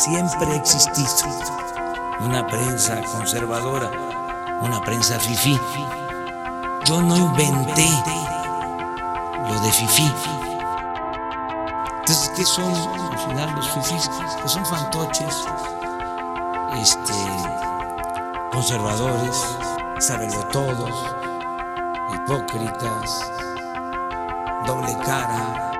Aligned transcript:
siempre 0.00 0.46
ha 0.50 0.54
existido 0.54 1.28
una 2.20 2.46
prensa 2.46 3.02
conservadora, 3.12 3.90
una 4.62 4.80
prensa 4.80 5.20
fifí. 5.20 5.60
Yo 6.86 7.02
no 7.02 7.16
inventé 7.18 7.86
lo 9.46 9.60
de 9.60 9.70
fifí. 9.70 10.10
Entonces, 11.98 12.32
¿qué 12.34 12.44
son 12.46 12.74
al 13.12 13.18
final 13.18 13.54
los 13.54 13.68
fifís? 13.72 14.10
Pues 14.40 14.52
son 14.52 14.64
fantoches, 14.64 15.44
este, 16.80 17.12
conservadores, 18.52 19.44
todos, 20.50 21.14
hipócritas, 22.14 23.30
doble 24.66 24.96
cara. 25.04 25.72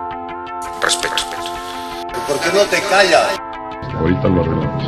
Respeto. 0.83 1.15
¿Por 2.29 2.39
qué 2.41 2.53
no 2.53 2.65
te 2.67 2.83
callas? 2.83 3.40
Ahorita 4.01 4.29
lo 4.29 4.41
arreglamos. 4.41 4.85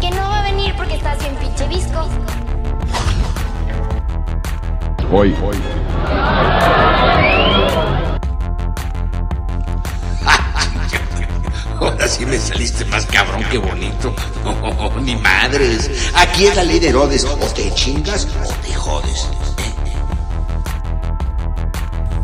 Que 0.00 0.10
no 0.12 0.22
va 0.22 0.38
a 0.38 0.42
venir 0.44 0.72
porque 0.76 0.94
estás 0.94 1.18
bien 1.18 1.34
pinche 1.34 1.66
visco. 1.66 2.08
Hoy, 5.10 5.34
hoy. 5.42 5.56
Ahora 11.80 12.08
sí 12.08 12.24
me 12.24 12.38
saliste 12.38 12.84
más 12.86 13.04
cabrón 13.06 13.44
que 13.50 13.58
bonito. 13.58 14.14
Oh, 14.44 14.90
ni 15.00 15.16
madres. 15.16 16.10
Aquí 16.14 16.46
es 16.46 16.56
la 16.56 16.62
ley 16.62 16.75
Herodes. 16.96 17.26
O 17.26 17.36
te 17.52 17.74
chingas 17.74 18.26
o 18.42 18.54
te 18.62 18.72
jodes. 18.72 19.28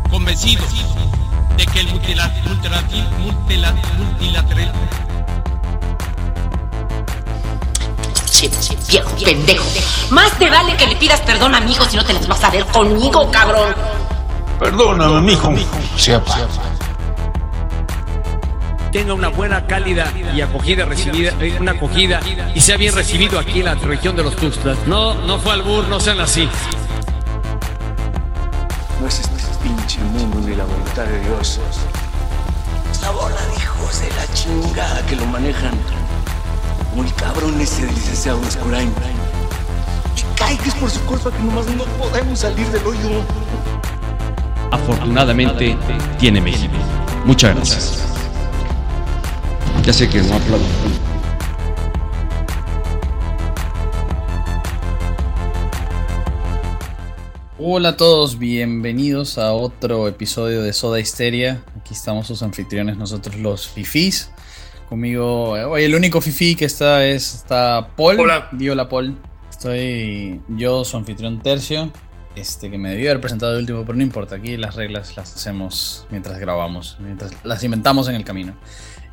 Convencido 0.09 0.63
de 1.55 1.65
que 1.67 1.79
el 1.81 1.89
multilateral, 1.89 2.43
multilateral, 3.19 3.81
multilateral 3.99 4.73
viejo 8.89 9.15
pendejo. 9.23 9.65
Más 10.09 10.31
te 10.39 10.49
vale 10.49 10.75
que 10.75 10.87
le 10.87 10.95
pidas 10.95 11.21
perdón 11.21 11.53
a 11.53 11.59
mi 11.59 11.73
hijo 11.73 11.85
si 11.85 11.95
no 11.95 12.03
te 12.03 12.13
las 12.13 12.27
vas 12.27 12.43
a 12.43 12.49
ver 12.49 12.65
conmigo, 12.65 13.29
cabrón. 13.29 13.75
Perdóname, 14.59 15.21
mijo. 15.21 15.53
Sea 15.97 16.23
pa. 16.23 16.47
Tenga 18.93 19.15
una 19.15 19.29
buena, 19.29 19.65
cálida 19.65 20.13
y 20.35 20.39
acogida 20.41 20.85
recibida, 20.85 21.33
eh, 21.41 21.57
una 21.59 21.71
acogida 21.71 22.19
y 22.53 22.61
sea 22.61 22.77
bien 22.77 22.93
recibido 22.93 23.39
aquí 23.39 23.59
en 23.59 23.65
la 23.65 23.73
región 23.73 24.15
de 24.15 24.23
los 24.23 24.35
Tuxtlas. 24.35 24.77
No, 24.85 25.15
no 25.15 25.39
fue 25.39 25.53
albur, 25.53 25.87
no 25.87 25.99
sean 25.99 26.19
así. 26.19 26.47
No 29.01 29.07
es 29.07 29.19
este 29.19 29.33
pinche 29.63 29.99
mundo 29.99 30.47
ni 30.47 30.55
la 30.55 30.63
voluntad 30.63 31.05
de 31.05 31.19
Dios. 31.21 31.59
La 33.01 33.09
bola 33.09 33.41
de 33.47 33.55
hijos 33.55 33.99
de 33.99 34.09
la 34.11 34.33
chingada 34.33 35.03
que 35.07 35.15
lo 35.15 35.25
manejan. 35.25 35.73
Como 36.91 37.03
el 37.03 37.13
cabrón 37.15 37.59
ese 37.59 37.87
del 37.87 37.95
licenciado 37.95 38.43
Escurain. 38.43 38.93
Y 40.15 40.37
cae 40.37 40.55
que 40.57 40.69
es 40.69 40.75
por 40.75 40.91
su 40.91 41.01
culpa 41.05 41.31
que 41.31 41.39
nomás 41.39 41.65
no 41.65 41.83
podemos 41.97 42.37
salir 42.39 42.67
del 42.67 42.85
hoyo. 42.85 43.23
Afortunadamente 44.69 45.75
tiene 46.19 46.39
México. 46.39 46.75
Muchas 47.25 47.55
gracias. 47.55 48.02
Ya 49.85 49.91
sé 49.91 50.07
que 50.07 50.21
no 50.21 50.35
aplaudo. 50.35 50.63
Hola 57.59 57.89
a 57.89 57.97
todos, 57.97 58.39
bienvenidos 58.39 59.37
a 59.37 59.51
otro 59.51 60.07
episodio 60.07 60.61
de 60.61 60.71
Soda 60.71 61.01
Histeria. 61.01 61.65
Aquí 61.77 61.93
estamos 61.93 62.27
sus 62.27 62.43
anfitriones, 62.43 62.95
nosotros 62.95 63.35
los 63.35 63.67
fifís. 63.67 64.31
Conmigo, 64.87 65.49
hoy 65.49 65.83
el 65.83 65.95
único 65.95 66.21
fifí 66.21 66.55
que 66.55 66.63
está 66.63 67.05
es 67.05 67.35
está 67.35 67.89
Paul. 67.97 68.21
Hola. 68.21 68.47
Di 68.53 68.69
hola 68.69 68.87
Paul. 68.87 69.17
Estoy 69.49 70.39
yo, 70.47 70.85
su 70.85 70.95
anfitrión 70.95 71.41
Tercio. 71.41 71.91
Este 72.37 72.71
que 72.71 72.77
me 72.77 72.91
debió 72.91 73.11
haber 73.11 73.19
presentado 73.19 73.51
de 73.51 73.59
último, 73.59 73.83
pero 73.85 73.97
no 73.97 74.03
importa. 74.03 74.35
Aquí 74.35 74.55
las 74.55 74.75
reglas 74.75 75.17
las 75.17 75.35
hacemos 75.35 76.07
mientras 76.09 76.39
grabamos, 76.39 76.95
mientras 77.01 77.33
las 77.43 77.61
inventamos 77.65 78.07
en 78.07 78.15
el 78.15 78.23
camino. 78.23 78.55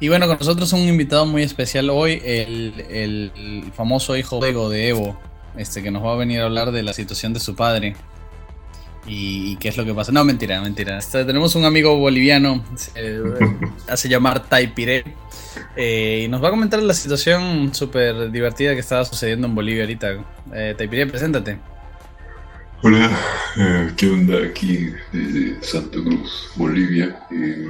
Y 0.00 0.08
bueno, 0.08 0.26
con 0.26 0.38
nosotros 0.38 0.72
un 0.72 0.80
invitado 0.80 1.26
muy 1.26 1.42
especial 1.42 1.90
hoy, 1.90 2.22
el, 2.24 2.74
el- 2.88 3.32
el 3.36 3.72
famoso 3.72 4.16
hijo 4.16 4.40
de 4.40 4.50
Ego 4.50 4.70
de 4.70 4.88
Evo, 4.88 5.18
este 5.56 5.82
que 5.82 5.90
nos 5.90 6.02
va 6.02 6.14
a 6.14 6.16
venir 6.16 6.40
a 6.40 6.44
hablar 6.44 6.72
de 6.72 6.82
la 6.82 6.92
situación 6.94 7.34
de 7.34 7.40
su 7.40 7.54
padre 7.54 7.94
y, 9.06 9.52
y 9.52 9.56
qué 9.56 9.68
es 9.68 9.76
lo 9.76 9.84
que 9.84 9.92
pasa. 9.92 10.10
No, 10.10 10.24
mentira, 10.24 10.60
mentira. 10.62 10.96
Este, 10.98 11.24
tenemos 11.26 11.54
un 11.54 11.66
amigo 11.66 11.98
boliviano, 11.98 12.64
se 12.76 13.20
hace 13.88 14.08
llamar 14.08 14.48
Taipire, 14.48 15.04
eh, 15.76 16.22
y 16.24 16.28
nos 16.28 16.42
va 16.42 16.48
a 16.48 16.50
comentar 16.50 16.82
la 16.82 16.94
situación 16.94 17.74
súper 17.74 18.30
divertida 18.30 18.72
que 18.72 18.80
estaba 18.80 19.04
sucediendo 19.04 19.46
en 19.48 19.54
Bolivia 19.54 19.82
ahorita. 19.82 20.24
Eh, 20.54 20.74
Taipire, 20.78 21.06
preséntate. 21.08 21.58
Hola, 22.82 23.10
eh, 23.58 23.90
¿qué 23.98 24.08
onda 24.08 24.38
aquí 24.46 24.88
desde 25.12 25.62
Santa 25.62 25.98
Cruz, 26.02 26.48
Bolivia? 26.56 27.20
eh, 27.30 27.66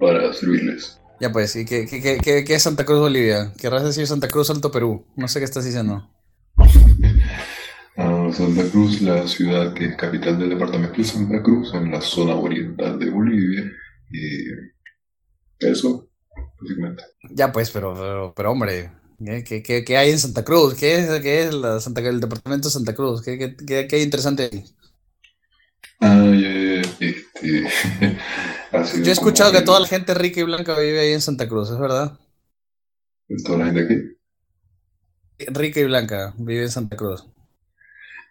para 0.00 0.32
servirles. 0.32 0.98
Ya 1.20 1.30
pues, 1.30 1.54
¿y 1.54 1.64
qué, 1.66 1.86
qué, 1.86 2.00
qué- 2.00 2.18
qué- 2.22 2.44
qué 2.44 2.54
es 2.54 2.62
Santa 2.62 2.84
Cruz, 2.86 2.98
Bolivia? 3.00 3.52
Querrás 3.60 3.84
decir 3.84 4.06
Santa 4.06 4.26
Cruz, 4.28 4.48
Alto 4.50 4.70
Perú. 4.72 5.06
No 5.16 5.28
sé 5.28 5.38
qué 5.38 5.44
estás 5.44 5.64
diciendo. 5.64 6.10
Ah, 7.96 8.30
Santa 8.32 8.62
Cruz, 8.70 9.02
la 9.02 9.26
ciudad 9.28 9.74
que 9.74 9.84
es 9.86 9.96
capital 9.96 10.38
del 10.38 10.48
departamento 10.50 10.96
de 10.96 11.04
Santa 11.04 11.42
Cruz, 11.42 11.74
en 11.74 11.90
la 11.90 12.00
zona 12.00 12.34
oriental 12.34 12.98
de 12.98 13.10
Bolivia. 13.10 13.64
Y 14.10 14.46
eso, 15.66 16.08
básicamente. 16.62 17.02
Ya 17.34 17.52
pues, 17.52 17.70
pero, 17.70 17.92
pero, 17.92 18.32
pero, 18.34 18.52
hombre, 18.52 18.90
¿qué, 19.44 19.62
qué- 19.62 19.84
qué- 19.84 19.96
hay 19.98 20.10
en 20.12 20.18
Santa 20.18 20.44
Cruz? 20.44 20.74
¿Qué 20.76 20.94
es, 20.98 21.20
qué 21.20 21.42
es 21.42 21.52
la 21.54 21.78
Santa, 21.80 22.00
el 22.00 22.20
departamento 22.20 22.68
de 22.68 22.72
Santa 22.72 22.94
Cruz? 22.94 23.20
¿Qué, 23.22 23.36
qué, 23.36 23.54
qué- 23.66 23.86
qué 23.86 23.96
hay 23.96 24.02
interesante 24.02 24.48
ahí? 24.50 24.64
Ah, 26.00 26.32
este. 27.00 27.26
Yo 28.72 29.10
he 29.10 29.12
escuchado 29.12 29.52
que 29.52 29.62
toda 29.62 29.80
la 29.80 29.86
gente 29.86 30.14
rica 30.14 30.40
y 30.40 30.44
blanca 30.44 30.78
vive 30.78 31.00
ahí 31.00 31.12
en 31.12 31.20
Santa 31.20 31.48
Cruz, 31.48 31.70
¿es 31.70 31.78
verdad? 31.78 32.18
¿Toda 33.44 33.58
la 33.58 33.64
gente 33.66 33.80
aquí? 33.82 35.50
Rica 35.52 35.80
y 35.80 35.84
blanca 35.84 36.34
vive 36.38 36.62
en 36.62 36.70
Santa 36.70 36.96
Cruz. 36.96 37.24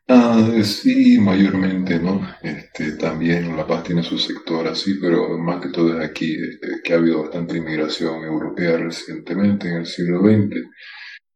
Ah, 0.08 0.42
sí, 0.64 1.20
mayormente, 1.20 2.00
¿no? 2.00 2.28
Este, 2.42 2.94
también 2.94 3.56
La 3.56 3.68
Paz 3.68 3.84
tiene 3.84 4.02
su 4.02 4.18
sector 4.18 4.68
así, 4.68 4.96
pero 5.00 5.38
más 5.38 5.62
que 5.62 5.70
todo 5.70 6.00
es 6.00 6.10
aquí, 6.10 6.36
este, 6.36 6.82
que 6.84 6.94
ha 6.94 6.98
habido 6.98 7.22
bastante 7.22 7.58
inmigración 7.58 8.24
europea 8.24 8.78
recientemente, 8.78 9.68
en 9.68 9.76
el 9.76 9.86
siglo 9.86 10.22
XX. 10.22 10.56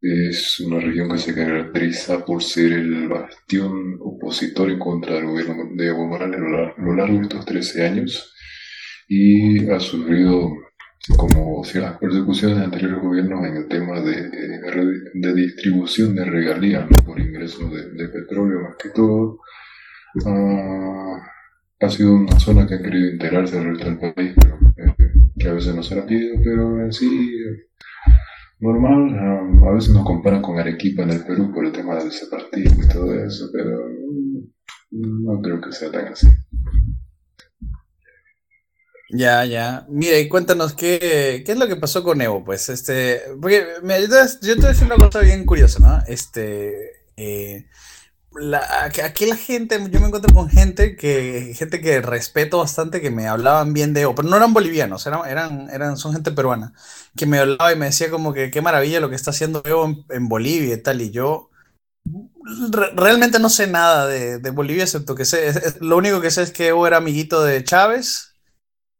Es 0.02 0.60
una 0.62 0.80
región 0.80 1.10
que 1.10 1.18
se 1.18 1.36
caracteriza 1.36 2.26
por 2.26 2.42
ser 2.42 2.74
el 2.74 3.08
bastión 3.08 3.98
opositor 4.00 4.72
en 4.72 4.80
contra 4.80 5.16
del 5.16 5.26
gobierno 5.26 5.56
de 5.76 5.88
Evo 5.88 6.08
Morales 6.08 6.40
a 6.40 6.82
lo 6.82 6.96
largo 6.96 7.18
de 7.18 7.24
estos 7.24 7.46
13 7.46 7.86
años 7.86 8.33
y 9.08 9.70
ha 9.70 9.80
sufrido 9.80 10.54
como 11.18 11.64
ciertas 11.66 11.98
persecuciones 11.98 12.60
de 12.60 12.64
anteriores 12.66 13.02
gobiernos 13.02 13.46
en 13.46 13.58
el 13.58 13.68
tema 13.68 14.00
de, 14.00 14.30
de 15.14 15.34
distribución 15.34 16.16
de 16.16 16.24
regalías 16.26 16.88
por 17.06 17.20
ingresos 17.20 17.70
de, 17.72 18.08
petróleo 18.08 18.62
más 18.62 18.76
que 18.78 18.90
todo. 18.90 19.40
Ah, 20.26 21.20
ha 21.82 21.90
sido 21.90 22.14
una 22.16 22.40
zona 22.40 22.66
que 22.66 22.76
ha 22.76 22.82
querido 22.82 23.12
integrarse 23.12 23.58
al 23.58 23.66
resto 23.66 23.86
del 23.86 24.00
país, 24.00 24.34
pero 24.40 24.58
eh, 24.78 24.96
que 25.38 25.50
a 25.50 25.54
veces 25.54 25.76
no 25.76 25.84
se 25.84 25.96
la 25.96 26.06
pide, 26.06 26.40
pero 26.42 26.82
en 26.82 26.94
sí 26.94 27.10
normal. 28.60 29.18
Ah, 29.20 29.70
a 29.70 29.74
veces 29.74 29.94
nos 29.94 30.06
comparan 30.06 30.42
con 30.42 30.58
Arequipa 30.58 31.04
en 31.04 31.12
el 31.12 31.26
Perú 31.26 31.52
por 31.54 31.66
el 31.66 31.74
tema 31.74 31.96
del 31.96 32.12
separatismo 32.12 32.84
y 32.84 32.88
todo 32.88 33.14
eso, 33.14 33.50
pero 33.52 33.90
no 34.92 35.42
creo 35.42 35.60
que 35.60 35.72
sea 35.74 35.92
tan 35.92 36.08
así. 36.08 36.28
Ya, 39.16 39.46
ya. 39.46 39.86
Mira, 39.90 40.18
y 40.18 40.28
cuéntanos 40.28 40.74
qué, 40.74 41.44
qué 41.46 41.52
es 41.52 41.58
lo 41.58 41.68
que 41.68 41.76
pasó 41.76 42.04
con 42.04 42.20
Evo, 42.22 42.44
pues, 42.44 42.70
este, 42.70 43.22
porque 43.40 43.64
mira, 43.84 44.00
yo 44.00 44.10
te, 44.10 44.16
yo 44.48 44.56
te 44.56 44.62
voy 44.62 44.66
a 44.66 44.70
decir 44.70 44.86
una 44.88 44.96
cosa 44.96 45.20
bien 45.20 45.46
curiosa, 45.46 45.80
¿no? 45.80 46.00
Este, 46.08 47.06
eh, 47.16 47.68
la- 48.34 48.86
aquí 48.86 49.26
la 49.28 49.36
gente, 49.38 49.80
yo 49.92 50.00
me 50.02 50.08
encuentro 50.08 50.34
con 50.34 50.50
gente 50.50 50.96
que, 50.98 51.54
gente 51.58 51.82
que 51.82 52.02
respeto 52.02 52.60
bastante, 52.60 53.02
que 53.02 53.12
me 53.12 53.28
hablaban 53.28 53.74
bien 53.74 53.94
de 53.94 54.02
Evo, 54.02 54.16
pero 54.16 54.30
no 54.30 54.38
eran 54.38 54.54
bolivianos, 54.54 55.06
eran, 55.08 55.28
eran, 55.30 55.70
eran, 55.72 55.98
son 55.98 56.14
gente 56.14 56.32
peruana, 56.32 56.74
que 57.18 57.26
me 57.28 57.40
hablaba 57.40 57.74
y 57.74 57.78
me 57.78 57.88
decía 57.88 58.12
como 58.12 58.34
que 58.34 58.52
qué 58.52 58.62
maravilla 58.62 59.00
lo 59.02 59.10
que 59.10 59.16
está 59.18 59.32
haciendo 59.32 59.62
Evo 59.66 59.86
en, 59.86 60.06
en 60.12 60.30
Bolivia 60.30 60.76
y 60.76 60.84
tal, 60.84 61.02
y 61.02 61.12
yo 61.12 61.52
re- 62.72 62.92
realmente 62.96 63.40
no 63.40 63.50
sé 63.50 63.68
nada 63.68 64.08
de, 64.08 64.40
de 64.40 64.50
Bolivia, 64.52 64.84
excepto 64.84 65.16
que 65.16 65.26
sé, 65.26 65.48
es- 65.48 65.56
es- 65.58 65.82
lo 65.82 65.98
único 65.98 66.22
que 66.22 66.32
sé 66.32 66.44
es 66.44 66.52
que 66.52 66.68
Evo 66.68 66.88
era 66.88 66.98
amiguito 66.98 67.44
de 67.44 67.64
Chávez 67.64 68.33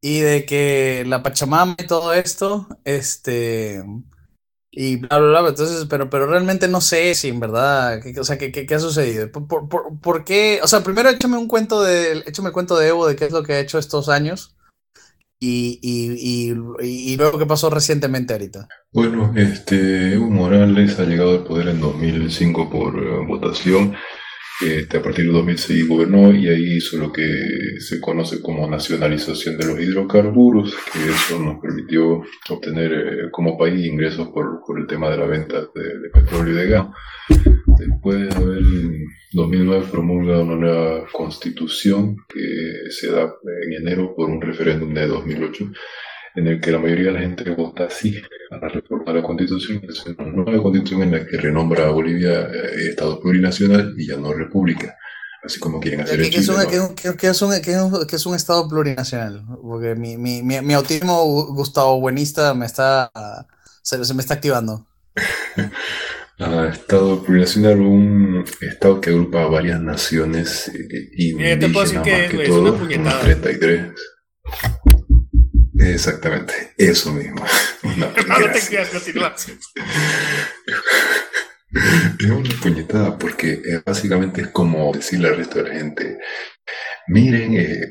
y 0.04 0.20
de 0.20 0.46
que 0.46 1.06
la 1.08 1.24
Pachamama 1.24 1.78
y 1.80 1.88
todo 1.88 2.14
esto, 2.14 2.68
este, 2.84 3.82
y 4.70 4.98
bla, 4.98 5.18
bla, 5.18 5.40
bla. 5.40 5.50
Entonces, 5.50 5.88
pero, 5.90 6.10
pero 6.10 6.28
realmente 6.28 6.68
no 6.68 6.82
sé 6.82 7.16
si 7.16 7.30
en 7.30 7.40
verdad, 7.40 8.02
qué, 8.04 8.20
o 8.20 8.26
sea, 8.26 8.38
qué, 8.38 8.52
qué, 8.52 8.76
ha 8.76 8.80
sucedido. 8.80 9.32
¿Por, 9.32 9.48
por, 9.48 10.02
por, 10.02 10.26
qué? 10.26 10.60
O 10.62 10.68
sea, 10.68 10.84
primero 10.84 11.08
échame 11.08 11.38
un 11.38 11.48
cuento 11.48 11.82
de, 11.82 12.22
échame 12.26 12.50
el 12.50 12.54
cuento 12.54 12.78
de 12.78 12.90
Evo 12.90 13.08
de 13.08 13.16
qué 13.16 13.24
es 13.24 13.32
lo 13.32 13.44
que 13.44 13.54
ha 13.54 13.60
hecho 13.62 13.80
estos 13.80 14.10
años 14.10 14.58
y, 15.40 15.80
y, 15.82 16.52
y, 16.52 17.14
y 17.14 17.16
luego 17.16 17.40
qué 17.40 17.46
pasó 17.46 17.70
recientemente 17.70 18.34
ahorita. 18.34 18.68
Bueno, 18.92 19.32
este, 19.38 20.16
Evo 20.16 20.30
Morales 20.30 21.00
ha 21.00 21.06
llegado 21.06 21.32
al 21.32 21.46
poder 21.46 21.70
en 21.70 21.80
2005 21.80 22.70
por 22.70 22.98
uh, 22.98 23.26
votación 23.26 23.96
este, 24.62 24.98
a 24.98 25.02
partir 25.02 25.26
de 25.26 25.32
2006 25.32 25.88
gobernó 25.88 26.32
y 26.32 26.48
ahí 26.48 26.78
hizo 26.78 26.98
lo 26.98 27.12
que 27.12 27.26
se 27.80 28.00
conoce 28.00 28.42
como 28.42 28.70
nacionalización 28.70 29.58
de 29.58 29.66
los 29.66 29.80
hidrocarburos, 29.80 30.76
que 30.92 31.00
eso 31.10 31.40
nos 31.40 31.60
permitió 31.60 32.22
obtener 32.50 32.94
eh, 32.94 33.32
como 33.32 33.58
país 33.58 33.86
ingresos 33.86 34.30
por, 34.30 34.62
por, 34.66 34.80
el 34.80 34.88
tema 34.88 35.10
de 35.10 35.18
la 35.18 35.26
venta 35.26 35.62
de, 35.74 36.00
de 36.00 36.10
petróleo 36.10 36.54
y 36.54 36.58
de 36.58 36.70
gas. 36.70 36.88
Después 37.80 38.20
de 38.20 38.36
haber 38.36 38.60
en 38.60 39.08
2009 39.32 39.88
promulgado 39.92 40.44
una 40.44 40.56
nueva 40.56 41.08
constitución 41.12 42.18
que 42.30 42.92
se 42.92 43.12
da 43.12 43.34
en 43.64 43.74
enero 43.74 44.14
por 44.16 44.30
un 44.30 44.40
referéndum 44.40 44.94
de 44.94 45.08
2008 45.08 45.72
en 46.36 46.48
el 46.48 46.60
que 46.62 46.72
la 46.72 46.80
mayoría 46.80 47.08
de 47.08 47.12
la 47.14 47.20
gente 47.22 47.50
vota 47.52 47.90
sí 47.90 48.22
a 48.52 48.58
la 48.58 48.70
reforma 48.70 49.12
de 49.14 49.22
la 49.22 49.24
Constitución, 49.26 49.82
es 49.88 50.06
una 50.06 50.32
nueva 50.32 50.62
Constitución 50.64 51.04
en 51.04 51.12
la 51.12 51.26
que 51.26 51.38
renombra 51.38 51.88
a 51.88 51.92
Bolivia 51.92 52.42
eh, 52.42 52.90
Estado 52.90 53.20
plurinacional 53.20 53.94
y 53.98 54.08
ya 54.08 54.18
no 54.18 54.34
República, 54.34 54.96
así 55.44 55.60
como 55.60 55.80
quieren 55.80 56.02
hacer 56.02 56.20
¿Qué, 56.20 56.28
en 56.28 56.32
Chile. 56.32 56.42
es 56.42 56.50
un, 56.50 56.58
¿no? 56.58 56.96
qué, 56.96 57.16
qué 57.18 57.28
es 57.28 57.42
un, 57.42 57.52
qué 57.62 57.72
es 57.72 57.78
un, 57.78 58.08
qué 58.08 58.16
es 58.16 58.26
un 58.26 58.36
Estado 58.36 58.68
plurinacional? 58.68 59.44
Porque 59.62 59.96
mi, 59.96 60.18
mi, 60.18 60.42
mi, 60.44 60.62
mi 60.62 60.74
autismo 60.74 61.24
Gustavo 61.54 62.00
Buenista 62.00 62.54
me 62.54 62.66
está, 62.66 63.12
se, 63.82 64.04
se 64.04 64.14
me 64.14 64.22
está 64.22 64.36
activando. 64.36 64.88
Ah, 66.40 66.68
Estado 66.74 67.24
plurinacional, 67.24 67.80
un 67.80 68.44
Estado 68.62 69.00
que 69.00 69.12
agrupa 69.12 69.44
a 69.44 69.48
varias 69.48 69.80
naciones 69.80 70.68
eh, 70.70 71.10
Eh, 71.40 71.58
te 71.58 71.70
puedo 71.70 71.86
decir 71.86 72.02
más 72.02 72.26
que 72.28 72.28
que 72.28 72.48
es 72.48 72.58
una 72.58 72.72
todo, 72.72 72.80
puñetada. 72.80 73.22
unas 73.22 73.22
33. 73.22 73.94
Exactamente, 75.80 76.74
eso 76.78 77.12
mismo. 77.14 77.44
Una- 77.84 78.08
No, 78.08 78.14
te 78.52 78.62
creas. 78.62 78.94
Es 82.20 82.30
una 82.30 82.50
puñetada 82.62 83.18
porque 83.18 83.54
eh, 83.54 83.82
básicamente 83.84 84.42
es 84.42 84.48
como 84.50 84.92
decirle 84.94 85.30
al 85.30 85.38
resto 85.38 85.62
de 85.64 85.70
la 85.70 85.76
gente, 85.76 86.18
miren, 87.08 87.56
eh, 87.56 87.82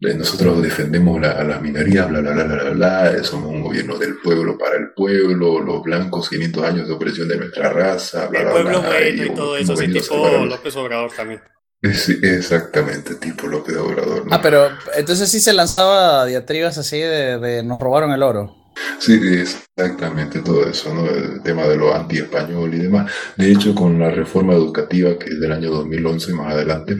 eh, 0.00 0.14
nosotros 0.14 0.60
defendemos 0.62 1.20
la- 1.20 1.32
a 1.32 1.44
las 1.44 1.62
minorías, 1.62 2.08
bla, 2.08 2.20
bla, 2.20 2.32
bla, 2.32 2.44
bla, 2.44 2.56
bla, 2.56 2.70
bla, 3.12 3.24
somos 3.24 3.50
un 3.50 3.62
gobierno 3.62 3.96
del 3.98 4.16
pueblo 4.18 4.58
para 4.58 4.76
el 4.76 4.90
pueblo, 4.96 5.60
los 5.60 5.82
blancos 5.84 6.28
500 6.28 6.64
años 6.64 6.88
de 6.88 6.94
opresión 6.94 7.28
de 7.28 7.36
nuestra 7.36 7.70
raza, 7.72 8.26
bla, 8.26 8.40
El 8.40 8.44
bla, 8.46 8.52
pueblo 8.54 8.80
bla, 8.80 8.90
bueno 8.90 9.24
y 9.24 9.30
todo 9.34 9.56
eso, 9.56 9.72
así 9.74 9.86
tipo 9.92 10.44
López 10.44 10.76
Obrador 10.76 11.12
también. 11.12 11.40
Sí, 11.82 12.18
exactamente, 12.22 13.14
tipo 13.16 13.46
López 13.46 13.76
Obrador. 13.76 14.26
¿no? 14.26 14.34
Ah, 14.34 14.40
pero 14.42 14.68
entonces 14.96 15.30
sí 15.30 15.40
se 15.40 15.52
lanzaba 15.52 16.26
diatribas 16.26 16.76
así 16.76 16.98
de, 16.98 17.38
de 17.38 17.62
nos 17.62 17.78
robaron 17.78 18.10
el 18.10 18.22
oro. 18.22 18.58
Sí, 18.98 19.12
exactamente 19.14 20.40
todo 20.40 20.68
eso, 20.68 20.92
¿no? 20.92 21.08
El 21.08 21.42
tema 21.42 21.66
de 21.66 21.76
lo 21.76 21.94
anti-español 21.94 22.74
y 22.74 22.78
demás. 22.78 23.10
De 23.36 23.50
hecho, 23.50 23.74
con 23.74 23.98
la 23.98 24.10
reforma 24.10 24.54
educativa, 24.54 25.18
que 25.18 25.30
es 25.30 25.40
del 25.40 25.52
año 25.52 25.70
2011 25.70 26.34
más 26.34 26.52
adelante, 26.52 26.98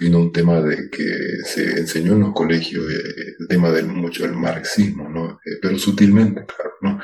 vino 0.00 0.18
un 0.18 0.32
tema 0.32 0.60
de 0.60 0.88
que 0.90 1.04
se 1.44 1.80
enseñó 1.80 2.12
en 2.12 2.20
los 2.20 2.32
colegios 2.32 2.84
eh, 2.90 3.34
el 3.38 3.48
tema 3.48 3.70
del 3.70 3.86
mucho 3.86 4.22
del 4.22 4.34
marxismo, 4.34 5.08
¿no? 5.08 5.38
Eh, 5.44 5.58
pero 5.60 5.78
sutilmente, 5.78 6.46
claro, 6.46 6.72
¿no? 6.80 6.98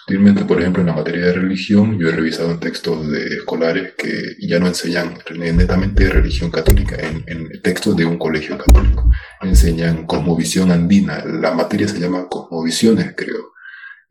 Sutilmente, 0.00 0.44
por 0.44 0.60
ejemplo, 0.60 0.82
en 0.82 0.88
la 0.88 0.94
materia 0.94 1.26
de 1.26 1.32
religión, 1.32 1.98
yo 1.98 2.08
he 2.08 2.12
revisado 2.12 2.50
en 2.50 2.60
textos 2.60 3.10
de 3.10 3.24
escolares 3.36 3.94
que 3.96 4.36
ya 4.40 4.58
no 4.58 4.66
enseñan 4.66 5.18
netamente 5.34 6.08
religión 6.10 6.50
católica, 6.50 6.96
en, 6.96 7.24
en 7.26 7.62
textos 7.62 7.96
de 7.96 8.04
un 8.04 8.18
colegio 8.18 8.58
católico. 8.58 9.10
Enseñan 9.40 10.06
cosmovisión 10.06 10.70
andina, 10.70 11.24
la 11.24 11.52
materia 11.52 11.88
se 11.88 12.00
llama 12.00 12.28
cosmovisiones, 12.28 13.14
creo 13.16 13.54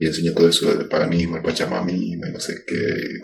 y 0.04 0.08
enseña 0.08 0.34
todo 0.34 0.50
eso 0.50 0.76
del 0.76 0.88
paganismo, 0.90 1.38
el 1.38 1.44
pachamamismo, 1.44 2.26
y 2.28 2.32
no 2.32 2.40
sé 2.40 2.66
qué. 2.68 3.22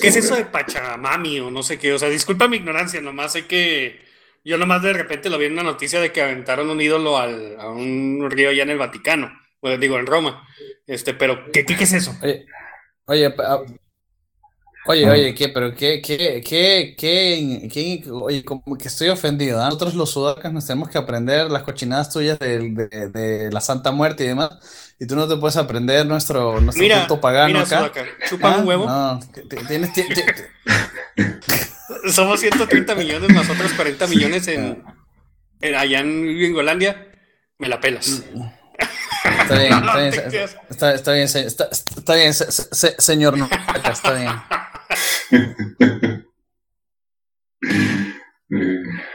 ¿Qué 0.00 0.08
es 0.08 0.16
eso 0.16 0.34
de 0.34 0.46
Pachamami 0.46 1.40
o 1.40 1.50
no 1.50 1.62
sé 1.62 1.78
qué? 1.78 1.92
O 1.92 1.98
sea, 1.98 2.08
disculpa 2.08 2.48
mi 2.48 2.56
ignorancia, 2.56 3.00
nomás 3.00 3.32
sé 3.32 3.46
que 3.46 4.00
yo 4.44 4.58
nomás 4.58 4.82
de 4.82 4.92
repente 4.92 5.30
lo 5.30 5.38
vi 5.38 5.46
en 5.46 5.52
una 5.52 5.62
noticia 5.62 6.00
de 6.00 6.12
que 6.12 6.22
aventaron 6.22 6.70
un 6.70 6.80
ídolo 6.80 7.18
al, 7.18 7.56
a 7.60 7.70
un 7.70 8.28
río 8.30 8.50
allá 8.50 8.62
en 8.62 8.70
el 8.70 8.78
Vaticano, 8.78 9.30
pues 9.66 9.80
digo, 9.80 9.98
en 9.98 10.06
Roma. 10.06 10.46
Este, 10.86 11.12
pero 11.12 11.50
¿qué, 11.52 11.64
qué, 11.64 11.76
qué 11.76 11.82
es 11.82 11.92
eso? 11.92 12.14
Oye, 12.22 12.46
oye, 13.06 13.30
pa- 13.30 13.62
oye, 14.86 15.10
oye, 15.10 15.34
¿qué? 15.34 15.48
Pero 15.48 15.74
qué, 15.74 16.00
qué, 16.00 16.40
qué, 16.46 16.94
qué, 16.96 17.68
qué- 17.68 18.04
oye, 18.12 18.44
como 18.44 18.78
que 18.78 18.86
estoy 18.86 19.08
ofendido. 19.08 19.60
¿ah? 19.60 19.64
Nosotros 19.64 19.94
los 19.96 20.10
sudacas 20.12 20.52
nos 20.52 20.64
tenemos 20.68 20.88
que 20.88 20.98
aprender 20.98 21.50
las 21.50 21.64
cochinadas 21.64 22.12
tuyas 22.12 22.38
de, 22.38 22.60
de- 22.70 23.08
de 23.08 23.50
la 23.50 23.60
Santa 23.60 23.90
Muerte 23.90 24.22
y 24.22 24.28
demás. 24.28 24.94
Y 25.00 25.06
tú 25.08 25.16
no 25.16 25.26
te 25.26 25.36
puedes 25.36 25.56
aprender 25.56 26.06
nuestro, 26.06 26.60
nuestro 26.60 26.80
Mira, 26.84 27.00
culto 27.00 27.20
pagano 27.20 27.48
mira, 27.48 27.62
acá. 27.62 27.92
Sudaca, 28.28 28.54
Ah, 28.54 28.58
un 28.60 28.68
huevo. 28.68 28.86
No, 28.86 29.18
tienes, 29.66 29.92
ti- 29.94 30.04
ti- 30.14 30.22
Somos 32.12 32.38
130 32.38 32.94
millones, 32.94 33.30
nosotros 33.30 33.72
40 33.72 34.06
millones 34.06 34.46
en, 34.46 34.84
en- 35.60 35.74
allá 35.74 35.98
en 35.98 36.22
Gringolandia. 36.24 37.08
Me 37.58 37.68
la 37.68 37.80
pelas. 37.80 38.22
Está 39.40 39.58
bien, 39.58 39.70
No 39.80 39.98
está 39.98 39.98
bien, 40.28 40.48
está, 40.70 40.94
está 40.94 41.12
bien, 41.12 41.24
está, 41.26 41.68
está 41.70 42.14
bien, 42.14 42.34
se- 42.34 42.52
se- 42.52 42.68
se- 42.74 42.94
señor 42.98 43.36
Nuca, 43.38 43.56
está 43.90 44.12
bien. 44.14 44.32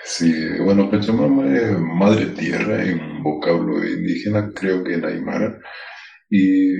Sí, 0.03 0.33
bueno, 0.59 0.89
Pachamama 0.91 1.55
es 1.55 1.71
madre 1.79 2.25
tierra 2.27 2.83
en 2.83 3.23
vocablo 3.23 3.83
indígena, 3.85 4.51
creo 4.53 4.83
que 4.83 4.95
en 4.95 5.05
Aymara, 5.05 5.57
y 6.29 6.73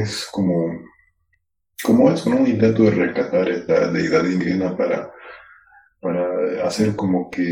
es 0.00 0.28
como, 0.30 0.70
como 1.82 2.12
eso, 2.12 2.30
¿no? 2.30 2.36
Un 2.36 2.46
intento 2.46 2.84
de 2.84 2.90
rescatar 2.92 3.48
esta 3.48 3.90
deidad 3.90 4.24
indígena 4.24 4.76
para, 4.76 5.10
para 6.04 6.66
hacer 6.66 6.94
como 6.94 7.30
que 7.30 7.42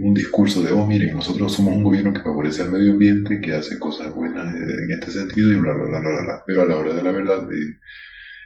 un 0.00 0.14
discurso 0.14 0.62
de, 0.62 0.70
oh, 0.70 0.86
miren, 0.86 1.16
nosotros 1.16 1.52
somos 1.52 1.74
un 1.74 1.82
gobierno 1.82 2.12
que 2.12 2.20
favorece 2.22 2.62
al 2.62 2.70
medio 2.70 2.92
ambiente, 2.92 3.40
que 3.40 3.52
hace 3.52 3.76
cosas 3.76 4.14
buenas 4.14 4.54
eh, 4.54 4.84
en 4.84 4.92
este 4.92 5.10
sentido, 5.10 5.50
y 5.50 5.56
bla, 5.56 5.72
bla, 5.74 5.84
bla, 5.88 5.98
bla, 5.98 6.22
bla. 6.22 6.44
Pero 6.46 6.62
a 6.62 6.66
la 6.66 6.76
hora 6.76 6.94
de 6.94 7.02
la 7.02 7.10
verdad, 7.10 7.52
eh, 7.52 7.76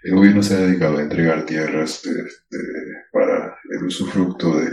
el 0.04 0.14
gobierno 0.14 0.42
se 0.42 0.54
ha 0.54 0.60
dedicado 0.60 0.96
a 0.96 1.02
entregar 1.02 1.44
tierras 1.44 2.02
este, 2.06 2.58
para 3.12 3.58
el 3.78 3.84
usufructo 3.84 4.58
de, 4.58 4.70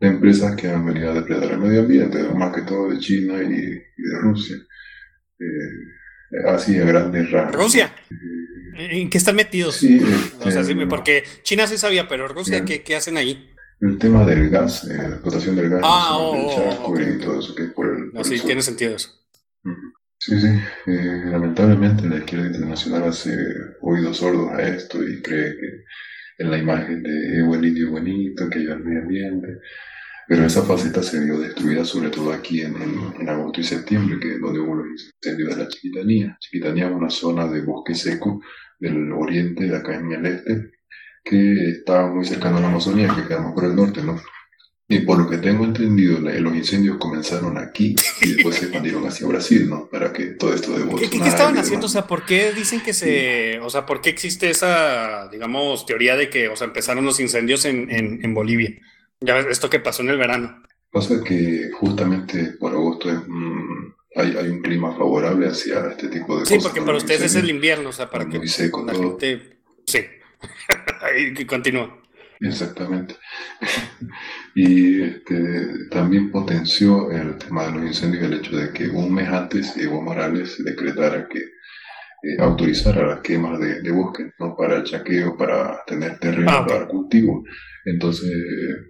de 0.00 0.06
empresas 0.06 0.54
que 0.54 0.68
han 0.68 0.84
venido 0.84 1.10
a 1.10 1.14
depredar 1.14 1.50
el 1.50 1.58
medio 1.58 1.80
ambiente, 1.80 2.22
más 2.34 2.54
que 2.54 2.62
todo 2.62 2.90
de 2.90 2.98
China 2.98 3.42
y, 3.42 3.54
y 3.54 4.02
de 4.02 4.18
Rusia. 4.20 4.56
Eh, 5.40 6.44
así 6.46 6.76
a 6.76 6.84
grandes 6.84 7.30
rasgos. 7.30 7.56
Rusia. 7.64 7.90
¿En 8.78 9.08
qué 9.08 9.16
están 9.16 9.34
metidos? 9.34 9.76
Sí, 9.76 9.98
O 10.40 10.50
sea, 10.50 10.60
este, 10.60 10.74
sí, 10.74 10.86
porque 10.90 11.24
China 11.42 11.66
sí 11.66 11.78
sabía, 11.78 12.06
pero 12.06 12.28
Rusia. 12.28 12.66
¿qué, 12.66 12.82
qué 12.82 12.94
hacen 12.94 13.16
ahí? 13.16 13.47
El 13.80 13.98
tema 13.98 14.24
del 14.26 14.50
gas, 14.50 14.84
eh, 14.84 14.96
la 14.96 15.08
explotación 15.10 15.54
del 15.56 15.68
gas, 15.70 15.80
Ah, 15.84 16.16
oh, 16.18 16.34
del 16.34 16.44
oh, 16.46 16.54
Chaco 16.70 16.92
ok. 16.92 17.00
y 17.00 17.18
todo 17.18 17.38
eso 17.38 17.54
que 17.54 17.62
es 17.64 17.72
por 17.72 17.86
el, 17.96 18.10
por 18.10 18.24
sí, 18.24 18.40
tiene 18.40 18.62
sentido 18.62 18.96
eso. 18.96 19.10
Sí, 20.18 20.40
sí. 20.40 20.48
Eh, 20.86 21.22
lamentablemente 21.26 22.08
la 22.08 22.16
izquierda 22.18 22.46
internacional 22.48 23.04
hace 23.04 23.36
oídos 23.82 24.16
sordos 24.16 24.50
a 24.52 24.62
esto 24.62 25.02
y 25.06 25.22
cree 25.22 25.52
que 25.56 25.84
en 26.42 26.50
la 26.50 26.58
imagen 26.58 27.02
de 27.04 27.38
el 27.40 27.64
indio 27.64 27.90
bonito, 27.90 28.48
que 28.50 28.58
ayuda 28.58 28.74
al 28.74 28.84
medio 28.84 29.02
ambiente. 29.02 29.58
Pero 30.26 30.44
esa 30.44 30.62
faceta 30.62 31.02
se 31.02 31.24
vio 31.24 31.38
destruida 31.38 31.84
sobre 31.84 32.10
todo 32.10 32.32
aquí 32.32 32.60
en, 32.62 32.74
en- 32.82 33.14
en 33.20 33.28
agosto 33.28 33.60
y 33.60 33.64
septiembre, 33.64 34.18
que 34.20 34.34
es 34.34 34.40
donde 34.40 34.60
hubo 34.60 34.74
los 34.74 34.86
incendios 35.22 35.56
de 35.56 35.62
la 35.64 35.68
Chiquitanía. 35.68 36.36
Chiquitanía 36.40 36.88
es 36.88 36.92
una 36.94 37.08
zona 37.10 37.46
de 37.48 37.62
bosque 37.62 37.94
seco 37.94 38.40
del 38.78 39.10
oriente, 39.12 39.64
de 39.68 39.76
acá 39.76 39.94
en 39.96 40.12
el 40.12 40.26
este, 40.26 40.70
que 41.28 41.70
está 41.70 42.06
muy 42.06 42.24
cercano 42.24 42.58
a 42.58 42.60
la 42.60 42.68
Amazonía, 42.68 43.12
que 43.14 43.26
quedamos 43.26 43.52
por 43.54 43.64
el 43.64 43.76
norte, 43.76 44.02
¿no? 44.02 44.20
Y 44.90 45.00
por 45.00 45.18
lo 45.18 45.28
que 45.28 45.36
tengo 45.36 45.64
entendido, 45.66 46.18
los 46.18 46.56
incendios 46.56 46.96
comenzaron 46.96 47.58
aquí 47.58 47.94
y 48.22 48.32
después 48.34 48.56
se 48.56 48.64
expandieron 48.64 49.06
hacia 49.06 49.26
Brasil, 49.26 49.68
¿no? 49.68 49.86
Para 49.90 50.10
que 50.14 50.28
todo 50.28 50.54
esto 50.54 50.70
de 50.72 50.78
¿Qué, 50.78 50.84
qué- 50.84 50.88
qué 50.88 51.00
Bolsonaro 51.18 51.28
estaban 51.28 51.58
haciendo? 51.58 51.86
O 51.86 51.90
sea, 51.90 52.06
¿por 52.06 52.24
qué 52.24 52.52
dicen 52.52 52.80
que 52.80 52.94
se... 52.94 53.58
O 53.60 53.68
sea, 53.68 53.84
¿por 53.84 54.00
qué 54.00 54.08
existe 54.08 54.48
esa, 54.48 55.28
digamos, 55.28 55.84
teoría 55.84 56.16
de 56.16 56.30
que, 56.30 56.48
o 56.48 56.56
sea, 56.56 56.66
empezaron 56.68 57.04
los 57.04 57.20
incendios 57.20 57.66
en, 57.66 57.90
en, 57.90 58.24
en 58.24 58.32
Bolivia? 58.32 58.70
Ya 59.20 59.34
ves, 59.34 59.46
esto 59.50 59.68
que 59.68 59.78
pasó 59.80 60.00
en 60.02 60.08
el 60.08 60.16
verano. 60.16 60.62
Pasa 60.90 61.22
que 61.22 61.68
justamente 61.78 62.52
por 62.58 62.72
agosto 62.72 63.10
es, 63.10 63.18
mm, 63.26 63.92
hay, 64.16 64.36
hay 64.38 64.48
un 64.48 64.62
clima 64.62 64.96
favorable 64.96 65.48
hacia 65.48 65.86
este 65.90 66.08
tipo 66.08 66.38
de 66.40 66.46
Sí, 66.46 66.54
cosas. 66.54 66.62
porque 66.68 66.80
¿no? 66.80 66.86
para 66.86 66.96
ustedes 66.96 67.20
es 67.22 67.34
el 67.34 67.50
invierno, 67.50 67.90
o 67.90 67.92
sea, 67.92 68.08
para 68.08 68.26
que 68.26 68.38
Muy 68.38 68.48
seco 68.48 68.82
la 68.86 68.94
todo. 68.94 69.18
gente... 69.18 69.58
Sí. 69.86 69.98
Que 71.36 71.46
continúa. 71.46 72.02
Exactamente. 72.40 73.16
y 74.54 75.02
este, 75.02 75.88
también 75.90 76.30
potenció 76.30 77.10
el 77.10 77.36
tema 77.36 77.66
de 77.66 77.72
los 77.72 77.82
incendios 77.86 78.24
el 78.24 78.34
hecho 78.34 78.56
de 78.56 78.72
que 78.72 78.88
un 78.88 79.12
mes 79.12 79.28
antes 79.28 79.76
Evo 79.76 80.00
Morales 80.02 80.62
decretara 80.64 81.28
que 81.28 81.38
eh, 81.40 82.36
autorizar 82.40 82.98
a 82.98 83.06
las 83.06 83.20
quemas 83.20 83.58
de, 83.60 83.80
de 83.82 83.90
bosques, 83.92 84.32
¿no? 84.38 84.56
Para 84.56 84.76
el 84.76 84.84
chaqueo, 84.84 85.36
para 85.36 85.82
tener 85.86 86.18
terreno 86.18 86.50
Ah, 86.52 86.66
para 86.66 86.86
cultivo. 86.88 87.44
Entonces, 87.84 88.30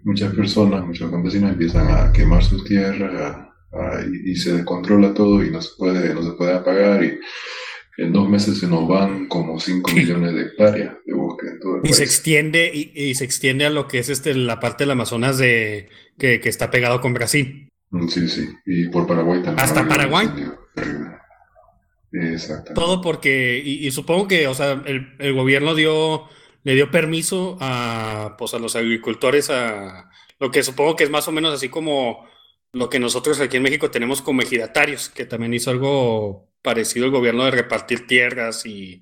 muchas 0.05 0.35
personas, 0.35 0.85
muchos 0.85 1.11
campesinos 1.11 1.53
empiezan 1.53 1.89
a 1.91 2.13
quemar 2.13 2.43
sus 2.43 2.65
tierras 2.65 3.15
a- 3.15 3.55
a- 3.73 4.01
y, 4.03 4.31
y 4.33 4.37
se 4.37 4.55
descontrola 4.55 5.13
todo 5.15 5.45
y 5.45 5.51
no 5.51 5.61
se 5.61 5.71
puede, 5.79 6.13
no 6.15 6.23
se 6.23 6.33
puede 6.33 6.55
apagar 6.55 7.03
y 7.05 7.19
en 7.99 8.13
dos 8.13 8.29
meses 8.29 8.59
se 8.59 8.69
nos 8.69 8.87
van 8.89 9.27
como 9.27 9.59
5 9.59 9.91
millones 9.95 10.33
de 10.35 10.43
hectáreas 10.43 10.95
de 11.05 11.15
bosque 11.15 11.49
en 11.49 11.61
todo 11.61 11.77
el 11.77 11.91
Y 11.91 11.93
se 11.93 12.05
extiende, 12.05 12.71
y, 12.73 12.93
y 12.95 13.15
se 13.15 13.25
extiende 13.25 13.67
a 13.67 13.71
lo 13.71 13.89
que 13.89 13.99
es 13.99 14.09
este, 14.09 14.35
la 14.35 14.61
parte 14.61 14.85
del 14.85 14.93
Amazonas 14.93 15.37
de, 15.37 15.89
que, 16.17 16.41
que 16.41 16.49
está 16.49 16.71
pegado 16.71 17.01
con 17.01 17.13
Brasil. 17.13 17.69
Mm, 17.91 18.09
Sí, 18.09 18.29
sí. 18.29 18.49
Y 18.65 18.89
por 18.89 19.07
Paraguay 19.07 19.43
también. 19.43 19.65
Hasta 19.65 19.87
Paraguay. 19.87 20.29
Exactamente. 22.13 22.75
Todo 22.75 23.03
porque, 23.03 23.61
y, 23.63 23.87
y 23.87 23.91
supongo 23.91 24.29
que, 24.29 24.47
o 24.47 24.55
sea, 24.55 24.83
el, 24.87 25.15
el 25.19 25.35
gobierno 25.35 25.75
dio, 25.75 26.29
le 26.63 26.75
dio 26.75 26.91
permiso 26.91 27.59
a, 27.61 28.37
pues, 28.39 28.55
a 28.55 28.59
los 28.59 28.77
agricultores 28.77 29.51
a 29.51 30.09
lo 30.39 30.53
que 30.53 30.63
supongo 30.63 30.95
que 30.95 31.03
es 31.03 31.11
más 31.11 31.27
o 31.27 31.33
menos 31.33 31.53
así 31.53 31.69
como 31.69 32.25
lo 32.73 32.89
que 32.89 33.01
nosotros 33.01 33.41
aquí 33.41 33.57
en 33.57 33.65
México 33.65 33.91
tenemos 33.91 34.23
como 34.23 34.43
ejidatarios, 34.43 35.09
que 35.09 35.25
también 35.25 35.53
hizo 35.53 35.71
algo 35.71 36.49
parecido 36.69 37.07
el 37.07 37.13
gobierno 37.13 37.45
de 37.47 37.51
repartir 37.53 38.07
tierras 38.07 38.67
y, 38.67 39.01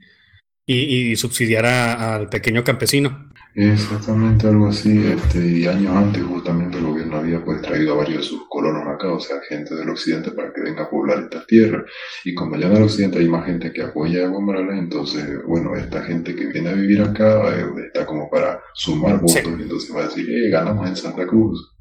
y, 0.64 0.76
y 1.12 1.16
subsidiar 1.16 1.66
a- 1.66 2.14
al 2.14 2.28
pequeño 2.28 2.62
campesino. 2.62 3.08
Exactamente 3.58 4.46
algo 4.46 4.68
así, 4.68 4.92
este, 5.16 5.38
y 5.38 5.66
años 5.66 5.96
antes 5.96 6.22
justamente 6.22 6.76
el 6.76 6.84
gobierno 6.84 7.16
había 7.16 7.42
pues 7.42 7.62
traído 7.62 7.94
a 7.94 7.96
varios 8.02 8.18
de 8.18 8.28
sus 8.28 8.42
colonos 8.50 8.86
acá, 8.86 9.10
o 9.10 9.18
sea, 9.18 9.36
gente 9.48 9.74
del 9.74 9.88
occidente 9.88 10.30
para 10.32 10.52
que 10.52 10.60
venga 10.60 10.82
a 10.82 10.90
poblar 10.90 11.20
estas 11.24 11.46
tierras. 11.46 11.84
Y 12.24 12.34
como 12.34 12.56
ya 12.58 12.66
en 12.66 12.76
el 12.76 12.82
occidente 12.82 13.18
hay 13.18 13.28
más 13.28 13.46
gente 13.46 13.72
que 13.72 13.82
apoya 13.82 14.20
a 14.20 14.24
Evo 14.24 14.42
Morales, 14.42 14.78
entonces, 14.78 15.24
bueno, 15.46 15.74
esta 15.74 16.02
gente 16.04 16.36
que 16.36 16.46
viene 16.48 16.68
a 16.68 16.74
vivir 16.74 17.00
acá 17.00 17.58
eh, 17.58 17.64
está 17.86 18.04
como 18.04 18.28
para 18.28 18.60
sumar 18.74 19.20
votos, 19.20 19.58
y 19.58 19.62
entonces 19.62 19.96
va 19.96 20.00
a 20.02 20.08
decir, 20.08 20.28
eh, 20.28 20.50
ganamos 20.50 20.86
en 20.88 20.96
Santa 20.96 21.26
Cruz. 21.26 21.72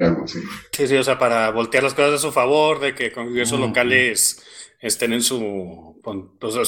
Algo 0.00 0.24
así. 0.24 0.38
Sí, 0.72 0.86
sí, 0.86 0.94
o 0.96 1.02
sea, 1.02 1.18
para 1.18 1.50
voltear 1.50 1.82
las 1.82 1.94
cosas 1.94 2.14
a 2.14 2.18
su 2.18 2.30
favor, 2.32 2.78
de 2.80 2.94
que 2.94 3.10
congresos 3.12 3.58
locales 3.58 4.44
estén 4.80 5.12
en 5.12 5.22
su, 5.22 6.00
pues, 6.02 6.16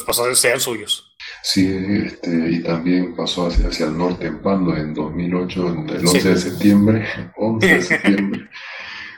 pues, 0.05 0.39
sean 0.39 0.61
suyos. 0.61 1.17
Sí, 1.43 1.71
este, 2.07 2.51
y 2.51 2.63
también 2.63 3.15
pasó 3.15 3.47
hacia, 3.47 3.69
hacia 3.69 3.87
el 3.87 3.97
norte 3.97 4.27
en 4.27 4.41
Pando 4.43 4.77
en 4.77 4.93
2008, 4.95 5.69
el 5.69 6.07
11 6.07 6.21
Sí. 6.21 6.29
de 6.29 6.37
septiembre, 6.37 7.07
11 7.37 7.67
de 7.67 7.83
septiembre, 7.83 8.49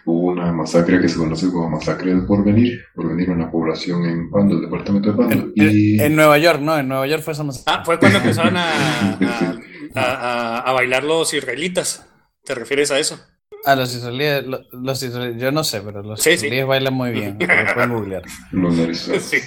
hubo 0.04 0.32
una 0.32 0.52
masacre 0.52 1.00
que 1.00 1.08
se 1.08 1.16
conoce 1.16 1.46
como 1.50 1.70
masacre 1.70 2.10
del 2.14 2.26
Porvenir, 2.26 2.80
Porvenir 2.94 3.30
una 3.30 3.50
población 3.50 4.04
en 4.04 4.30
Pando, 4.30 4.56
el 4.56 4.62
departamento 4.62 5.12
de 5.12 5.16
Pando, 5.16 5.52
y 5.54 6.00
En 6.00 6.16
Nueva 6.16 6.38
York, 6.38 6.60
¿no? 6.60 6.76
En 6.76 6.88
Nueva 6.88 7.06
York 7.06 7.22
fue 7.22 7.32
esa 7.32 7.44
masacre. 7.44 7.72
Ah, 7.74 7.82
fue 7.84 7.98
cuando 7.98 8.18
empezaron 8.22 8.56
a, 8.56 9.12
a, 9.14 9.58
a- 9.94 10.58
a 10.58 10.72
bailar 10.72 11.04
los 11.04 11.32
israelitas. 11.34 12.06
¿Te 12.44 12.54
refieres 12.56 12.90
a 12.90 12.98
eso? 12.98 13.20
Ah, 13.64 13.76
los 13.76 13.94
israelíes, 13.94 14.44
lo- 14.46 14.62
los 14.72 15.02
israelíes, 15.02 15.40
yo 15.40 15.52
no 15.52 15.62
sé, 15.64 15.80
pero 15.82 16.02
los 16.02 16.20
Sí, 16.20 16.30
sí. 16.30 16.34
israelíes 16.36 16.66
bailan 16.66 16.94
muy 16.94 17.10
bien. 17.12 17.38
lo 17.38 17.74
pueden 17.74 17.92
googlear. 17.92 18.22
los. 18.50 18.74
Sí. 19.20 19.38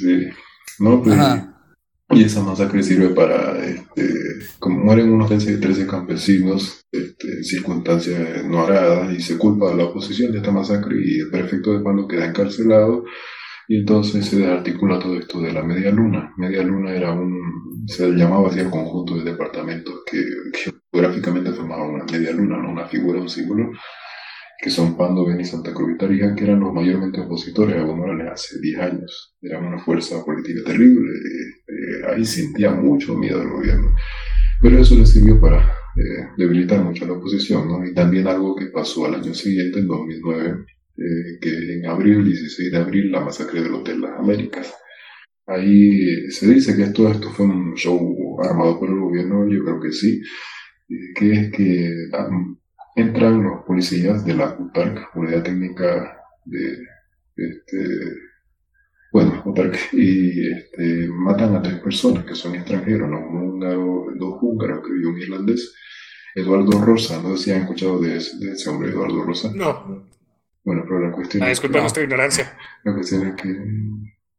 Sí. 0.00 0.28
No, 0.78 1.02
pues, 1.02 1.18
Ajá. 1.18 1.54
y 2.10 2.24
esa 2.24 2.42
masacre 2.42 2.82
sirve 2.82 3.08
para, 3.08 3.58
este, 3.64 4.08
como 4.58 4.78
mueren 4.84 5.12
unos 5.12 5.28
13, 5.28 5.58
13 5.58 5.86
campesinos, 5.86 6.80
este, 6.92 7.28
en 7.38 7.44
circunstancias 7.44 8.44
no 8.44 8.64
aradas, 8.64 9.12
y 9.12 9.20
se 9.20 9.38
culpa 9.38 9.70
a 9.72 9.74
la 9.74 9.84
oposición 9.84 10.32
de 10.32 10.38
esta 10.38 10.50
masacre, 10.50 10.96
y 11.04 11.20
el 11.20 11.30
prefecto 11.30 11.72
de 11.72 11.80
Pando 11.84 12.06
queda 12.08 12.26
encarcelado, 12.26 13.04
y 13.68 13.78
entonces 13.78 14.26
se 14.26 14.36
desarticula 14.36 14.98
todo 14.98 15.18
esto 15.18 15.40
de 15.40 15.52
la 15.52 15.62
Media 15.62 15.90
Luna. 15.90 16.32
Media 16.36 16.62
Luna 16.62 16.92
era 16.92 17.12
un, 17.12 17.86
se 17.86 18.10
llamaba 18.10 18.48
así 18.48 18.60
el 18.60 18.70
conjunto 18.70 19.16
de 19.16 19.30
departamentos 19.30 20.02
que 20.10 20.22
geográficamente 20.52 21.52
formaban 21.52 21.90
una 21.90 22.04
media 22.04 22.32
luna, 22.32 22.56
¿no? 22.58 22.70
una 22.70 22.86
figura, 22.86 23.20
un 23.20 23.28
símbolo, 23.28 23.70
que 24.58 24.70
son 24.70 24.96
Pando, 24.96 25.26
Beni, 25.26 25.44
Santa 25.44 25.72
Cruz 25.74 25.92
y 25.94 25.98
Tarija, 25.98 26.34
que 26.34 26.44
eran 26.44 26.60
los 26.60 26.72
mayormente 26.72 27.20
opositores 27.20 27.76
a 27.76 27.84
Morales 27.84 28.32
hace 28.32 28.60
10 28.60 28.78
años. 28.78 29.36
Era 29.42 29.58
una 29.58 29.78
fuerza 29.78 30.24
política 30.24 30.60
terrible. 30.64 31.10
eh, 31.68 32.12
ahí 32.14 32.24
sentía 32.24 32.70
mucho 32.70 33.14
miedo 33.14 33.40
al 33.40 33.50
gobierno. 33.50 33.88
Pero 34.62 34.78
eso 34.78 34.94
le 34.94 35.04
sirvió 35.04 35.40
para 35.40 35.58
eh, 35.60 36.28
debilitar 36.38 36.82
mucho 36.82 37.04
a 37.04 37.08
la 37.08 37.14
oposición, 37.14 37.68
¿no? 37.68 37.84
Y 37.84 37.92
también 37.92 38.26
algo 38.26 38.56
que 38.56 38.66
pasó 38.66 39.04
al 39.04 39.16
año 39.16 39.34
siguiente, 39.34 39.80
en 39.80 39.86
2009, 39.86 40.64
eh, 40.96 41.38
que 41.40 41.74
en 41.74 41.86
abril, 41.86 42.24
16 42.24 42.70
de 42.70 42.78
abril, 42.78 43.10
la 43.10 43.20
masacre 43.20 43.62
del 43.62 43.74
Hotel 43.74 44.00
Las 44.00 44.18
Américas. 44.18 44.72
Ahí 45.46 46.30
se 46.30 46.46
dice 46.46 46.76
que 46.76 46.92
todo 46.92 47.10
esto 47.10 47.30
fue 47.30 47.46
un 47.46 47.74
show 47.74 48.40
armado 48.42 48.78
por 48.78 48.88
el 48.88 49.00
gobierno, 49.00 49.48
yo 49.50 49.64
creo 49.64 49.80
que 49.80 49.92
sí, 49.92 50.22
eh, 50.88 50.94
que 51.16 51.32
es 51.32 51.52
que 51.52 51.92
um, 52.16 52.56
entran 52.94 53.42
los 53.42 53.64
policías 53.66 54.24
de 54.24 54.34
la 54.34 54.56
UTARC, 54.58 55.16
Unidad 55.16 55.42
Técnica 55.42 56.16
de, 56.44 56.78
este, 57.36 57.84
bueno, 59.12 59.42
UTARC, 59.44 59.92
y 59.92 60.48
este, 60.48 61.08
matan 61.08 61.56
a 61.56 61.62
tres 61.62 61.80
personas 61.80 62.24
que 62.24 62.36
son 62.36 62.54
extranjeros, 62.54 63.10
¿no? 63.10 63.18
un 63.18 63.58
dos 64.18 64.38
húngaros 64.40 64.84
y 64.88 65.04
un 65.04 65.18
irlandés, 65.18 65.74
Eduardo 66.36 66.80
Rosa, 66.80 67.20
no 67.20 67.36
sé 67.36 67.44
si 67.44 67.50
han 67.50 67.62
escuchado 67.62 68.00
de 68.00 68.10
de 68.10 68.52
ese 68.52 68.70
hombre, 68.70 68.90
Eduardo 68.90 69.22
Rosa. 69.24 69.52
No. 69.54 70.14
Bueno, 70.64 70.82
pero 70.86 71.00
la 71.00 71.12
cuestión 71.12 71.42
Ah, 71.42 71.46
es 71.46 71.52
disculpa 71.58 71.80
nuestra 71.80 72.02
ignorancia. 72.02 72.56
la 72.84 72.94
cuestión 72.94 73.26
es 73.28 73.34
que, 73.34 73.48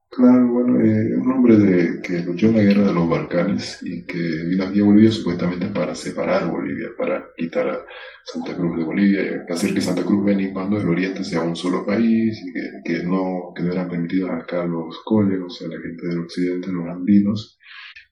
claro, 0.09 0.47
bueno, 0.47 0.81
eh, 0.81 1.15
un 1.17 1.31
hombre 1.31 1.55
de, 1.57 2.01
que 2.01 2.19
luchó 2.23 2.47
en 2.47 2.55
la 2.57 2.63
guerra 2.63 2.87
de 2.87 2.93
los 2.93 3.07
Balcanes 3.09 3.79
y 3.83 4.05
que 4.05 4.17
vino 4.49 4.63
aquí 4.63 4.81
a 4.81 4.85
Bolivia 4.85 5.11
supuestamente 5.11 5.67
para 5.67 5.93
separar 5.93 6.49
Bolivia, 6.49 6.87
para 6.97 7.25
quitar 7.37 7.67
a 7.69 7.85
Santa 8.23 8.55
Cruz 8.55 8.77
de 8.77 8.83
Bolivia, 8.83 9.45
hacer 9.49 9.73
que 9.73 9.81
Santa 9.81 10.03
Cruz 10.03 10.25
ven 10.25 10.39
y 10.39 10.51
cuando 10.51 10.79
el 10.79 10.87
oriente 10.89 11.23
sea 11.23 11.41
un 11.41 11.55
solo 11.55 11.85
país 11.85 12.41
y 12.43 12.53
que, 12.53 12.61
que 12.83 13.03
no, 13.03 13.51
que 13.55 13.61
no 13.63 13.71
eran 13.71 13.87
permitidos 13.89 14.31
acá 14.31 14.65
los 14.65 14.99
coleos, 15.03 15.45
o 15.45 15.49
sea, 15.55 15.67
la 15.67 15.79
gente 15.81 16.07
del 16.07 16.19
occidente, 16.21 16.71
los 16.71 16.87
andinos, 16.87 17.59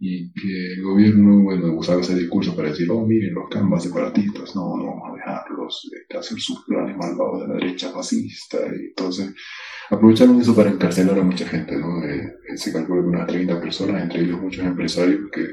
y 0.06 0.34
que 0.34 0.74
el 0.74 0.84
gobierno, 0.84 1.44
bueno, 1.44 1.78
usaba 1.78 2.02
ese 2.02 2.14
discurso 2.14 2.54
para 2.54 2.68
decir, 2.68 2.92
oh, 2.92 3.06
miren, 3.06 3.34
los 3.34 3.48
canvas 3.50 3.84
separatistas, 3.84 4.54
no, 4.54 4.76
no 4.76 4.88
vamos 4.88 5.12
a 5.12 5.16
dejarlos 5.16 5.90
este, 5.94 6.18
hacer 6.18 6.40
sus 6.42 6.66
planes 6.66 6.98
malvados 6.98 7.40
de 7.40 7.48
la 7.48 7.54
derecha 7.54 7.90
fascista, 7.90 8.58
y 8.68 8.88
entonces 8.88 9.34
aprovecharon 9.90 10.42
eso 10.42 10.54
para 10.54 10.72
encarcelar 10.72 11.18
a 11.18 11.24
mucha 11.24 11.48
gente, 11.48 11.78
¿no? 11.78 12.04
Eh, 12.04 12.34
eh, 12.50 12.58
se 12.58 12.74
calcula 12.74 13.02
que 13.02 13.08
unas 13.08 13.28
30 13.28 13.62
personas, 13.62 14.04
entre 14.04 14.24
ellos 14.24 14.42
muchos 14.42 14.66
empresarios 14.66 15.22
que, 15.32 15.48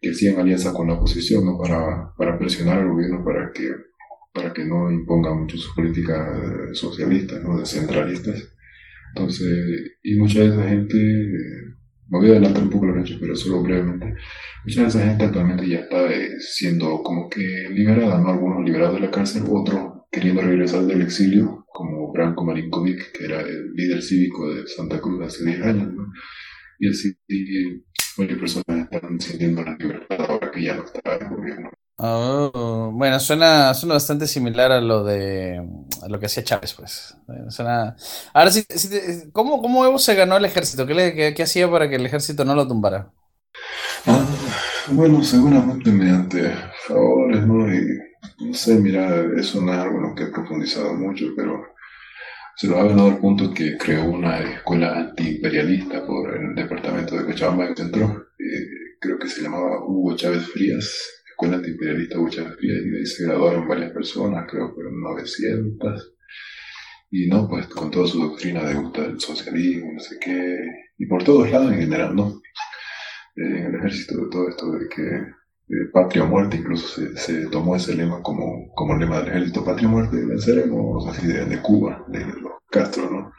que 0.00 0.10
hacían 0.10 0.38
alianza 0.38 0.72
con 0.72 0.86
la 0.86 0.94
oposición, 0.94 1.44
¿no? 1.44 1.58
Para, 1.58 2.14
para 2.16 2.38
presionar 2.38 2.78
al 2.78 2.90
gobierno 2.90 3.24
para 3.24 3.50
que, 3.50 3.72
para 4.32 4.52
que 4.52 4.66
no 4.66 4.88
imponga 4.88 5.34
mucho 5.34 5.56
sus 5.56 5.74
políticas 5.74 6.28
eh, 6.38 6.74
socialistas, 6.74 7.42
¿no? 7.42 7.58
De 7.58 7.66
centralistas. 7.66 8.54
Entonces, 9.16 9.96
y 10.04 10.14
mucha 10.14 10.38
de 10.38 10.46
esa 10.46 10.68
gente, 10.68 10.96
eh, 10.96 11.69
me 12.10 12.18
voy 12.18 12.28
a 12.28 12.32
adelantar 12.32 12.62
un 12.64 12.70
poco 12.70 12.86
los 12.86 13.04
hechos, 13.04 13.18
pero 13.20 13.36
solo 13.36 13.62
brevemente, 13.62 14.14
mucha 14.64 14.82
de 14.82 14.88
esa 14.88 15.06
gente 15.06 15.24
actualmente 15.24 15.68
ya 15.68 15.78
está 15.78 16.12
eh, 16.12 16.40
siendo 16.40 17.02
como 17.02 17.28
que 17.28 17.68
liberada, 17.70 18.20
¿no? 18.20 18.30
Algunos 18.30 18.64
liberados 18.64 18.94
de 18.96 19.06
la 19.06 19.10
cárcel, 19.10 19.44
otros 19.48 20.00
queriendo 20.10 20.42
regresar 20.42 20.82
del 20.82 21.02
exilio, 21.02 21.64
como 21.72 22.12
Branko 22.12 22.44
Marinkovic, 22.44 23.12
que 23.12 23.24
era 23.24 23.40
el 23.42 23.72
líder 23.74 24.02
cívico 24.02 24.52
de 24.52 24.66
Santa 24.66 25.00
Cruz 25.00 25.24
hace 25.24 25.44
10 25.44 25.62
años, 25.62 25.94
¿no? 25.94 26.12
Y 26.80 26.88
así 26.88 27.14
varias 28.16 28.38
personas 28.38 28.88
están 28.90 29.20
sintiendo 29.20 29.62
la 29.62 29.76
libertad 29.78 30.20
ahora 30.28 30.50
que 30.50 30.62
ya 30.64 30.74
no 30.74 30.84
está 30.84 31.16
el 31.16 31.28
gobierno. 31.28 31.70
Oh, 32.02 32.90
bueno, 32.94 33.20
suena, 33.20 33.74
suena 33.74 33.94
bastante 33.94 34.26
similar 34.26 34.72
a 34.72 34.80
lo 34.80 35.04
de 35.04 35.62
lo 36.08 36.18
que 36.18 36.26
hacía 36.26 36.42
Chávez, 36.44 36.72
pues. 36.74 37.14
Eh, 37.28 37.50
Suena... 37.50 37.94
Ahora 38.32 38.50
sí, 38.50 38.64
sí 38.70 38.88
te- 38.88 39.30
¿cómo, 39.32 39.60
cómo 39.60 39.84
Evo 39.84 39.98
se 39.98 40.14
ganó 40.14 40.36
el 40.38 40.44
ejército? 40.46 40.86
¿Qué, 40.86 40.94
le- 40.94 41.14
qué- 41.14 41.34
qué 41.34 41.42
hacía 41.42 41.70
para 41.70 41.88
que 41.90 41.96
el 41.96 42.06
ejército 42.06 42.44
no 42.44 42.54
lo 42.54 42.66
tumbara? 42.66 43.12
Ah, 44.06 44.24
bueno, 44.88 45.22
seguramente 45.22 45.90
mediante 45.92 46.52
favores, 46.86 47.46
¿no? 47.46 47.72
Y 47.72 47.80
no 48.46 48.54
sé, 48.54 48.74
mira, 48.76 49.24
eso 49.38 49.60
no 49.60 49.72
es 49.72 49.78
algo 49.78 49.96
en 49.98 50.02
lo 50.10 50.14
que 50.14 50.24
he 50.24 50.26
profundizado 50.28 50.94
mucho, 50.94 51.26
pero 51.36 51.60
se 52.56 52.68
lo 52.68 52.78
ha 52.78 52.84
ganado 52.84 53.08
al 53.08 53.18
punto 53.18 53.52
que 53.54 53.76
creó 53.78 54.04
una 54.10 54.40
escuela 54.40 54.96
antiimperialista 54.98 56.06
por 56.06 56.36
el 56.36 56.54
departamento 56.54 57.16
de 57.16 57.26
Cochabamba 57.26 57.74
que 57.74 57.82
entró. 57.82 58.06
eh, 58.38 58.66
creo 59.00 59.18
que 59.18 59.28
se 59.28 59.42
llamaba 59.42 59.84
Hugo 59.86 60.16
Chávez 60.16 60.46
Frías, 60.48 60.88
Escuela 61.40 61.56
Antiimperialista 61.56 62.18
Frías, 62.54 62.84
y 62.84 62.90
de 62.90 62.98
ahí 62.98 63.06
se 63.06 63.24
graduaron 63.24 63.66
varias 63.66 63.92
personas, 63.92 64.46
creo 64.46 64.68
que 64.68 64.74
fueron 64.74 65.00
900. 65.00 66.14
Y 67.12 67.28
no, 67.28 67.48
pues 67.48 67.66
con 67.68 67.90
toda 67.90 68.06
su 68.06 68.20
doctrina 68.20 68.62
de 68.62 68.74
gusta 68.74 69.02
del 69.02 69.18
socialismo, 69.18 69.90
no 69.94 70.00
sé 70.00 70.18
qué, 70.20 70.58
y 70.98 71.06
por 71.06 71.24
todos 71.24 71.50
lados 71.50 71.72
en 71.72 71.80
general, 71.80 72.14
¿no? 72.14 72.42
Eh, 73.36 73.42
en 73.42 73.66
el 73.66 73.74
ejército 73.76 74.18
de 74.18 74.30
todo 74.30 74.48
esto 74.50 74.70
de 74.72 74.88
que 74.88 75.02
eh, 75.02 75.88
patria 75.90 76.24
muerte, 76.24 76.58
incluso 76.58 76.88
se, 76.88 77.16
se 77.16 77.46
tomó 77.46 77.74
ese 77.74 77.94
lema 77.94 78.22
como, 78.22 78.70
como 78.74 78.98
lema 78.98 79.20
del 79.20 79.28
ejército, 79.28 79.64
patria 79.64 79.88
o 79.88 79.92
muerte, 79.92 80.22
venceremos, 80.22 81.06
así 81.08 81.26
de, 81.26 81.46
de 81.46 81.62
Cuba, 81.62 82.04
de 82.08 82.20
los 82.20 82.52
Castro, 82.70 83.10
¿no? 83.10 83.32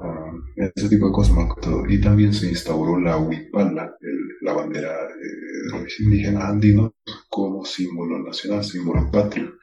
Ah, 0.00 0.32
ese 0.56 0.88
tipo 0.88 1.06
de 1.06 1.12
cosas 1.12 1.36
más 1.36 1.54
que 1.54 1.60
todo. 1.60 1.88
Y 1.88 2.00
también 2.00 2.32
se 2.32 2.48
instauró 2.48 2.98
la 2.98 3.18
huipala, 3.18 3.96
la 4.42 4.52
bandera 4.52 4.90
eh, 4.90 5.72
de 5.72 5.82
los 5.82 6.00
indígenas 6.00 6.44
andinos, 6.44 6.92
como 7.28 7.64
símbolo 7.64 8.18
nacional, 8.18 8.64
símbolo 8.64 9.10
patrio. 9.10 9.54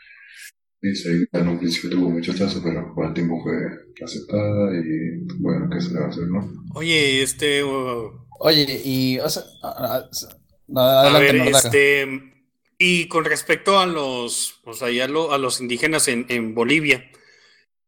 Y 0.82 0.96
se, 0.96 1.28
en 1.32 1.48
un 1.48 1.58
principio 1.58 1.90
tuvo 1.90 2.10
mucho 2.10 2.32
rechazo, 2.32 2.62
pero 2.64 2.94
con 2.94 3.08
el 3.08 3.14
tiempo 3.14 3.42
fue 3.42 3.56
aceptada 4.04 4.72
y 4.76 5.26
bueno, 5.40 5.68
¿qué 5.72 5.82
se 5.82 5.94
le 5.94 6.00
va 6.00 6.06
a 6.06 6.10
hacer, 6.10 6.28
no? 6.28 6.54
Oye, 6.76 7.24
este... 7.24 7.64
Oye, 7.64 8.82
y... 8.86 9.18
O 9.20 9.28
sea, 9.28 9.44
a 10.76 11.20
ver, 11.20 11.36
este... 11.36 12.34
Y 12.80 13.08
con 13.08 13.26
respecto 13.26 13.80
a 13.80 13.88
los, 13.88 14.62
o 14.64 14.74
sea, 14.74 14.90
a 15.04 15.38
los 15.38 15.62
indígenas 15.62 16.08
en, 16.10 16.28
en 16.30 16.54
Bolivia, 16.54 17.10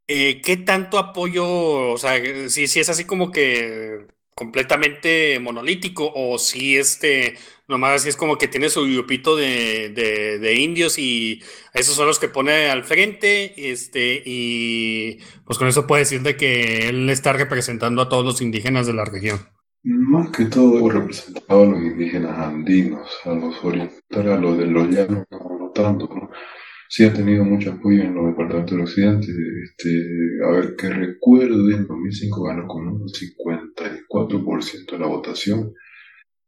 eh, 0.09 0.41
¿qué 0.41 0.57
tanto 0.57 0.97
apoyo, 0.97 1.45
o 1.91 1.97
sea, 1.97 2.19
si, 2.49 2.67
si 2.67 2.79
es 2.79 2.89
así 2.89 3.05
como 3.05 3.31
que 3.31 4.07
completamente 4.33 5.39
monolítico 5.39 6.11
o 6.15 6.39
si 6.39 6.77
este, 6.77 7.35
nomás 7.67 8.01
así 8.01 8.09
es 8.09 8.15
como 8.15 8.37
que 8.37 8.47
tiene 8.47 8.69
su 8.71 8.83
grupito 8.85 9.35
de, 9.35 9.89
de, 9.89 10.55
indios 10.55 10.97
y 10.97 11.43
esos 11.75 11.95
son 11.95 12.07
los 12.07 12.17
que 12.17 12.27
pone 12.27 12.71
al 12.71 12.85
frente, 12.85 13.71
este, 13.71 14.23
y 14.25 15.19
pues 15.45 15.59
con 15.59 15.67
eso 15.67 15.85
puede 15.85 16.01
decir 16.01 16.23
de 16.23 16.35
que 16.37 16.89
él 16.89 17.07
está 17.11 17.33
representando 17.33 18.01
a 18.01 18.09
todos 18.09 18.25
los 18.25 18.41
indígenas 18.41 18.87
de 18.87 18.93
la 18.93 19.05
región. 19.05 19.39
Más 19.83 20.31
que 20.31 20.45
todo 20.45 20.89
representado 20.89 21.63
a 21.63 21.65
los 21.67 21.81
indígenas 21.81 22.35
andinos, 22.35 23.07
a 23.25 23.33
los 23.35 23.63
orientales, 23.63 24.33
a 24.33 24.37
los 24.37 24.57
de 24.57 24.65
los 24.65 24.87
llanos, 24.89 25.27
no 25.29 25.71
tanto, 25.75 26.09
¿no? 26.11 26.31
Sí 26.89 27.05
ha 27.05 27.13
tenido 27.13 27.45
mucho 27.45 27.71
apoyo 27.71 28.01
en 28.01 28.15
los 28.15 28.25
departamentos 28.25 28.71
del 28.71 28.81
occidente. 28.81 29.27
Este, 29.63 29.89
a 30.43 30.49
ver, 30.51 30.75
que 30.75 30.89
recuerdo, 30.89 31.69
en 31.69 31.87
2005 31.87 32.43
ganó 32.43 32.67
con 32.67 32.87
un 32.87 33.07
54% 33.07 34.91
de 34.91 34.99
la 34.99 35.05
votación. 35.05 35.73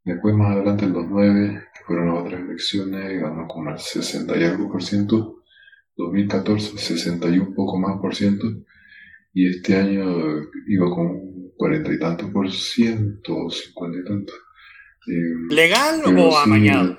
Después, 0.04 0.34
más 0.34 0.56
adelante, 0.56 0.84
en 0.84 0.94
2009, 0.94 1.62
que 1.72 1.84
fueron 1.86 2.08
las 2.08 2.24
otras 2.24 2.40
elecciones, 2.40 3.22
ganó 3.22 3.46
con 3.46 3.68
el 3.68 3.78
60 3.78 4.36
y 4.36 4.42
algo 4.42 4.70
por 4.70 4.82
ciento. 4.82 5.38
2014, 5.96 6.76
61 6.76 7.54
poco 7.54 7.78
más 7.78 8.00
por 8.00 8.12
ciento. 8.14 8.46
Y 9.32 9.48
este 9.48 9.76
año 9.76 10.42
iba 10.66 10.90
con 10.90 11.52
40 11.56 11.92
y 11.92 11.98
tantos 12.00 12.30
por 12.30 12.50
ciento, 12.50 13.48
50 13.48 13.98
y 13.98 14.04
tanto. 14.04 14.32
Eh, 15.06 15.54
¿Legal 15.54 16.02
o 16.04 16.36
amañado? 16.36 16.98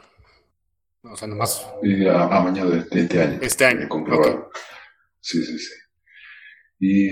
O 1.04 1.16
sea, 1.18 1.28
nomás. 1.28 1.68
Y 1.82 2.08
a, 2.08 2.28
mañana 2.28 2.70
de, 2.70 3.02
este 3.02 3.22
año. 3.22 3.40
Este 3.42 3.66
año. 3.66 3.90
Comprobado. 3.90 4.50
Sí, 5.20 5.44
sí, 5.44 5.60
sí. 5.60 5.74
Y 6.80 7.10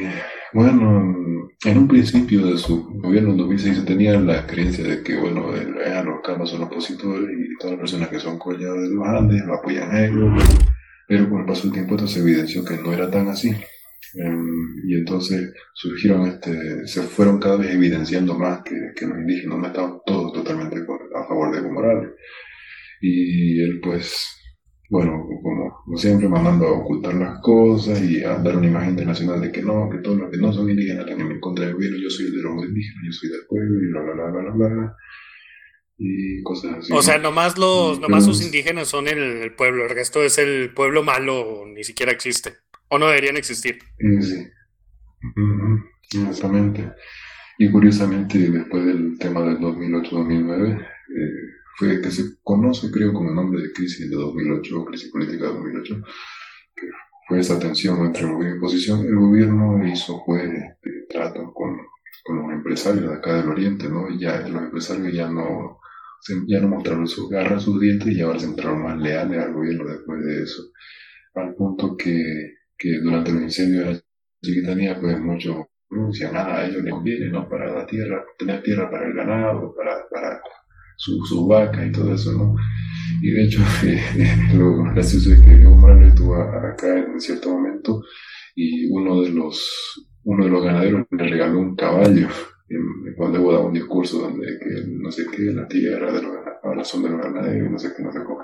bueno, 0.53 1.49
en 1.65 1.77
un 1.77 1.87
principio 1.87 2.45
de 2.45 2.57
su 2.57 2.85
gobierno 2.99 3.31
en 3.31 3.37
2006 3.37 3.77
se 3.77 3.83
tenía 3.83 4.19
la 4.19 4.47
creencia 4.47 4.83
de 4.83 5.03
que, 5.03 5.17
bueno, 5.17 5.51
los 5.51 6.21
camas 6.23 6.49
son 6.49 6.63
opositores 6.63 7.29
y 7.29 7.57
todas 7.57 7.73
las 7.73 7.79
personas 7.79 8.09
que 8.09 8.19
son 8.19 8.37
colladas 8.37 8.81
de 8.81 8.89
los 8.89 9.07
Andes 9.07 9.41
lo 9.45 9.55
apoyan 9.55 9.91
a 9.91 10.05
ellos, 10.05 10.43
pero 11.07 11.29
con 11.29 11.41
el 11.41 11.45
paso 11.45 11.63
del 11.63 11.73
tiempo 11.73 11.95
esto 11.95 12.07
se 12.07 12.19
evidenció 12.19 12.65
que 12.65 12.77
no 12.77 12.91
era 12.91 13.09
tan 13.09 13.27
así. 13.29 13.49
Em, 14.13 14.89
y 14.89 14.95
entonces 14.95 15.53
surgieron, 15.73 16.27
este, 16.27 16.85
se 16.85 17.03
fueron 17.03 17.39
cada 17.39 17.55
vez 17.55 17.71
evidenciando 17.71 18.37
más 18.37 18.61
que, 18.63 18.75
que 18.93 19.05
los 19.05 19.17
indígenas 19.19 19.57
no 19.57 19.67
estaban 19.67 19.99
todos 20.05 20.33
totalmente 20.33 20.77
a 21.15 21.27
favor 21.27 21.51
de 21.51 21.59
Evo 21.59 21.71
Morales 21.71 22.09
y 23.01 23.61
él 23.61 23.79
pues, 23.81 24.27
bueno, 24.89 25.25
como, 25.41 25.97
siempre 25.97 26.27
mandando 26.29 26.67
a 26.67 26.79
ocultar 26.79 27.13
las 27.15 27.39
cosas 27.41 28.01
y 28.01 28.23
a 28.23 28.35
dar 28.37 28.57
una 28.57 28.67
imagen 28.67 28.91
internacional 28.91 29.41
de 29.41 29.51
que 29.51 29.61
no, 29.61 29.89
que 29.89 29.97
todos 29.99 30.17
los 30.17 30.31
que 30.31 30.37
no 30.37 30.53
son 30.53 30.69
indígenas 30.69 31.05
están 31.07 31.19
en 31.19 31.39
contra 31.39 31.65
del 31.65 31.75
gobierno, 31.75 31.97
yo 32.01 32.09
soy 32.09 32.25
de 32.25 32.41
los 32.41 32.65
indígenas, 32.65 33.03
yo 33.05 33.11
soy 33.11 33.29
del 33.29 33.45
pueblo 33.47 33.81
y 33.81 33.91
bla, 33.91 34.01
bla, 34.01 34.13
bla, 34.13 34.41
bla, 34.41 34.51
bla, 34.51 34.67
bla 34.67 34.95
y 36.03 36.41
cosas 36.41 36.77
así. 36.79 36.93
O 36.93 37.01
sea, 37.01 37.19
nomás 37.19 37.59
los, 37.59 37.99
nomás 37.99 38.25
sus 38.25 38.43
indígenas 38.43 38.87
son 38.87 39.07
el, 39.07 39.53
pueblo, 39.53 39.83
el 39.85 39.91
resto 39.91 40.23
es 40.23 40.39
el 40.39 40.73
pueblo 40.73 41.03
malo, 41.03 41.63
ni 41.67 41.83
siquiera 41.83 42.11
existe, 42.11 42.55
o 42.87 42.97
no 42.97 43.07
deberían 43.07 43.37
existir. 43.37 43.77
Sí, 43.99 44.47
exactamente. 46.27 46.91
Y 47.59 47.69
curiosamente, 47.69 48.39
después 48.49 48.83
del 48.83 49.19
tema 49.19 49.41
del 49.41 49.59
2008-2009, 49.59 50.81
eh, 50.81 50.85
fue 51.81 51.99
que 51.99 52.11
se 52.11 52.37
conoce, 52.43 52.91
creo, 52.91 53.11
con 53.11 53.25
el 53.27 53.33
nombre 53.33 53.59
de 53.59 53.73
crisis 53.73 54.07
de 54.07 54.15
2008, 54.15 54.85
crisis 54.85 55.09
política 55.09 55.47
de 55.47 55.53
2008, 55.53 56.03
que 56.75 56.87
fue 57.27 57.39
esa 57.39 57.57
tensión 57.57 58.05
entre 58.05 58.27
gobierno 58.27 58.53
y 58.53 58.57
oposición. 58.59 58.99
El 58.99 59.15
gobierno 59.15 59.87
hizo 59.87 60.23
de 60.27 61.07
trato 61.09 61.51
con, 61.51 61.75
con, 62.23 62.37
los 62.37 62.51
empresarios 62.51 63.09
de 63.09 63.15
acá 63.15 63.37
del 63.37 63.49
Oriente, 63.49 63.89
¿no? 63.89 64.07
Y 64.11 64.19
ya 64.19 64.47
los 64.47 64.61
empresarios 64.61 65.11
ya 65.11 65.27
no, 65.27 65.79
ya 66.47 66.59
no 66.59 66.67
mostraron 66.67 67.07
sus 67.07 67.27
garras, 67.31 67.63
sus 67.63 67.81
dientes, 67.81 68.09
y 68.09 68.21
ahora 68.21 68.37
se 68.37 68.45
entraron 68.45 68.83
más 68.83 68.99
leales 68.99 69.39
al 69.39 69.53
gobierno 69.53 69.85
después 69.85 70.23
de 70.23 70.43
eso. 70.43 70.61
Al 71.33 71.55
punto 71.55 71.97
que, 71.97 72.57
que 72.77 72.99
durante 72.99 73.31
los 73.31 73.41
incendios 73.41 73.85
de 73.85 73.93
la 73.93 74.01
Chiquitanía, 74.43 74.99
pues 74.99 75.19
muchos 75.19 75.65
no 75.89 76.09
nada, 76.31 76.59
a 76.59 76.65
ellos 76.67 76.83
les 76.83 76.93
conviene, 76.93 77.29
¿no? 77.29 77.49
Para 77.49 77.73
la 77.73 77.87
tierra, 77.87 78.23
tener 78.37 78.61
tierra 78.61 78.89
para 78.89 79.07
el 79.07 79.13
ganado, 79.13 79.73
para 79.75 80.41
su, 80.97 81.23
su 81.25 81.47
vaca 81.47 81.85
y 81.85 81.91
todo 81.91 82.13
eso, 82.13 82.31
¿no? 82.33 82.55
Y 83.21 83.31
de 83.31 83.43
hecho, 83.43 83.59
lo 84.55 84.83
gracioso 84.93 85.33
es 85.33 85.41
que 85.41 85.53
Evo 85.53 85.75
Morales 85.75 86.09
estuvo 86.09 86.35
acá 86.35 86.97
en 86.97 87.19
cierto 87.19 87.51
momento 87.51 88.03
y 88.55 88.89
uno 88.91 89.21
de 89.21 89.29
los, 89.29 90.09
uno 90.23 90.45
de 90.45 90.51
los 90.51 90.63
ganaderos 90.63 91.05
le 91.11 91.29
regaló 91.29 91.59
un 91.59 91.75
caballo 91.75 92.27
cuando 93.17 93.39
Evo 93.39 93.51
daba 93.51 93.65
un 93.65 93.73
discurso 93.73 94.19
donde 94.19 94.47
que 94.59 94.87
no 94.87 95.11
sé 95.11 95.25
qué, 95.35 95.43
la 95.51 95.67
tierra 95.67 96.11
de 96.11 96.21
los, 96.21 96.33
ahora 96.63 96.83
son 96.83 97.03
de 97.03 97.09
los 97.09 97.21
ganaderos 97.21 97.71
no 97.71 97.77
sé 97.77 97.93
qué, 97.95 98.03
no 98.03 98.11
sé 98.11 98.19
cómo. 98.23 98.41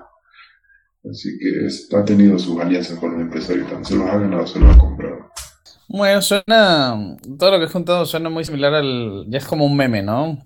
Así 1.09 1.37
que 1.39 1.95
ha 1.95 2.03
tenido 2.03 2.37
sus 2.37 2.59
alianzas 2.59 2.99
con 2.99 3.13
los 3.13 3.21
empresarios, 3.21 3.67
se 3.87 3.95
los 3.95 4.09
ha 4.09 4.19
ganado, 4.19 4.45
se 4.45 4.59
los 4.59 4.75
ha 4.75 4.79
comprado. 4.79 5.31
Bueno, 5.89 6.21
suena, 6.21 7.17
todo 7.39 7.51
lo 7.51 7.59
que 7.59 7.65
he 7.65 7.69
juntado 7.69 8.05
suena 8.05 8.29
muy 8.29 8.43
similar 8.43 8.73
al, 8.73 9.25
ya 9.29 9.37
es 9.37 9.45
como 9.45 9.65
un 9.65 9.77
meme, 9.77 10.03
¿no? 10.03 10.37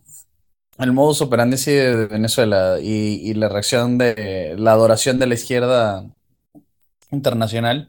El 0.82 0.92
modus 0.94 1.22
operandi 1.22 1.58
de 1.58 2.08
Venezuela 2.08 2.78
y, 2.82 3.34
la 3.34 3.50
reacción 3.50 3.98
de 3.98 4.56
la 4.58 4.74
adoración 4.74 5.20
de 5.20 5.28
la 5.28 5.34
izquierda 5.36 6.06
internacional, 7.12 7.88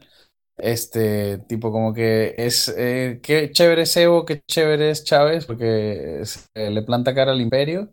este 0.57 1.39
tipo 1.39 1.71
como 1.71 1.93
que 1.93 2.35
es 2.37 2.73
eh, 2.77 3.19
qué 3.23 3.51
chévere 3.51 3.83
es 3.83 3.97
Evo, 3.97 4.25
qué 4.25 4.41
chévere 4.47 4.91
es 4.91 5.03
Chávez, 5.03 5.45
porque 5.45 6.23
le 6.53 6.81
planta 6.83 7.15
cara 7.15 7.31
al 7.31 7.41
imperio, 7.41 7.89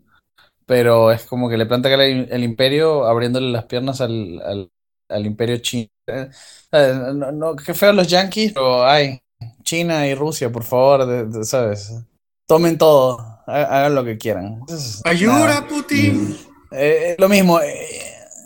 pero 0.66 1.10
es 1.12 1.24
como 1.24 1.48
que 1.48 1.56
le 1.56 1.66
planta 1.66 1.88
cara 1.88 2.04
al 2.04 2.44
imperio 2.44 3.06
abriéndole 3.06 3.50
las 3.50 3.64
piernas 3.64 4.00
al, 4.00 4.70
imperio 5.08 5.58
chino. 5.58 5.88
Eh, 6.06 7.12
no, 7.32 7.56
qué 7.56 7.74
feo 7.74 7.92
los 7.92 8.08
yanquis, 8.08 8.52
pero 8.52 8.84
ay, 8.84 9.20
China 9.62 10.06
y 10.06 10.14
Rusia, 10.14 10.50
por 10.50 10.64
favor, 10.64 11.44
¿sabes? 11.44 11.92
Tomen 12.46 12.76
todo 12.76 13.39
hagan 13.50 13.94
lo 13.94 14.04
que 14.04 14.18
quieran. 14.18 14.60
ayuda, 15.04 15.66
Putin. 15.68 16.36
Eh, 16.72 17.16
lo 17.18 17.28
mismo. 17.28 17.60
Eh, 17.60 17.86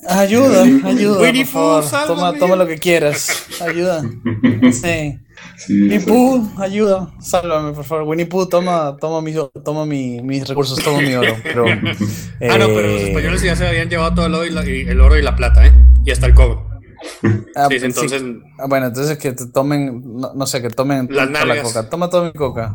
ayuda, 0.08 0.62
ayuda. 0.62 1.20
Winnie 1.20 1.46
Pooh, 1.46 1.82
toma, 2.06 2.32
toma 2.38 2.56
lo 2.56 2.66
que 2.66 2.78
quieras. 2.78 3.28
Ayuda. 3.60 4.02
Sí. 4.72 5.18
Winnie 5.68 6.00
Pooh, 6.00 6.48
ayuda. 6.58 7.12
Sálvame, 7.20 7.72
por 7.72 7.84
favor. 7.84 8.08
Winnie 8.08 8.26
Pooh, 8.26 8.46
toma, 8.46 8.96
toma, 9.00 9.20
mis, 9.20 9.36
toma 9.64 9.86
mis 9.86 10.48
recursos, 10.48 10.78
toma 10.82 11.00
mi 11.00 11.14
oro. 11.14 11.34
Pero, 11.42 11.64
ah, 11.66 12.58
no, 12.58 12.66
pero 12.66 12.82
los 12.82 13.00
eh, 13.00 13.08
españoles 13.08 13.42
ya 13.42 13.56
se 13.56 13.66
habían 13.66 13.88
llevado 13.88 14.14
todo 14.14 14.26
el 14.26 14.34
oro 14.34 14.44
y 14.44 14.50
la, 14.50 14.62
el 14.62 15.00
oro 15.00 15.16
y 15.16 15.22
la 15.22 15.36
plata, 15.36 15.66
¿eh? 15.66 15.72
Y 16.04 16.10
hasta 16.10 16.26
el 16.26 16.34
cobre. 16.34 16.58
Ah, 17.54 17.68
sí, 17.70 17.76
entonces... 17.82 18.22
Ah, 18.58 18.66
bueno, 18.66 18.86
entonces 18.86 19.18
que 19.18 19.32
te 19.32 19.46
tomen, 19.46 20.02
no, 20.34 20.46
sé, 20.46 20.62
que 20.62 20.70
tomen 20.70 21.06
la 21.10 21.62
coca. 21.62 21.88
Toma 21.88 22.08
toda 22.10 22.24
mi 22.24 22.32
coca. 22.32 22.74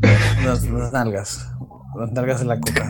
Las, 0.00 0.64
nalgas. 0.92 1.48
Las 1.98 2.12
nalgas 2.12 2.40
de 2.40 2.46
la 2.46 2.60
coca. 2.60 2.88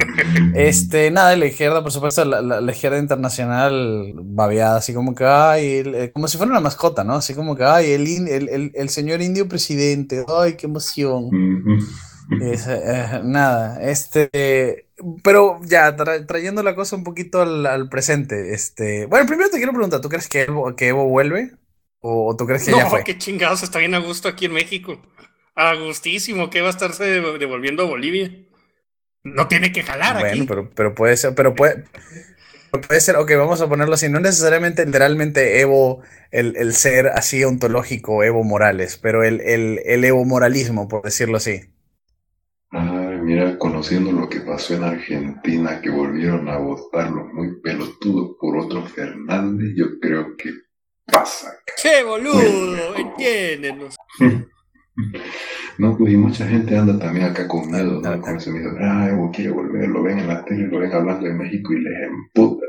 Este, 0.54 1.10
nada, 1.10 1.34
la 1.36 1.46
izquierda, 1.46 1.82
por 1.82 1.92
supuesto, 1.92 2.24
la, 2.24 2.40
la, 2.42 2.72
izquierda 2.72 2.98
internacional 2.98 4.12
babeada, 4.16 4.76
así 4.76 4.94
como 4.94 5.14
que, 5.14 5.24
ay, 5.24 5.82
eh, 5.84 6.10
como 6.12 6.28
si 6.28 6.36
fuera 6.36 6.52
una 6.52 6.60
mascota, 6.60 7.04
¿no? 7.04 7.14
Así 7.14 7.34
como 7.34 7.56
que, 7.56 7.64
ay, 7.64 7.92
el, 7.92 8.06
el, 8.28 8.72
el, 8.74 8.88
señor 8.88 9.22
indio 9.22 9.48
presidente, 9.48 10.24
ay, 10.28 10.54
qué 10.54 10.66
emoción. 10.66 11.30
Eh, 12.40 13.20
nada, 13.24 13.82
este, 13.82 14.86
pero 15.24 15.58
ya, 15.64 15.96
trayendo 16.26 16.62
la 16.62 16.76
cosa 16.76 16.94
un 16.94 17.02
poquito 17.02 17.42
al, 17.42 17.88
presente, 17.88 18.54
este, 18.54 19.06
bueno, 19.06 19.26
primero 19.26 19.50
te 19.50 19.56
quiero 19.56 19.72
preguntar, 19.72 20.00
¿tú 20.00 20.08
crees 20.08 20.28
que 20.28 20.42
Evo, 20.42 20.76
que 20.76 20.88
Evo 20.88 21.08
vuelve? 21.08 21.52
¿O 22.00 22.34
tú 22.36 22.46
crees 22.46 22.64
que 22.64 22.72
ya 22.72 22.86
fue? 22.86 23.04
qué 23.04 23.18
chingados, 23.18 23.62
está 23.62 23.78
bien 23.78 23.94
a 23.94 23.98
gusto 23.98 24.28
aquí 24.28 24.46
en 24.46 24.52
México. 24.52 25.00
A 25.60 25.74
gustísimo, 25.74 26.48
que 26.48 26.62
va 26.62 26.68
a 26.68 26.70
estarse 26.70 27.04
devolviendo 27.04 27.82
a 27.82 27.86
Bolivia. 27.86 28.30
No 29.24 29.46
tiene 29.46 29.72
que 29.72 29.82
jalar 29.82 30.18
bueno, 30.18 30.46
pero, 30.48 30.70
pero 30.70 30.94
puede 30.94 31.18
ser, 31.18 31.34
pero 31.34 31.54
puede, 31.54 31.84
puede 32.70 33.00
ser, 33.02 33.16
ok, 33.16 33.30
vamos 33.36 33.60
a 33.60 33.68
ponerlo 33.68 33.92
así, 33.92 34.08
no 34.08 34.20
necesariamente 34.20 34.86
literalmente 34.86 35.60
Evo, 35.60 36.00
el, 36.30 36.72
ser 36.72 37.08
así 37.08 37.44
ontológico, 37.44 38.24
Evo 38.24 38.42
Morales, 38.42 38.96
pero 38.96 39.22
el, 39.22 39.42
el, 39.42 40.02
Evo 40.02 40.24
moralismo, 40.24 40.88
por 40.88 41.02
decirlo 41.02 41.36
así. 41.36 41.60
mira, 42.72 43.58
conociendo 43.58 44.12
lo 44.12 44.30
que 44.30 44.40
pasó 44.40 44.74
en 44.76 44.84
Argentina, 44.84 45.82
que 45.82 45.90
volvieron 45.90 46.48
a 46.48 46.56
votar 46.56 47.10
los 47.10 47.26
muy 47.34 47.60
pelotudos 47.60 48.36
por 48.40 48.56
otro 48.56 48.86
Fernández, 48.86 49.74
yo 49.76 50.00
creo 50.00 50.38
que 50.38 50.52
pasa. 51.04 51.52
¡Qué 51.82 52.02
boludo! 52.02 52.96
Entiéndenos. 52.96 53.96
No, 55.78 55.96
pues 55.96 56.12
y 56.12 56.16
mucha 56.16 56.46
gente 56.46 56.76
anda 56.76 56.98
también 56.98 57.26
acá 57.26 57.48
con 57.48 57.70
miedo, 57.70 58.00
¿no? 58.02 58.20
Con 58.20 58.36
ese 58.36 58.50
miedo, 58.50 58.70
ay, 58.78 59.14
vos 59.14 59.30
quiere 59.34 59.50
volver, 59.50 59.88
lo 59.88 60.02
ven 60.02 60.18
en 60.18 60.26
la 60.28 60.44
tele, 60.44 60.66
lo 60.66 60.78
ven 60.78 60.92
hablando 60.92 61.26
de 61.26 61.32
México 61.34 61.72
y 61.72 61.80
les 61.80 62.02
emputa, 62.02 62.66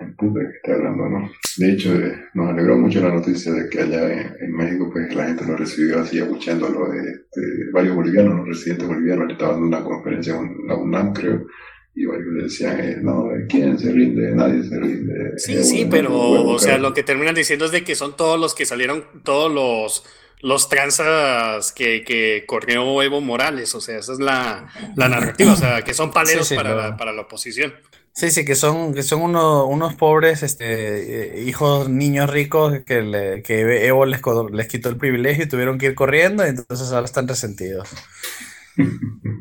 les 0.00 0.08
emputa 0.08 0.40
que 0.40 0.56
está 0.56 0.74
hablando, 0.74 1.08
¿no? 1.08 1.30
De 1.56 1.72
hecho, 1.72 1.94
eh, 1.94 2.14
nos 2.34 2.50
alegró 2.50 2.76
mucho 2.76 3.00
la 3.00 3.14
noticia 3.14 3.52
de 3.52 3.68
que 3.70 3.80
allá 3.80 4.12
en, 4.12 4.34
en 4.40 4.52
México, 4.52 4.90
pues 4.92 5.14
la 5.14 5.26
gente 5.28 5.46
lo 5.46 5.56
recibió 5.56 6.00
así, 6.00 6.20
abucheándolo 6.20 6.90
de, 6.90 7.00
de 7.00 7.70
varios 7.72 7.94
bolivianos, 7.96 8.36
los 8.38 8.48
residentes 8.48 8.86
bolivianos, 8.86 9.26
le 9.28 9.32
estaban 9.32 9.54
dando 9.54 9.66
una 9.78 9.84
conferencia 9.84 10.36
en 10.36 10.66
la 10.66 10.74
UNAM, 10.76 11.14
creo, 11.14 11.46
y 11.94 12.04
varios 12.04 12.26
le 12.34 12.42
decían, 12.42 12.80
eh, 12.80 12.98
no, 13.00 13.30
¿quién 13.48 13.78
se 13.78 13.90
rinde? 13.90 14.34
Nadie 14.34 14.62
se 14.62 14.78
rinde. 14.78 15.32
Sí, 15.38 15.54
Eh, 15.54 15.64
sí, 15.64 15.84
bueno, 15.84 15.90
pero, 15.90 16.10
bueno, 16.10 16.44
o 16.48 16.58
sea, 16.58 16.76
lo 16.76 16.92
que 16.92 17.02
terminan 17.02 17.34
diciendo 17.34 17.64
es 17.64 17.72
de 17.72 17.82
que 17.82 17.94
son 17.94 18.14
todos 18.14 18.38
los 18.38 18.54
que 18.54 18.66
salieron, 18.66 19.02
todos 19.24 19.50
los, 19.50 20.04
los 20.40 20.68
tranzas 20.68 21.72
que, 21.72 22.04
que 22.04 22.44
corrió 22.46 23.02
Evo 23.02 23.20
Morales, 23.20 23.74
o 23.74 23.80
sea, 23.80 23.98
esa 23.98 24.12
es 24.12 24.20
la, 24.20 24.68
la 24.94 25.08
narrativa, 25.08 25.52
o 25.52 25.56
sea, 25.56 25.82
que 25.82 25.94
son 25.94 26.12
paleros 26.12 26.46
Sí, 26.48 26.56
sí, 26.56 26.56
para, 26.56 26.72
claro. 26.72 26.74
la, 26.74 26.96
para 26.96 27.12
la 27.12 27.22
oposición. 27.22 27.74
Sí, 28.12 28.30
sí, 28.30 28.46
que 28.46 28.54
son, 28.54 28.94
que 28.94 29.02
son 29.02 29.20
uno- 29.20 29.66
unos 29.66 29.94
pobres 29.94 30.42
este, 30.42 31.38
eh, 31.38 31.42
hijos, 31.44 31.90
niños 31.90 32.30
ricos 32.30 32.80
que, 32.86 33.02
le- 33.02 33.42
que 33.42 33.86
Evo 33.86 34.06
les, 34.06 34.22
les 34.52 34.68
quitó 34.68 34.88
el 34.88 34.96
privilegio 34.96 35.44
y 35.44 35.48
tuvieron 35.48 35.76
que 35.78 35.86
ir 35.86 35.94
corriendo, 35.94 36.44
y 36.46 36.48
entonces 36.48 36.90
ahora 36.92 37.04
están 37.04 37.28
resentidos. 37.28 37.88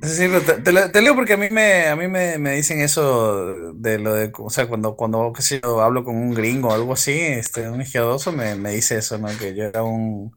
Sí, 0.02 0.28
pero 0.28 0.42
te, 0.44 0.62
te 0.62 0.72
lo- 0.72 0.92
te 0.92 1.02
leo 1.02 1.16
porque 1.16 1.34
a 1.34 1.38
mí 1.38 1.48
me, 1.50 1.88
a 1.88 1.96
mí 1.96 2.08
me, 2.08 2.38
me 2.38 2.52
dicen 2.56 2.80
eso 2.80 3.74
de 3.74 3.98
lo 3.98 4.14
de, 4.14 4.32
o 4.38 4.50
sea, 4.52 4.68
cuando, 4.68 4.96
cuando 4.96 5.34
qué 5.34 5.42
sé 5.42 5.62
yo, 5.64 5.82
hablo 5.82 6.04
con 6.04 6.16
un 6.16 6.34
gringo 6.34 6.70
o 6.70 6.74
algo 6.74 6.94
así, 6.94 7.12
este, 7.20 7.68
un 7.70 7.82
izquierdoso 7.82 8.32
me, 8.32 8.54
me 8.56 8.72
dice 8.72 8.98
eso, 9.00 9.18
¿no? 9.18 9.28
Que 9.40 9.56
yo 9.56 9.64
era 9.64 9.82
un, 9.84 10.36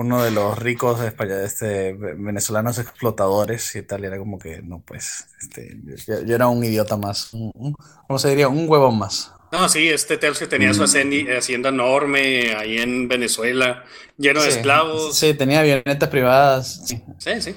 uno 0.00 0.22
de 0.22 0.30
los 0.30 0.56
ricos 0.58 1.00
españoles, 1.02 1.52
este, 1.52 1.92
ve- 1.94 2.14
venezolanos 2.16 2.78
explotadores 2.78 3.74
y 3.74 3.82
tal, 3.82 4.02
y 4.02 4.06
era 4.06 4.18
como 4.18 4.38
que, 4.38 4.62
no, 4.62 4.80
pues, 4.86 5.26
este, 5.42 5.76
yo, 6.06 6.22
yo 6.24 6.34
era 6.36 6.46
un 6.46 6.62
idiota 6.62 6.96
más, 6.96 7.34
un- 7.34 7.50
un- 7.54 7.74
¿cómo 8.06 8.18
se 8.18 8.28
diría? 8.30 8.48
Un 8.48 8.68
huevón 8.68 8.96
más. 8.98 9.32
No, 9.50 9.68
sí, 9.68 9.88
este 9.88 10.18
Tercio 10.18 10.48
tenía 10.48 10.72
su 10.74 10.82
Mm. 10.82 10.84
hacendi- 10.84 11.36
hacienda 11.38 11.70
enorme 11.70 12.54
ahí 12.54 12.78
en 12.78 13.08
Venezuela, 13.08 13.82
lleno 14.16 14.40
de 14.42 14.50
esclavos. 14.50 15.16
Sí, 15.16 15.34
tenía 15.34 15.60
avionetas 15.60 16.08
privadas, 16.10 16.82
sí. 16.86 17.02
Sí, 17.18 17.32
sí. 17.42 17.54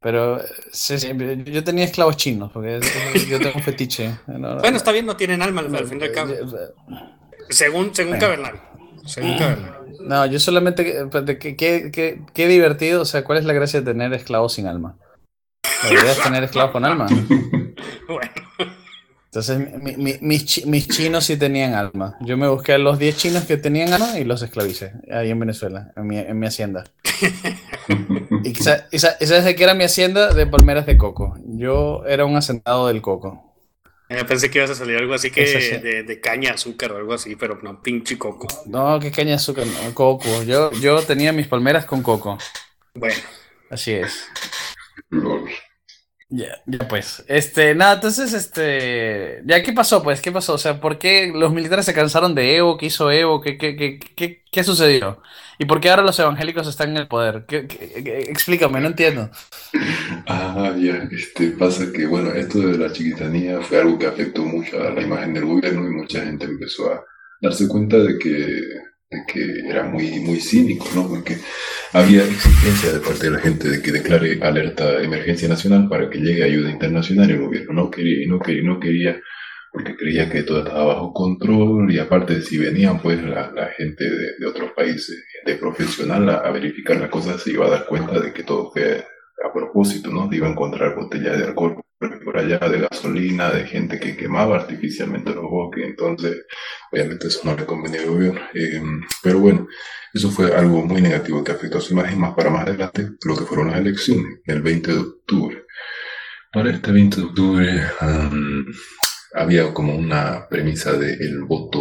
Pero 0.00 0.38
eh, 0.40 0.44
sí, 0.72 0.98
sí, 1.00 1.08
yo 1.46 1.64
tenía 1.64 1.84
esclavos 1.84 2.16
chinos, 2.16 2.52
porque 2.52 2.78
yo 3.28 3.38
tengo 3.40 3.56
un 3.56 3.62
fetiche. 3.64 4.14
No, 4.28 4.38
no, 4.38 4.58
Bueno, 4.60 4.76
está 4.76 4.92
bien, 4.92 5.06
no 5.06 5.16
tienen 5.16 5.42
alma 5.42 5.62
al, 5.62 5.86
fin 5.88 6.00
y 6.00 6.04
al 6.04 6.12
cabo. 6.12 6.32
Según, 7.48 7.94
según 7.94 8.18
Bueno. 8.18 8.75
No, 10.00 10.26
yo 10.26 10.38
solamente, 10.38 10.98
espérate, 11.00 11.38
¿qué, 11.38 11.56
qué, 11.56 12.48
divertido, 12.48 13.02
o 13.02 13.04
sea, 13.04 13.24
¿cuál 13.24 13.38
es 13.38 13.44
la 13.44 13.52
gracia 13.52 13.80
de 13.80 13.86
tener 13.92 14.12
esclavos 14.12 14.52
sin 14.54 14.66
alma? 14.66 14.96
La 15.84 15.92
idea 15.92 16.12
es 16.12 16.22
tener 16.22 16.44
esclavos 16.44 16.72
con 16.72 16.84
alma. 16.84 17.06
Bueno. 18.08 18.30
Entonces, 19.26 19.58
mi- 19.82 19.96
mi- 19.96 20.16
mis, 20.22 20.64
mis 20.64 20.88
chinos 20.88 21.24
sí 21.24 21.36
tenían 21.36 21.74
alma. 21.74 22.16
Yo 22.20 22.36
me 22.38 22.48
busqué 22.48 22.72
a 22.72 22.78
los 22.78 22.98
10 22.98 23.16
chinos 23.18 23.44
que 23.44 23.56
tenían 23.58 23.92
alma 23.92 24.18
y 24.18 24.24
los 24.24 24.40
esclavicé 24.42 24.92
ahí 25.12 25.30
en 25.30 25.38
Venezuela, 25.40 25.92
en 25.96 26.06
mi, 26.06 26.18
en 26.18 26.38
mi 26.38 26.46
hacienda. 26.46 26.84
¿Y, 28.44 28.54
sa- 28.54 28.86
y 28.90 28.98
sa- 28.98 29.16
y 29.20 29.26
sabes 29.26 29.44
de 29.44 29.54
qué 29.56 29.64
era 29.64 29.74
mi 29.74 29.84
hacienda? 29.84 30.32
De 30.32 30.46
palmeras 30.46 30.86
de 30.86 30.96
coco. 30.96 31.36
Yo 31.44 32.04
era 32.06 32.24
un 32.24 32.36
hacendado 32.36 32.86
del 32.88 33.02
coco. 33.02 33.45
Eh, 34.08 34.24
pensé 34.24 34.50
que 34.50 34.58
ibas 34.58 34.70
a 34.70 34.74
salir 34.74 34.96
algo 34.96 35.14
así 35.14 35.30
que 35.30 35.46
sí. 35.46 35.76
de, 35.78 36.04
de 36.04 36.20
caña, 36.20 36.52
azúcar 36.52 36.92
o 36.92 36.96
algo 36.96 37.12
así, 37.12 37.34
pero 37.34 37.58
no, 37.62 37.82
pinche 37.82 38.16
coco. 38.16 38.46
No, 38.66 39.00
qué 39.00 39.10
caña 39.10 39.30
de 39.30 39.34
azúcar, 39.34 39.66
no, 39.66 39.94
coco. 39.94 40.42
Yo, 40.44 40.70
yo 40.72 41.02
tenía 41.02 41.32
mis 41.32 41.48
palmeras 41.48 41.86
con 41.86 42.02
coco. 42.02 42.38
Bueno. 42.94 43.16
Así 43.68 43.92
es. 43.92 44.28
Ya, 46.28 46.60
ya 46.66 46.88
pues. 46.88 47.24
Este, 47.28 47.74
nada, 47.74 47.94
entonces, 47.94 48.32
este. 48.32 49.42
Ya, 49.44 49.62
¿qué 49.62 49.72
pasó, 49.72 50.02
pues? 50.02 50.20
¿Qué 50.20 50.32
pasó? 50.32 50.54
O 50.54 50.58
sea, 50.58 50.80
¿por 50.80 50.98
qué 50.98 51.32
los 51.34 51.52
militares 51.52 51.86
se 51.86 51.94
cansaron 51.94 52.34
de 52.34 52.56
Evo? 52.56 52.76
¿Qué 52.76 52.86
hizo 52.86 53.10
Evo? 53.10 53.40
¿Qué, 53.40 53.56
qué, 53.58 53.76
qué, 53.76 53.98
qué, 53.98 54.44
qué 54.50 54.64
sucedió? 54.64 55.20
¿Y 55.58 55.64
por 55.64 55.80
qué 55.80 55.90
ahora 55.90 56.02
los 56.02 56.18
evangélicos 56.18 56.66
están 56.68 56.90
en 56.90 56.96
el 56.98 57.08
poder? 57.08 57.44
¿Qué- 57.48 57.66
qué- 57.66 58.02
qué- 58.04 58.18
explícame, 58.30 58.80
no 58.80 58.88
entiendo. 58.88 59.30
Ah, 60.26 60.74
ya, 60.78 61.08
este, 61.10 61.48
pasa 61.52 61.92
que, 61.92 62.06
bueno, 62.06 62.32
esto 62.32 62.58
de 62.60 62.78
la 62.78 62.92
chiquitanía 62.92 63.60
fue 63.60 63.80
algo 63.80 63.98
que 63.98 64.06
afectó 64.06 64.42
mucho 64.44 64.82
a 64.82 64.90
la 64.90 65.02
imagen 65.02 65.34
del 65.34 65.44
gobierno 65.46 65.86
y 65.86 65.94
mucha 65.94 66.22
gente 66.24 66.44
empezó 66.46 66.92
a 66.92 67.04
darse 67.40 67.68
cuenta 67.68 67.98
de 67.98 68.18
que, 68.18 68.28
de 69.08 69.22
que 69.28 69.68
era 69.68 69.84
muy, 69.84 70.20
muy 70.20 70.40
cínico, 70.40 70.86
¿no? 70.94 71.08
Porque 71.08 71.36
había 71.92 72.24
exigencia 72.24 72.92
de 72.92 73.00
parte 73.00 73.24
de 73.26 73.30
la 73.30 73.38
gente 73.38 73.68
de 73.68 73.82
que 73.82 73.92
declare 73.92 74.38
alerta 74.42 74.92
de 74.98 75.04
emergencia 75.04 75.48
nacional 75.48 75.88
para 75.88 76.10
que 76.10 76.18
llegue 76.18 76.44
ayuda 76.44 76.70
internacional 76.70 77.30
y 77.30 77.34
el 77.34 77.40
gobierno 77.40 77.72
no 77.72 77.90
quería, 77.90 78.26
no 78.28 78.38
quería, 78.40 78.62
no 78.62 78.80
quería, 78.80 79.20
porque 79.76 79.94
creía 79.94 80.30
que 80.30 80.42
todo 80.42 80.60
estaba 80.60 80.86
bajo 80.86 81.12
control 81.12 81.92
y 81.92 81.98
aparte 81.98 82.40
si 82.40 82.56
venían 82.56 82.98
pues 82.98 83.22
la, 83.22 83.68
gente 83.76 84.04
de, 84.04 84.46
otros 84.46 84.72
países 84.72 85.22
de 85.44 85.54
profesional 85.56 86.30
a, 86.30 86.50
verificar 86.50 86.96
las 86.96 87.10
cosas 87.10 87.42
se 87.42 87.50
iba 87.50 87.66
a 87.66 87.70
dar 87.70 87.84
cuenta 87.84 88.18
de 88.18 88.32
que 88.32 88.42
todo 88.42 88.70
fue 88.72 89.04
a 89.44 89.52
propósito, 89.52 90.08
¿no? 90.10 90.32
Iba 90.32 90.46
a 90.46 90.52
encontrar 90.52 90.94
botellas 90.94 91.36
de 91.36 91.44
alcohol 91.44 91.76
por 92.24 92.38
allá, 92.38 92.58
de 92.58 92.88
gasolina, 92.90 93.50
de 93.50 93.66
gente 93.66 94.00
que 94.00 94.16
quemaba 94.16 94.56
artificialmente 94.56 95.34
los 95.34 95.44
bosques, 95.44 95.84
entonces 95.84 96.46
obviamente 96.90 97.26
eso 97.26 97.40
no 97.44 97.54
le 97.54 97.66
convenía 97.66 98.00
al 98.00 98.08
gobierno. 98.08 98.40
Eh, 98.54 98.80
pero 99.22 99.40
bueno, 99.40 99.68
eso 100.14 100.30
fue 100.30 100.56
algo 100.56 100.86
muy 100.86 101.02
negativo 101.02 101.44
que 101.44 101.52
afectó 101.52 101.76
a 101.76 101.82
su 101.82 101.92
imagen 101.92 102.18
más 102.18 102.34
para 102.34 102.48
más 102.48 102.66
adelante, 102.66 103.10
lo 103.26 103.36
que 103.36 103.44
fueron 103.44 103.72
las 103.72 103.80
elecciones, 103.80 104.40
el 104.46 104.62
20 104.62 104.90
de 104.90 104.98
octubre. 105.00 105.66
Para 106.50 106.70
este 106.70 106.92
20 106.92 107.16
de 107.16 107.22
octubre 107.26 107.82
am, 108.00 108.64
había 109.36 109.72
como 109.74 109.94
una 109.96 110.48
premisa 110.48 110.92
del 110.94 111.44
voto, 111.44 111.80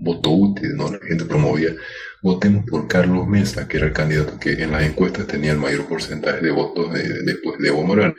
voto 0.00 0.30
útil, 0.30 0.76
¿no? 0.76 0.90
La 0.92 0.98
gente 1.06 1.24
promovía, 1.24 1.74
votemos 2.22 2.64
por 2.68 2.88
Carlos 2.88 3.26
Mesa, 3.28 3.66
que 3.68 3.78
era 3.78 3.86
el 3.86 3.92
candidato 3.92 4.38
que 4.38 4.52
en 4.62 4.72
las 4.72 4.84
encuestas 4.84 5.26
tenía 5.26 5.52
el 5.52 5.58
mayor 5.58 5.86
porcentaje 5.88 6.40
de 6.42 6.50
votos 6.50 6.92
de- 6.92 7.22
después 7.24 7.58
de 7.60 7.68
Evo 7.68 7.84
Morales. 7.84 8.16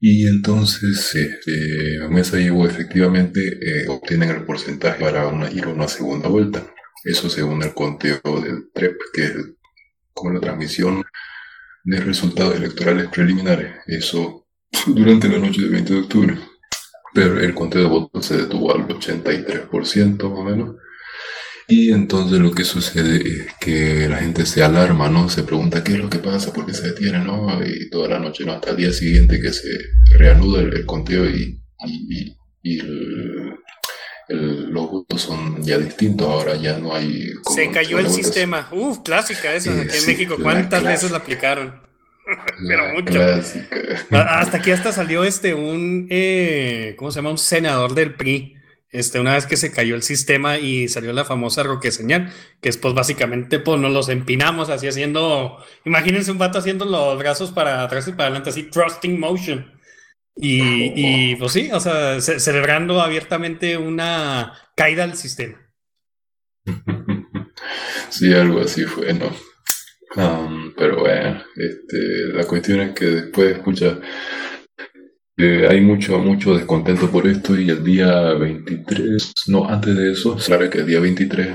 Y 0.00 0.26
entonces 0.26 1.14
este, 1.14 2.08
Mesa 2.10 2.40
y 2.40 2.46
Evo 2.48 2.66
efectivamente 2.66 3.40
eh, 3.62 3.88
obtienen 3.88 4.30
el 4.30 4.44
porcentaje 4.44 5.00
para 5.04 5.50
ir 5.52 5.64
a 5.64 5.68
una 5.68 5.88
segunda 5.88 6.28
vuelta. 6.28 6.66
Eso 7.04 7.30
según 7.30 7.62
el 7.62 7.74
conteo 7.74 8.20
del 8.44 8.70
TREP, 8.74 8.96
que 9.12 9.24
es 9.24 9.34
como 10.14 10.34
la 10.34 10.40
transmisión 10.40 11.04
de 11.84 12.00
resultados 12.00 12.56
electorales 12.56 13.08
preliminares. 13.08 13.76
Eso 13.86 14.46
durante 14.86 15.28
la 15.28 15.38
noche 15.38 15.62
del 15.62 15.70
20 15.70 15.94
de 15.94 16.00
octubre. 16.00 16.38
Pero 17.14 17.38
el 17.40 17.54
conteo 17.54 17.82
de 17.82 17.88
votos 17.88 18.26
se 18.26 18.36
detuvo 18.38 18.74
al 18.74 18.86
83% 18.88 20.30
más 20.30 20.38
o 20.38 20.44
menos. 20.44 20.76
Y 21.68 21.92
entonces 21.92 22.38
lo 22.40 22.50
que 22.52 22.64
sucede 22.64 23.16
es 23.18 23.54
que 23.60 24.08
la 24.08 24.18
gente 24.18 24.44
se 24.46 24.62
alarma, 24.62 25.08
¿no? 25.08 25.28
Se 25.28 25.42
pregunta 25.42 25.84
qué 25.84 25.92
es 25.92 25.98
lo 25.98 26.10
que 26.10 26.18
pasa, 26.18 26.52
por 26.52 26.66
qué 26.66 26.74
se 26.74 26.88
detiene, 26.88 27.20
¿no? 27.24 27.48
Y 27.64 27.88
toda 27.88 28.08
la 28.08 28.18
noche, 28.18 28.44
¿no? 28.44 28.52
Hasta 28.52 28.70
el 28.70 28.76
día 28.76 28.92
siguiente 28.92 29.40
que 29.40 29.52
se 29.52 29.68
reanuda 30.18 30.60
el, 30.62 30.74
el 30.74 30.84
conteo 30.86 31.24
y, 31.28 31.60
y, 31.86 32.16
y- 32.18 32.36
y 32.64 32.78
el- 32.80 33.54
el- 34.28 34.70
los 34.70 34.90
votos 34.90 35.20
son 35.22 35.62
ya 35.62 35.78
distintos, 35.78 36.26
ahora 36.28 36.56
ya 36.56 36.78
no 36.78 36.94
hay... 36.94 37.30
Se 37.54 37.70
cayó 37.70 37.98
el 37.98 38.08
sistema. 38.08 38.68
Uf, 38.72 38.98
clásica 39.04 39.54
esa 39.54 39.70
Eh, 39.72 39.80
aquí 39.82 39.96
en 39.96 40.00
sí, 40.02 40.06
México. 40.10 40.36
¿Cuántas 40.42 40.82
veces 40.82 41.10
la 41.10 41.18
aplicaron? 41.18 41.81
Pero 42.68 42.92
mucho. 42.94 43.20
Hasta 44.10 44.58
aquí 44.58 44.70
hasta 44.70 44.92
salió 44.92 45.24
este 45.24 45.54
un 45.54 46.06
eh, 46.10 46.94
¿cómo 46.96 47.10
se 47.10 47.16
llama? 47.16 47.30
Un 47.30 47.38
senador 47.38 47.94
del 47.94 48.14
PRI. 48.14 48.56
Este, 48.90 49.18
una 49.18 49.32
vez 49.34 49.46
que 49.46 49.56
se 49.56 49.72
cayó 49.72 49.94
el 49.94 50.02
sistema 50.02 50.58
y 50.58 50.86
salió 50.86 51.14
la 51.14 51.24
famosa 51.24 51.62
roque 51.62 51.90
señal, 51.90 52.30
que 52.60 52.68
es 52.68 52.76
pues 52.76 52.92
básicamente 52.92 53.58
pues 53.58 53.80
nos 53.80 53.90
los 53.90 54.10
empinamos 54.10 54.68
así 54.68 54.86
haciendo, 54.86 55.64
imagínense 55.86 56.30
un 56.30 56.36
vato 56.36 56.58
haciendo 56.58 56.84
los 56.84 57.18
brazos 57.18 57.52
para 57.52 57.82
atrás 57.84 58.06
y 58.08 58.12
para 58.12 58.24
adelante, 58.24 58.50
así 58.50 58.64
thrusting 58.64 59.18
motion. 59.18 59.72
Y, 60.36 60.92
y 61.32 61.36
pues 61.36 61.52
sí, 61.52 61.70
o 61.72 61.80
sea, 61.80 62.20
ce- 62.20 62.38
celebrando 62.40 63.00
abiertamente 63.00 63.78
una 63.78 64.52
caída 64.76 65.06
del 65.06 65.16
sistema. 65.16 65.58
Sí, 68.10 68.32
algo 68.34 68.60
así 68.60 68.84
fue, 68.84 69.14
¿no? 69.14 69.30
Um, 70.14 70.74
pero 70.76 71.00
bueno, 71.00 71.42
este, 71.56 71.98
la 72.34 72.44
cuestión 72.44 72.80
es 72.80 72.92
que 72.92 73.06
después, 73.06 73.56
escucha, 73.56 73.98
eh, 75.36 75.66
hay 75.68 75.80
mucho, 75.80 76.18
mucho 76.18 76.54
descontento 76.54 77.10
por 77.10 77.26
esto 77.26 77.58
y 77.58 77.70
el 77.70 77.82
día 77.82 78.34
23, 78.34 79.32
no, 79.48 79.66
antes 79.66 79.96
de 79.96 80.12
eso, 80.12 80.38
sabe 80.38 80.68
que 80.68 80.78
el 80.78 80.86
día 80.86 81.00
23 81.00 81.46
eh, 81.46 81.54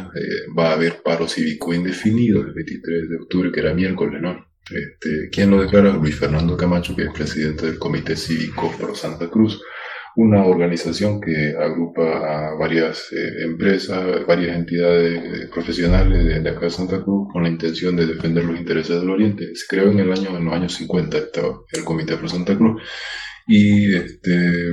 va 0.58 0.70
a 0.70 0.74
haber 0.74 1.02
paro 1.04 1.28
cívico 1.28 1.74
indefinido, 1.74 2.42
el 2.42 2.54
23 2.54 3.10
de 3.10 3.18
octubre, 3.18 3.52
que 3.52 3.60
era 3.60 3.74
miércoles, 3.74 4.22
¿no? 4.22 4.48
Este, 4.70 5.30
¿Quién 5.32 5.52
lo 5.52 5.62
declara? 5.62 5.94
Luis 5.94 6.16
Fernando 6.16 6.58
Camacho, 6.58 6.96
que 6.96 7.04
es 7.04 7.12
presidente 7.14 7.68
del 7.68 7.80
Comité 7.80 8.16
Cívico 8.16 8.74
Pro 8.78 8.94
Santa 8.96 9.30
Cruz, 9.30 9.62
una 10.18 10.44
organización 10.46 11.22
que 11.22 11.56
agrupa 11.56 12.02
a 12.02 12.56
varias 12.56 13.14
eh, 13.14 13.44
empresas, 13.44 14.26
varias 14.26 14.58
entidades 14.58 15.24
eh, 15.24 15.48
profesionales 15.54 16.26
de, 16.26 16.40
de, 16.40 16.50
acá 16.50 16.62
de 16.62 16.70
Santa 16.72 17.04
Cruz 17.04 17.28
con 17.32 17.44
la 17.44 17.50
intención 17.50 17.96
de 17.96 18.08
defender 18.08 18.44
los 18.44 18.58
intereses 18.58 19.00
del 19.00 19.12
Oriente. 19.12 19.56
Se 19.56 19.68
creó 19.68 19.92
en 19.92 20.00
el 20.00 20.12
año 20.12 20.36
en 20.36 20.46
los 20.46 20.54
años 20.56 20.74
50 20.74 21.18
el 21.72 21.84
Comité 21.84 22.18
Pro 22.18 22.28
Santa 22.28 22.58
Cruz 22.58 22.82
y 23.46 23.96
este, 23.96 24.72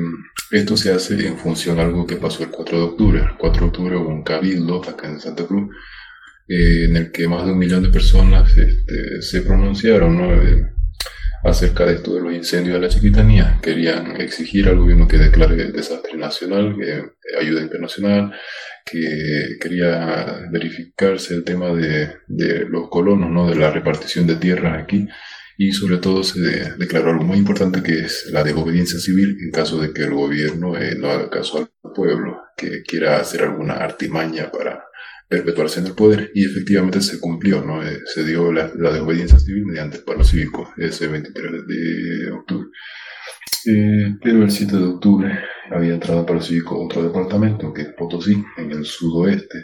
esto 0.51 0.79
se 0.79 0.93
hace 0.93 1.27
en 1.27 1.37
función 1.37 1.79
a 1.79 1.83
algo 1.83 2.07
que 2.07 2.17
pasó 2.17 2.43
el 2.43 2.51
4 2.51 2.79
de 2.79 2.85
octubre. 2.85 3.21
El 3.21 3.37
4 3.37 3.61
de 3.61 3.67
octubre 3.67 3.97
hubo 3.97 4.09
un 4.09 4.25
cabildo 4.25 4.83
acá 4.83 5.09
en 5.09 5.21
Santa 5.21 5.45
Cruz 5.45 5.69
eh, 6.49 6.87
en 6.89 6.97
el 6.97 7.13
que 7.13 7.29
más 7.29 7.45
de 7.45 7.53
un 7.53 7.59
millón 7.59 7.83
de 7.83 7.91
personas 7.91 8.57
este, 8.57 9.21
se 9.21 9.43
pronunciaron 9.43 10.17
¿no? 10.17 10.74
Acerca 11.45 11.85
de 11.85 11.95
esto 11.95 12.15
de 12.15 12.21
los 12.21 12.33
incendios 12.33 12.75
de 12.75 12.81
la 12.81 12.89
chiquitanía. 12.89 13.59
Querían 13.63 14.21
exigir 14.21 14.69
al 14.69 14.79
gobierno 14.79 15.07
que 15.07 15.19
declare 15.19 15.73
desastre 15.73 16.17
nacional, 16.17 16.75
que 16.77 17.03
ayuda 17.39 17.63
internacional, 17.63 18.33
que 18.85 19.59
quería 19.61 20.41
verificarse 20.51 21.35
el 21.35 21.45
tema 21.45 21.69
de, 21.75 22.11
de 22.27 22.67
los 22.69 22.89
colonos, 22.89 23.31
¿no? 23.31 23.49
de 23.49 23.57
la 23.57 23.71
repartición 23.71 24.27
de 24.27 24.37
tierras 24.37 24.83
aquí 24.83 25.07
y 25.57 25.73
sobre 25.73 25.99
todo 25.99 26.23
se 26.23 26.41
declaró 26.77 27.11
algo 27.11 27.25
muy 27.25 27.39
importante 27.39 27.83
que 27.83 28.01
es 28.01 28.27
la 28.33 28.43
desobediencia 28.43 28.99
civil 28.99 29.37
en 29.41 29.51
caso 29.53 29.81
de 29.81 29.93
que 29.93 30.03
el 30.03 30.15
gobierno 30.15 30.77
eh, 30.77 30.97
no 30.97 31.11
haga 31.11 31.31
caso 31.31 31.59
al 31.59 31.93
pueblo, 31.93 32.43
que 32.57 32.83
quiera 32.83 33.21
hacer 33.21 33.43
alguna 33.43 33.75
artimaña 33.75 34.51
para 34.51 34.85
perpetuarse 35.29 35.81
en 35.81 35.87
el 35.87 35.95
poder 35.95 36.31
y 36.35 36.45
efectivamente 36.45 37.01
se 37.01 37.19
cumplió, 37.21 37.65
¿no? 37.65 37.83
Eh, 37.83 38.01
se 38.07 38.25
dio 38.25 38.53
la, 38.53 38.69
desobediencia 38.69 39.39
civil 39.39 39.67
mediante 39.67 39.99
el 39.99 40.05
paro 40.05 40.25
cívico 40.25 40.73
ese 40.77 41.09
23 41.09 41.67
de 41.67 42.31
octubre. 42.33 42.69
Eh, 43.67 44.17
pero 44.23 44.43
el 44.43 44.51
7 44.51 44.77
de 44.77 44.85
octubre 44.85 45.39
había 45.71 45.95
entrado 45.95 46.21
al 46.21 46.27
paro 46.27 46.43
cívico 46.43 46.85
otro 46.85 47.03
departamento, 47.03 47.73
que 47.73 47.83
es 47.83 47.89
Potosí, 47.95 48.45
en 48.59 48.71
el 48.73 48.85
sudoeste, 48.85 49.59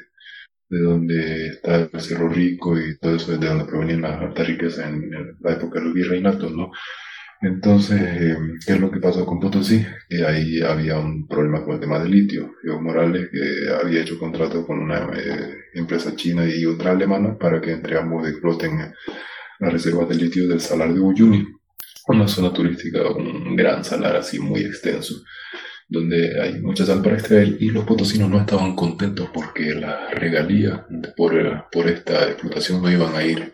de 0.70 0.80
donde 0.80 1.48
está 1.48 1.76
el 1.76 2.00
Cerro 2.00 2.28
Rico 2.28 2.78
y 2.78 2.98
todo 2.98 3.16
eso, 3.16 3.36
de 3.36 3.46
donde 3.46 3.66
provenían 3.66 4.02
las 4.02 4.20
altas 4.20 4.46
riquezas 4.46 4.86
en 4.86 5.10
la 5.40 5.52
época 5.52 5.78
de 5.78 5.84
los 5.84 5.94
virreinatos, 5.94 6.52
¿no? 6.52 6.70
Entonces, 7.42 8.00
eh, 8.02 8.36
¿qué 8.66 8.74
es 8.74 8.80
lo 8.80 8.90
que 8.90 9.00
pasó 9.00 9.24
con 9.24 9.40
Potosí? 9.40 9.84
Que 10.08 10.26
ahí 10.26 10.60
había 10.60 10.98
un 10.98 11.26
problema 11.26 11.64
con 11.64 11.74
el 11.74 11.80
tema 11.80 11.98
del 11.98 12.10
litio. 12.10 12.54
Evo 12.62 12.82
Morales 12.82 13.30
que 13.32 13.72
había 13.72 14.02
hecho 14.02 14.18
contrato 14.18 14.66
con 14.66 14.78
una 14.78 15.08
eh, 15.16 15.54
empresa 15.74 16.14
china 16.14 16.44
y 16.46 16.66
otra 16.66 16.90
alemana 16.92 17.38
para 17.38 17.60
que 17.60 17.72
entre 17.72 17.98
ambos 17.98 18.28
exploten 18.28 18.92
las 19.58 19.72
reservas 19.72 20.08
de 20.08 20.16
litio 20.16 20.48
del 20.48 20.60
salar 20.60 20.92
de 20.92 21.00
Uyuni, 21.00 21.46
una 22.08 22.28
zona 22.28 22.52
turística, 22.52 23.10
un 23.10 23.56
gran 23.56 23.84
salar 23.84 24.16
así 24.16 24.38
muy 24.38 24.60
extenso 24.60 25.14
donde 25.90 26.40
hay 26.40 26.60
mucha 26.60 26.86
sal 26.86 27.02
para 27.02 27.16
extraer 27.16 27.56
y 27.60 27.70
los 27.70 27.84
potosinos 27.84 28.30
no 28.30 28.38
estaban 28.38 28.76
contentos 28.76 29.28
porque 29.34 29.74
las 29.74 30.14
regalías 30.14 30.82
por, 31.16 31.68
por 31.70 31.88
esta 31.88 32.28
explotación 32.28 32.80
no 32.80 32.90
iban 32.90 33.14
a 33.16 33.24
ir 33.24 33.52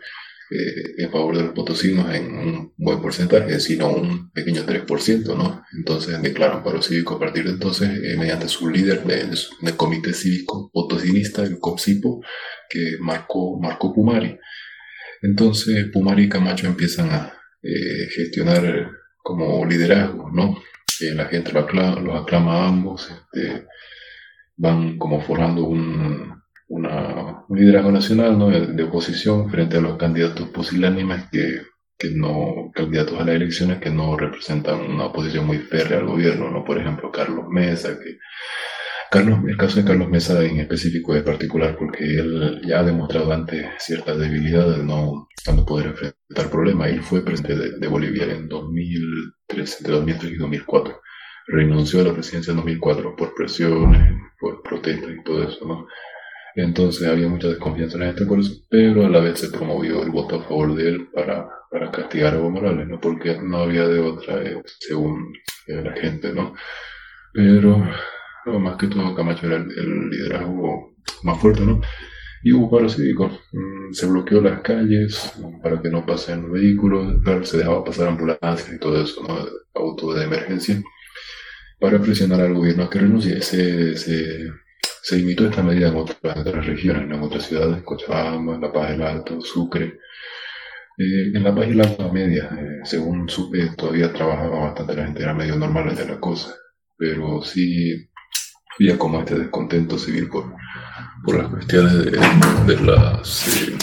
eh, 0.49 0.93
en 0.97 1.11
favor 1.11 1.35
de 1.35 1.43
los 1.43 1.53
potosinos 1.53 2.13
en 2.13 2.33
un 2.33 2.73
buen 2.77 3.01
porcentaje, 3.01 3.59
sino 3.59 3.89
un 3.89 4.31
pequeño 4.31 4.65
3%, 4.65 5.35
¿no? 5.35 5.63
Entonces 5.77 6.21
declaran 6.21 6.63
paro 6.63 6.81
cívico 6.81 7.15
a 7.15 7.19
partir 7.19 7.43
de 7.43 7.51
entonces, 7.51 7.89
eh, 7.89 8.15
mediante 8.17 8.47
su 8.47 8.69
líder 8.69 9.03
del 9.03 9.37
de 9.61 9.75
comité 9.75 10.13
cívico 10.13 10.71
potosinista, 10.71 11.43
el 11.43 11.59
COPSIPO, 11.59 12.21
que 12.69 12.97
marcó, 13.01 13.59
marcó 13.59 13.93
Pumari. 13.93 14.37
Entonces 15.21 15.87
Pumari 15.91 16.23
y 16.23 16.29
Camacho 16.29 16.67
empiezan 16.67 17.09
a 17.09 17.33
eh, 17.61 18.07
gestionar 18.15 18.89
como 19.21 19.65
liderazgo, 19.65 20.31
¿no? 20.31 20.61
la 21.13 21.25
gente 21.25 21.51
los 21.51 21.65
aclama 22.21 22.63
a 22.63 22.67
ambos, 22.69 23.09
este, 23.11 23.67
van 24.55 24.97
como 24.97 25.21
formando 25.21 25.65
un, 25.65 26.36
una, 26.67 27.45
un 27.47 27.57
liderazgo 27.57 27.91
nacional 27.91 28.37
¿no? 28.37 28.49
de, 28.49 28.83
oposición 28.83 29.49
frente 29.49 29.77
a 29.77 29.81
los 29.81 29.97
candidatos 29.97 30.49
pusilánimes 30.49 31.25
que, 31.31 31.61
que 31.97 32.11
no, 32.11 32.71
candidatos 32.73 33.19
a 33.19 33.23
las 33.23 33.35
elecciones 33.35 33.79
que 33.79 33.89
no 33.89 34.17
representan 34.17 34.81
una 34.81 35.05
oposición 35.05 35.47
muy 35.47 35.59
férrea 35.59 35.99
al 35.99 36.07
gobierno, 36.07 36.49
¿no? 36.49 36.63
Por 36.63 36.77
ejemplo, 36.77 37.11
Carlos 37.11 37.45
Mesa, 37.49 37.97
que 37.99 38.17
Carlos, 39.09 39.39
el 39.47 39.55
caso 39.55 39.79
de 39.79 39.85
Carlos 39.85 40.09
Mesa 40.09 40.43
en 40.43 40.59
específico 40.59 41.15
es 41.15 41.23
particular 41.23 41.77
porque 41.77 42.03
él 42.03 42.61
ya 42.65 42.79
ha 42.79 42.83
demostrado 42.83 43.31
antes 43.31 43.65
ciertas 43.79 44.17
debilidades, 44.19 44.83
no, 44.83 45.29
no 45.55 45.65
poder 45.65 45.87
enfrentar 45.87 46.51
problemas. 46.51 46.89
Él 46.89 47.01
fue 47.01 47.23
presidente 47.23 47.55
de, 47.55 47.79
de 47.79 47.87
Bolivia 47.87 48.25
en 48.25 48.49
2003, 48.49 49.77
entre 49.79 49.93
2003 49.93 50.31
y 50.33 50.35
2004. 50.35 51.01
Renunció 51.47 52.01
a 52.01 52.03
la 52.03 52.13
presidencia 52.13 52.51
en 52.51 52.57
2004 52.57 53.15
por 53.15 53.33
presiones, 53.33 54.13
por 54.37 54.61
protestas 54.61 55.11
y 55.17 55.23
todo 55.23 55.47
eso, 55.47 55.65
¿no? 55.65 55.87
Entonces 56.57 57.07
había 57.07 57.27
mucha 57.27 57.49
desconfianza 57.49 57.97
en 57.97 58.03
este 58.09 58.25
por 58.25 58.39
eso, 58.39 58.65
pero 58.67 59.05
a 59.05 59.09
la 59.09 59.19
vez 59.19 59.39
se 59.39 59.49
promovió 59.49 60.01
el 60.01 60.09
voto 60.09 60.37
a 60.37 60.43
favor 60.43 60.73
de 60.73 60.89
él 60.89 61.07
para, 61.13 61.47
para 61.69 61.91
castigar 61.91 62.33
a 62.33 62.37
Evo 62.37 62.49
Morales, 62.49 62.87
¿no? 62.87 62.99
Porque 62.99 63.39
no 63.39 63.59
había 63.59 63.87
de 63.87 63.99
otra, 63.99 64.41
eh, 64.41 64.59
según 64.79 65.33
eh, 65.67 65.83
la 65.83 65.93
gente, 65.93 66.33
¿no? 66.33 66.55
Pero 67.31 67.87
no, 68.47 68.59
más 68.59 68.75
que 68.75 68.87
todo 68.87 69.13
Camacho 69.13 69.45
era 69.45 69.57
el, 69.57 69.69
el, 69.69 70.09
liderazgo 70.09 70.95
más 71.21 71.39
fuerte, 71.39 71.61
¿no? 71.61 71.79
Y 72.41 72.53
hubo 72.53 72.71
paro 72.71 72.89
cívico. 72.89 73.27
Mm, 73.51 73.93
se 73.93 74.07
bloqueó 74.07 74.41
las 74.41 74.61
calles 74.61 75.33
para 75.61 75.79
que 75.79 75.91
no 75.91 76.07
pasen 76.07 76.51
vehículos, 76.51 77.21
se 77.47 77.57
dejaba 77.59 77.83
pasar 77.83 78.07
ambulancias 78.07 78.73
y 78.73 78.79
todo 78.79 78.99
eso, 78.99 79.21
¿no? 79.21 79.45
Auto 79.75 80.11
de 80.11 80.23
emergencia, 80.23 80.81
para 81.79 82.01
presionar 82.01 82.41
al 82.41 82.55
gobierno 82.55 82.85
a 82.85 82.89
que 82.89 82.97
renuncie. 82.97 83.43
Se 83.43 83.95
se 85.07 85.19
imitó 85.19 85.45
esta 85.45 85.63
medida 85.63 85.87
en 85.87 85.95
otras, 85.95 86.65
regiones, 86.65 87.03
en 87.03 87.23
otras 87.23 87.45
ciudades, 87.45 87.81
Cochabamba, 87.83 88.57
La 88.57 88.73
Paz 88.73 88.89
del 88.89 89.03
Alto, 89.03 89.39
Sucre. 89.39 89.99
Eh, 90.97 91.31
en 91.33 91.43
La 91.45 91.55
Paz 91.55 91.69
del 91.69 91.79
Alto 91.79 92.11
media, 92.11 92.49
eh, 92.51 92.81
según 92.83 93.29
supe, 93.29 93.69
todavía 93.77 94.11
trabajaba 94.11 94.65
bastante 94.65 94.95
la 94.97 95.05
gente, 95.05 95.23
era 95.23 95.33
medio 95.33 95.55
normal 95.55 95.95
de 95.95 96.05
la 96.05 96.19
cosa, 96.19 96.53
pero 96.97 97.41
sí 97.41 98.09
había 98.77 98.97
como 98.97 99.21
este 99.21 99.39
descontento 99.39 99.97
civil 99.97 100.27
por, 100.27 100.53
por 101.23 101.37
las 101.37 101.47
cuestiones 101.51 101.93
de, 101.93 102.11
de 102.11 102.81
las 102.81 103.47
eh, 103.47 103.77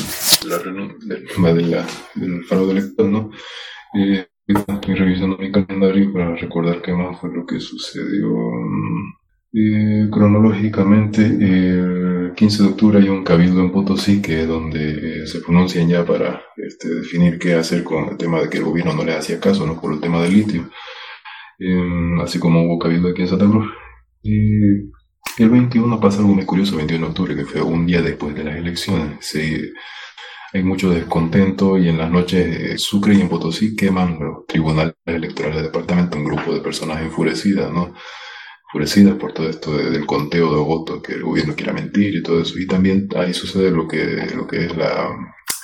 de 0.44 1.62
la, 1.62 1.87
del 2.16 2.44
fraude 2.44 2.72
electoral, 2.72 3.12
¿no? 3.12 3.30
Eh, 3.94 4.26
estoy 4.46 4.94
revisando 4.94 5.38
mi 5.38 5.50
calendario 5.50 6.12
para 6.12 6.37
recordar 6.37 6.82
qué 6.82 6.92
más 6.92 7.18
fue 7.18 7.32
lo 7.32 7.46
que 7.46 7.58
sucedió. 7.60 8.28
Eh, 9.56 10.08
cronológicamente, 10.10 11.24
el 11.26 12.32
15 12.34 12.62
de 12.64 12.68
octubre 12.70 12.98
hay 12.98 13.08
un 13.08 13.22
cabildo 13.22 13.60
en 13.60 13.70
Potosí 13.70 14.20
que 14.20 14.42
es 14.42 14.48
donde 14.48 15.22
eh, 15.22 15.26
se 15.28 15.40
pronuncian 15.42 15.88
ya 15.88 16.04
para 16.04 16.42
este, 16.56 16.88
definir 16.88 17.38
qué 17.38 17.54
hacer 17.54 17.84
con 17.84 18.08
el 18.08 18.16
tema 18.16 18.40
de 18.40 18.50
que 18.50 18.58
el 18.58 18.64
gobierno 18.64 18.94
no 18.94 19.04
le 19.04 19.14
hacía 19.14 19.38
caso, 19.38 19.64
¿no? 19.64 19.80
Por 19.80 19.92
el 19.92 20.00
tema 20.00 20.20
del 20.20 20.32
litio. 20.34 20.68
Eh, 21.60 22.16
así 22.20 22.40
como 22.40 22.64
hubo 22.64 22.80
cabildo 22.80 23.10
aquí 23.10 23.22
en 23.22 23.28
Santa 23.28 23.46
Cruz. 23.46 23.66
el 24.24 25.50
21 25.50 26.00
pasa 26.00 26.18
algo 26.18 26.34
muy 26.34 26.44
curioso, 26.44 26.72
el 26.72 26.78
21 26.78 27.06
de 27.06 27.10
octubre, 27.10 27.36
que 27.36 27.44
fue 27.44 27.62
un 27.62 27.86
día 27.86 28.02
después 28.02 28.34
de 28.34 28.44
las 28.44 28.56
elecciones. 28.56 29.36
Hay 30.52 30.62
mucho 30.64 30.90
descontento 30.90 31.78
y 31.78 31.88
en 31.88 31.98
las 31.98 32.10
noches 32.10 32.80
Sucre 32.82 33.14
y 33.14 33.20
en 33.20 33.28
Potosí 33.28 33.76
queman 33.76 34.18
los 34.20 34.46
tribunales 34.46 34.94
electorales 35.04 35.56
del 35.58 35.66
departamento, 35.66 36.18
un 36.18 36.24
grupo 36.24 36.54
de 36.54 36.60
personas 36.60 37.02
enfurecidas, 37.02 37.72
¿no? 37.72 37.94
Enfurecidas 38.74 39.14
por 39.14 39.32
todo 39.32 39.48
esto 39.48 39.76
del 39.76 40.04
conteo 40.04 40.52
de 40.52 40.60
votos, 40.60 41.00
que 41.00 41.12
el 41.12 41.22
gobierno 41.22 41.54
quiera 41.54 41.72
mentir 41.72 42.16
y 42.16 42.22
todo 42.24 42.42
eso. 42.42 42.58
Y 42.58 42.66
también 42.66 43.08
ahí 43.14 43.32
sucede 43.32 43.70
lo 43.70 43.87
que, 43.87 44.26
lo 44.34 44.48
que 44.48 44.64
es 44.66 44.76
la, 44.76 45.10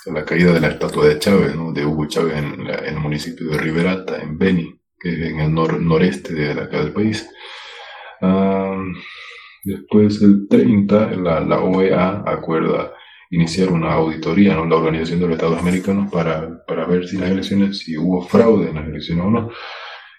la 0.07 0.25
caída 0.25 0.53
de 0.53 0.61
la 0.61 0.68
estatua 0.68 1.09
de 1.09 1.18
Chávez, 1.18 1.57
¿no? 1.57 1.73
de 1.73 1.85
Hugo 1.85 2.07
Chávez 2.07 2.37
en, 2.37 2.61
en, 2.61 2.85
el 2.85 3.01
municipio 3.01 3.49
de 3.49 3.59
Riberalta, 3.59 4.23
en 4.23 4.38
Beni, 4.38 4.81
que 4.96 5.09
es 5.09 5.33
en 5.33 5.40
el 5.40 5.53
nor 5.53 5.81
noreste 5.81 6.35
de 6.35 6.53
acá 6.53 6.79
del 6.79 6.92
país. 6.92 7.29
Uh, 8.23 8.94
después, 9.64 10.23
el 10.23 10.46
30, 10.49 11.11
la, 11.16 11.40
la 11.40 11.59
OEA 11.62 12.23
acuerda 12.25 12.92
iniciar 13.31 13.70
una 13.70 13.94
auditoría, 13.94 14.55
¿no? 14.55 14.66
la 14.66 14.77
Organización 14.77 15.18
de 15.18 15.27
los 15.27 15.35
Estados 15.35 15.59
Americanos, 15.59 16.12
para, 16.12 16.64
para 16.64 16.87
ver 16.87 17.09
si 17.09 17.16
las 17.16 17.31
elecciones, 17.31 17.79
si 17.79 17.99
hubo 17.99 18.23
fraude 18.23 18.68
en 18.68 18.77
las 18.77 18.87
elecciones 18.87 19.25
o 19.25 19.31
no. 19.31 19.51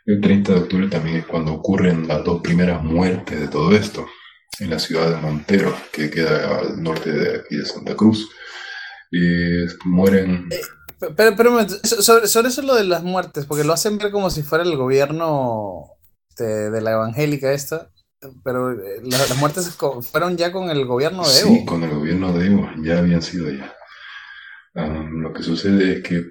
El 0.05 0.21
30 0.21 0.53
de 0.53 0.59
octubre 0.59 0.87
también 0.87 1.17
es 1.17 1.25
cuando 1.25 1.53
ocurren 1.53 2.07
las 2.07 2.23
dos 2.23 2.41
primeras 2.41 2.83
muertes 2.83 3.39
de 3.39 3.47
todo 3.47 3.71
esto, 3.75 4.05
en 4.59 4.69
la 4.69 4.79
ciudad 4.79 5.09
de 5.09 5.21
Montero, 5.21 5.75
que 5.91 6.09
queda 6.09 6.59
al 6.59 6.81
norte 6.81 7.11
de 7.11 7.39
aquí 7.39 7.57
de 7.57 7.65
Santa 7.65 7.95
Cruz. 7.95 8.29
Y 9.11 9.65
mueren... 9.85 10.49
Pero, 11.17 11.35
pero 11.35 11.67
sobre, 11.83 12.27
sobre, 12.27 12.49
eso 12.49 12.61
lo 12.61 12.75
de 12.75 12.83
las 12.83 13.03
muertes, 13.03 13.47
porque 13.47 13.63
lo 13.63 13.73
hacen 13.73 13.97
ver 13.97 14.11
como 14.11 14.29
si 14.29 14.43
fuera 14.43 14.63
el 14.63 14.77
gobierno 14.77 15.85
de, 16.37 16.69
de 16.69 16.81
la 16.81 16.91
evangélica 16.91 17.51
esta, 17.51 17.89
pero 18.43 18.71
eh, 18.71 19.01
las, 19.03 19.29
las, 19.29 19.37
muertes 19.37 19.77
fueron 20.01 20.37
ya 20.37 20.51
con 20.51 20.69
el 20.69 20.85
gobierno 20.85 21.27
de 21.27 21.39
Evo. 21.39 21.49
Sí, 21.49 21.65
con 21.65 21.83
el 21.83 21.89
gobierno 21.89 22.33
de 22.33 22.45
Evo, 22.45 22.69
ya 22.83 22.99
habían 22.99 23.21
sido 23.21 23.49
ya. 23.49 23.73
Um, 24.75 25.21
lo 25.21 25.33
que 25.33 25.43
sucede 25.43 25.97
es 25.97 26.03
que 26.03 26.23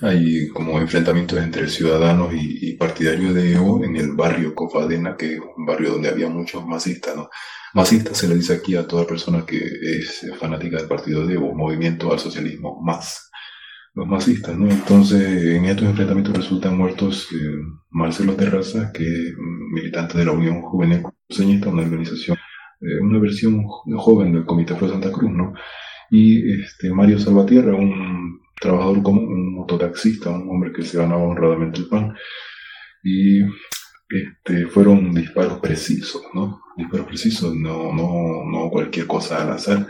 hay 0.00 0.48
como 0.48 0.80
enfrentamientos 0.80 1.38
entre 1.38 1.68
ciudadanos 1.68 2.32
y, 2.34 2.74
partidarios 2.74 3.34
de 3.34 3.54
Evo 3.54 3.82
en 3.84 3.96
el 3.96 4.12
barrio 4.12 4.54
Cofadena, 4.54 5.16
que 5.16 5.34
es 5.34 5.40
un 5.56 5.64
barrio 5.64 5.92
donde 5.92 6.08
había 6.08 6.28
muchos 6.28 6.66
masistas, 6.66 7.16
¿no? 7.16 7.30
Masistas 7.72 8.18
se 8.18 8.28
le 8.28 8.34
dice 8.34 8.54
aquí 8.54 8.74
a 8.76 8.86
toda 8.86 9.06
persona 9.06 9.44
que 9.46 9.56
es 9.56 10.26
fanática 10.38 10.76
del 10.76 10.88
partido 10.88 11.26
de 11.26 11.34
Evo, 11.34 11.54
Movimiento 11.54 12.12
al 12.12 12.18
Socialismo 12.18 12.80
Más. 12.82 13.30
Los 13.94 14.06
masistas, 14.06 14.56
¿no? 14.58 14.68
Entonces, 14.70 15.44
en 15.56 15.64
estos 15.64 15.88
enfrentamientos 15.88 16.36
resultan 16.36 16.76
muertos 16.76 17.28
eh, 17.32 17.36
Marcelo 17.90 18.34
Terraza, 18.34 18.92
que 18.92 19.04
es 19.04 19.34
militante 19.72 20.18
de 20.18 20.26
la 20.26 20.32
Unión 20.32 20.60
Juvenil 20.60 21.02
Cruceñista, 21.28 21.70
una 21.70 21.82
organización, 21.82 22.36
eh, 22.82 23.00
una 23.00 23.18
versión 23.18 23.64
joven 23.64 24.34
del 24.34 24.44
Comité 24.44 24.74
Pro 24.74 24.90
Santa 24.90 25.10
Cruz, 25.10 25.30
¿no? 25.30 25.54
Y 26.10 26.60
este, 26.60 26.92
Mario 26.92 27.18
Salvatierra, 27.18 27.74
un 27.74 28.40
trabajador 28.60 29.02
común, 29.02 29.28
un 29.32 29.54
mototaxista, 29.54 30.30
un 30.30 30.48
hombre 30.48 30.72
que 30.72 30.82
se 30.82 30.98
ganaba 30.98 31.22
honradamente 31.22 31.80
el 31.80 31.88
pan. 31.88 32.14
Y 33.02 33.42
este, 34.08 34.66
fueron 34.66 35.12
disparos 35.12 35.60
precisos, 35.60 36.22
¿no? 36.34 36.60
Disparos 36.76 37.06
precisos, 37.06 37.54
no, 37.54 37.92
no, 37.92 38.44
no 38.44 38.70
cualquier 38.70 39.06
cosa 39.06 39.42
al 39.42 39.52
azar. 39.52 39.86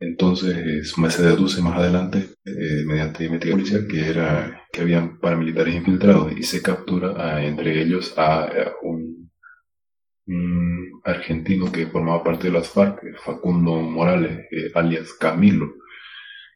Entonces 0.00 0.94
se 1.10 1.22
deduce 1.22 1.60
más 1.60 1.76
adelante, 1.76 2.36
eh, 2.46 2.84
mediante 2.86 3.26
investigación 3.26 3.86
que, 3.86 4.08
era, 4.08 4.64
que 4.72 4.80
habían 4.80 5.20
paramilitares 5.20 5.74
infiltrados 5.74 6.32
y 6.32 6.42
se 6.42 6.62
captura 6.62 7.44
entre 7.44 7.82
ellos 7.82 8.14
a, 8.16 8.48
un, 8.82 9.30
argentino 11.04 11.72
que 11.72 11.86
formaba 11.86 12.22
parte 12.22 12.46
de 12.46 12.52
las 12.52 12.68
FARC, 12.68 13.00
Facundo 13.24 13.74
Morales, 13.76 14.46
eh, 14.52 14.70
alias 14.74 15.12
Camilo, 15.14 15.74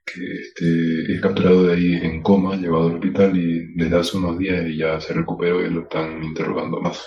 que 0.04 0.22
este, 0.40 1.12
es 1.12 1.20
capturado 1.20 1.64
de 1.64 1.74
ahí 1.74 1.94
en 1.94 2.22
coma, 2.22 2.56
llevado 2.56 2.88
al 2.88 2.94
hospital 2.94 3.36
y 3.36 3.74
desde 3.74 3.96
hace 3.96 4.16
unos 4.16 4.38
días 4.38 4.64
ya 4.76 5.00
se 5.00 5.14
recuperó 5.14 5.64
y 5.64 5.70
lo 5.70 5.82
están 5.82 6.22
interrogando 6.22 6.80
más. 6.80 7.04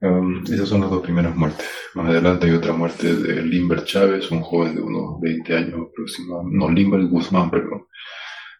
Um, 0.00 0.44
esas 0.44 0.68
son 0.68 0.82
las 0.82 0.90
dos 0.90 1.02
primeras 1.02 1.34
muertes. 1.34 1.66
Más 1.94 2.08
adelante 2.08 2.46
hay 2.46 2.52
otra 2.52 2.72
muerte 2.72 3.16
de 3.16 3.42
Limber 3.42 3.84
Chávez, 3.84 4.30
un 4.30 4.42
joven 4.42 4.76
de 4.76 4.82
unos 4.82 5.20
20 5.20 5.56
años 5.56 5.88
aproximadamente, 5.90 6.56
no, 6.56 6.70
Limber 6.70 7.04
Guzmán, 7.06 7.50
perdón, 7.50 7.86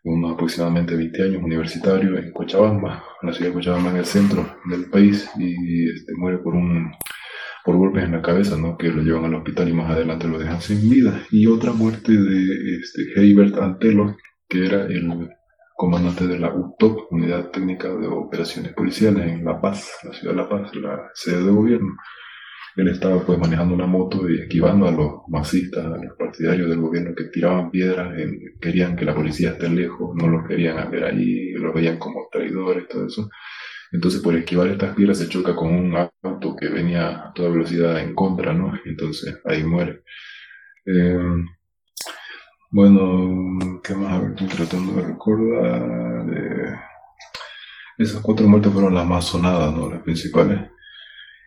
de 0.03 0.11
unos 0.11 0.33
aproximadamente 0.33 0.97
20 0.97 1.23
años, 1.23 1.43
universitario 1.43 2.19
en 2.19 2.33
Cochabamba, 2.33 3.05
en 3.23 3.29
la 3.29 3.33
ciudad 3.33 3.51
de 3.51 3.55
Cochabamba, 3.55 3.91
en 3.91 3.97
el 3.99 4.05
centro 4.05 4.57
del 4.69 4.91
país, 4.91 5.31
y 5.39 5.89
este, 5.91 6.13
muere 6.17 6.39
por 6.39 6.57
un 6.57 6.91
por 7.65 7.77
golpes 7.77 8.05
en 8.05 8.13
la 8.13 8.23
cabeza, 8.23 8.57
¿no? 8.57 8.77
que 8.77 8.89
lo 8.89 9.03
llevan 9.03 9.27
al 9.27 9.35
hospital 9.35 9.69
y 9.69 9.73
más 9.73 9.91
adelante 9.91 10.29
lo 10.29 10.39
dejan 10.39 10.61
sin 10.61 10.89
vida. 10.89 11.23
Y 11.31 11.47
otra 11.47 11.73
muerte 11.73 12.13
de 12.13 12.77
este, 12.81 13.13
Herbert 13.17 13.57
Antelo, 13.59 14.17
que 14.49 14.67
era 14.67 14.87
el 14.87 15.29
comandante 15.77 16.27
de 16.27 16.39
la 16.39 16.53
UTOP, 16.53 17.13
Unidad 17.13 17.51
Técnica 17.51 17.89
de 17.89 18.09
Operaciones 18.09 18.73
Policiales 18.73 19.31
en 19.31 19.45
La 19.45 19.61
Paz, 19.61 19.93
la 20.03 20.13
ciudad 20.13 20.35
de 20.35 20.43
La 20.43 20.49
Paz, 20.49 20.75
la 20.75 21.11
sede 21.15 21.45
de 21.45 21.51
gobierno. 21.51 21.95
Él 22.77 22.89
estaba 22.89 23.21
pues 23.25 23.39
manejando 23.39 23.75
una 23.75 23.87
moto 23.87 24.29
y 24.31 24.41
esquivando 24.41 24.87
a 24.87 24.93
los 24.93 25.23
masistas, 25.29 25.85
a 25.85 25.89
los 25.89 26.17
partidarios 26.17 26.69
del 26.69 26.81
gobierno 26.81 27.15
que 27.15 27.25
tiraban 27.25 27.71
piedras, 27.71 28.15
querían 28.61 28.97
que 28.97 29.05
la 29.05 29.15
policía 29.15 29.51
esté 29.51 29.69
lejos, 29.69 30.15
no 30.15 30.29
los 30.29 30.47
querían 30.47 30.91
ver 30.91 31.05
allí, 31.05 31.53
los 31.53 31.75
veían 31.75 31.99
como 31.99 32.29
traidores, 32.31 32.87
todo 32.89 33.07
eso. 33.07 33.29
Entonces, 33.93 34.21
por 34.21 34.37
esquivar 34.37 34.69
estas 34.69 34.95
piedras, 34.95 35.19
se 35.19 35.29
choca 35.29 35.57
con 35.57 35.73
un 35.73 35.97
auto 36.23 36.57
que 36.57 36.69
venía 36.69 37.09
a 37.09 37.33
toda 37.33 37.49
velocidad 37.49 38.01
en 38.01 38.15
contra, 38.15 38.53
¿no? 38.53 38.79
Entonces, 38.85 39.41
ahí 39.45 39.65
muere. 39.65 40.03
Eh, 40.85 41.19
bueno, 42.71 43.81
¿qué 43.83 43.95
más? 43.95 44.23
estoy 44.25 44.47
tratando 44.49 44.93
de 44.93 45.09
recordar. 45.09 46.27
Eh, 46.37 46.77
esas 47.99 48.21
cuatro 48.21 48.47
muertes 48.47 48.73
fueron 48.73 48.95
las 48.95 49.07
más 49.07 49.25
sonadas, 49.25 49.75
¿no? 49.75 49.91
Las 49.91 50.03
principales. 50.03 50.71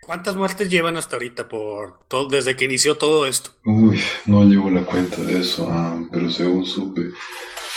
¿Cuántas 0.01 0.35
muertes 0.35 0.69
llevan 0.69 0.97
hasta 0.97 1.15
ahorita 1.15 1.47
por 1.47 2.05
todo, 2.07 2.27
desde 2.27 2.55
que 2.55 2.65
inició 2.65 2.97
todo 2.97 3.27
esto? 3.27 3.51
Uy, 3.63 4.01
no 4.25 4.43
llevo 4.43 4.71
la 4.71 4.81
cuenta 4.81 5.21
de 5.21 5.39
eso, 5.39 5.67
ah, 5.71 6.03
pero 6.11 6.29
según 6.29 6.65
supe, 6.65 7.11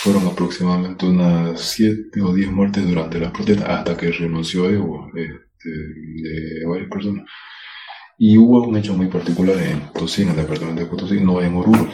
fueron 0.04 0.26
aproximadamente 0.26 1.06
unas 1.06 1.58
7 1.62 2.20
o 2.20 2.34
10 2.34 2.52
muertes 2.52 2.86
durante 2.86 3.18
las 3.18 3.32
protestas 3.32 3.70
hasta 3.70 3.96
que 3.96 4.12
renunció 4.12 4.68
Evo 4.68 5.10
este, 5.14 5.70
de 5.70 6.66
varias 6.66 6.90
personas. 6.90 7.24
Y 8.18 8.36
hubo 8.36 8.68
un 8.68 8.76
hecho 8.76 8.92
muy 8.92 9.06
particular 9.06 9.56
en 9.58 9.80
Potosí, 9.80 10.20
en 10.20 10.28
el 10.28 10.36
departamento 10.36 10.82
de 10.82 10.88
Potosí, 10.88 11.20
no 11.20 11.40
en 11.40 11.56
Oruro. 11.56 11.88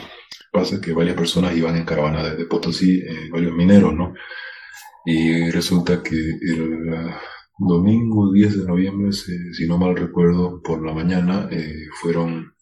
Pasa 0.51 0.81
que 0.81 0.93
varias 0.93 1.15
personas 1.15 1.57
iban 1.57 1.77
en 1.77 1.85
caravana 1.85 2.25
desde 2.25 2.47
Potosí, 2.47 2.99
eh, 2.99 3.29
varios 3.31 3.55
mineros, 3.55 3.95
¿no? 3.95 4.13
Y 5.07 5.49
resulta 5.51 6.03
que 6.03 6.17
el 6.17 7.13
domingo 7.59 8.33
10 8.33 8.59
de 8.59 8.67
noviembre, 8.67 9.13
si 9.13 9.69
no 9.69 9.79
mal 9.79 9.95
recuerdo, 9.95 10.61
por 10.61 10.85
la 10.85 10.93
mañana 10.93 11.49
eh, 11.53 11.87
fueron 12.03 12.55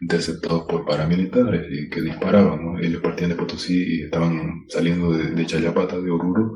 interceptados 0.00 0.64
por 0.64 0.84
paramilitares 0.84 1.66
y 1.70 1.88
que 1.88 2.00
disparaban. 2.00 2.64
¿no? 2.64 2.78
Ellos 2.78 3.02
partían 3.02 3.30
de 3.30 3.36
Potosí 3.36 3.98
y 3.98 4.02
estaban 4.04 4.64
saliendo 4.68 5.12
de, 5.12 5.46
Chayapata, 5.46 5.98
de 5.98 6.10
Oruro, 6.10 6.54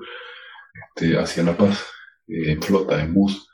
este, 0.88 1.18
hacia 1.18 1.42
La 1.42 1.56
Paz, 1.56 1.86
eh, 2.28 2.52
en 2.52 2.62
flota, 2.62 3.02
en 3.02 3.14
bus, 3.14 3.48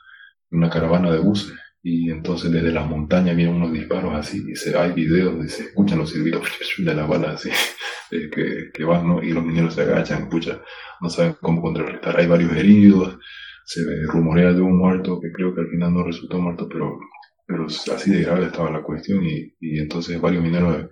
una 0.51 0.69
caravana 0.69 1.11
de 1.11 1.19
buses. 1.19 1.53
Y 1.81 2.11
entonces 2.11 2.51
desde 2.51 2.71
las 2.71 2.87
montañas 2.87 3.35
vienen 3.35 3.55
unos 3.55 3.71
disparos 3.71 4.13
así, 4.13 4.43
y 4.51 4.55
se, 4.55 4.77
hay 4.77 4.91
videos 4.91 5.45
y 5.45 5.47
se 5.47 5.63
escuchan 5.63 5.99
los 5.99 6.09
silbidos 6.09 6.43
de 6.77 6.93
las 6.93 7.07
balas 7.07 7.35
así, 7.35 7.49
que, 8.09 8.71
que, 8.73 8.83
van, 8.83 9.07
¿no? 9.07 9.23
Y 9.23 9.31
los 9.31 9.45
mineros 9.45 9.75
se 9.75 9.81
agachan, 9.83 10.27
pucha, 10.29 10.61
no 10.99 11.09
saben 11.09 11.37
cómo 11.39 11.61
contrarrestar. 11.61 12.19
Hay 12.19 12.27
varios 12.27 12.51
heridos, 12.53 13.19
se 13.63 13.81
rumorea 14.07 14.51
de 14.53 14.61
un 14.61 14.77
muerto, 14.77 15.19
que 15.21 15.31
creo 15.31 15.53
que 15.53 15.61
al 15.61 15.69
final 15.69 15.93
no 15.93 16.03
resultó 16.03 16.39
muerto, 16.39 16.67
pero 16.67 16.99
pero 17.47 17.65
así 17.65 18.11
de 18.11 18.23
grave 18.23 18.47
estaba 18.47 18.69
la 18.69 18.83
cuestión 18.83 19.25
y, 19.25 19.55
y 19.61 19.79
entonces 19.79 20.19
varios 20.19 20.43
mineros 20.43 20.89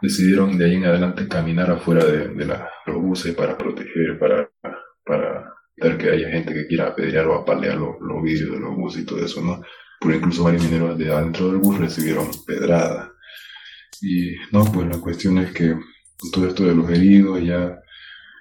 decidieron 0.00 0.56
de 0.56 0.64
ahí 0.64 0.74
en 0.76 0.84
adelante 0.84 1.26
caminar 1.26 1.70
afuera 1.70 2.04
de, 2.04 2.28
de 2.28 2.46
los 2.46 3.02
buses 3.02 3.34
para 3.34 3.58
proteger, 3.58 4.16
para, 4.18 4.48
para 5.04 5.52
evitar 5.76 5.98
que 5.98 6.10
haya 6.10 6.30
gente 6.30 6.54
que 6.54 6.66
quiera 6.68 6.86
apedrear 6.86 7.26
o 7.26 7.34
apalear 7.34 7.76
los, 7.76 7.96
los 8.00 8.22
vidrios 8.22 8.52
de 8.52 8.60
los 8.60 8.76
buses 8.76 9.02
y 9.02 9.06
todo 9.06 9.24
eso, 9.24 9.42
¿no? 9.42 9.60
Pero 10.00 10.14
incluso 10.14 10.44
varios 10.44 10.62
mineros 10.62 10.96
de 10.96 11.12
adentro 11.12 11.48
del 11.48 11.56
bus 11.56 11.78
recibieron 11.78 12.28
pedrada. 12.46 13.12
Y 14.00 14.36
no, 14.52 14.64
pues 14.72 14.86
la 14.86 14.98
cuestión 14.98 15.38
es 15.38 15.50
que 15.52 15.74
todo 16.32 16.46
esto 16.46 16.64
de 16.64 16.74
los 16.76 16.88
heridos 16.88 17.42
ya 17.42 17.80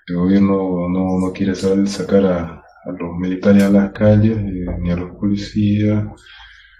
el 0.07 0.15
gobierno 0.15 0.87
no, 0.89 1.19
no 1.19 1.33
quiere 1.33 1.55
sacar 1.55 2.25
a, 2.25 2.43
a 2.85 2.91
los 2.91 3.17
militares 3.17 3.63
a 3.63 3.69
las 3.69 3.91
calles, 3.91 4.37
eh, 4.37 4.65
ni 4.79 4.91
a 4.91 4.95
los 4.95 5.15
policías, 5.17 6.05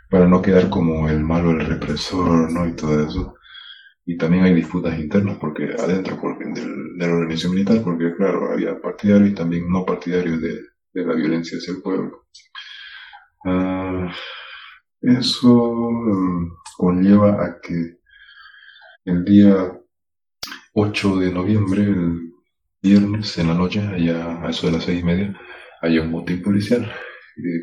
para 0.09 0.27
no 0.27 0.41
quedar 0.41 0.69
como 0.69 1.09
el 1.09 1.19
malo, 1.21 1.51
el 1.51 1.65
represor, 1.65 2.51
¿no? 2.51 2.67
Y 2.67 2.75
todo 2.75 3.07
eso. 3.07 3.35
Y 4.05 4.17
también 4.17 4.45
hay 4.45 4.53
disputas 4.53 4.97
internas 4.97 5.37
porque 5.39 5.75
adentro 5.77 6.17
porque 6.19 6.45
de 6.45 6.65
la 6.97 7.13
organización 7.13 7.53
militar, 7.53 7.81
porque 7.83 8.15
claro, 8.15 8.51
había 8.51 8.79
partidarios 8.81 9.31
y 9.31 9.35
también 9.35 9.69
no 9.69 9.85
partidarios 9.85 10.41
de, 10.41 10.61
la 10.93 11.13
violencia 11.13 11.57
hacia 11.57 11.73
el 11.73 11.81
pueblo. 11.81 12.25
Ah, 13.45 14.11
eso 15.01 15.91
mm, 15.91 16.53
conlleva 16.77 17.45
a 17.45 17.59
que 17.61 17.97
el 19.05 19.23
día 19.23 19.77
8 20.73 21.17
de 21.17 21.31
noviembre, 21.31 21.83
el 21.83 22.33
viernes 22.81 23.37
en 23.37 23.47
la 23.47 23.53
noche, 23.53 23.81
allá 23.81 24.41
a 24.41 24.49
eso 24.49 24.67
de 24.67 24.73
las 24.73 24.85
seis 24.85 25.01
y 25.01 25.03
media, 25.03 25.39
haya 25.81 26.01
un 26.01 26.11
motín 26.11 26.41
policial 26.41 26.91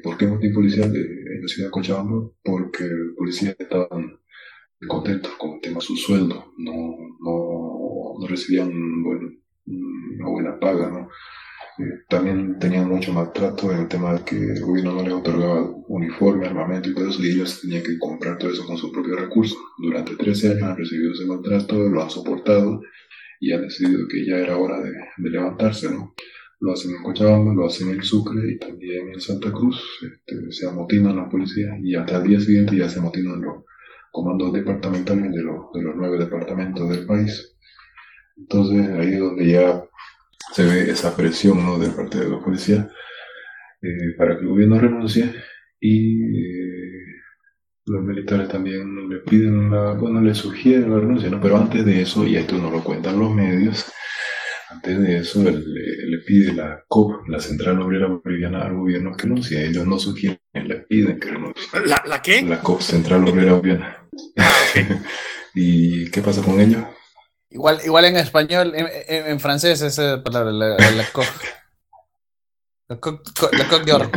¿Por 0.02 0.16
qué 0.16 0.26
motivo 0.26 0.54
policial 0.54 0.94
en 0.94 1.42
la 1.42 1.48
ciudad 1.48 1.68
de 1.68 1.72
Cochabamba? 1.72 2.30
Porque 2.42 2.84
los 2.84 3.16
policías 3.16 3.56
estaban 3.58 4.18
contentos 4.86 5.32
con 5.38 5.54
el 5.54 5.60
tema 5.60 5.76
de 5.76 5.80
su 5.80 5.96
sueldo, 5.96 6.52
no, 6.58 6.96
no, 7.20 8.26
recibían 8.28 8.70
una 8.70 10.28
buena 10.28 10.60
paga, 10.60 10.90
¿no? 10.90 11.08
Eh, 11.76 12.04
también 12.08 12.56
tenían 12.60 12.88
mucho 12.88 13.12
maltrato 13.12 13.72
en 13.72 13.80
el 13.80 13.88
tema 13.88 14.14
de 14.14 14.24
que 14.24 14.36
el 14.36 14.60
gobierno 14.60 14.92
no 14.92 15.02
les 15.02 15.12
otorgaba 15.12 15.74
uniforme, 15.88 16.46
armamento 16.46 16.90
y 16.90 16.94
todo 16.94 17.08
eso, 17.08 17.22
y 17.24 17.30
ellos 17.30 17.60
tenían 17.62 17.82
que 17.82 17.98
comprar 17.98 18.38
todo 18.38 18.52
eso 18.52 18.64
con 18.64 18.76
sus 18.76 18.92
propios 18.92 19.20
recursos. 19.20 19.58
Durante 19.78 20.14
13 20.14 20.52
años 20.52 20.62
han 20.62 20.76
recibido 20.76 21.12
ese 21.12 21.26
maltrato, 21.26 21.76
lo 21.76 22.02
han 22.02 22.10
soportado 22.10 22.80
y 23.40 23.52
han 23.52 23.62
decidido 23.62 24.06
que 24.06 24.24
ya 24.24 24.36
era 24.36 24.56
hora 24.56 24.80
de, 24.80 24.92
de 25.16 25.30
levantarse, 25.30 25.90
¿no? 25.90 26.14
Lo 26.64 26.72
hacen 26.72 26.92
en 26.96 27.02
Cochabamba, 27.02 27.52
lo 27.52 27.66
hacen 27.66 27.90
en 27.90 28.02
Sucre 28.02 28.52
y 28.52 28.58
también 28.58 29.10
en 29.12 29.20
Santa 29.20 29.52
Cruz. 29.52 29.82
Este, 30.02 30.50
se 30.50 30.66
amotinan 30.66 31.16
las 31.16 31.30
policías 31.30 31.78
y 31.82 31.94
hasta 31.94 32.16
el 32.16 32.28
día 32.28 32.40
siguiente 32.40 32.76
ya 32.76 32.88
se 32.88 33.00
amotinan 33.00 33.42
los 33.42 33.64
comandos 34.10 34.50
departamentales 34.50 35.30
de 35.30 35.42
los, 35.42 35.70
de 35.74 35.82
los 35.82 35.94
nueve 35.94 36.18
departamentos 36.18 36.88
del 36.88 37.04
país. 37.04 37.54
Entonces 38.38 38.88
ahí 38.88 39.12
es 39.12 39.20
donde 39.20 39.46
ya 39.46 39.84
se 40.54 40.64
ve 40.64 40.90
esa 40.90 41.14
presión 41.14 41.62
¿no? 41.64 41.78
de 41.78 41.90
parte 41.90 42.18
de 42.20 42.30
los 42.30 42.42
policías 42.42 42.86
eh, 43.82 44.14
para 44.16 44.36
que 44.36 44.42
el 44.42 44.48
gobierno 44.48 44.78
renuncie 44.78 45.34
y 45.78 46.22
eh, 46.22 47.04
los 47.86 48.02
militares 48.02 48.48
también 48.48 49.10
le 49.10 49.18
piden 49.18 49.70
la, 49.70 49.92
bueno, 49.92 50.22
le 50.22 50.34
sugieren 50.34 50.90
la 50.90 51.00
renuncia, 51.00 51.28
¿no? 51.28 51.40
pero 51.42 51.58
antes 51.58 51.84
de 51.84 52.00
eso, 52.00 52.26
y 52.26 52.36
esto 52.36 52.56
no 52.56 52.70
lo 52.70 52.82
cuentan 52.82 53.18
los 53.18 53.34
medios, 53.34 53.92
antes 54.74 55.00
de 55.00 55.18
eso 55.18 55.42
le 55.42 56.18
pide 56.26 56.52
la 56.52 56.84
COP, 56.88 57.28
la 57.28 57.40
Central 57.40 57.80
Obrera 57.80 58.08
Boliviana, 58.08 58.62
al 58.62 58.74
gobierno 58.74 59.16
que 59.16 59.22
renuncie. 59.24 59.64
Ellos 59.66 59.86
no 59.86 59.98
sugieren, 59.98 60.40
le 60.52 60.76
piden 60.80 61.18
que 61.18 61.30
renuncie. 61.30 61.62
¿La, 61.86 62.02
¿La 62.06 62.20
qué? 62.20 62.42
La 62.42 62.60
COP, 62.60 62.80
Central 62.80 63.26
Obrera 63.28 63.54
Boliviana. 63.54 64.08
¿Y 65.54 66.10
qué 66.10 66.20
pasa 66.20 66.42
con 66.42 66.60
ellos? 66.60 66.82
Igual, 67.50 67.80
igual 67.84 68.04
en 68.06 68.16
español, 68.16 68.72
en, 68.74 68.88
en, 69.08 69.26
en 69.26 69.40
francés 69.40 69.80
esa 69.80 70.22
palabra, 70.22 70.50
la, 70.50 70.76
la 70.76 71.04
COP. 71.12 71.26
La 72.88 72.98
COP, 72.98 73.20
la 73.52 73.68
COP 73.68 73.84
de 73.84 73.92
oro. 73.92 74.10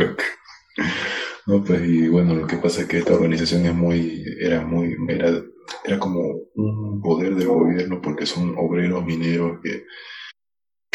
No, 1.46 1.64
pues, 1.64 1.80
y 1.88 2.08
bueno, 2.08 2.34
lo 2.34 2.46
que 2.46 2.58
pasa 2.58 2.82
es 2.82 2.88
que 2.88 2.98
esta 2.98 3.14
organización 3.14 3.64
es 3.64 3.74
muy, 3.74 4.24
era 4.40 4.66
muy, 4.66 4.94
era, 5.08 5.40
era 5.84 5.98
como 5.98 6.20
un 6.54 7.00
poder 7.00 7.36
del 7.36 7.48
gobierno 7.48 8.02
porque 8.02 8.26
son 8.26 8.54
obreros 8.58 9.04
mineros 9.04 9.58
que, 9.62 9.84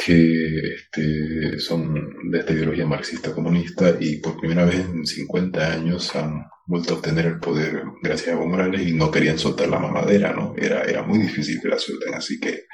que 0.06 0.76
este, 0.76 1.60
son 1.60 2.30
de 2.30 2.40
esta 2.40 2.54
ideología 2.54 2.86
marxista 2.86 3.34
comunista 3.34 3.96
y 4.00 4.18
por 4.18 4.38
primera 4.38 4.66
vez 4.66 4.80
en 4.80 5.06
50 5.06 5.72
años 5.72 6.14
han 6.16 6.46
vuelto 6.66 6.94
a 6.94 6.98
obtener 6.98 7.26
el 7.26 7.40
poder 7.40 7.84
gracias 8.02 8.30
a 8.30 8.32
Evo 8.34 8.48
Morales 8.48 8.88
y 8.88 8.94
no 8.94 9.12
querían 9.12 9.40
soltar 9.40 9.70
la 9.70 9.80
mamadera, 9.80 10.34
¿no? 10.34 10.54
Era, 10.58 10.84
era 10.84 11.04
muy 11.04 11.20
difícil 11.20 11.62
que 11.62 11.70
la 11.70 11.80
suelten, 11.80 12.14
así 12.14 12.40
que 12.40 12.66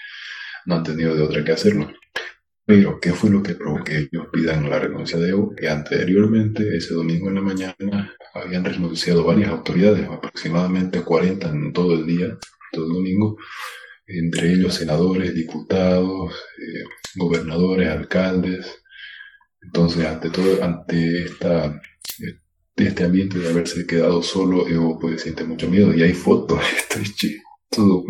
no 0.65 0.75
han 0.75 0.83
tenido 0.83 1.15
de 1.15 1.21
otra 1.21 1.43
que 1.43 1.51
hacerlo. 1.51 1.91
Pero, 2.65 2.99
¿qué 2.99 3.13
fue 3.13 3.31
lo 3.31 3.41
que 3.41 3.55
provocó 3.55 3.85
que 3.85 3.97
ellos 3.97 4.27
pidan 4.31 4.69
la 4.69 4.79
renuncia 4.79 5.17
de 5.17 5.29
Evo? 5.29 5.55
Que 5.55 5.69
anteriormente, 5.69 6.77
ese 6.77 6.93
domingo 6.93 7.27
en 7.27 7.35
la 7.35 7.41
mañana, 7.41 8.15
habían 8.33 8.63
renunciado 8.63 9.23
varias 9.23 9.49
autoridades, 9.49 10.07
aproximadamente 10.07 11.01
40 11.01 11.49
en 11.49 11.73
todo 11.73 11.93
el 11.93 12.05
día, 12.05 12.37
todo 12.71 12.85
el 12.85 12.93
domingo, 12.93 13.37
entre 14.09 14.53
ellos 14.53 14.75
senadores, 14.75 15.33
diputados, 15.35 16.33
eh, 16.57 16.83
gobernadores, 17.15 17.89
alcaldes. 17.89 18.81
Entonces, 19.61 20.05
ante 20.05 20.29
todo, 20.29 20.63
ante 20.63 21.25
esta, 21.25 21.79
este 22.75 23.03
ambiente 23.03 23.39
de 23.39 23.49
haberse 23.49 23.85
quedado 23.85 24.23
solo, 24.23 24.67
Evo 24.67 24.99
puede 24.99 25.19
siente 25.19 25.43
mucho 25.43 25.69
miedo. 25.69 25.93
Y 25.93 26.01
hay 26.01 26.13
fotos, 26.13 26.59
estoy 26.77 27.03
chido 27.13 27.41
todo, 27.69 28.03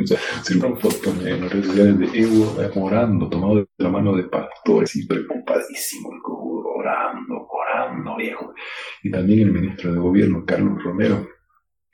circulan 0.43 0.79
fotos 0.79 1.25
en 1.25 1.41
las 1.41 1.51
redes 1.51 1.67
sociales 1.67 1.99
de 1.99 2.19
Evo 2.19 2.55
orando, 2.75 3.29
tomado 3.29 3.55
de 3.55 3.65
la 3.77 3.89
mano 3.89 4.15
de 4.15 4.23
pastores 4.23 4.95
y 4.95 5.05
preocupadísimo, 5.05 6.13
el 6.13 6.21
cojudo, 6.21 6.69
orando, 6.77 7.47
orando, 7.47 8.15
viejo. 8.15 8.53
Y 9.03 9.11
también 9.11 9.41
el 9.41 9.51
ministro 9.51 9.93
de 9.93 9.99
gobierno, 9.99 10.45
Carlos 10.45 10.81
Romero. 10.81 11.27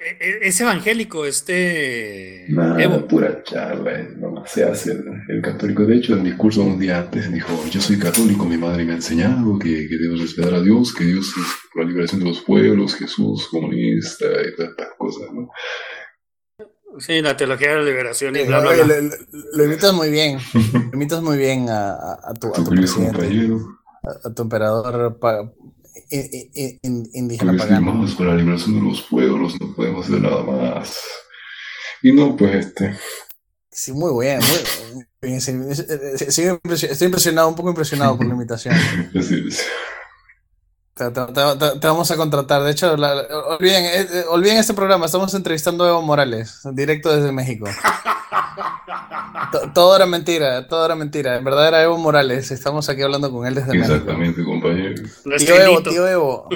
Es 0.07 0.61
evangélico, 0.61 1.25
este. 1.25 2.45
Nada, 2.49 2.81
Evo. 2.81 3.07
pura 3.07 3.41
charla, 3.43 4.07
no 4.17 4.43
se 4.45 4.63
hace 4.63 4.91
el, 4.91 5.03
el, 5.29 5.41
católico. 5.41 5.83
De 5.83 5.95
hecho, 5.95 6.13
en 6.13 6.19
el 6.19 6.25
discurso 6.25 6.63
un 6.63 6.77
día 6.77 6.99
antes 6.99 7.31
dijo: 7.33 7.51
Yo 7.71 7.81
soy 7.81 7.97
católico, 7.97 8.45
mi 8.45 8.57
madre 8.57 8.85
me 8.85 8.91
ha 8.91 8.95
enseñado 8.95 9.57
que, 9.57 9.87
que 9.87 9.95
debemos 9.97 10.21
respetar 10.21 10.53
a 10.53 10.61
Dios, 10.61 10.93
que 10.93 11.05
Dios 11.05 11.33
es 11.37 11.47
la 11.73 11.83
liberación 11.85 12.21
de 12.21 12.27
los 12.27 12.41
pueblos, 12.41 12.95
Jesús, 12.95 13.47
comunista 13.49 14.25
y 14.25 14.55
todas 14.55 14.71
estas 14.71 14.89
cosas, 14.97 15.33
¿no? 15.33 15.49
Sí, 16.99 17.21
la 17.21 17.35
teología 17.35 17.71
de 17.71 17.77
la 17.77 17.83
liberación 17.83 18.35
y 18.35 18.43
bla, 18.43 18.59
bla, 18.59 18.73
bla. 18.73 18.85
Lo, 18.85 19.09
lo, 19.53 19.65
imitas 19.65 19.93
muy 19.93 20.09
bien. 20.09 20.37
Lo 20.71 20.93
imitas 20.93 21.21
muy 21.21 21.37
bien 21.37 21.69
a, 21.69 21.93
a, 21.93 22.19
a 22.29 22.33
tu, 22.33 22.47
a 22.49 22.53
tu 22.53 22.65
presidente. 22.65 23.49
A, 24.03 24.27
a, 24.27 24.33
tu 24.33 24.43
emperador 24.43 25.17
pa, 25.19 25.51
in, 26.09 26.79
in, 26.81 27.09
indígena 27.13 27.51
pues 27.51 27.63
pagano. 27.63 28.05
con 28.15 28.27
la 28.27 28.35
liberación 28.35 28.75
de 28.75 28.81
los 28.81 29.01
pueblos, 29.03 29.59
no 29.59 29.73
podemos 29.75 30.05
hacer 30.05 30.21
nada 30.21 30.43
más. 30.43 30.99
Y 32.01 32.11
no, 32.11 32.35
pues 32.35 32.65
este. 32.65 32.95
Sí, 33.71 33.91
muy 33.91 34.25
bien, 34.25 34.39
muy 34.39 35.05
bien. 35.21 35.37
Estoy 35.37 37.05
impresionado, 37.07 37.49
un 37.49 37.55
poco 37.55 37.69
impresionado 37.69 38.17
por 38.17 38.25
la 38.25 38.33
imitación. 38.35 38.75
sí, 39.13 39.51
sí. 39.51 39.63
Te, 40.93 41.11
te, 41.11 41.25
te, 41.25 41.79
te, 41.79 41.87
vamos 41.87 42.09
a 42.09 42.15
contratar. 42.15 42.63
De 42.63 42.71
hecho, 42.71 42.95
la, 42.95 43.15
olviden, 43.57 43.83
eh, 43.85 44.23
olviden, 44.29 44.57
este 44.57 44.73
programa. 44.73 45.07
Estamos 45.07 45.33
entrevistando 45.33 45.83
a 45.83 45.89
Evo 45.89 46.01
Morales, 46.01 46.61
directo 46.71 47.13
desde 47.13 47.33
México. 47.33 47.65
todo 49.73 49.95
era 49.95 50.05
mentira, 50.05 50.67
todo 50.67 50.85
era 50.85 50.95
mentira. 50.95 51.37
En 51.37 51.43
verdad 51.43 51.67
era 51.67 51.83
Evo 51.83 51.97
Morales. 51.97 52.51
Estamos 52.51 52.89
aquí 52.89 53.01
hablando 53.01 53.31
con 53.31 53.45
él 53.45 53.55
desde 53.55 53.73
Exactamente, 53.77 54.41
México. 54.41 54.51
compañero. 54.51 54.95
Tío 55.37 55.55
Evo, 55.61 55.83
tío 55.83 56.07
Evo, 56.07 56.47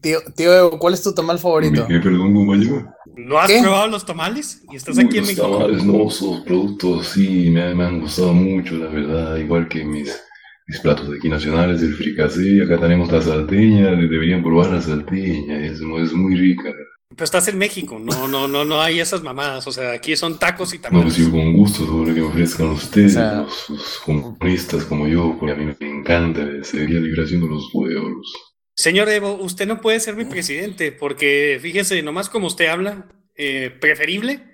tío, 0.00 0.20
tío, 0.36 0.54
Evo, 0.54 0.78
¿cuál 0.78 0.94
es 0.94 1.02
tu 1.02 1.12
tamal 1.14 1.38
favorito? 1.38 1.86
¿Qué, 1.86 1.98
perdón, 2.00 2.34
compañero? 2.34 2.86
¿No 3.16 3.38
has 3.38 3.46
¿Qué? 3.48 3.60
probado 3.62 3.88
los 3.88 4.04
tamales? 4.06 4.62
¿Y 4.70 4.76
estás 4.76 4.98
aquí 4.98 5.08
Uy, 5.12 5.18
en 5.18 5.26
los 5.26 5.36
México? 5.36 5.58
tamales, 5.58 5.84
no, 5.84 6.08
esos 6.08 6.40
productos 6.42 7.08
sí 7.08 7.50
me, 7.50 7.74
me 7.74 7.84
han 7.84 8.00
gustado 8.00 8.32
mucho, 8.32 8.76
la 8.76 8.86
verdad. 8.88 9.36
Igual 9.36 9.68
que 9.68 9.84
mis 9.84 10.24
mis 10.66 10.80
platos 10.80 11.08
aquí 11.16 11.28
nacionales, 11.30 11.80
el 11.82 11.94
fricasé, 11.94 12.62
acá 12.62 12.78
tenemos 12.78 13.10
la 13.10 13.22
salteña, 13.22 13.90
deberían 13.92 14.42
probar 14.42 14.70
la 14.70 14.82
salteña, 14.82 15.64
es, 15.64 15.80
es 15.80 16.12
muy 16.12 16.36
rica. 16.36 16.70
Pero 17.18 17.24
estás 17.24 17.48
en 17.48 17.58
México, 17.58 17.98
no, 17.98 18.28
no, 18.28 18.46
no, 18.46 18.64
no 18.64 18.80
hay 18.80 19.00
esas 19.00 19.24
mamadas, 19.24 19.66
o 19.66 19.72
sea, 19.72 19.90
aquí 19.90 20.14
son 20.14 20.38
tacos 20.38 20.72
y 20.72 20.76
No, 20.76 20.82
tamales. 20.82 21.14
pues 21.14 21.26
yo 21.26 21.32
con 21.32 21.52
gusto 21.52 21.84
sobre 21.84 22.14
que 22.14 22.20
me 22.20 22.26
ofrezcan 22.28 22.68
ustedes, 22.68 23.10
o 23.10 23.14
sea, 23.14 23.32
los, 23.40 23.70
los, 23.70 23.98
comunistas 24.04 24.84
como 24.84 25.08
yo, 25.08 25.34
porque 25.36 25.52
a 25.52 25.56
mí 25.56 25.74
me 25.80 25.98
encanta, 25.98 26.46
sería 26.62 27.00
liberación 27.00 27.40
de 27.40 27.48
los 27.48 27.70
pueblos. 27.72 28.32
Señor 28.72 29.08
Evo, 29.08 29.32
usted 29.32 29.66
no 29.66 29.80
puede 29.80 29.98
ser 29.98 30.14
mi 30.14 30.26
presidente, 30.26 30.92
porque 30.92 31.58
fíjese, 31.60 32.00
nomás 32.04 32.28
como 32.28 32.46
usted 32.46 32.68
habla, 32.68 33.08
eh, 33.34 33.76
preferible 33.80 34.44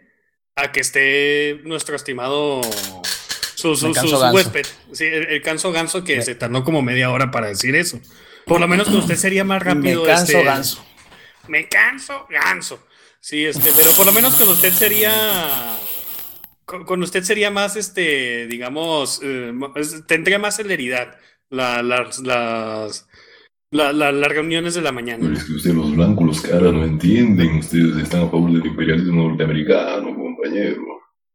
a 0.57 0.73
que 0.73 0.81
esté 0.81 1.61
nuestro 1.65 1.97
estimado 1.97 2.63
su, 3.57 3.77
su, 3.77 3.93
su, 3.93 4.09
su 4.09 4.17
huésped. 4.17 4.65
Sí, 4.93 5.05
el, 5.05 5.27
el, 5.27 5.43
canso 5.43 5.71
ganso 5.71 6.03
que 6.03 6.17
me, 6.17 6.23
se 6.23 6.35
tardó 6.35 6.65
como 6.65 6.81
media 6.81 7.11
hora 7.11 7.31
para 7.31 7.49
decir 7.49 7.77
eso. 7.77 8.01
Por 8.47 8.59
lo 8.59 8.69
menos 8.69 8.89
que 8.89 8.97
usted 8.97 9.17
sería 9.17 9.45
más 9.45 9.63
rápido. 9.63 10.01
Me 10.03 10.07
canso 10.09 10.33
este, 10.33 10.45
ganso. 10.45 10.85
Me 11.49 11.69
canso 11.69 12.27
ganso. 12.31 12.87
Sí, 13.21 13.45
este, 13.45 13.71
pero 13.77 13.91
por 13.93 14.07
lo 14.07 14.13
menos 14.13 14.35
con 14.35 14.49
usted 14.49 14.73
sería. 14.73 15.79
Con, 16.65 16.85
con 16.85 17.03
usted 17.03 17.23
sería 17.23 17.51
más, 17.51 17.77
este, 17.77 18.47
digamos, 18.47 19.21
eh, 19.23 19.53
tendría 20.07 20.39
más 20.39 20.57
celeridad 20.57 21.19
la, 21.51 21.83
las, 21.83 22.21
las, 22.21 23.07
la, 23.71 23.93
la, 23.93 24.13
las 24.13 24.29
reuniones 24.31 24.75
de 24.75 24.81
la 24.81 24.93
mañana. 24.93 25.23
Pero 25.23 25.37
es 25.37 25.45
que 25.45 25.53
ustedes 25.53 25.77
los 25.77 25.95
blancos, 25.95 26.27
los 26.27 26.41
caras, 26.41 26.73
no 26.73 26.85
entienden. 26.85 27.59
Ustedes 27.59 27.97
están 28.03 28.23
a 28.23 28.31
favor 28.31 28.51
del 28.53 28.65
imperialismo 28.65 29.29
norteamericano, 29.29 30.15
compañero. 30.15 30.83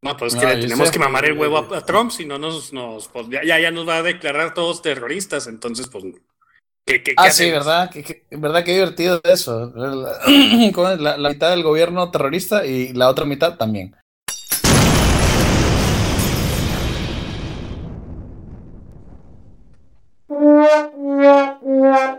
No, 0.01 0.15
pues 0.15 0.33
es 0.33 0.39
que 0.39 0.45
le 0.47 0.55
yo 0.55 0.61
tenemos 0.61 0.87
sé. 0.87 0.93
que 0.93 0.99
mamar 0.99 1.25
el 1.25 1.37
huevo 1.37 1.57
a, 1.57 1.77
a 1.77 1.85
Trump, 1.85 2.09
si 2.11 2.25
no 2.25 2.39
nos, 2.39 2.71
nos 2.71 3.07
pues 3.09 3.27
ya, 3.29 3.43
ya 3.43 3.69
nos 3.69 3.87
va 3.87 3.97
a 3.97 4.03
declarar 4.03 4.53
todos 4.53 4.81
terroristas, 4.81 5.45
entonces 5.47 5.89
pues 5.89 6.05
¿qué, 6.85 7.03
qué, 7.03 7.13
Ah, 7.17 7.29
sí? 7.31 7.49
¿verdad? 7.51 7.89
¿Qué, 7.91 8.03
qué, 8.03 8.23
verdad 8.31 8.63
qué 8.63 8.73
divertido 8.73 9.21
eso. 9.23 9.71
La, 9.75 10.19
la 11.17 11.29
mitad 11.29 11.49
del 11.51 11.63
gobierno 11.63 12.11
terrorista 12.11 12.65
y 12.65 12.93
la 12.93 13.09
otra 13.09 13.25
mitad 13.25 13.57
también. 13.57 13.95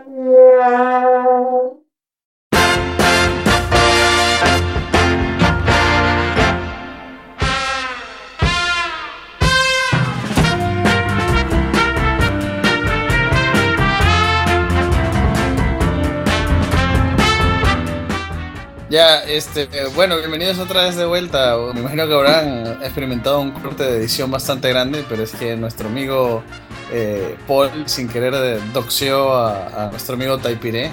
Ya, 18.91 19.23
este, 19.23 19.69
eh, 19.71 19.87
bueno, 19.95 20.19
bienvenidos 20.19 20.59
otra 20.59 20.83
vez 20.83 20.97
de 20.97 21.05
vuelta. 21.05 21.57
Me 21.73 21.79
imagino 21.79 22.09
que 22.09 22.13
habrán 22.13 22.83
experimentado 22.83 23.41
un 23.41 23.53
corte 23.53 23.85
de 23.85 23.99
edición 23.99 24.33
bastante 24.33 24.69
grande, 24.69 25.05
pero 25.09 25.23
es 25.23 25.31
que 25.31 25.57
nuestro 25.57 25.89
amigo 25.89 26.43
eh, 26.91 27.37
Paul, 27.47 27.71
sin 27.87 28.09
querer, 28.09 28.35
eh, 28.35 28.59
doxeó 28.75 29.33
a, 29.33 29.87
a, 29.87 29.91
nuestro 29.93 30.17
amigo 30.17 30.39
Taipiré. 30.39 30.91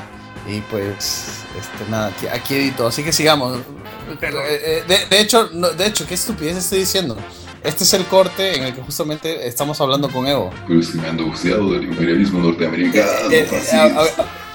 Y 0.47 0.61
pues, 0.69 1.43
este, 1.59 1.89
nada, 1.89 2.07
aquí, 2.07 2.27
aquí 2.27 2.53
edito. 2.53 2.85
Así 2.85 3.03
que 3.03 3.11
sigamos. 3.11 3.57
Eh, 4.21 4.83
De, 4.87 5.05
de, 5.09 5.19
hecho, 5.19 5.49
no, 5.51 5.71
de 5.71 5.87
hecho, 5.87 6.05
qué 6.07 6.13
estupidez 6.13 6.55
estoy 6.55 6.79
diciendo. 6.79 7.17
Este 7.63 7.83
es 7.83 7.93
el 7.95 8.05
corte 8.05 8.57
en 8.57 8.63
el 8.65 8.75
que 8.75 8.81
justamente 8.81 9.47
estamos 9.47 9.81
hablando 9.81 10.07
con 10.09 10.27
Evo. 10.27 10.51
Pero 10.67 10.79
es 10.79 10.89
que 10.89 10.99
me 10.99 11.07
han 11.07 11.17
doxeado 11.17 11.73
del 11.73 11.85
imperialismo 11.85 12.39
norteamericano. 12.41 13.31
Eh, 13.31 13.47
eh, 13.51 13.75
a, 13.75 14.21
a, 14.21 14.46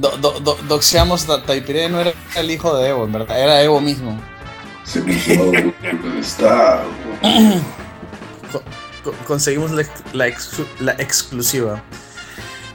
do, 0.00 0.16
do, 0.18 0.40
do, 0.40 0.54
doxeamos 0.68 1.28
a 1.28 1.42
Taipiré 1.42 1.88
no 1.88 2.00
era 2.00 2.12
el 2.36 2.50
hijo 2.50 2.76
de 2.76 2.88
Evo, 2.88 3.04
en 3.04 3.12
verdad, 3.12 3.40
era 3.40 3.62
Evo 3.62 3.80
mismo. 3.80 4.18
Se 4.84 5.00
puso 5.00 5.50
del 5.50 5.74
Estado. 6.20 6.84
Con, 9.02 9.14
conseguimos 9.26 9.70
la, 9.70 9.84
la, 10.12 10.32
la, 10.80 10.92
exclusiva. 10.92 11.82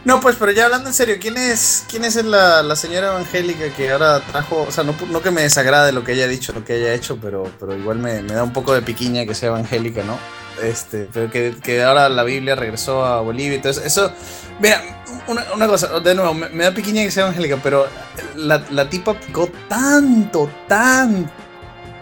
No, 0.03 0.19
pues, 0.19 0.35
pero 0.37 0.51
ya 0.51 0.65
hablando 0.65 0.89
en 0.89 0.95
serio, 0.95 1.17
¿quién 1.21 1.37
es, 1.37 1.85
quién 1.89 2.03
es 2.03 2.15
la, 2.15 2.63
la, 2.63 2.75
señora 2.75 3.09
evangélica 3.09 3.69
que 3.75 3.91
ahora 3.91 4.19
trajo? 4.19 4.65
O 4.67 4.71
sea, 4.71 4.83
no, 4.83 4.95
no, 5.09 5.21
que 5.21 5.29
me 5.31 5.43
desagrade 5.43 5.91
lo 5.91 6.03
que 6.03 6.13
haya 6.13 6.27
dicho, 6.27 6.53
lo 6.53 6.65
que 6.65 6.73
haya 6.73 6.93
hecho, 6.93 7.17
pero, 7.21 7.43
pero 7.59 7.77
igual 7.77 7.99
me, 7.99 8.21
me 8.23 8.33
da 8.33 8.43
un 8.43 8.51
poco 8.51 8.73
de 8.73 8.81
piquiña 8.81 9.25
que 9.25 9.35
sea 9.35 9.49
evangélica, 9.49 10.03
¿no? 10.03 10.17
Este, 10.63 11.07
pero 11.13 11.29
que, 11.31 11.55
que 11.61 11.83
ahora 11.83 12.09
la 12.09 12.23
Biblia 12.23 12.55
regresó 12.55 13.05
a 13.05 13.21
Bolivia. 13.21 13.55
Entonces, 13.55 13.85
eso, 13.85 14.11
mira, 14.59 15.03
una, 15.27 15.45
una 15.55 15.67
cosa, 15.67 15.99
de 15.99 16.15
nuevo, 16.15 16.33
me, 16.33 16.49
me 16.49 16.63
da 16.63 16.73
piquiña 16.73 17.03
que 17.03 17.11
sea 17.11 17.23
evangélica, 17.23 17.57
pero 17.63 17.87
la, 18.35 18.63
la 18.71 18.89
tipa 18.89 19.13
picó 19.13 19.49
tanto, 19.69 20.49
tanto 20.67 21.31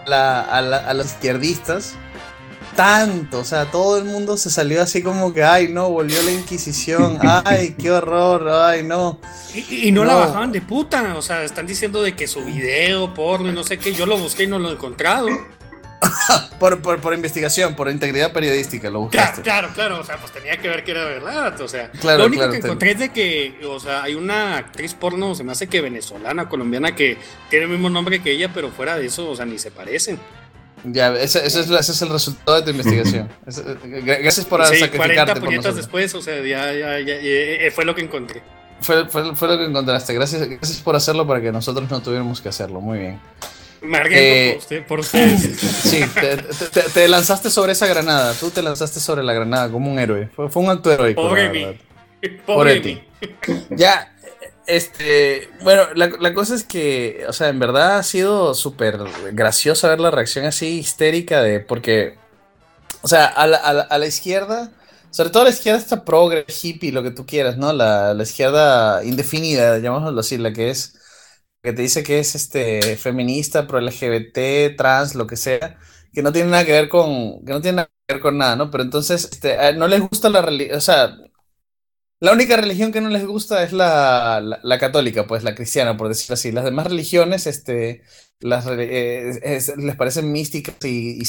la- 0.06 0.42
a, 0.42 0.60
la- 0.62 0.78
a 0.78 0.94
los 0.94 1.06
izquierdistas, 1.06 1.94
tanto, 2.76 3.40
o 3.40 3.44
sea, 3.44 3.66
todo 3.70 3.98
el 3.98 4.04
mundo 4.04 4.36
se 4.36 4.48
salió 4.50 4.80
así 4.82 5.02
como 5.02 5.34
que, 5.34 5.42
ay, 5.42 5.68
no, 5.68 5.90
volvió 5.90 6.22
la 6.22 6.30
Inquisición, 6.30 7.18
ay, 7.44 7.74
qué 7.78 7.90
horror, 7.90 8.48
ay, 8.48 8.82
no. 8.84 9.18
Y, 9.54 9.88
y 9.88 9.92
no, 9.92 10.04
la 10.04 10.14
No. 10.14 10.18
bajaban 10.20 10.52
de 10.52 10.60
puta, 10.62 11.14
o 11.16 11.22
sea, 11.22 11.42
están 11.42 11.66
diciendo 11.66 12.00
de 12.02 12.14
que 12.14 12.26
su 12.28 12.44
video, 12.44 13.12
porno 13.12 13.48
y 13.50 13.52
no 13.52 13.64
sé 13.64 13.78
qué, 13.78 13.92
yo 13.92 14.06
lo 14.06 14.16
busqué 14.18 14.44
y 14.44 14.46
no 14.46 14.58
lo 14.58 14.70
he 14.70 14.72
encontrado. 14.72 15.28
Por, 16.58 16.80
por, 16.82 17.00
por 17.00 17.14
investigación, 17.14 17.74
por 17.74 17.90
integridad 17.90 18.32
periodística, 18.32 18.90
lo 18.90 19.00
buscaste. 19.00 19.40
Claro, 19.42 19.68
claro, 19.74 19.94
claro, 19.96 20.00
o 20.00 20.04
sea, 20.04 20.18
pues 20.18 20.30
tenía 20.32 20.56
que 20.58 20.68
ver 20.68 20.84
que 20.84 20.90
era 20.90 21.04
verdad, 21.04 21.58
o 21.60 21.68
sea, 21.68 21.90
Claro, 21.92 22.18
lo 22.18 22.26
único 22.26 22.40
claro, 22.42 22.52
que 22.52 22.58
encontré 22.58 22.90
es 22.92 22.98
de 22.98 23.12
que, 23.12 23.58
o 23.66 23.80
sea, 23.80 24.02
hay 24.02 24.14
una 24.14 24.56
actriz 24.58 24.92
porno, 24.94 25.34
se 25.34 25.42
me 25.44 25.52
hace 25.52 25.68
que 25.68 25.80
venezolana, 25.80 26.48
colombiana, 26.50 26.94
que 26.94 27.16
tiene 27.48 27.64
el 27.64 27.70
mismo 27.70 27.88
nombre 27.88 28.22
que 28.22 28.32
ella, 28.32 28.50
pero 28.52 28.70
fuera 28.70 28.98
de 28.98 29.06
eso, 29.06 29.28
o 29.30 29.34
sea, 29.36 29.46
ni 29.46 29.58
se 29.58 29.70
parecen. 29.70 30.18
Ya, 30.84 31.14
ese, 31.14 31.46
ese 31.46 31.60
es, 31.60 31.70
ese 31.70 31.92
es 31.92 32.02
el 32.02 32.08
resultado 32.10 32.56
de 32.58 32.62
tu 32.64 32.70
investigación. 32.70 33.28
Ese- 33.46 33.62
gra- 33.64 34.22
gracias 34.22 34.46
por 34.46 34.64
sí, 34.66 34.78
40 34.78 34.86
sacrificarte 34.86 35.32
por 35.34 35.44
puñetas 35.44 35.64
nosotros. 35.74 35.76
después, 35.76 36.14
o 36.14 36.22
sea, 36.22 36.36
ya, 36.42 36.72
ya, 36.72 36.98
ya, 37.00 37.04
ya, 37.06 37.14
eh, 37.22 37.70
fue 37.74 37.84
lo 37.84 37.94
que 37.94 38.00
encontré. 38.02 38.42
Fue, 38.80 39.06
fue, 39.08 39.34
fue 39.36 39.48
lo 39.48 39.58
que 39.58 39.64
encontraste. 39.64 40.14
Gracias, 40.14 40.46
gracias 40.48 40.78
por 40.80 40.96
hacerlo 40.96 41.26
para 41.26 41.40
que 41.42 41.52
nosotros 41.52 41.90
no 41.90 42.00
tuviéramos 42.00 42.40
que 42.40 42.48
hacerlo. 42.48 42.80
Muy 42.80 42.98
bien. 42.98 43.20
Eh, 44.10 44.52
por, 44.52 44.58
usted, 44.58 44.86
por. 44.86 45.04
Sí, 45.84 46.00
te, 46.14 46.36
te- 46.36 46.66
te- 46.66 46.90
te 46.90 47.08
lanzaste 47.08 47.50
sobre 47.50 47.72
esa 47.72 47.86
granada. 47.86 48.34
Tú 48.34 48.50
te 48.50 48.62
lanzaste 48.62 49.00
sobre 49.00 49.22
la 49.22 49.32
granada 49.32 49.70
como 49.70 49.90
un 49.90 49.98
héroe. 49.98 50.28
Fue, 50.34 50.48
fue 50.50 50.62
un 50.62 50.70
acto 50.70 50.92
heroico. 50.92 51.22
Pobre 51.22 51.48
mí. 51.50 51.78
Pobre 52.46 52.80
mí. 52.80 53.02
Ya, 53.70 54.12
este, 54.66 55.48
bueno, 55.62 55.84
la, 55.94 56.08
la 56.20 56.34
cosa 56.34 56.54
es 56.54 56.64
que, 56.64 57.24
o 57.28 57.32
sea, 57.32 57.48
en 57.48 57.58
verdad 57.58 57.98
ha 57.98 58.02
sido 58.02 58.54
súper 58.54 58.98
gracioso 59.32 59.88
ver 59.88 60.00
la 60.00 60.10
reacción 60.10 60.44
así 60.46 60.78
histérica 60.78 61.42
de, 61.42 61.60
porque, 61.60 62.16
o 63.02 63.08
sea, 63.08 63.26
a 63.26 63.46
la, 63.46 63.56
a 63.58 63.72
la- 63.72 63.82
a 63.82 63.98
la 63.98 64.06
izquierda, 64.06 64.70
sobre 65.10 65.30
todo 65.30 65.44
la 65.44 65.50
izquierda 65.50 65.78
está 65.80 66.04
progre, 66.04 66.44
hippie, 66.62 66.92
lo 66.92 67.02
que 67.02 67.10
tú 67.10 67.26
quieras, 67.26 67.56
¿no? 67.56 67.72
La, 67.72 68.14
la 68.14 68.22
izquierda 68.22 69.02
indefinida, 69.04 69.78
llamémoslo 69.78 70.20
así, 70.20 70.38
la 70.38 70.52
que 70.52 70.70
es, 70.70 70.94
que 71.62 71.72
te 71.72 71.82
dice 71.82 72.02
que 72.02 72.18
es 72.20 72.34
este 72.34 72.96
feminista, 72.96 73.66
pro 73.66 73.78
LGBT, 73.78 74.70
trans, 74.76 75.14
lo 75.14 75.26
que 75.26 75.36
sea, 75.36 75.78
que 76.12 76.22
no 76.22 76.32
tiene 76.32 76.50
nada 76.50 76.64
que 76.64 76.72
ver 76.72 76.88
con, 76.88 77.44
que 77.44 77.52
no 77.52 77.60
tiene 77.60 77.76
nada 77.76 77.90
que 78.06 78.14
ver 78.14 78.22
con 78.22 78.38
nada, 78.38 78.56
¿no? 78.56 78.70
Pero 78.70 78.84
entonces, 78.84 79.28
este, 79.32 79.72
no 79.74 79.88
les 79.88 80.00
gusta 80.00 80.30
la 80.30 80.42
religión, 80.42 80.78
o 80.78 80.80
sea, 80.80 81.16
la 82.20 82.32
única 82.32 82.56
religión 82.56 82.92
que 82.92 83.00
no 83.00 83.08
les 83.08 83.24
gusta 83.26 83.62
es 83.62 83.72
la, 83.72 84.40
la- 84.62 84.78
católica, 84.78 85.26
pues 85.26 85.42
la 85.42 85.54
cristiana, 85.54 85.96
por 85.96 86.08
decirlo 86.08 86.34
así. 86.34 86.52
Las 86.52 86.64
demás 86.64 86.86
religiones, 86.86 87.46
este, 87.46 88.02
las, 88.40 88.66
eh, 88.68 89.38
es- 89.42 89.74
les 89.78 89.96
parecen 89.96 90.30
místicas 90.32 90.74
y, 90.84 91.18
y, 91.22 91.24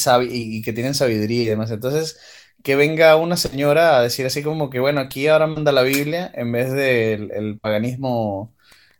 y 0.58 0.62
que 0.62 0.72
tienen 0.74 0.94
sabiduría 0.94 1.42
y 1.42 1.46
demás. 1.46 1.70
Entonces, 1.70 2.18
que 2.62 2.76
venga 2.76 3.16
una 3.16 3.36
señora 3.38 3.98
a 3.98 4.02
decir 4.02 4.26
así 4.26 4.42
como 4.42 4.68
que, 4.70 4.80
bueno, 4.80 5.00
aquí 5.00 5.26
ahora 5.28 5.46
manda 5.46 5.72
la 5.72 5.82
Biblia 5.82 6.30
en 6.34 6.52
vez 6.52 6.70
del 6.72 7.30
el 7.32 7.58
paganismo 7.58 8.54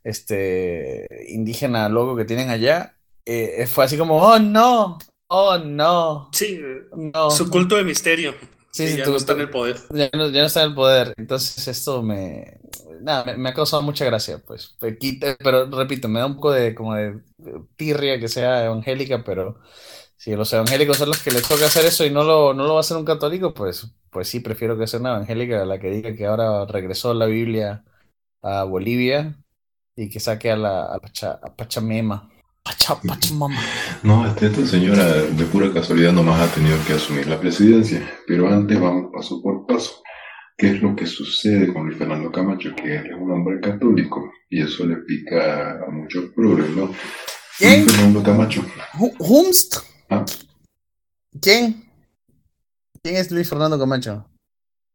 este, 0.04 1.06
indígena 1.28 1.88
loco 1.88 2.16
que 2.16 2.24
tienen 2.24 2.50
allá, 2.50 2.98
eh, 3.24 3.66
fue 3.66 3.84
así 3.84 3.96
como, 3.98 4.16
oh 4.22 4.38
no, 4.38 4.98
oh 5.28 5.58
no. 5.58 6.30
Sí, 6.32 6.60
no. 6.92 7.30
su 7.30 7.50
culto 7.50 7.76
de 7.76 7.84
misterio. 7.84 8.34
Sí, 8.70 8.96
ya 8.96 9.04
tu- 9.04 9.10
no 9.10 9.16
está 9.16 9.32
en 9.34 9.40
el 9.40 9.50
poder. 9.50 9.76
Ya 9.90 10.08
no, 10.14 10.28
ya 10.30 10.40
no 10.40 10.46
está 10.46 10.62
en 10.62 10.70
el 10.70 10.74
poder. 10.74 11.12
Entonces 11.18 11.68
esto 11.68 12.02
me, 12.02 12.58
nada, 13.02 13.24
me, 13.24 13.36
me 13.36 13.48
ha 13.50 13.54
causado 13.54 13.82
mucha 13.82 14.04
gracia, 14.06 14.38
pues. 14.46 14.76
Pero 15.38 15.66
repito, 15.70 16.08
me 16.08 16.20
da 16.20 16.26
un 16.26 16.36
poco 16.36 16.52
de 16.52 16.74
como 16.74 16.94
de 16.94 17.20
tirria 17.76 18.18
que 18.18 18.28
sea 18.28 18.64
evangélica, 18.64 19.22
pero 19.24 19.60
si 20.16 20.34
los 20.36 20.52
evangélicos 20.52 20.96
son 20.98 21.08
los 21.08 21.22
que 21.22 21.30
les 21.32 21.46
toca 21.48 21.66
hacer 21.66 21.84
eso 21.86 22.04
y 22.06 22.10
no 22.10 22.24
lo, 22.24 22.54
no 22.54 22.64
lo 22.64 22.74
va 22.74 22.78
a 22.78 22.80
hacer 22.80 22.96
un 22.96 23.04
católico, 23.04 23.52
pues, 23.54 23.86
pues 24.10 24.28
sí, 24.28 24.40
prefiero 24.40 24.78
que 24.78 24.86
sea 24.86 25.00
una 25.00 25.10
evangélica 25.16 25.64
la 25.66 25.78
que 25.80 25.90
diga 25.90 26.14
que 26.16 26.26
ahora 26.26 26.66
regresó 26.66 27.14
la 27.14 27.26
Biblia 27.26 27.84
a 28.42 28.64
Bolivia 28.64 29.41
y 29.96 30.08
que 30.08 30.20
saque 30.20 30.50
a 30.50 30.56
la 30.56 30.84
a 30.86 30.98
Pacha- 30.98 31.38
a 31.42 31.54
Pachamema. 31.54 32.28
Pacha, 32.64 32.94
Pachamama. 33.00 33.60
No, 34.04 34.24
este, 34.26 34.46
esta 34.46 34.64
señora 34.66 35.04
de 35.04 35.44
pura 35.46 35.72
casualidad 35.72 36.12
nomás 36.12 36.40
ha 36.40 36.54
tenido 36.54 36.76
que 36.86 36.92
asumir 36.92 37.26
la 37.26 37.40
presidencia, 37.40 38.08
pero 38.26 38.46
antes 38.48 38.78
vamos 38.80 39.10
paso 39.12 39.42
por 39.42 39.66
paso. 39.66 40.00
¿Qué 40.56 40.68
es 40.70 40.82
lo 40.82 40.94
que 40.94 41.06
sucede 41.06 41.72
con 41.72 41.86
Luis 41.86 41.98
Fernando 41.98 42.30
Camacho? 42.30 42.70
Que 42.76 42.96
él 42.98 43.06
es 43.06 43.16
un 43.18 43.32
hombre 43.32 43.58
católico 43.60 44.30
y 44.48 44.62
eso 44.62 44.86
le 44.86 44.96
pica 44.98 45.72
a 45.72 45.90
muchos 45.90 46.26
progres, 46.36 46.70
¿no? 46.70 46.88
¿Quién? 47.58 47.80
Luis 47.84 47.92
Fernando 47.96 48.22
Camacho. 48.22 48.62
Hu- 48.94 49.14
¿Humst? 49.18 49.76
Ah, 50.08 50.24
¿Quién? 51.40 51.84
¿Quién 53.02 53.16
es 53.16 53.30
Luis 53.32 53.48
Fernando 53.48 53.76
Camacho? 53.78 54.28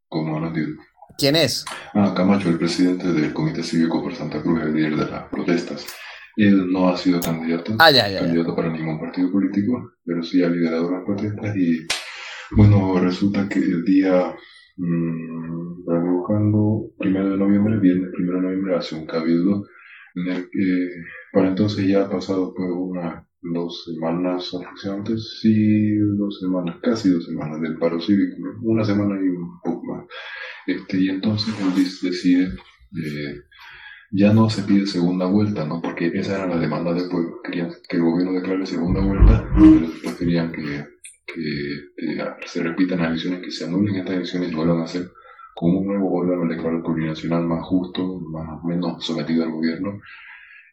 como 0.10 0.40
no 0.40 0.48
entiendo. 0.48 0.82
¿Quién 1.18 1.36
es? 1.36 1.66
Ah, 1.94 2.14
Camacho, 2.16 2.50
el 2.50 2.60
presidente 2.60 3.12
del 3.12 3.34
Comité 3.34 3.64
Cívico 3.64 4.04
por 4.04 4.14
Santa 4.14 4.42
Cruz, 4.42 4.62
el 4.62 4.74
líder 4.76 4.96
de 4.98 5.10
las 5.10 5.24
protestas. 5.30 5.86
Él 6.36 6.72
no 6.72 6.90
ha 6.90 6.98
sido 6.98 7.20
candidato, 7.20 7.74
Ah, 7.80 7.90
ya, 7.90 8.08
ya, 8.08 8.14
ya. 8.14 8.20
candidato 8.20 8.56
para 8.56 8.70
ningún 8.70 9.00
partido 9.00 9.32
político, 9.32 9.94
pero 10.06 10.22
sí 10.22 10.44
ha 10.44 10.50
liderado 10.50 10.92
las 10.92 11.04
protestas 11.04 11.56
y, 11.58 11.88
bueno, 12.52 13.00
resulta 13.00 13.50
que 13.50 13.58
el 13.58 13.84
día, 13.84 14.36
mmm, 14.78 15.84
buscando, 15.84 16.92
primero 17.00 17.32
de 17.32 17.38
noviembre, 17.38 17.80
viernes 17.80 18.12
primero 18.14 18.38
de 18.38 18.44
noviembre, 18.44 18.76
hace 18.76 18.96
un 18.96 19.08
cabildo 19.08 19.66
en 20.16 20.28
el 20.28 20.50
que, 20.52 20.90
para 21.34 21.48
entonces 21.48 21.88
ya 21.88 22.04
ha 22.04 22.10
pasado 22.10 22.54
pues 22.56 22.70
unas 22.72 23.24
dos 23.42 23.86
semanas 23.86 24.52
aproximadamente, 24.54 25.18
sí, 25.18 25.96
dos 26.18 26.40
semanas, 26.40 26.76
casi 26.84 27.10
dos 27.10 27.26
semanas 27.26 27.62
del 27.62 27.78
paro 27.80 28.00
cívico, 28.00 28.36
una 28.62 28.84
semana 28.84 29.16
y 29.20 29.28
un 29.30 29.60
poco 29.64 29.84
más. 29.86 30.06
Este, 30.68 31.00
y 31.00 31.10
entonces 31.10 31.56
él 31.60 31.74
dis- 31.74 32.02
decide, 32.02 32.44
eh, 32.94 33.42
ya 34.12 34.34
no 34.34 34.50
se 34.50 34.64
pide 34.64 34.86
segunda 34.86 35.26
vuelta, 35.26 35.66
¿no? 35.66 35.82
Porque 35.82 36.12
esa 36.14 36.36
era 36.36 36.48
la 36.48 36.60
demanda 36.60 36.94
del 36.94 37.10
pueblo. 37.10 37.42
Querían 37.44 37.72
que 37.90 37.98
el 37.98 38.04
gobierno 38.04 38.34
declare 38.34 38.66
segunda 38.66 39.02
vuelta, 39.02 39.50
pero 39.58 39.88
preferían 40.02 40.52
que, 40.52 40.86
que 41.26 41.42
eh, 41.98 42.24
se 42.46 42.64
repitan 42.64 43.00
las 43.00 43.10
elecciones, 43.10 43.42
que 43.42 43.52
se 43.52 43.66
anulen 43.66 43.96
estas 43.96 44.16
elecciones 44.16 44.52
y 44.52 44.56
vuelvan 44.56 44.82
a 44.82 44.88
ser 44.88 45.10
con 45.56 45.76
un 45.76 45.88
nuevo 45.88 46.14
órgano 46.14 46.44
electoral 46.44 46.84
plurinacional 46.84 47.46
más 47.46 47.66
justo, 47.66 48.20
más 48.32 48.64
menos 48.64 49.04
sometido 49.06 49.44
al 49.44 49.52
gobierno. 49.52 50.00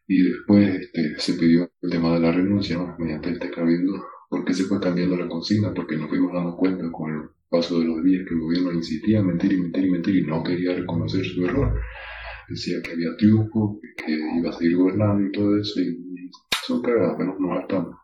Y 0.07 0.23
después 0.23 0.81
este, 0.81 1.19
se 1.19 1.35
pidió 1.35 1.71
el 1.81 1.91
tema 1.91 2.13
de 2.15 2.21
la 2.21 2.33
renuncia 2.33 2.77
¿no? 2.77 2.95
mediante 2.99 3.31
este 3.31 3.51
cabildo, 3.51 3.95
porque 4.29 4.53
se 4.53 4.65
fue 4.65 4.79
cambiando 4.81 5.17
la 5.17 5.29
consigna, 5.29 5.73
porque 5.73 5.97
nos 5.97 6.09
fuimos 6.11 6.33
dando 6.35 6.57
cuenta 6.57 6.85
con 6.93 7.31
paso 7.55 7.79
de 7.79 7.85
los 7.85 8.03
días 8.03 8.27
que 8.27 8.35
el 8.35 8.41
gobierno 8.41 8.73
insistía 8.73 9.19
en 9.21 9.27
mentir 9.27 9.53
y 9.53 9.61
mentir 9.61 9.85
y 9.85 9.91
mentir 9.91 10.17
y 10.17 10.27
no 10.27 10.43
quería 10.43 10.75
reconocer 10.75 11.25
su 11.25 11.45
error. 11.45 11.81
Decía 12.49 12.83
que 12.83 12.93
había 12.93 13.17
triunfo, 13.17 13.81
que 13.97 14.13
iba 14.13 14.51
a 14.51 14.53
seguir 14.53 14.77
gobernando 14.77 15.27
y 15.27 15.33
todo 15.33 15.59
eso, 15.59 15.81
y 15.81 16.31
son 16.67 16.83
cagadas, 16.83 17.17
bueno, 17.17 17.37
nos 17.39 17.59
hartamos. 17.59 17.97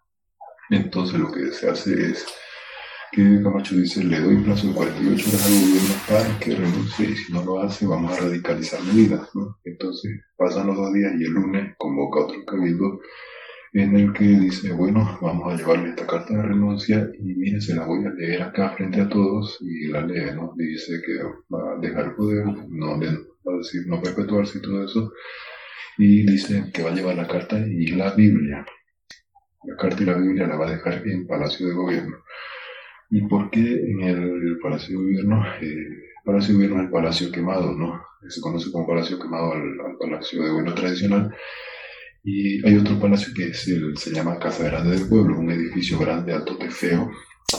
Entonces 0.70 1.18
lo 1.18 1.32
que 1.32 1.50
se 1.50 1.68
hace 1.68 2.10
es 2.10 2.26
que 3.12 3.42
Camacho 3.42 3.76
dice, 3.76 4.04
le 4.04 4.20
doy 4.20 4.36
plazo 4.36 4.68
de 4.68 4.74
48 4.74 5.28
horas 5.28 5.46
al 5.46 5.52
gobierno 5.52 5.94
para 6.08 6.38
que 6.38 6.54
renuncie 6.54 7.06
y 7.10 7.16
si 7.16 7.32
no 7.32 7.44
lo 7.44 7.60
hace 7.60 7.86
vamos 7.86 8.12
a 8.12 8.20
radicalizar 8.20 8.80
medidas, 8.84 9.28
¿no? 9.34 9.58
Entonces 9.64 10.12
pasan 10.36 10.68
los 10.68 10.76
dos 10.76 10.92
días 10.92 11.12
y 11.18 11.24
el 11.24 11.32
lunes 11.32 11.74
convoca 11.76 12.20
otro 12.20 12.44
cabildo 12.46 13.00
en 13.72 13.96
el 13.96 14.12
que 14.12 14.24
dice, 14.24 14.72
bueno, 14.72 15.18
vamos 15.22 15.52
a 15.52 15.56
llevarle 15.56 15.90
esta 15.90 16.06
carta 16.06 16.34
de 16.34 16.42
renuncia 16.42 17.08
y 17.18 17.22
mire, 17.34 17.60
se 17.60 17.74
la 17.74 17.84
voy 17.86 18.04
a 18.04 18.10
leer 18.10 18.42
acá 18.42 18.70
frente 18.70 19.00
a 19.00 19.08
todos 19.08 19.58
y 19.60 19.86
la 19.88 20.04
lee, 20.04 20.34
¿no? 20.34 20.54
Dice 20.56 21.00
que 21.04 21.22
va 21.54 21.74
a 21.74 21.78
dejar 21.80 22.16
poder, 22.16 22.44
no, 22.68 22.98
de- 22.98 23.08
va 23.46 23.54
a 23.54 23.58
decir 23.58 23.82
no 23.86 24.00
perpetuarse 24.02 24.58
y 24.58 24.62
todo 24.62 24.84
eso, 24.84 25.12
y 25.98 26.26
dice 26.26 26.64
que 26.72 26.82
va 26.82 26.90
a 26.90 26.94
llevar 26.94 27.16
la 27.16 27.28
carta 27.28 27.58
y 27.58 27.86
la 27.88 28.12
Biblia. 28.14 28.66
La 29.64 29.76
carta 29.76 30.02
y 30.02 30.06
la 30.06 30.14
Biblia 30.18 30.46
la 30.46 30.56
va 30.56 30.66
a 30.66 30.70
dejar 30.72 31.06
en 31.06 31.26
Palacio 31.26 31.66
de 31.68 31.74
Gobierno. 31.74 32.16
¿Y 33.10 33.22
por 33.28 33.50
qué 33.50 33.60
en 33.60 34.00
el 34.02 34.58
Palacio 34.62 34.98
de 34.98 35.04
Gobierno? 35.04 35.44
Eh, 35.60 35.66
el 35.66 36.24
Palacio 36.24 36.52
de 36.52 36.54
Gobierno 36.54 36.78
es 36.80 36.84
el 36.86 36.90
Palacio 36.90 37.32
Quemado, 37.32 37.72
¿no? 37.74 38.02
Se 38.28 38.40
conoce 38.40 38.70
como 38.72 38.86
Palacio 38.86 39.18
Quemado 39.18 39.52
al 39.52 39.96
Palacio 39.98 40.42
de 40.42 40.48
Gobierno 40.50 40.74
tradicional. 40.74 41.34
Y 42.22 42.66
hay 42.66 42.76
otro 42.76 42.98
palacio 43.00 43.32
que 43.34 43.48
es 43.48 43.66
el- 43.68 43.96
se 43.96 44.12
llama 44.12 44.38
Casa 44.38 44.64
Grande 44.64 44.96
del 44.96 45.08
Pueblo, 45.08 45.38
un 45.38 45.50
edificio 45.50 45.98
grande, 45.98 46.32
alto, 46.32 46.58
feo, 46.70 47.10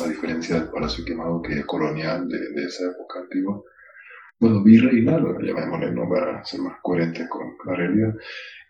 a 0.04 0.08
diferencia 0.08 0.56
del 0.56 0.70
Palacio 0.70 1.04
Quemado 1.06 1.42
que 1.42 1.60
es 1.60 1.66
colonial 1.66 2.28
de, 2.28 2.38
de 2.40 2.64
esa 2.66 2.86
época 2.92 3.20
antigua. 3.20 3.62
Bueno, 4.40 4.64
virreinal, 4.64 5.24
llamémosle, 5.42 5.92
¿no? 5.92 6.10
Para 6.10 6.44
ser 6.46 6.62
más 6.62 6.78
coherente 6.82 7.28
con 7.30 7.56
la 7.66 7.76
realidad. 7.76 8.16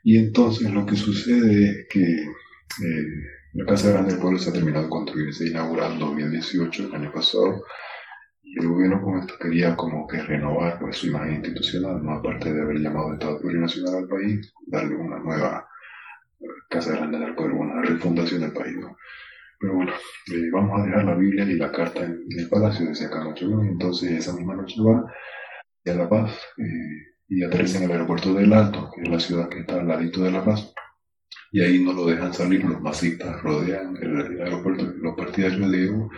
Y 0.04 0.18
entonces 0.18 0.72
lo 0.72 0.86
que 0.86 0.96
sucede 0.96 1.70
es 1.70 1.88
que 1.90 2.02
eh, 2.04 3.08
la 3.54 3.66
Casa 3.66 3.92
Grande 3.92 4.12
del 4.14 4.22
Pueblo 4.22 4.40
se 4.40 4.50
ha 4.50 4.54
terminado 4.54 4.86
de 4.86 4.90
construir, 4.90 5.34
se 5.34 5.48
inauguró 5.50 5.88
en 5.92 6.00
2018, 6.00 6.88
el 6.88 6.96
año 6.96 7.12
pasado, 7.14 7.64
el 8.44 8.68
gobierno 8.68 9.02
con 9.02 9.20
esto 9.20 9.36
quería 9.42 9.76
como 9.76 10.08
que 10.08 10.22
renovar 10.22 10.80
pues, 10.80 10.98
su 10.98 11.08
imagen 11.08 11.36
institucional, 11.36 12.04
¿no? 12.04 12.14
aparte 12.14 12.54
de 12.54 12.62
haber 12.62 12.80
llamado 12.80 13.14
Estado 13.14 13.40
plurinacional 13.40 13.96
al 13.96 14.08
país, 14.08 14.54
darle 14.68 14.96
una 14.96 15.20
nueva 15.20 15.68
Casa 16.70 16.96
Grande 16.96 17.20
del 17.20 17.36
Pueblo, 17.36 17.58
una 17.58 17.82
refundación 17.82 18.42
del 18.42 18.54
país. 18.54 18.76
¿no? 18.78 18.98
Pero 19.60 19.76
bueno, 19.76 19.92
eh, 19.92 20.50
vamos 20.52 20.80
a 20.80 20.86
dejar 20.86 21.06
la 21.06 21.16
Biblia 21.16 21.44
y 21.46 21.56
la 21.56 21.72
carta 21.72 22.04
en, 22.04 22.26
el 22.38 22.50
palacio, 22.50 22.88
decía 22.88 23.10
Camacho, 23.10 23.48
y 23.48 23.68
entonces 23.68 24.12
esa 24.12 24.34
misma 24.34 24.56
noche 24.56 24.76
va 24.82 25.06
a 25.86 25.96
La 25.96 26.10
Paz 26.10 26.40
eh, 26.58 27.16
y 27.28 27.44
aterriza 27.44 27.78
en 27.78 27.86
el 27.86 27.92
aeropuerto 27.92 28.34
del 28.34 28.54
Alto, 28.54 28.92
que 28.94 29.02
es 29.02 29.10
la 29.10 29.20
ciudad 29.20 29.50
que 29.50 29.60
está 29.60 29.80
al 29.80 29.88
ladito 29.88 30.24
de 30.24 30.32
La 30.32 30.44
Paz 30.44 30.74
y 31.52 31.62
ahí 31.62 31.84
no 31.84 31.94
lo 31.94 32.06
dejan 32.06 32.34
salir, 32.34 32.64
los 32.64 32.82
masistas 32.82 33.42
rodean 33.44 33.98
el, 33.98 34.42
aeropuerto, 34.42 34.86
los 34.86 35.16
partidarios 35.16 35.70
de 35.70 35.86
Evo, 35.86 36.10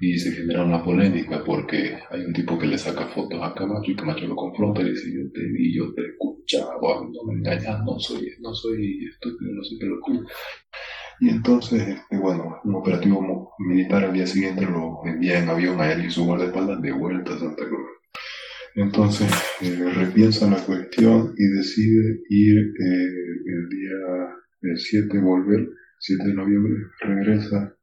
y 0.00 0.18
se 0.18 0.32
genera 0.32 0.64
una 0.64 0.82
polémica 0.82 1.42
porque 1.44 1.98
hay 2.10 2.24
un 2.24 2.32
tipo 2.32 2.58
que 2.58 2.66
le 2.66 2.78
saca 2.78 3.06
fotos 3.08 3.40
a 3.42 3.54
Camacho 3.54 3.90
y 3.90 3.96
Camacho 3.96 4.26
lo 4.26 4.36
confronta 4.36 4.82
y 4.82 4.90
dice 4.90 5.12
yo 5.12 5.30
te 5.32 5.40
vi, 5.46 5.74
yo 5.74 5.92
te 5.94 6.02
escuchaba, 6.06 7.08
no 7.10 7.24
me 7.26 7.38
engañas, 7.38 7.84
no 7.84 7.98
soy, 7.98 8.32
no 8.40 8.54
soy 8.54 9.06
estúpido, 9.06 9.52
no 9.52 9.64
soy 9.64 9.78
pelotudo. 9.78 10.26
Y 11.20 11.28
entonces, 11.28 11.88
este, 11.88 12.18
bueno, 12.18 12.60
un 12.64 12.74
operativo 12.74 13.54
militar 13.58 14.04
al 14.04 14.12
día 14.12 14.26
siguiente 14.26 14.62
lo 14.66 15.00
envía 15.04 15.38
en 15.38 15.48
avión 15.48 15.80
a 15.80 15.92
él 15.92 16.04
y 16.04 16.10
su 16.10 16.24
guardaespaldas 16.24 16.82
de 16.82 16.92
vuelta 16.92 17.34
a 17.34 17.38
Santa 17.38 17.64
Cruz. 17.66 17.88
Entonces 18.74 19.30
eh, 19.60 19.88
repiensa 19.94 20.50
la 20.50 20.56
cuestión 20.56 21.32
y 21.38 21.44
decide 21.56 22.20
ir 22.28 22.58
eh, 22.58 23.24
el 23.46 23.68
día 23.68 24.34
el 24.62 24.78
7 24.78 25.18
volver, 25.20 25.68
7 26.00 26.24
de 26.24 26.34
noviembre, 26.34 26.72
regresa 27.00 27.76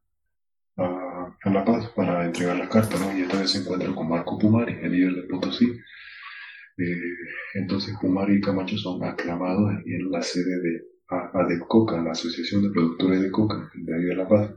a, 0.77 1.10
a, 1.43 1.49
La 1.49 1.65
Paz 1.65 1.89
para 1.95 2.25
entregar 2.25 2.57
la 2.57 2.69
carta, 2.69 2.97
¿no? 2.99 3.17
Y 3.17 3.21
esta 3.21 3.39
vez 3.39 3.51
se 3.51 3.59
encuentra 3.59 3.93
con 3.93 4.09
Marco 4.09 4.37
Pumari, 4.37 4.77
el 4.81 4.91
líder 4.91 5.13
de 5.15 5.23
Potosí. 5.23 5.65
Eh, 6.77 6.95
entonces 7.55 7.95
Pumari 7.99 8.35
y 8.35 8.41
Camacho 8.41 8.77
son 8.77 9.03
aclamados 9.03 9.71
en 9.85 10.11
la 10.11 10.21
sede 10.21 10.59
de 10.61 10.81
ADECOCA, 11.07 12.01
la 12.01 12.11
Asociación 12.11 12.63
de 12.63 12.69
Productores 12.69 13.21
de 13.21 13.31
Coca, 13.31 13.69
de 13.73 13.95
ahí 13.95 14.03
de 14.03 14.15
La 14.15 14.27
Paz. 14.27 14.51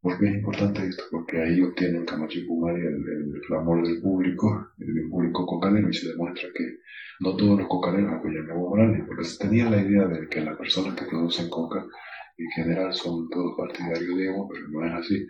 ¿Por 0.00 0.18
qué 0.18 0.28
es 0.28 0.34
importante 0.34 0.86
esto? 0.86 1.04
Porque 1.10 1.40
ahí 1.40 1.60
obtienen 1.60 2.06
Camacho 2.06 2.38
y 2.38 2.46
Pumari 2.46 2.80
el, 2.80 3.04
el, 3.48 3.56
amor 3.56 3.86
del 3.86 4.00
público, 4.00 4.72
del 4.78 5.08
público 5.10 5.46
cocalero, 5.46 5.88
y 5.88 5.94
se 5.94 6.08
demuestra 6.08 6.48
que 6.54 6.78
no 7.20 7.36
todos 7.36 7.58
los 7.58 7.68
cocaleros 7.68 8.12
apoyan 8.14 8.48
a 8.48 8.54
Evo 8.54 8.70
Morales, 8.70 9.04
porque 9.06 9.24
se 9.24 9.38
tenía 9.38 9.68
la 9.68 9.80
idea 9.80 10.06
de 10.06 10.26
que 10.28 10.40
las 10.40 10.56
personas 10.56 10.94
que 10.94 11.04
producen 11.04 11.50
coca 11.50 11.86
en 12.38 12.50
general 12.52 12.92
son 12.94 13.28
todos 13.28 13.54
partidarios 13.58 14.16
de 14.16 14.26
Evo, 14.26 14.48
pero 14.48 14.68
no 14.68 14.86
es 14.86 14.92
así. 14.94 15.26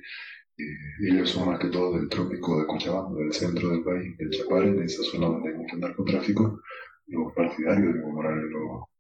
Eh, 0.61 1.13
ellos 1.13 1.31
son 1.31 1.49
más 1.49 1.59
que 1.59 1.69
todo 1.69 1.97
del 1.97 2.09
trópico 2.09 2.61
de 2.61 2.67
Cochabamba, 2.67 3.19
del 3.19 3.33
centro 3.33 3.71
del 3.71 3.83
país, 3.83 4.15
el 4.19 4.31
Chapare, 4.31 4.69
en 4.69 4.83
esa 4.83 5.03
zona 5.05 5.27
donde 5.29 5.51
hay 5.51 5.57
mucho 5.57 5.77
narcotráfico, 5.77 6.61
los 7.07 7.33
partidarios 7.33 7.95
de 7.95 8.01
Evo 8.01 8.13
Morales, 8.13 8.45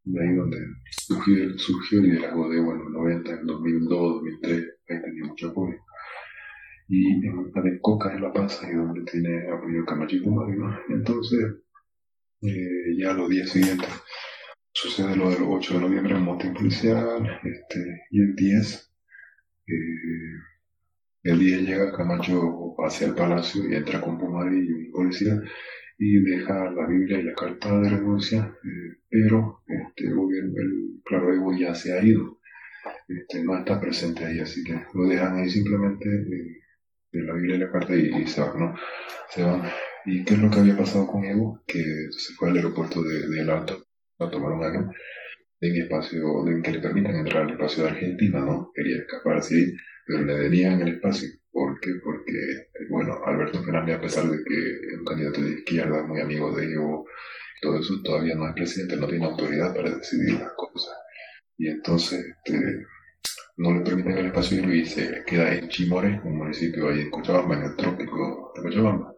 de 0.04 0.20
ahí 0.20 0.34
donde 0.34 0.58
surgió, 0.90 1.58
surgió 1.58 2.00
el 2.00 2.06
liderazgo 2.06 2.48
de 2.48 2.58
Evo 2.58 2.72
en 2.72 2.78
los 2.78 2.90
90, 2.92 3.30
en 3.32 3.46
2002, 3.46 4.14
2003, 4.14 4.68
ahí 4.88 5.02
tenía 5.02 5.24
mucho 5.24 5.48
apoyo. 5.48 5.76
Y 6.88 7.26
en 7.26 7.52
la 7.54 7.62
de 7.62 7.80
Coca 7.80 8.12
en 8.12 8.22
La 8.22 8.32
Paz, 8.32 8.62
ahí 8.64 8.74
donde 8.74 9.02
tiene 9.02 9.48
apoyo 9.48 9.84
Camacho 9.84 10.16
y 10.16 10.26
¿no? 10.26 10.78
Entonces, 10.88 11.54
eh, 12.42 12.96
ya 12.98 13.12
los 13.12 13.28
días 13.28 13.50
siguientes 13.50 13.88
sucede 14.72 15.16
lo 15.16 15.30
del 15.30 15.42
8 15.46 15.74
de 15.74 15.80
noviembre 15.80 16.16
en 16.16 16.22
motín 16.22 16.54
policial, 16.54 17.40
este, 17.44 18.06
y 18.11 18.20
el 18.20 18.34
10, 18.34 18.92
eh, 19.66 19.72
el 21.22 21.38
10 21.38 21.62
llega 21.62 21.92
Camacho 21.92 22.74
hacia 22.78 23.08
el 23.08 23.14
palacio 23.14 23.68
y 23.68 23.74
entra 23.74 24.00
con 24.00 24.18
Pumari 24.18 24.56
y 24.56 24.72
un 24.72 24.90
policía 24.92 25.40
y 25.98 26.18
deja 26.22 26.70
la 26.70 26.86
Biblia 26.86 27.18
y 27.18 27.24
la 27.24 27.34
carta 27.34 27.78
de 27.78 27.90
renuncia, 27.90 28.38
eh, 28.38 28.96
pero 29.08 29.62
este, 29.66 30.10
gobierno, 30.10 30.54
el, 30.56 31.02
claro, 31.04 31.34
Evo 31.34 31.54
ya 31.54 31.74
se 31.74 31.92
ha 31.92 32.02
ido, 32.02 32.40
este, 33.06 33.44
no 33.44 33.58
está 33.58 33.78
presente 33.78 34.24
ahí, 34.24 34.40
así 34.40 34.64
que 34.64 34.80
lo 34.94 35.06
dejan 35.06 35.36
ahí 35.36 35.50
simplemente 35.50 36.08
de 36.08 37.22
la 37.22 37.34
Biblia 37.34 37.56
y 37.56 37.58
la 37.58 37.70
carta 37.70 37.94
y, 37.94 38.26
se 38.26 38.40
van, 38.40 38.58
¿no? 38.58 38.74
Se 39.28 39.42
van. 39.42 39.62
¿Y 40.06 40.24
qué 40.24 40.34
es 40.34 40.40
lo 40.40 40.50
que 40.50 40.60
había 40.60 40.76
pasado 40.78 41.06
con 41.06 41.22
Evo? 41.24 41.62
Que 41.66 41.82
se 42.10 42.32
fue 42.32 42.48
al 42.48 42.56
aeropuerto 42.56 43.02
de, 43.02 43.28
de 43.28 43.40
El 43.42 43.50
Alto 43.50 43.84
a 44.18 44.30
tomar 44.30 44.52
un 44.52 44.64
avión 44.64 44.90
en 45.61 45.82
espacio, 45.82 46.46
en 46.48 46.62
que 46.62 46.72
le 46.72 46.80
permitan 46.80 47.16
entrar 47.16 47.44
al 47.44 47.50
espacio 47.50 47.84
de 47.84 47.90
Argentina, 47.90 48.40
¿no? 48.40 48.70
Quería 48.74 48.98
escapar 48.98 49.36
así, 49.36 49.74
pero 50.06 50.24
le 50.24 50.34
denían 50.34 50.80
el 50.80 50.94
espacio. 50.94 51.28
¿Por 51.52 51.78
qué? 51.80 51.90
Porque, 52.02 52.88
bueno, 52.88 53.18
Alberto 53.26 53.62
Fernández, 53.62 53.96
a 53.96 54.00
pesar 54.00 54.24
de 54.24 54.42
que 54.44 54.54
es 54.54 54.98
un 54.98 55.04
candidato 55.04 55.42
de 55.42 55.50
izquierda, 55.50 56.02
muy 56.06 56.20
amigo 56.20 56.54
de 56.56 56.72
Evo, 56.72 57.06
todo 57.61 57.78
eso, 57.78 57.94
todavía 58.02 58.34
no 58.36 58.48
es 58.48 58.54
presidente, 58.54 58.96
no 58.96 59.06
tiene 59.06 59.26
autoridad 59.26 59.74
para 59.74 59.90
decidir 59.90 60.34
las 60.34 60.52
cosas. 60.56 60.96
Y 61.58 61.68
entonces, 61.68 62.24
este, 62.44 62.86
no 63.58 63.74
le 63.74 63.80
permiten 63.80 64.16
el 64.16 64.26
espacio 64.26 64.72
y 64.72 64.86
se 64.86 65.22
queda 65.26 65.54
en 65.54 65.68
Chimores, 65.68 66.20
un 66.24 66.38
municipio 66.38 66.88
ahí 66.88 67.00
en 67.02 67.11
Cochabamba, 67.11 67.56
en 67.56 67.64
el 67.64 67.76
trópico 67.76 68.52
de 68.56 68.62
Cochabamba, 68.62 69.14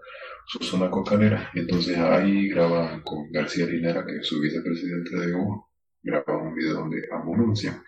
su 0.46 0.58
zona 0.64 0.90
cocalera. 0.90 1.50
Entonces 1.54 1.96
ahí 1.98 2.48
graban 2.48 3.02
con 3.02 3.30
García 3.30 3.66
Linera, 3.66 4.04
que 4.04 4.16
es 4.16 4.26
su 4.26 4.40
vicepresidente 4.40 5.16
de 5.16 5.30
Evo, 5.30 5.71
graban 6.02 6.48
un 6.48 6.54
video 6.54 6.74
donde 6.74 7.08
anuncian. 7.10 7.82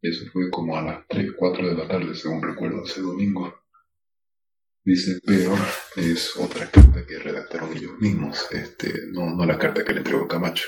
Eso 0.00 0.24
fue 0.32 0.50
como 0.50 0.76
a 0.76 0.82
las 0.82 1.06
3, 1.08 1.32
4 1.36 1.68
de 1.68 1.74
la 1.74 1.88
tarde, 1.88 2.14
según 2.14 2.42
recuerdo, 2.42 2.84
ese 2.84 3.00
domingo. 3.00 3.62
Dice, 4.84 5.20
pero 5.24 5.54
es 5.96 6.36
otra 6.36 6.68
carta 6.68 7.06
que 7.06 7.18
redactaron 7.18 7.76
ellos 7.76 7.98
mismos, 8.00 8.48
este, 8.50 8.92
no, 9.12 9.32
no 9.32 9.46
la 9.46 9.56
carta 9.56 9.84
que 9.84 9.92
le 9.92 9.98
entregó 9.98 10.26
Camacho. 10.26 10.66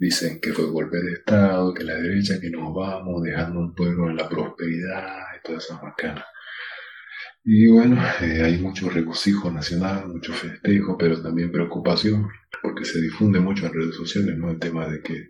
Dicen 0.00 0.40
que 0.40 0.52
fue 0.52 0.64
golpe 0.64 0.96
de 0.96 1.12
Estado, 1.12 1.72
que 1.72 1.84
la 1.84 1.94
derecha, 1.94 2.40
que 2.40 2.50
nos 2.50 2.74
vamos, 2.74 3.22
dejando 3.22 3.60
un 3.60 3.74
pueblo 3.74 4.10
en 4.10 4.16
la 4.16 4.28
prosperidad 4.28 5.26
y 5.38 5.46
todas 5.46 5.64
esas 5.64 5.80
bacanas. 5.80 6.24
Y 7.44 7.68
bueno, 7.68 8.02
eh, 8.20 8.42
hay 8.42 8.58
mucho 8.58 8.90
regocijo 8.90 9.50
nacional, 9.50 10.08
mucho 10.08 10.32
festejo, 10.32 10.98
pero 10.98 11.22
también 11.22 11.52
preocupación, 11.52 12.28
porque 12.62 12.84
se 12.84 13.00
difunde 13.00 13.40
mucho 13.40 13.66
en 13.66 13.74
redes 13.74 13.94
sociales, 13.94 14.36
¿no? 14.36 14.50
El 14.50 14.58
tema 14.58 14.88
de 14.88 15.02
que 15.02 15.28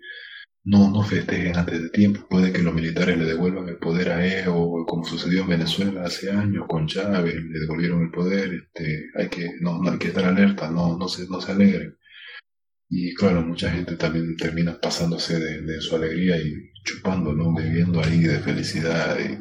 no, 0.64 0.90
no 0.90 1.02
festejen 1.02 1.56
antes 1.56 1.82
de 1.82 1.88
tiempo, 1.88 2.26
puede 2.28 2.52
que 2.52 2.62
los 2.62 2.74
militares 2.74 3.16
le 3.16 3.24
devuelvan 3.24 3.68
el 3.68 3.78
poder 3.78 4.11
a 4.11 4.26
Evo, 4.26 4.84
como 4.86 5.04
sucedió 5.04 5.42
en 5.42 5.48
Venezuela 5.48 6.04
hace 6.04 6.30
años 6.30 6.66
con 6.68 6.86
Chávez, 6.86 7.34
le 7.34 7.61
devolvieron 7.61 8.02
el 8.02 8.11
poder, 8.11 8.52
este, 8.52 9.11
hay 9.14 9.28
que, 9.28 9.52
no, 9.61 9.82
no 9.82 9.92
hay 9.92 9.98
que 9.98 10.08
estar 10.08 10.24
alerta, 10.24 10.70
no, 10.70 10.98
no 10.98 11.08
se, 11.08 11.26
no 11.28 11.40
se 11.40 11.52
alegren. 11.52 11.96
Y 12.90 13.14
claro, 13.14 13.42
mucha 13.42 13.70
gente 13.70 13.96
también 13.96 14.36
termina 14.36 14.78
pasándose 14.78 15.38
de, 15.38 15.80
su 15.80 15.94
alegría 15.94 16.36
y 16.38 16.72
chupando, 16.84 17.32
¿no? 17.32 17.54
Bebiendo 17.54 18.02
ahí 18.02 18.18
de 18.18 18.40
felicidad 18.40 19.16
y 19.20 19.38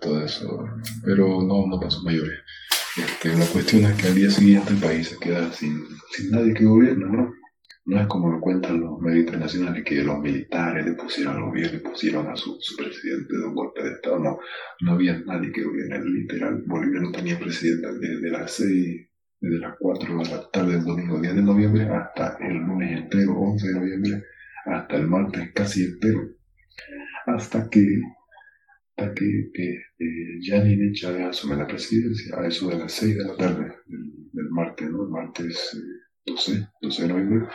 todo 0.00 0.24
eso. 0.24 0.64
Pero 1.04 1.42
no, 1.42 1.66
no 1.66 1.80
pasó 1.80 2.02
mayores. 2.04 2.38
Este, 2.96 3.36
la 3.36 3.46
cuestión 3.46 3.84
es 3.86 4.00
que 4.00 4.06
al 4.06 4.14
día 4.14 4.30
siguiente 4.30 4.72
el 4.72 4.78
país 4.78 5.08
se 5.08 5.18
queda 5.18 5.52
sin, 5.52 5.84
sin 6.12 6.30
nadie 6.30 6.54
que 6.54 6.64
gobierne, 6.64 7.06
¿no? 7.06 7.34
No 7.86 8.00
es 8.00 8.06
como 8.06 8.30
lo 8.30 8.40
cuentan 8.40 8.80
los 8.80 8.98
medios 8.98 9.26
internacionales 9.26 9.84
que 9.84 10.02
los 10.02 10.18
militares 10.18 10.86
le 10.86 10.92
pusieron 10.94 11.36
al 11.36 11.42
gobierno 11.42 11.78
y 11.78 11.82
pusieron 11.82 12.26
a 12.28 12.36
su, 12.36 12.56
su, 12.60 12.76
presidente 12.76 13.36
de 13.36 13.44
un 13.44 13.54
golpe 13.54 13.82
de 13.82 13.90
Estado. 13.90 14.18
No, 14.18 14.38
no 14.80 14.92
había 14.92 15.18
nadie 15.26 15.52
que 15.52 15.62
gobierne. 15.62 16.02
Literal, 16.02 16.62
Bolivia 16.66 17.00
no 17.00 17.12
tenía 17.12 17.38
presidente 17.38 17.86
desde 18.00 18.30
las 18.30 18.52
seis 18.52 19.08
desde 19.44 19.58
las 19.58 19.76
4 19.78 20.18
de 20.18 20.24
la 20.30 20.50
tarde 20.50 20.72
del 20.72 20.84
domingo 20.84 21.20
10 21.20 21.34
de 21.34 21.42
noviembre 21.42 21.86
hasta 21.88 22.38
el 22.40 22.54
lunes 22.54 23.02
entero 23.02 23.38
11 23.38 23.68
de 23.68 23.74
noviembre, 23.74 24.24
hasta 24.64 24.96
el 24.96 25.06
martes 25.06 25.52
casi 25.52 25.84
entero, 25.84 26.30
hasta 27.26 27.68
que, 27.68 27.84
hasta 28.96 29.14
que 29.14 29.50
eh, 29.54 29.78
eh, 29.98 31.24
asume 31.28 31.56
la 31.56 31.66
presidencia 31.66 32.38
a 32.38 32.46
eso 32.46 32.70
de 32.70 32.78
las 32.78 32.92
6 32.92 33.18
de 33.18 33.24
la 33.24 33.36
tarde 33.36 33.72
del, 33.86 34.48
martes, 34.50 34.90
¿no? 34.90 35.04
El 35.04 35.10
martes 35.10 35.76
12, 35.76 35.76
eh, 35.76 36.03
12 36.26 36.68
de 36.80 37.08
noviembre. 37.08 37.48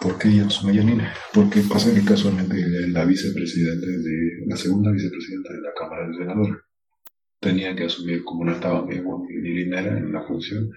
¿Por 0.00 0.18
qué 0.18 0.40
asume 0.40 0.74
Janine? 0.74 1.08
Porque 1.32 1.60
pasa 1.60 1.94
que 1.94 2.04
casualmente 2.04 2.56
la 2.88 3.04
vicepresidenta 3.04 3.86
de, 3.86 4.46
la 4.46 4.56
segunda 4.56 4.90
vicepresidenta 4.90 5.52
de 5.52 5.60
la 5.60 5.72
Cámara 5.74 6.08
de 6.08 6.14
Senadores 6.14 6.56
tenía 7.40 7.74
que 7.76 7.84
asumir, 7.84 8.24
como 8.24 8.44
no 8.44 8.52
estaba 8.52 8.86
ni 8.86 8.96
Linera 8.96 9.96
en 9.98 10.12
la 10.12 10.22
función, 10.22 10.70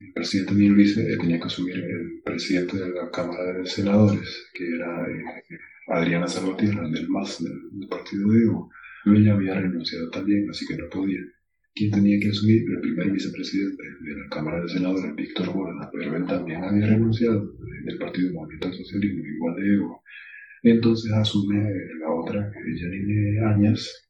el 0.00 0.12
presidente 0.12 0.54
ni 0.54 0.66
el 0.66 0.74
vice 0.74 1.16
tenía 1.18 1.38
que 1.38 1.46
asumir 1.46 1.76
el 1.76 2.22
presidente 2.24 2.76
de 2.76 2.90
la 2.90 3.10
Cámara 3.10 3.52
de 3.52 3.66
Senadores, 3.66 4.48
que 4.52 4.74
era 4.74 5.06
eh, 5.08 5.58
Adriana 5.88 6.26
Salvatierra, 6.26 6.88
del 6.88 7.08
MAS, 7.08 7.42
del, 7.42 7.88
partido 7.88 8.30
de 8.30 8.42
Evo. 8.42 8.70
Ella 9.06 9.34
había 9.34 9.54
renunciado 9.54 10.10
también, 10.10 10.48
así 10.50 10.66
que 10.66 10.76
no 10.76 10.88
podía. 10.88 11.20
¿Quién 11.74 11.90
tenía 11.90 12.20
que 12.20 12.28
asumir? 12.28 12.62
El 12.70 12.80
primer 12.80 13.10
vicepresidente 13.10 13.82
de 13.82 14.14
la 14.14 14.28
Cámara 14.30 14.62
de 14.62 14.68
Senadores, 14.68 15.16
Víctor 15.16 15.52
Borda, 15.52 15.90
pero 15.92 16.16
él 16.16 16.24
también 16.24 16.62
había 16.62 16.86
renunciado 16.86 17.52
del 17.84 17.98
Partido 17.98 18.32
Movimiento 18.32 18.72
Socialismo, 18.72 19.24
igual 19.26 19.56
de 19.56 19.74
Evo. 19.74 20.02
Entonces 20.62 21.12
asume 21.12 21.68
la 21.98 22.12
otra, 22.12 22.52
Janine 22.54 23.40
Áñez, 23.44 24.08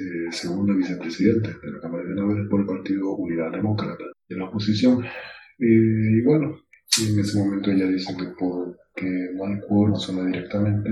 eh, 0.00 0.32
segunda 0.32 0.74
vicepresidente 0.74 1.50
de 1.62 1.70
la 1.70 1.80
Cámara 1.80 2.02
de 2.02 2.14
Senadores 2.14 2.48
por 2.50 2.60
el 2.62 2.66
Partido 2.66 3.14
Unidad 3.14 3.52
Demócrata 3.52 4.04
de 4.28 4.36
la 4.36 4.46
oposición. 4.46 5.04
Eh, 5.04 6.18
y 6.18 6.20
bueno, 6.22 6.58
en 7.00 7.20
ese 7.20 7.38
momento 7.38 7.70
ella 7.70 7.86
dice 7.86 8.12
que 8.18 8.24
porque 8.36 9.30
no 9.36 9.96
suena 9.96 10.26
directamente 10.26 10.90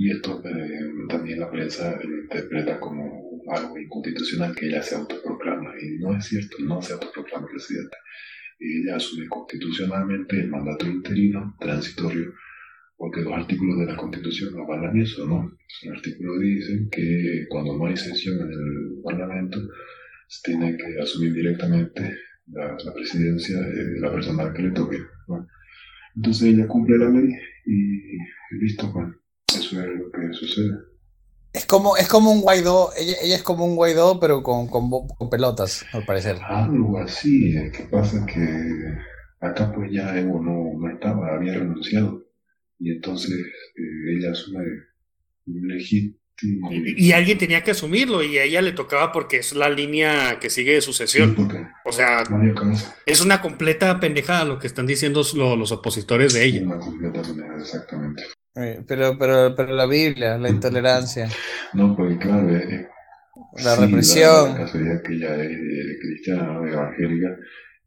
y 0.00 0.10
esto 0.12 0.42
eh, 0.46 0.94
también 1.10 1.40
la 1.40 1.50
prensa 1.50 2.00
lo 2.02 2.22
interpreta 2.22 2.80
como 2.80 3.42
algo 3.50 3.78
inconstitucional 3.78 4.56
que 4.56 4.68
ella 4.68 4.82
se 4.82 4.94
autoproclama 4.94 5.74
y 5.78 5.98
no 5.98 6.16
es 6.16 6.24
cierto, 6.24 6.56
no 6.60 6.80
se 6.80 6.94
autoproclama 6.94 7.46
presidente. 7.46 7.98
Ella 8.58 8.96
asume 8.96 9.28
constitucionalmente 9.28 10.40
el 10.40 10.48
mandato 10.48 10.86
interino 10.86 11.54
transitorio 11.60 12.32
porque 12.96 13.20
los 13.20 13.34
artículos 13.34 13.78
de 13.80 13.92
la 13.92 13.96
Constitución 13.98 14.56
no 14.56 14.66
van 14.66 14.86
a 14.86 15.02
eso, 15.02 15.26
¿no? 15.26 15.54
El 15.82 15.92
artículo 15.92 16.38
dice 16.38 16.88
que 16.90 17.44
cuando 17.50 17.76
no 17.76 17.84
hay 17.84 17.96
sesión 17.98 18.40
en 18.40 18.52
el 18.52 19.02
Parlamento, 19.04 19.60
se 20.28 20.50
tiene 20.50 20.78
que 20.78 20.98
asumir 20.98 21.34
directamente 21.34 22.16
la, 22.46 22.74
presidencia 22.94 23.60
de 23.60 24.00
la 24.00 24.10
persona 24.10 24.50
que 24.54 24.62
le 24.62 24.70
toque. 24.70 24.96
Entonces 26.16 26.54
ella 26.54 26.66
cumple 26.66 26.96
la 26.96 27.10
ley 27.10 27.34
y 27.66 28.18
listo, 28.58 28.90
bueno, 28.92 29.20
eso 29.56 29.80
es 29.80 29.86
lo 29.86 30.10
que 30.10 30.32
sucede. 30.32 30.76
Es 31.52 31.66
como, 31.66 31.96
es 31.96 32.08
como 32.08 32.30
un 32.30 32.42
Guaidó, 32.42 32.90
ella, 32.96 33.16
ella 33.22 33.34
es 33.34 33.42
como 33.42 33.64
un 33.64 33.74
Guaidó, 33.74 34.20
pero 34.20 34.42
con, 34.42 34.68
con, 34.68 34.88
con 35.08 35.30
pelotas, 35.30 35.84
al 35.92 36.04
parecer. 36.04 36.36
Algo 36.44 36.98
así, 36.98 37.52
lo 37.52 37.72
que 37.72 37.82
pasa 37.84 38.18
es 38.18 38.32
que 38.32 38.40
acá 39.40 39.72
pues 39.74 39.90
ya 39.90 40.16
Evo 40.18 40.40
no, 40.40 40.78
no 40.78 40.94
estaba, 40.94 41.34
había 41.34 41.54
renunciado 41.54 42.24
y 42.78 42.92
entonces 42.92 43.32
eh, 43.32 44.16
ella 44.16 44.32
asume 44.32 44.64
legítimo. 45.46 46.16
Y, 46.72 47.12
alguien 47.12 47.36
tenía 47.36 47.62
que 47.62 47.72
asumirlo 47.72 48.22
y 48.22 48.38
a 48.38 48.44
ella 48.44 48.62
le 48.62 48.72
tocaba 48.72 49.12
porque 49.12 49.36
es 49.38 49.52
la 49.52 49.68
línea 49.68 50.38
que 50.40 50.48
sigue 50.48 50.72
de 50.72 50.80
sucesión. 50.80 51.36
o 51.84 51.92
sea, 51.92 52.22
es 53.04 53.20
una 53.20 53.42
completa 53.42 54.00
pendejada 54.00 54.46
lo 54.46 54.58
que 54.58 54.66
están 54.66 54.86
diciendo 54.86 55.22
los 55.34 55.72
opositores 55.72 56.32
de 56.32 56.44
ella. 56.44 56.62
Una 56.62 56.78
completa 56.78 57.20
pendejada, 57.20 57.60
exactamente. 57.60 58.22
Eh, 58.56 58.82
pero, 58.86 59.16
pero, 59.18 59.54
pero 59.54 59.74
la 59.74 59.86
Biblia, 59.86 60.36
la 60.36 60.48
intolerancia. 60.48 61.28
No, 61.72 61.96
porque 61.96 62.18
claro, 62.18 62.48
eh, 62.56 62.88
la 63.62 63.76
represión. 63.76 64.52
La, 64.52 64.58
casualidad 64.58 65.02
que 65.02 65.14
ella 65.14 65.36
es 65.36 65.98
cristiana, 66.00 66.68
evangélica, 66.68 67.36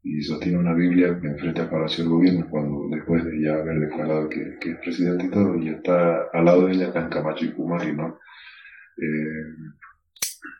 y 0.03 0.21
sostiene 0.21 0.57
una 0.57 0.73
Biblia 0.73 1.19
que 1.19 1.27
enfrenta 1.27 1.63
a 1.63 1.69
Palacio 1.69 2.03
del 2.03 2.13
Gobierno 2.13 2.47
cuando 2.49 2.87
después 2.95 3.23
de 3.25 3.41
ya 3.41 3.53
haber 3.53 3.79
declarado 3.79 4.29
que, 4.29 4.41
es 4.41 4.77
presidente 4.81 5.25
y 5.25 5.29
todo, 5.29 5.57
y 5.57 5.69
está 5.69 6.23
al 6.33 6.45
lado 6.45 6.67
de 6.67 6.73
ella 6.73 6.87
están 6.87 7.09
Camacho 7.09 7.45
y 7.45 7.51
Kumari, 7.51 7.93
¿no? 7.93 8.19
Eh, 8.97 9.71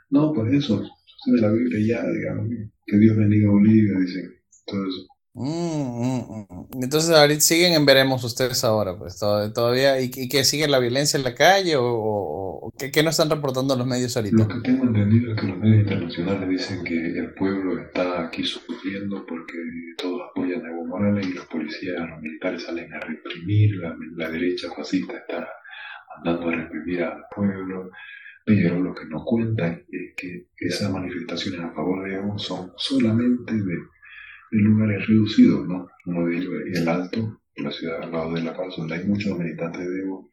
no, 0.10 0.34
pues 0.34 0.54
eso, 0.54 0.82
de 1.26 1.41
la 1.41 1.51
Biblia 1.51 1.97
ya, 1.97 2.10
digamos, 2.10 2.47
que 2.86 2.97
Dios 2.97 3.18
bendiga 3.18 3.47
a 3.47 3.51
Bolivia, 3.51 3.99
dicen, 3.99 4.32
todo 4.66 4.88
eso. 4.88 5.12
Mm, 5.36 5.48
mm, 5.48 6.46
mm. 6.48 6.84
Entonces 6.84 7.10
ahorita 7.10 7.42
siguen 7.42 7.74
en 7.74 7.86
veremos 7.88 8.24
ustedes 8.24 8.64
ahora, 8.64 8.96
pues 8.96 9.18
todavía, 9.18 10.00
y, 10.00 10.10
que 10.10 10.44
sigue 10.44 10.68
la 10.68 10.78
violencia 10.78 11.18
en 11.18 11.24
la 11.24 11.34
calle 11.34 11.74
o, 11.78 12.72
¿qué, 12.78 13.02
no 13.02 13.10
están 13.10 13.32
reportando 13.32 13.76
los 13.76 13.88
medios 13.88 14.16
ahorita. 14.16 14.38
Lo 14.38 14.48
que 14.48 14.62
tengo 14.62 14.84
entendido 14.84 15.34
es 15.34 15.42
que 15.42 15.48
los 15.48 15.58
medios 15.58 15.82
internacionales 15.82 16.50
dicen 16.50 16.84
que 16.84 17.18
el 17.18 17.34
pueblo 17.34 17.80
está 17.80 18.26
aquí 18.26 18.44
sufriendo 18.44 19.26
porque 19.26 19.54
todos 19.98 20.22
apoyan 20.30 20.64
a 20.66 20.70
Evo 20.70 20.86
Morales 20.86 21.28
y 21.28 21.34
los 21.34 21.46
policías, 21.48 22.08
los 22.08 22.22
militares 22.22 22.64
salen 22.64 22.94
a 22.94 23.00
reprimir, 23.00 23.78
la, 24.16 24.30
derecha 24.30 24.68
fascista 24.76 25.18
está 25.18 25.50
andando 26.18 26.50
a 26.50 26.56
reprimir 26.56 27.04
al 27.04 27.24
pueblo, 27.36 27.90
pero 28.46 28.80
lo 28.80 28.94
que 28.94 29.06
no 29.06 29.26
cuentan 29.26 29.84
es 29.90 30.14
que 30.16 30.46
esas 30.58 30.92
manifestaciones 30.92 31.60
a 31.62 31.72
favor 31.72 32.08
de 32.08 32.16
Evo 32.16 32.38
son 32.38 32.72
solamente 32.78 33.52
de 33.52 33.94
en 34.54 34.64
lugares 34.64 35.08
reducidos, 35.08 35.68
¿no? 35.68 35.88
Uno 36.06 36.28
de 36.28 36.38
ellos 36.38 36.54
es 36.72 36.80
el 36.80 36.88
Alto, 36.88 37.41
la 37.56 37.72
ciudad 37.72 38.04
al 38.04 38.12
lado 38.12 38.34
de 38.34 38.43
La 38.43 38.56
Paz, 38.56 38.76
donde 38.78 38.95
hay 38.95 39.04
muchos 39.06 39.38
militantes 39.38 39.82
de 39.82 39.99
Evo, 39.99 40.30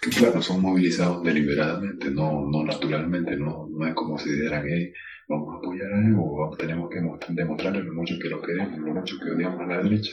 que 0.00 0.10
claro, 0.10 0.40
son 0.40 0.62
movilizados 0.62 1.22
deliberadamente, 1.24 2.10
no, 2.10 2.46
no 2.50 2.64
naturalmente, 2.64 3.36
no, 3.36 3.68
no 3.70 3.86
es 3.86 3.94
como 3.94 4.18
si 4.18 4.30
dijeran, 4.30 4.64
hey, 4.68 4.92
vamos 5.28 5.54
a 5.54 5.58
apoyar 5.58 5.92
a 5.92 6.08
Evo, 6.08 6.56
tenemos 6.56 6.88
que 6.88 7.00
demostrarle 7.30 7.82
lo 7.82 7.92
mucho 7.94 8.14
que 8.20 8.28
lo 8.28 8.40
queremos, 8.40 8.78
lo 8.78 8.94
mucho 8.94 9.16
que 9.22 9.30
odiamos 9.30 9.60
a 9.60 9.66
la 9.66 9.82
derecha. 9.82 10.12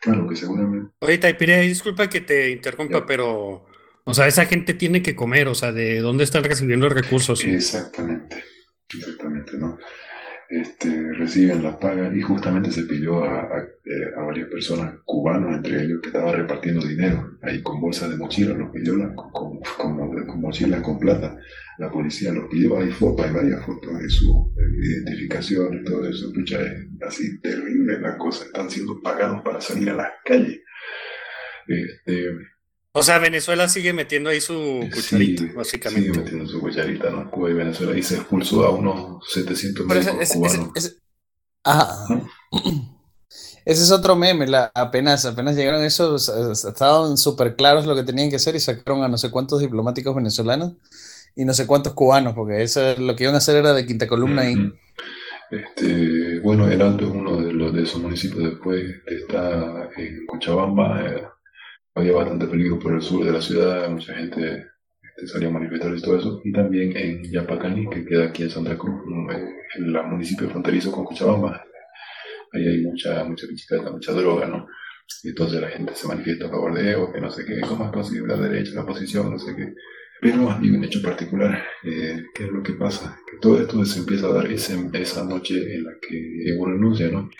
Claro 0.00 0.28
que 0.28 0.36
seguramente. 0.36 0.92
Oye, 1.00 1.18
Taipire, 1.18 1.60
disculpa 1.62 2.08
que 2.08 2.20
te 2.20 2.50
interrumpa, 2.50 3.04
pero, 3.06 3.66
o 4.04 4.14
sea, 4.14 4.26
esa 4.26 4.46
gente 4.46 4.74
tiene 4.74 5.02
que 5.02 5.16
comer, 5.16 5.48
o 5.48 5.54
sea, 5.54 5.72
¿de 5.72 6.00
dónde 6.00 6.24
están 6.24 6.44
recibiendo 6.44 6.88
recursos? 6.88 7.44
Exactamente, 7.44 8.44
exactamente, 8.94 9.58
¿no? 9.58 9.78
Este, 10.48 11.12
reciben 11.14 11.62
la 11.62 11.78
paga 11.78 12.10
y 12.14 12.20
justamente 12.20 12.70
se 12.70 12.82
pidió 12.84 13.24
a, 13.24 13.66
eh, 13.84 14.12
a, 14.16 14.22
varias 14.22 14.48
personas 14.48 14.94
cubanas, 15.04 15.56
entre 15.56 15.82
ellos, 15.82 16.00
que 16.00 16.08
estaban 16.08 16.34
repartiendo 16.34 16.86
dinero 16.86 17.38
ahí 17.42 17.62
con 17.62 17.80
bolsas 17.80 18.10
de 18.10 18.16
mochila, 18.16 18.54
los 18.54 18.70
pidió 18.70 18.94
con, 19.14 19.60
con, 19.60 20.40
mochilas 20.40 20.82
con 20.82 20.98
plata. 20.98 21.36
La 21.78 21.90
policía 21.90 22.32
los 22.32 22.48
pidió, 22.48 22.78
hay 22.78 22.90
fotos, 22.90 23.26
hay 23.26 23.32
varias 23.32 23.64
fotos 23.64 23.98
de 23.98 24.08
su 24.08 24.52
identificación 24.56 25.80
y 25.80 25.84
todo 25.84 26.08
eso. 26.08 26.32
Pucha, 26.32 26.60
es 26.62 26.86
así 27.06 27.40
terrible 27.40 28.00
la 28.00 28.16
cosa, 28.16 28.44
están 28.44 28.70
siendo 28.70 29.00
pagados 29.02 29.42
para 29.42 29.60
salir 29.60 29.90
a 29.90 29.94
las 29.94 30.12
calles. 30.24 30.60
Este, 31.66 32.30
o 32.98 33.02
sea, 33.02 33.18
Venezuela 33.18 33.68
sigue 33.68 33.92
metiendo 33.92 34.30
ahí 34.30 34.40
su 34.40 34.88
cucharita, 34.92 35.44
básicamente. 35.54 36.08
Sigue 36.08 36.18
metiendo 36.18 36.46
su 36.46 36.60
cucharita, 36.60 37.10
¿no? 37.10 37.30
Cuba 37.30 37.50
y 37.50 37.52
Venezuela. 37.52 37.96
Y 37.96 38.02
se 38.02 38.16
expulsó 38.16 38.64
a 38.64 38.70
unos 38.70 39.22
700 39.30 39.86
mil 39.86 39.98
cubanos. 40.32 40.70
Ese, 40.74 40.96
ajá. 41.62 42.06
Ese 43.66 43.82
es 43.82 43.90
otro 43.90 44.16
meme. 44.16 44.46
La, 44.46 44.70
apenas, 44.74 45.26
apenas 45.26 45.56
llegaron 45.56 45.82
esos, 45.82 46.30
estaban 46.64 47.18
súper 47.18 47.54
claros 47.54 47.84
lo 47.84 47.94
que 47.94 48.02
tenían 48.02 48.30
que 48.30 48.36
hacer 48.36 48.56
y 48.56 48.60
sacaron 48.60 49.02
a 49.02 49.08
no 49.08 49.18
sé 49.18 49.30
cuántos 49.30 49.60
diplomáticos 49.60 50.14
venezolanos 50.14 50.74
y 51.34 51.44
no 51.44 51.52
sé 51.52 51.66
cuántos 51.66 51.92
cubanos, 51.92 52.32
porque 52.32 52.62
eso 52.62 52.80
lo 52.96 53.14
que 53.14 53.24
iban 53.24 53.34
a 53.34 53.38
hacer 53.38 53.56
era 53.56 53.74
de 53.74 53.84
quinta 53.84 54.06
columna 54.06 54.42
ahí. 54.42 54.56
Este, 55.50 56.40
bueno, 56.40 56.66
el 56.70 56.80
Alto 56.80 57.04
es 57.04 57.10
uno 57.10 57.36
de 57.36 57.52
los 57.52 57.74
de 57.74 57.82
esos 57.82 58.00
municipios 58.00 58.50
después 58.50 58.82
está 59.06 59.90
en 59.96 60.24
Cochabamba. 60.26 61.35
Eh, 61.96 62.00
había 62.00 62.12
bastante 62.12 62.46
peligro 62.46 62.78
por 62.78 62.94
el 62.94 63.02
sur 63.02 63.24
de 63.24 63.32
la 63.32 63.40
ciudad, 63.40 63.88
mucha 63.88 64.14
gente 64.14 64.66
este, 65.02 65.26
salía 65.26 65.48
a 65.48 65.52
manifestar 65.52 65.96
y 65.96 66.02
todo 66.02 66.18
eso, 66.18 66.40
y 66.44 66.52
también 66.52 66.96
en 66.96 67.24
Yapacani, 67.24 67.88
que 67.88 68.04
queda 68.04 68.26
aquí 68.26 68.42
en 68.42 68.50
Santa 68.50 68.76
Cruz, 68.76 69.02
en 69.76 69.84
el 69.84 70.02
municipio 70.04 70.48
fronterizo 70.48 70.92
con 70.92 71.04
Cochabamba, 71.04 71.64
ahí 72.52 72.66
hay 72.66 72.82
mucha, 72.82 73.24
mucha 73.24 73.46
pichicata, 73.46 73.90
mucha 73.90 74.12
droga, 74.12 74.46
¿no? 74.46 74.66
Y 75.22 75.28
entonces 75.28 75.60
la 75.60 75.68
gente 75.68 75.94
se 75.94 76.08
manifiesta 76.08 76.46
a 76.46 76.50
favor 76.50 76.74
de 76.74 76.90
Evo, 76.92 77.12
que 77.12 77.20
no 77.20 77.30
sé 77.30 77.44
qué, 77.44 77.60
cómo 77.60 77.84
es 77.86 77.92
posible 77.92 78.36
la 78.36 78.42
derecha, 78.42 78.74
la 78.74 78.82
oposición, 78.82 79.30
no 79.30 79.38
sé 79.38 79.54
qué. 79.54 79.72
Pero 80.20 80.50
hay 80.50 80.70
un 80.70 80.82
hecho 80.82 81.00
particular, 81.02 81.62
eh, 81.84 82.24
¿qué 82.34 82.44
es 82.44 82.50
lo 82.50 82.62
que 82.62 82.72
pasa? 82.72 83.18
Que 83.30 83.38
todo 83.38 83.60
esto 83.60 83.84
se 83.84 84.00
empieza 84.00 84.26
a 84.26 84.32
dar 84.32 84.50
esa 84.50 85.24
noche 85.24 85.74
en 85.74 85.84
la 85.84 85.92
que 86.00 86.50
Evo 86.50 86.66
renuncia, 86.66 87.08
¿no? 87.08 87.30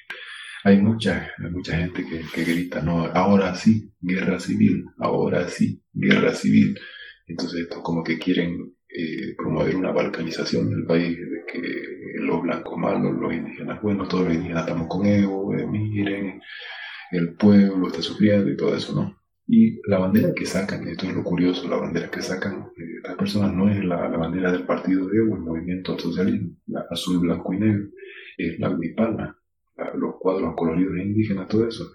Hay 0.67 0.79
mucha, 0.83 1.31
mucha 1.53 1.77
gente 1.77 2.05
que, 2.05 2.45
grita, 2.45 2.83
no, 2.83 3.05
ahora 3.15 3.55
sí, 3.55 3.89
guerra 4.01 4.41
civil, 4.41 4.85
ahora 4.99 5.47
sí, 5.47 5.81
guerra 5.93 6.35
civil. 6.35 6.77
Entonces 7.29 7.61
esto 7.61 7.81
como 7.85 8.03
que 8.03 8.19
quieren 8.19 8.75
eh, 8.89 9.37
promover 9.39 9.77
una 9.77 9.93
balcanización 9.93 10.69
del 10.71 10.85
país, 10.85 11.17
de 11.17 11.45
que 11.47 11.61
los 12.19 12.43
blancos 12.43 12.77
malos, 12.79 13.15
los 13.17 13.33
indígenas 13.33 13.81
buenos, 13.81 14.09
todos 14.09 14.25
los 14.25 14.35
indígenas 14.35 14.65
estamos 14.67 14.89
con 14.89 15.07
Evo, 15.07 15.55
eh, 15.55 15.65
miren, 15.69 16.43
el 17.13 17.35
pueblo 17.35 17.87
está 17.87 18.03
sufriendo 18.03 18.51
y 18.51 18.57
todo 18.57 18.75
eso, 18.75 18.93
¿no? 18.93 19.23
Y 19.47 19.81
la 19.89 19.99
bandera 19.99 20.35
que 20.35 20.47
sacan, 20.47 20.89
esto 20.89 21.07
es 21.07 21.15
lo 21.15 21.23
curioso, 21.23 21.69
la 21.69 21.77
bandera 21.77 22.11
que 22.11 22.23
sacan 22.23 22.73
eh, 22.77 23.01
las 23.05 23.15
personas 23.15 23.55
no 23.55 23.71
es 23.71 23.85
la, 23.85 24.09
bandera 24.09 24.51
del 24.51 24.67
partido 24.67 25.07
de 25.07 25.17
Evo, 25.19 25.37
el 25.37 25.43
movimiento 25.43 25.97
socialismo, 25.97 26.57
azul, 26.91 27.21
blanco 27.21 27.55
y 27.55 27.61
negro, 27.61 27.89
es 28.37 28.59
la 28.59 28.77
guipalma, 28.77 29.39
los 29.95 30.17
cuadros 30.19 30.55
coloridos 30.57 30.97
indígenas, 30.99 31.49
todo 31.49 31.67
eso. 31.69 31.93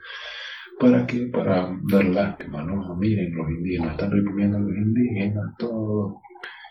¿Para 0.80 1.06
qué? 1.06 1.28
Para 1.28 1.78
dar 1.92 2.06
lástima, 2.06 2.64
¿no? 2.64 2.96
Miren, 2.96 3.36
los 3.36 3.50
indígenas 3.50 3.92
están 3.92 4.12
reprimiendo 4.12 4.58
a 4.58 4.62
los 4.62 4.76
indígenas, 4.76 5.56
todo. 5.58 6.22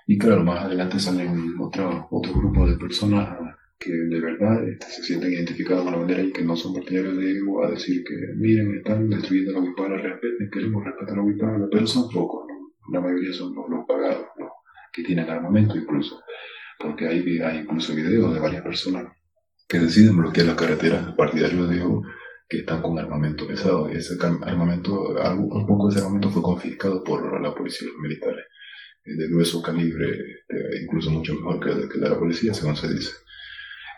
Y 0.06 0.18
claro, 0.18 0.42
más 0.42 0.64
adelante 0.64 0.98
salen 0.98 1.54
otro, 1.60 2.08
otro 2.10 2.32
grupo 2.34 2.66
de 2.68 2.76
personas 2.76 3.38
que 3.78 3.92
de 3.92 4.20
verdad 4.20 4.68
este, 4.68 4.86
se 4.86 5.02
sienten 5.04 5.32
identificados 5.32 5.84
con 5.84 5.92
la 5.92 5.98
bandera 5.98 6.22
y 6.22 6.32
que 6.32 6.42
no 6.42 6.54
son 6.54 6.74
partidarios 6.74 7.16
de 7.16 7.38
Evo 7.38 7.64
a 7.64 7.70
decir 7.70 8.04
que, 8.04 8.14
miren, 8.36 8.76
están 8.76 9.08
destruyendo 9.08 9.52
la 9.52 9.60
huipala, 9.60 9.96
respeten, 9.96 10.50
queremos 10.50 10.84
respetar 10.84 11.16
la 11.16 11.22
huipala, 11.22 11.68
pero 11.70 11.86
son 11.86 12.10
pocos, 12.10 12.46
¿no? 12.48 12.72
La 12.92 13.00
mayoría 13.00 13.32
son 13.32 13.54
los, 13.54 13.86
pagados, 13.86 14.26
¿no? 14.38 14.50
Que 14.92 15.02
tienen 15.02 15.30
armamento 15.30 15.76
incluso. 15.76 16.20
Porque 16.78 17.06
hay, 17.06 17.38
hay 17.40 17.58
incluso 17.58 17.94
videos 17.94 18.34
de 18.34 18.40
varias 18.40 18.62
personas 18.62 19.06
que 19.70 19.78
deciden 19.78 20.16
bloquear 20.16 20.48
las 20.48 20.56
carreteras 20.56 21.14
partidarios 21.14 21.70
de 21.70 21.76
Evo 21.78 22.02
que 22.48 22.58
están 22.58 22.82
con 22.82 22.98
armamento 22.98 23.46
pesado. 23.46 23.88
Ese 23.88 24.14
armamento, 24.20 25.10
un 25.10 25.64
poco 25.64 25.86
de 25.86 25.90
ese 25.94 26.00
armamento 26.00 26.28
fue 26.30 26.42
confiscado 26.42 27.04
por 27.04 27.40
la 27.40 27.54
policía 27.54 27.86
y 27.86 27.92
los 27.92 28.00
militares. 28.00 28.46
de 29.04 29.28
grueso 29.28 29.62
calibre, 29.62 30.08
eh, 30.48 30.82
incluso 30.82 31.10
mucho 31.10 31.34
mejor 31.34 31.60
que 31.60 31.88
que 31.88 31.98
la 31.98 32.18
policía, 32.18 32.52
según 32.52 32.74
se 32.74 32.92
dice. 32.92 33.12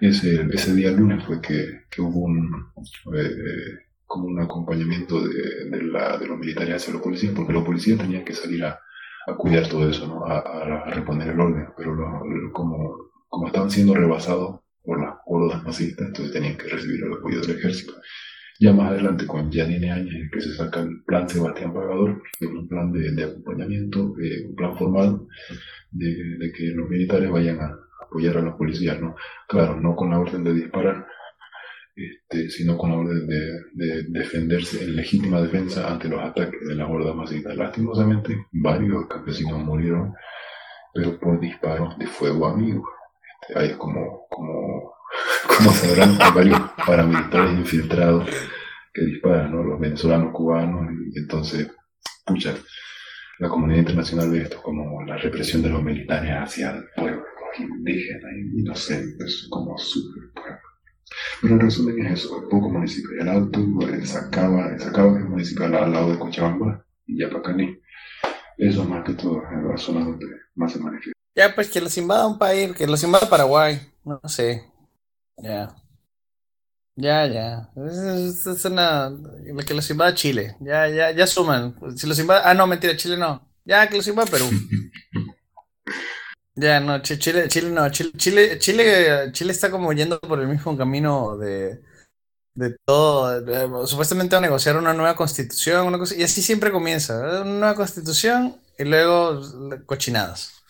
Ese, 0.00 0.46
ese 0.52 0.74
día 0.74 0.90
lunes 0.90 1.24
fue 1.24 1.40
que, 1.40 1.84
que 1.90 2.02
hubo 2.02 2.20
un, 2.20 2.72
eh, 3.16 3.78
como 4.04 4.26
un 4.26 4.40
acompañamiento 4.40 5.26
de, 5.26 5.70
de, 5.70 5.82
la, 5.84 6.18
de 6.18 6.26
los 6.26 6.38
militares 6.38 6.74
hacia 6.76 6.92
los 6.92 7.02
policías, 7.02 7.32
porque 7.34 7.52
los 7.54 7.64
policías 7.64 7.98
tenían 7.98 8.24
que 8.24 8.34
salir 8.34 8.62
a, 8.64 8.78
a 9.26 9.36
cuidar 9.36 9.66
todo 9.68 9.88
eso, 9.88 10.06
¿no? 10.06 10.26
a, 10.26 10.38
a, 10.38 10.82
a 10.82 10.90
reponer 10.90 11.28
el 11.28 11.40
orden, 11.40 11.68
pero 11.76 11.94
lo, 11.94 12.52
como, 12.52 13.10
como 13.28 13.46
estaban 13.46 13.70
siendo 13.70 13.94
rebasados 13.94 14.60
por 14.84 15.00
las 15.00 15.11
hordas 15.32 15.64
masistas, 15.64 16.08
entonces 16.08 16.32
tenían 16.32 16.56
que 16.56 16.68
recibir 16.68 17.04
el 17.04 17.12
apoyo 17.14 17.40
del 17.40 17.56
ejército. 17.58 17.94
Ya 18.60 18.72
más 18.72 18.92
adelante, 18.92 19.26
con 19.26 19.50
Janine 19.50 19.90
Áñez, 19.90 20.30
que 20.30 20.40
se 20.40 20.54
saca 20.54 20.80
el 20.80 21.02
plan 21.04 21.28
Sebastián 21.28 21.72
Pagador, 21.74 22.22
que 22.38 22.44
es 22.44 22.50
un 22.50 22.68
plan 22.68 22.92
de, 22.92 23.10
de 23.10 23.24
acompañamiento, 23.24 24.14
eh, 24.22 24.46
un 24.46 24.54
plan 24.54 24.76
formal 24.76 25.20
de, 25.90 26.36
de, 26.38 26.52
que 26.52 26.66
los 26.66 26.88
militares 26.88 27.28
vayan 27.30 27.60
a 27.60 27.76
apoyar 28.04 28.36
a 28.36 28.42
los 28.42 28.54
policías, 28.54 29.00
¿no? 29.00 29.16
Claro, 29.48 29.80
no 29.80 29.96
con 29.96 30.10
la 30.10 30.20
orden 30.20 30.44
de 30.44 30.54
disparar, 30.54 31.06
este, 31.96 32.50
sino 32.50 32.78
con 32.78 32.90
la 32.90 32.96
orden 32.98 33.26
de, 33.26 33.62
de, 33.72 34.02
defenderse 34.04 34.84
en 34.84 34.96
legítima 34.96 35.42
defensa 35.42 35.90
ante 35.90 36.08
los 36.08 36.20
ataques 36.20 36.60
de 36.66 36.74
las 36.74 36.88
hordas 36.88 37.16
masistas. 37.16 37.56
Lastimosamente, 37.56 38.46
varios 38.52 39.06
campesinos 39.08 39.58
murieron, 39.58 40.14
pero 40.94 41.18
por 41.18 41.40
disparos 41.40 41.98
de 41.98 42.06
fuego 42.06 42.46
amigo. 42.46 42.84
Este, 43.42 43.58
ahí 43.58 43.70
es 43.70 43.76
como, 43.76 44.26
como 44.28 44.91
como 45.56 45.72
sabrán, 45.72 46.16
hay 46.20 46.32
varios 46.32 46.60
paramilitares 46.86 47.58
infiltrados 47.58 48.28
que 48.92 49.02
disparan, 49.02 49.52
¿no? 49.52 49.62
Los 49.62 49.80
venezolanos, 49.80 50.32
cubanos, 50.32 50.90
y 51.12 51.18
entonces, 51.18 51.70
pucha, 52.24 52.54
la 53.38 53.48
comunidad 53.48 53.80
internacional 53.80 54.30
ve 54.30 54.42
esto 54.42 54.62
como 54.62 55.02
la 55.02 55.16
represión 55.16 55.62
de 55.62 55.70
los 55.70 55.82
militares 55.82 56.30
hacia 56.30 56.70
el 56.70 56.84
pueblo, 56.94 57.22
los 57.22 57.70
indígenas, 57.70 58.32
inocentes, 58.54 59.48
como 59.50 59.76
súper 59.78 60.32
pueblo. 60.34 60.58
Pero 61.40 61.54
en 61.54 61.60
resumen 61.60 62.06
es 62.06 62.20
eso, 62.20 62.42
el 62.42 62.48
poco 62.48 62.70
municipio, 62.70 63.10
el 63.20 63.28
alto, 63.28 63.60
el 63.88 64.06
Sacaba, 64.06 64.68
el 64.68 64.80
Sacaba 64.80 65.18
es 65.18 65.24
un 65.24 65.30
municipio 65.30 65.64
al 65.64 65.92
lado 65.92 66.12
de 66.12 66.18
Cochabamba, 66.18 66.84
y 67.06 67.20
Yapacaní. 67.20 67.78
Eso 68.58 68.84
más 68.84 69.04
que 69.04 69.14
todo 69.14 69.42
es 69.42 69.64
la 69.68 69.76
zona 69.76 70.04
donde 70.04 70.26
más 70.54 70.72
se 70.72 70.78
manifiesta. 70.78 71.18
Ya, 71.34 71.54
pues 71.54 71.70
que 71.70 71.80
los 71.80 71.96
invada 71.96 72.26
un 72.26 72.38
país, 72.38 72.72
que 72.76 72.86
los 72.86 73.02
invada 73.02 73.28
Paraguay, 73.28 73.80
no 74.04 74.20
sé, 74.26 74.62
ya. 75.36 75.74
Ya, 76.96 77.26
ya. 77.26 77.70
Es, 77.76 78.46
es 78.46 78.64
una. 78.66 79.08
Lo 79.10 79.64
que 79.64 79.74
los 79.74 79.88
invada 79.90 80.14
Chile. 80.14 80.56
Ya, 80.60 80.88
ya, 80.88 81.10
ya 81.10 81.26
suman. 81.26 81.74
Si 81.96 82.06
los 82.06 82.18
invada. 82.18 82.42
Ah, 82.48 82.54
no, 82.54 82.66
mentira, 82.66 82.96
Chile 82.96 83.16
no. 83.16 83.48
Ya, 83.64 83.88
que 83.88 83.96
los 83.96 84.06
invada 84.08 84.30
Perú. 84.30 84.46
ya, 86.54 86.80
no, 86.80 87.00
Chile, 87.02 87.48
Chile 87.48 87.70
no. 87.70 87.88
Chile, 87.90 88.58
Chile, 88.58 89.32
Chile, 89.32 89.52
está 89.52 89.70
como 89.70 89.92
yendo 89.92 90.20
por 90.20 90.40
el 90.40 90.48
mismo 90.48 90.76
camino 90.76 91.36
de. 91.38 91.80
De 92.54 92.76
todo. 92.84 93.86
supuestamente 93.86 94.36
a 94.36 94.40
negociar 94.40 94.76
una 94.76 94.92
nueva 94.92 95.16
constitución, 95.16 95.86
una 95.86 95.98
cosa. 95.98 96.14
Y 96.14 96.22
así 96.22 96.42
siempre 96.42 96.70
comienza. 96.70 97.18
Una 97.18 97.44
nueva 97.44 97.74
constitución 97.74 98.56
y 98.78 98.84
luego 98.84 99.40
cochinadas. 99.86 100.61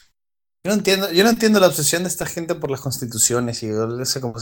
Yo 0.65 0.71
no 0.71 0.75
entiendo, 0.75 1.11
yo 1.11 1.25
no 1.25 1.31
entiendo 1.31 1.59
la 1.59 1.67
obsesión 1.67 2.05
de 2.05 2.09
esta 2.09 2.25
gente 2.25 2.55
por 2.55 2.71
las 2.71 2.81
constituciones 2.81 3.63
y 3.65 3.71
como 4.21 4.35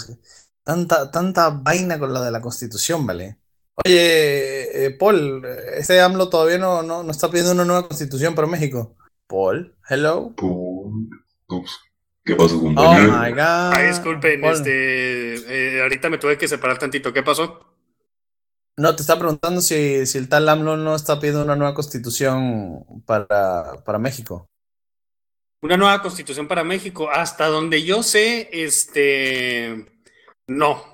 tanta, 0.62 1.10
tanta 1.10 1.48
vaina 1.48 1.98
con 1.98 2.12
lo 2.12 2.20
de 2.20 2.30
la 2.30 2.42
constitución, 2.42 3.06
¿vale? 3.06 3.38
Oye, 3.86 4.84
eh, 4.84 4.90
Paul, 4.90 5.42
este 5.76 5.98
AMLO 5.98 6.28
todavía 6.28 6.58
no, 6.58 6.82
no, 6.82 7.02
no, 7.02 7.10
está 7.10 7.30
pidiendo 7.30 7.52
una 7.52 7.64
nueva 7.64 7.88
constitución 7.88 8.34
para 8.34 8.46
México. 8.46 8.96
Paul, 9.26 9.74
hello. 9.88 10.34
Paul. 10.36 11.08
¿Qué 12.22 12.36
pasó 12.36 12.60
con 12.60 12.76
Oh 12.76 12.94
my 12.94 13.30
god. 13.30 13.72
Ay, 13.72 13.88
disculpen, 13.88 14.44
este, 14.44 15.76
eh, 15.78 15.82
ahorita 15.82 16.10
me 16.10 16.18
tuve 16.18 16.36
que 16.36 16.48
separar 16.48 16.78
tantito. 16.78 17.14
¿Qué 17.14 17.22
pasó? 17.22 17.60
No, 18.76 18.94
te 18.94 19.00
está 19.00 19.18
preguntando 19.18 19.62
si, 19.62 20.04
si 20.04 20.18
el 20.18 20.28
tal 20.28 20.48
AMLO 20.48 20.76
no 20.76 20.94
está 20.94 21.18
pidiendo 21.18 21.42
una 21.42 21.56
nueva 21.56 21.74
constitución 21.74 22.84
para, 23.06 23.82
para 23.84 23.98
México. 23.98 24.50
Una 25.62 25.76
nueva 25.76 26.02
constitución 26.02 26.48
para 26.48 26.64
México. 26.64 27.10
Hasta 27.10 27.46
donde 27.46 27.82
yo 27.82 28.02
sé, 28.02 28.48
este, 28.52 29.86
no. 30.46 30.90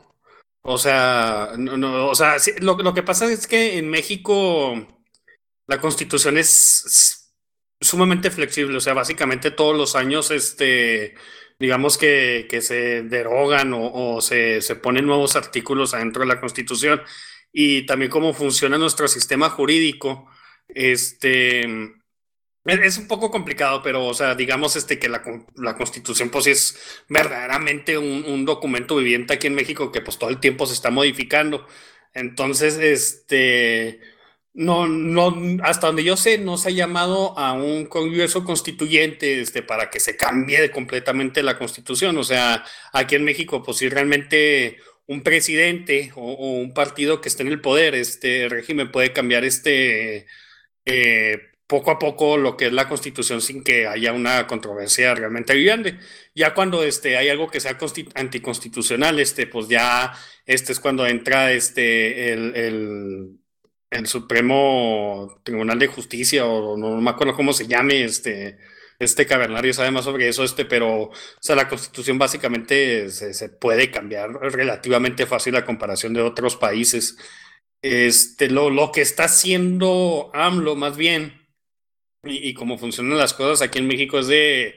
O 0.62 0.79
sea, 0.79 1.53
no, 1.57 1.77
no 1.77 2.09
o 2.09 2.14
sea, 2.14 2.37
lo, 2.61 2.77
lo, 2.79 2.93
que 2.95 3.03
pasa 3.05 3.31
es 3.31 3.47
que 3.47 3.79
en 3.79 3.89
México 3.89 4.75
la 5.69 5.81
constitución 5.81 6.39
es 6.39 7.33
sumamente 7.81 8.31
flexible. 8.31 8.77
O 8.79 8.81
sea, 8.81 8.95
básicamente 8.95 9.53
todos 9.53 9.77
los 9.77 9.95
años, 9.97 10.31
este, 10.33 11.14
digamos 11.61 11.99
que, 11.99 12.47
que 12.51 12.61
se 12.62 13.03
derogan 13.03 13.73
o, 13.75 14.17
o 14.17 14.21
se, 14.21 14.61
se 14.62 14.77
ponen 14.77 15.07
nuevos 15.07 15.37
artículos 15.37 15.95
adentro 15.95 16.23
de 16.23 16.29
la 16.29 16.41
constitución. 16.41 17.03
Y 17.53 17.87
también 17.87 18.11
cómo 18.11 18.35
funciona 18.35 18.79
nuestro 18.79 19.09
sistema 19.09 19.51
jurídico. 19.51 20.29
Este 20.69 21.64
es 22.67 22.99
un 22.99 23.07
poco 23.09 23.31
complicado, 23.31 23.83
pero, 23.83 24.07
o 24.07 24.14
sea, 24.14 24.35
digamos 24.35 24.77
este, 24.77 24.99
que 24.99 25.09
la, 25.09 25.23
la 25.57 25.77
Constitución, 25.77 26.31
pues, 26.31 26.47
es 26.47 26.79
verdaderamente 27.09 27.97
un, 27.99 28.25
un, 28.25 28.45
documento 28.45 28.97
viviente 28.97 29.35
aquí 29.35 29.47
en 29.47 29.55
México 29.55 29.93
que, 29.93 30.01
pues, 30.01 30.19
todo 30.19 30.31
el 30.31 30.41
tiempo 30.41 30.67
se 30.67 30.75
está 30.75 30.91
modificando. 30.91 31.67
Entonces, 32.14 32.77
este, 32.79 34.01
no, 34.55 34.89
no, 34.89 35.37
hasta 35.62 35.89
donde 35.89 36.05
yo 36.05 36.17
sé, 36.17 36.39
no 36.39 36.57
se 36.59 36.71
ha 36.71 36.73
llamado 36.73 37.39
a 37.39 37.53
un 37.53 37.87
Congreso 37.87 38.45
Constituyente, 38.45 39.41
este, 39.41 39.62
para 39.62 39.91
que 39.91 40.01
se 40.01 40.17
cambie 40.17 40.71
completamente 40.71 41.43
la 41.43 41.59
Constitución. 41.59 42.17
O 42.19 42.25
sea, 42.25 42.64
aquí 42.93 43.14
en 43.17 43.25
México, 43.25 43.62
pues, 43.62 43.79
si 43.79 43.89
realmente 43.89 44.79
un 45.07 45.23
presidente 45.23 46.12
o, 46.17 46.33
o 46.33 46.53
un 46.59 46.75
partido 46.75 47.21
que 47.21 47.29
esté 47.29 47.43
en 47.43 47.49
el 47.49 47.61
poder, 47.61 47.95
este 47.95 48.49
régimen 48.49 48.91
puede 48.91 49.12
cambiar 49.12 49.45
este... 49.45 50.27
Eh, 50.85 51.55
poco 51.67 51.91
a 51.91 51.99
poco 51.99 52.37
lo 52.37 52.57
que 52.57 52.67
es 52.67 52.73
la 52.73 52.89
constitución 52.89 53.41
sin 53.41 53.64
que 53.64 53.87
haya 53.87 54.12
una 54.12 54.47
controversia 54.47 55.14
realmente 55.14 55.61
grande. 55.62 55.99
Ya 56.35 56.55
cuando 56.55 56.83
este, 56.85 57.17
hay 57.17 57.29
algo 57.29 57.49
que 57.49 57.61
sea 57.61 57.77
anticonstitucional, 58.14 59.19
este, 59.21 59.47
pues 59.47 59.69
ya 59.69 60.12
este 60.47 60.73
es 60.73 60.81
cuando 60.81 61.07
entra 61.07 61.53
este, 61.53 62.33
el, 62.33 62.55
el, 63.91 64.07
Supremo 64.07 65.41
Tribunal 65.43 65.79
de 65.79 65.87
Justicia, 65.87 66.45
o 66.47 66.77
no, 66.77 67.01
me 67.01 67.11
acuerdo 67.11 67.35
cómo 67.35 67.53
se 67.55 67.67
llame, 67.67 68.05
este, 68.05 68.59
este 68.99 69.27
cavernario 69.27 69.73
sabe 69.73 69.91
más 69.91 70.05
sobre 70.05 70.29
eso, 70.29 70.45
este, 70.45 70.67
pero 70.67 71.05
o 71.05 71.12
sea, 71.41 71.57
la 71.57 71.69
constitución 71.69 72.19
básicamente 72.19 73.11
se, 73.11 73.33
se 73.35 73.49
puede 73.49 73.91
cambiar 73.91 74.31
relativamente 74.33 75.27
fácil 75.27 75.57
a 75.57 75.64
comparación 75.64 76.12
de 76.14 76.23
otros 76.23 76.57
países. 76.57 77.17
Este, 77.83 78.51
lo, 78.51 78.71
lo 78.71 78.93
que 78.93 79.01
está 79.03 79.25
haciendo 79.25 80.31
AMLO 80.35 80.77
más 80.77 80.97
bien 80.97 81.45
y, 82.29 82.55
cómo 82.55 82.79
funcionan 82.79 83.18
las 83.18 83.35
cosas 83.35 83.62
aquí 83.62 83.79
en 83.79 83.87
México 83.87 84.18
es 84.18 84.27
de, 84.27 84.77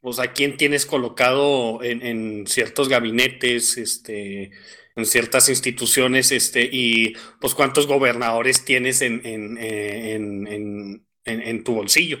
pues, 0.00 0.18
a 0.18 0.32
quién 0.32 0.56
tienes 0.56 0.86
colocado 0.86 1.82
en, 1.82 2.46
ciertos 2.46 2.88
gabinetes, 2.88 3.76
este, 3.78 4.50
en 4.96 5.06
ciertas 5.06 5.48
instituciones, 5.48 6.32
este, 6.32 6.68
y 6.70 7.14
pues 7.40 7.54
cuántos 7.54 7.86
gobernadores 7.86 8.64
tienes 8.64 9.02
en, 9.02 9.20
en, 9.24 9.58
en, 9.58 10.46
en, 10.46 11.06
en 11.24 11.64
tu 11.64 11.74
bolsillo. 11.74 12.18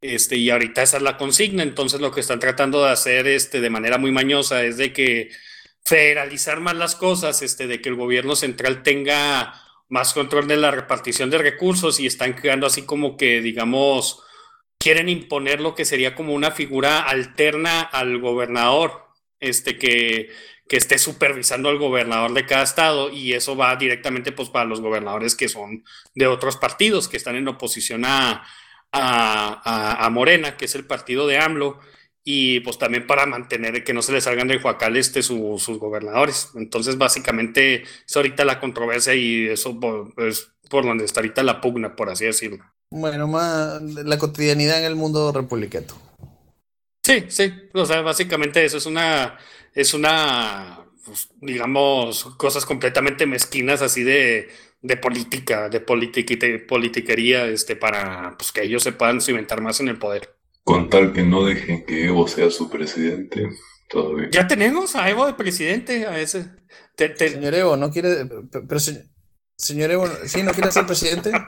Este, 0.00 0.36
y 0.36 0.50
ahorita 0.50 0.82
esa 0.82 0.98
es 0.98 1.02
la 1.02 1.16
consigna, 1.16 1.64
entonces 1.64 2.00
lo 2.00 2.12
que 2.12 2.20
están 2.20 2.38
tratando 2.38 2.84
de 2.84 2.90
hacer 2.90 3.26
este, 3.26 3.60
de 3.60 3.70
manera 3.70 3.98
muy 3.98 4.12
mañosa 4.12 4.62
es 4.64 4.76
de 4.76 4.92
que 4.92 5.30
federalizar 5.84 6.60
más 6.60 6.76
las 6.76 6.94
cosas, 6.94 7.42
este, 7.42 7.66
de 7.66 7.80
que 7.80 7.88
el 7.88 7.96
gobierno 7.96 8.36
central 8.36 8.82
tenga 8.84 9.54
más 9.88 10.12
control 10.12 10.46
de 10.46 10.56
la 10.56 10.70
repartición 10.70 11.30
de 11.30 11.38
recursos 11.38 11.98
y 12.00 12.06
están 12.06 12.34
creando 12.34 12.66
así 12.66 12.82
como 12.82 13.16
que, 13.16 13.40
digamos, 13.40 14.22
quieren 14.78 15.08
imponer 15.08 15.60
lo 15.60 15.74
que 15.74 15.84
sería 15.84 16.14
como 16.14 16.34
una 16.34 16.50
figura 16.50 17.00
alterna 17.00 17.80
al 17.80 18.18
gobernador, 18.20 19.06
este 19.40 19.78
que, 19.78 20.30
que 20.68 20.76
esté 20.76 20.98
supervisando 20.98 21.68
al 21.68 21.78
gobernador 21.78 22.32
de 22.34 22.46
cada 22.46 22.62
estado 22.62 23.10
y 23.10 23.32
eso 23.32 23.56
va 23.56 23.74
directamente 23.76 24.32
pues 24.32 24.50
para 24.50 24.66
los 24.66 24.80
gobernadores 24.80 25.34
que 25.34 25.48
son 25.48 25.84
de 26.14 26.26
otros 26.26 26.56
partidos, 26.56 27.08
que 27.08 27.16
están 27.16 27.36
en 27.36 27.48
oposición 27.48 28.04
a, 28.04 28.46
a, 28.92 30.06
a 30.06 30.10
Morena, 30.10 30.56
que 30.56 30.66
es 30.66 30.74
el 30.74 30.86
partido 30.86 31.26
de 31.26 31.38
AMLO 31.38 31.80
y 32.30 32.60
pues 32.60 32.76
también 32.76 33.06
para 33.06 33.24
mantener 33.24 33.82
que 33.84 33.94
no 33.94 34.02
se 34.02 34.12
le 34.12 34.20
salgan 34.20 34.48
del 34.48 34.62
Huacal 34.62 34.98
este, 34.98 35.22
su, 35.22 35.56
sus 35.58 35.78
gobernadores. 35.78 36.50
Entonces, 36.56 36.98
básicamente, 36.98 37.84
es 38.06 38.16
ahorita 38.16 38.44
la 38.44 38.60
controversia 38.60 39.14
y 39.14 39.46
eso 39.46 39.80
por, 39.80 40.12
es 40.18 40.52
por 40.68 40.84
donde 40.84 41.06
está 41.06 41.20
ahorita 41.20 41.42
la 41.42 41.62
pugna, 41.62 41.96
por 41.96 42.10
así 42.10 42.26
decirlo. 42.26 42.62
Bueno, 42.90 43.28
más 43.28 43.80
la 43.80 44.18
cotidianidad 44.18 44.80
en 44.80 44.84
el 44.84 44.94
mundo 44.94 45.32
republicano. 45.32 45.86
Sí, 47.02 47.24
sí, 47.28 47.50
o 47.72 47.86
sea, 47.86 48.02
básicamente 48.02 48.62
eso 48.62 48.76
es 48.76 48.84
una, 48.84 49.38
es 49.74 49.94
una, 49.94 50.84
pues, 51.06 51.30
digamos, 51.40 52.24
cosas 52.36 52.66
completamente 52.66 53.24
mezquinas 53.24 53.80
así 53.80 54.02
de, 54.02 54.50
de 54.82 54.96
política, 54.98 55.70
de 55.70 55.80
política 55.80 56.46
de 56.46 56.58
politiquería, 56.58 57.46
este, 57.46 57.74
para 57.74 58.36
pues, 58.36 58.52
que 58.52 58.64
ellos 58.64 58.82
se 58.82 58.92
puedan 58.92 59.22
cimentar 59.22 59.62
más 59.62 59.80
en 59.80 59.88
el 59.88 59.98
poder. 59.98 60.37
Con 60.68 60.90
tal 60.90 61.12
que 61.12 61.22
no 61.22 61.44
dejen 61.44 61.84
que 61.86 62.06
Evo 62.06 62.28
sea 62.28 62.50
su 62.50 62.68
presidente, 62.68 63.48
todo 63.88 64.14
bien. 64.14 64.30
Ya 64.30 64.46
tenemos 64.46 64.94
a 64.96 65.08
Evo 65.08 65.26
de 65.26 65.34
presidente, 65.34 66.06
a 66.06 66.18
ese. 66.20 66.50
Te- 66.94 67.08
te- 67.10 67.30
Señor 67.30 67.54
Evo, 67.54 67.76
¿no 67.76 67.90
quiere. 67.90 68.26
pe- 68.26 68.60
Pero, 68.68 68.78
se- 68.80 69.08
señor 69.56 69.90
Evo, 69.90 70.06
¿sí 70.26 70.42
no 70.42 70.52
quiere 70.52 70.70
ser 70.70 70.84
presidente? 70.86 71.32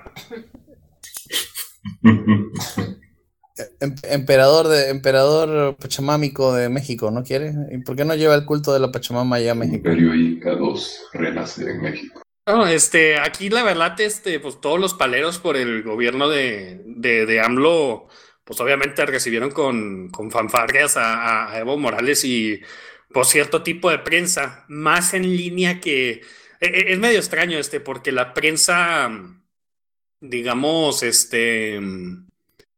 Em- 3.81 3.95
emperador 4.05 4.69
de 4.69 4.89
emperador 4.89 5.77
pachamámico 5.77 6.55
de 6.55 6.71
México, 6.71 7.11
¿no 7.11 7.23
quiere? 7.23 7.53
¿Y 7.71 7.79
por 7.79 7.95
qué 7.95 8.07
no 8.07 8.15
lleva 8.15 8.35
el 8.35 8.47
culto 8.47 8.73
de 8.73 8.81
la 8.81 8.91
Pachamama 8.91 9.37
allá 9.37 9.53
a 9.53 9.55
México? 9.55 9.77
Imperio 9.77 10.15
Inca 10.15 10.53
2 10.53 11.09
renace 11.13 11.71
en 11.71 11.83
México. 11.83 12.23
No, 12.47 12.67
este, 12.67 13.19
aquí 13.19 13.51
la 13.51 13.63
verdad, 13.63 14.01
este, 14.01 14.41
pues 14.41 14.61
todos 14.63 14.81
los 14.81 14.95
paleros 14.95 15.39
por 15.39 15.57
el 15.59 15.83
gobierno 15.83 16.29
de, 16.31 16.83
de, 16.87 17.27
de 17.27 17.41
AMLO, 17.41 18.09
pues 18.51 18.61
obviamente 18.63 19.07
recibieron 19.07 19.53
con, 19.53 20.09
con 20.11 20.29
a, 20.97 21.57
Evo 21.61 21.79
Morales 21.79 22.25
y 22.25 22.61
por 23.13 23.25
cierto 23.25 23.63
tipo 23.63 23.89
de 23.93 24.01
prensa, 24.01 24.65
más 24.67 25.15
en 25.15 25.23
línea 25.37 25.79
que 25.81 26.11
e- 26.15 26.67
e- 26.67 26.93
es 26.93 26.99
medio 26.99 27.19
extraño 27.21 27.59
este, 27.61 27.79
porque 27.79 28.11
la 28.11 28.35
prensa, 28.35 29.09
digamos, 30.21 31.05
este, 31.05 31.79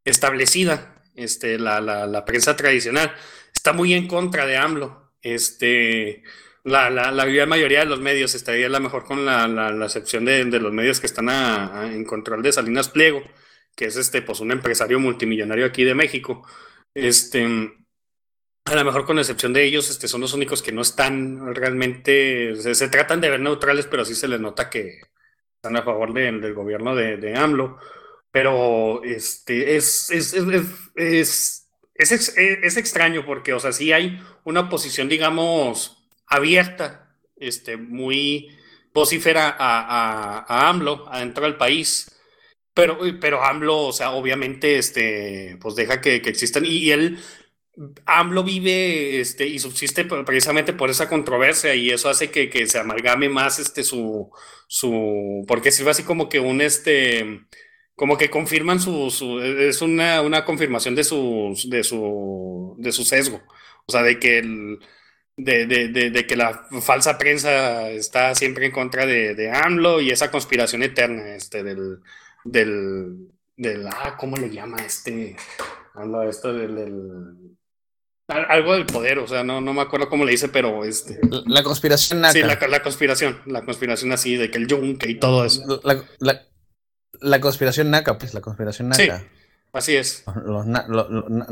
establecida, 0.05 1.01
este, 1.15 1.57
la, 1.57 1.81
la, 1.81 2.05
la 2.05 2.23
prensa 2.23 2.55
tradicional, 2.55 3.11
está 3.51 3.73
muy 3.73 3.95
en 3.95 4.07
contra 4.07 4.45
de 4.45 4.57
AMLO. 4.57 5.11
Este, 5.23 6.21
la, 6.63 6.91
la, 6.91 7.11
la 7.11 7.45
mayoría 7.47 7.79
de 7.79 7.85
los 7.87 7.99
medios 7.99 8.35
estaría 8.35 8.67
a 8.67 8.69
lo 8.69 8.79
mejor 8.79 9.05
con 9.05 9.25
la, 9.25 9.47
la, 9.47 9.71
excepción 9.85 10.23
de, 10.25 10.45
los 10.59 10.71
medios 10.71 10.99
que 10.99 11.07
están 11.07 11.29
a- 11.29 11.89
en 11.91 12.05
control 12.05 12.43
de 12.43 12.51
Salinas 12.51 12.89
Pliego, 12.89 13.23
que 13.75 13.85
es 13.85 13.95
este, 13.97 14.21
pues 14.21 14.39
un 14.39 14.51
empresario 14.51 14.99
multimillonario 14.99 15.65
aquí 15.65 15.83
de 15.83 15.95
México. 15.95 16.45
Este, 16.93 17.45
a 18.65 18.75
lo 18.75 18.85
mejor 18.85 19.05
con 19.05 19.19
excepción 19.19 19.53
de 19.53 19.63
ellos, 19.65 19.89
este, 19.89 20.07
son 20.07 20.21
los 20.21 20.33
únicos 20.33 20.61
que 20.61 20.71
no 20.71 20.81
están 20.81 21.53
realmente, 21.53 22.55
se, 22.73 22.87
tratan 22.87 23.19
de 23.21 23.29
ver 23.29 23.39
neutrales, 23.41 23.87
pero 23.87 24.05
sí 24.05 24.15
se 24.15 24.27
les 24.27 24.39
nota 24.39 24.69
que 24.69 25.01
están 25.57 25.75
a 25.77 25.83
favor 25.83 26.13
de- 26.13 26.31
del 26.31 26.53
gobierno 26.53 26.95
de, 26.95 27.17
de 27.17 27.37
AMLO. 27.37 27.77
Pero 28.31 29.03
este, 29.03 29.75
es, 29.75 30.09
es, 30.09 30.33
es, 30.33 30.43
es, 30.45 30.65
es, 30.95 31.69
es 31.95 32.11
ex- 32.11 32.33
es 32.37 32.77
extraño 32.77 33.25
porque, 33.25 33.53
o 33.53 33.59
sea, 33.59 33.71
sí 33.71 33.91
hay 33.91 34.19
una 34.43 34.69
posición, 34.69 35.09
digamos, 35.09 36.07
abierta, 36.27 37.15
este, 37.35 37.77
muy 37.77 38.49
vocífera 38.93 39.49
a, 39.49 40.39
a, 40.39 40.45
a 40.47 40.69
AMLO 40.69 41.07
adentro 41.09 41.43
del 41.45 41.57
país. 41.57 42.09
Pero, 42.73 42.97
pero 43.21 43.43
AMLO, 43.43 43.87
o 43.87 43.93
sea, 43.93 44.11
obviamente, 44.11 44.77
este, 44.79 45.57
pues 45.61 45.75
deja 45.75 46.01
que, 46.01 46.21
que 46.21 46.29
existan. 46.31 46.65
Y, 46.65 46.89
él, 46.91 47.19
AMLO 48.05 48.43
vive 48.43 49.19
este, 49.21 49.47
y 49.47 49.59
subsiste 49.59 50.05
pre- 50.05 50.23
precisamente 50.23 50.73
por 50.73 50.89
esa 50.89 51.09
controversia 51.09 51.75
y 51.75 51.91
eso 51.91 52.09
hace 52.09 52.31
que, 52.31 52.49
que 52.49 52.67
se 52.67 52.79
amalgame 52.79 53.29
más 53.29 53.59
este, 53.59 53.83
su, 53.83 54.31
su, 54.67 55.45
porque 55.47 55.71
sirve 55.71 55.91
así 55.91 56.03
como 56.03 56.29
que 56.29 56.39
un, 56.39 56.61
este, 56.61 57.41
como 57.95 58.17
que 58.17 58.29
confirman 58.29 58.79
su, 58.79 59.07
es 59.41 59.81
una, 59.81 60.21
una 60.21 60.45
confirmación 60.45 60.95
de 60.95 61.03
su, 61.03 61.55
de 61.69 61.83
su, 61.83 62.75
de 62.79 62.91
su 62.91 63.03
sesgo. 63.05 63.41
O 63.85 63.91
sea, 63.91 64.01
de 64.03 64.19
que 64.19 64.39
el, 64.39 64.79
de, 65.37 65.65
de, 65.67 65.87
de, 66.11 66.27
que 66.27 66.35
la 66.35 66.65
falsa 66.81 67.17
prensa 67.17 67.89
está 67.91 68.33
siempre 68.35 68.65
en 68.67 68.71
contra 68.71 69.05
de 69.05 69.51
AMLO 69.51 70.01
y 70.01 70.11
esa 70.11 70.31
conspiración 70.31 70.83
eterna 70.83 71.35
este, 71.35 71.63
del, 71.63 71.99
del, 72.43 73.29
del, 73.57 73.87
ah, 73.87 74.15
¿cómo 74.17 74.35
le 74.37 74.49
llama 74.49 74.77
este? 74.85 75.35
AMLO, 75.95 76.23
esto 76.23 76.53
del, 76.53 76.75
del- 76.75 77.57
al- 78.27 78.45
algo 78.49 78.73
del 78.73 78.85
poder, 78.85 79.19
o 79.19 79.27
sea, 79.27 79.43
no, 79.43 79.61
no 79.61 79.73
me 79.73 79.81
acuerdo 79.81 80.09
cómo 80.09 80.25
le 80.25 80.31
dice, 80.31 80.49
pero 80.49 80.83
este. 80.85 81.19
La 81.45 81.61
conspiración 81.63 82.21
naca. 82.21 82.33
Sí, 82.33 82.41
la, 82.41 82.57
la 82.67 82.81
conspiración, 82.81 83.41
la 83.45 83.63
conspiración 83.63 84.11
así, 84.11 84.37
de 84.37 84.49
que 84.49 84.57
el 84.57 84.67
yunque 84.67 85.09
y 85.09 85.19
todo 85.19 85.45
eso. 85.45 85.81
La, 85.83 86.03
la- 86.19 86.41
la 87.19 87.39
conspiración 87.39 87.91
naca, 87.91 88.17
pues, 88.17 88.33
la 88.33 88.41
conspiración 88.41 88.93
Sí, 88.93 89.07
naca. 89.07 89.27
así 89.71 89.95
es. 89.95 90.23
Los, 90.45 90.65
na- 90.65 90.85
lo- 90.89 91.09
lo- 91.09 91.29
na- 91.29 91.47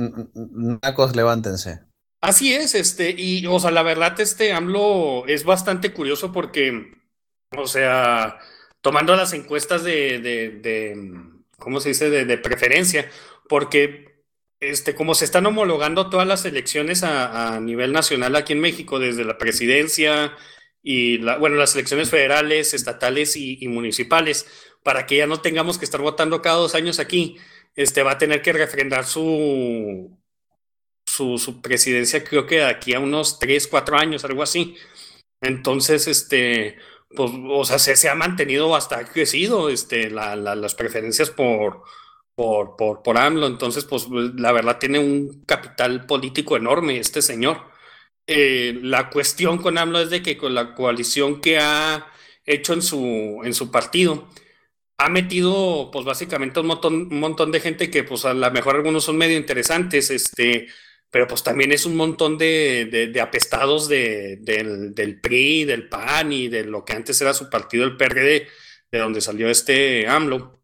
nacos, 0.82 1.16
levántense. 1.16 1.82
Así 2.22 2.54
es, 2.54 2.76
este, 2.76 3.12
y, 3.18 3.46
o 3.48 3.60
sea, 3.60 3.72
la 3.72 3.84
verdad, 3.84 4.20
este 4.20 4.54
AMLO 4.54 5.26
es 5.28 5.44
bastante 5.44 5.92
curioso 5.94 6.32
porque, 6.32 6.92
o 7.58 7.68
sea, 7.68 8.38
tomando 8.82 9.16
las 9.16 9.34
encuestas 9.34 9.84
de, 9.84 10.20
de, 10.20 10.50
de, 10.50 10.98
¿cómo 11.58 11.80
se 11.80 11.90
dice?, 11.90 12.10
de, 12.10 12.26
de 12.26 12.38
preferencia, 12.38 13.10
porque, 13.48 14.24
este, 14.60 14.96
como 14.96 15.16
se 15.16 15.26
están 15.26 15.46
homologando 15.46 16.10
todas 16.10 16.28
las 16.28 16.46
elecciones 16.46 17.04
a, 17.04 17.60
nivel 17.60 17.94
nacional 17.94 18.36
aquí 18.36 18.54
en 18.54 18.62
México, 18.62 19.00
desde 19.00 19.26
la 19.26 19.38
presidencia 19.38 20.36
y, 20.84 21.18
bueno, 21.20 21.58
las 21.58 21.76
elecciones 21.76 22.10
federales, 22.10 22.74
estatales 22.74 23.36
y, 23.36 23.68
municipales, 23.68 24.48
para 24.84 25.06
que 25.06 25.18
ya 25.18 25.28
no 25.28 25.42
tengamos 25.42 25.78
que 25.78 25.86
estar 25.86 26.02
votando 26.02 26.42
cada 26.42 26.58
dos 26.58 26.76
años 26.76 27.00
aquí, 27.00 27.38
este, 27.76 28.04
va 28.04 28.14
a 28.14 28.18
tener 28.18 28.42
que 28.42 28.54
refrendar 28.54 29.06
su, 29.06 30.18
su, 31.06 31.38
su 31.38 31.62
presidencia 31.62 32.24
creo 32.24 32.46
que 32.48 32.58
de 32.58 32.66
aquí 32.66 32.94
a 32.94 33.00
unos 33.00 33.40
3, 33.40 33.68
4 33.68 33.98
años, 33.98 34.26
algo 34.26 34.44
así. 34.44 34.76
Entonces, 35.42 36.08
este, 36.08 36.78
pues, 37.16 37.32
o 37.50 37.66
sea, 37.66 37.80
se, 37.80 37.96
se 37.96 38.10
ha 38.10 38.16
mantenido 38.16 38.76
hasta 38.76 38.98
ha 39.00 39.06
crecido 39.06 39.70
este, 39.70 40.10
la, 40.10 40.36
la- 40.36 40.56
las 40.56 40.76
preferencias 40.76 41.30
por, 41.30 41.84
por, 42.36 42.76
por, 42.78 43.02
por 43.04 43.18
AMLO. 43.18 43.48
Entonces, 43.48 43.86
pues, 43.86 44.08
la 44.10 44.52
verdad 44.52 44.78
tiene 44.80 45.00
un 45.00 45.44
capital 45.46 46.06
político 46.06 46.58
enorme 46.58 46.98
este 47.00 47.22
señor. 47.22 47.58
Eh, 48.28 48.80
la 48.84 49.10
cuestión 49.10 49.58
con 49.60 49.78
AMLO 49.78 50.00
es 50.02 50.10
de 50.10 50.22
que 50.24 50.38
con 50.38 50.54
la 50.56 50.74
coalición 50.76 51.42
que 51.42 51.60
ha 51.60 52.08
hecho 52.46 52.74
en 52.74 52.82
su, 52.82 53.42
en 53.44 53.54
su 53.54 53.72
partido, 53.72 54.30
ha 54.98 55.10
metido, 55.10 55.90
pues 55.92 56.06
básicamente 56.06 56.60
un 56.60 56.68
montón, 56.68 56.94
un 57.12 57.20
montón 57.20 57.52
de 57.52 57.60
gente 57.60 57.90
que, 57.90 58.04
pues 58.04 58.26
a 58.26 58.34
lo 58.34 58.52
mejor 58.52 58.76
algunos 58.76 59.04
son 59.04 59.18
medio 59.18 59.38
interesantes, 59.38 60.12
este, 60.12 60.68
pero 61.12 61.28
pues 61.28 61.44
también 61.44 61.72
es 61.72 61.86
un 61.86 61.96
montón 61.96 62.38
de, 62.38 62.88
de, 62.92 63.08
de 63.08 63.22
apestados 63.22 63.88
de, 63.90 64.38
del, 64.42 64.96
del 64.96 65.20
PRI, 65.22 65.66
del 65.66 65.90
PAN 65.90 66.32
y 66.32 66.48
de 66.48 66.64
lo 66.64 66.86
que 66.86 66.94
antes 66.94 67.22
era 67.22 67.34
su 67.34 67.50
partido, 67.50 67.84
el 67.86 67.98
PRD, 67.98 68.48
de 68.92 69.00
donde 69.00 69.22
salió 69.22 69.50
este 69.50 70.08
AMLO. 70.08 70.64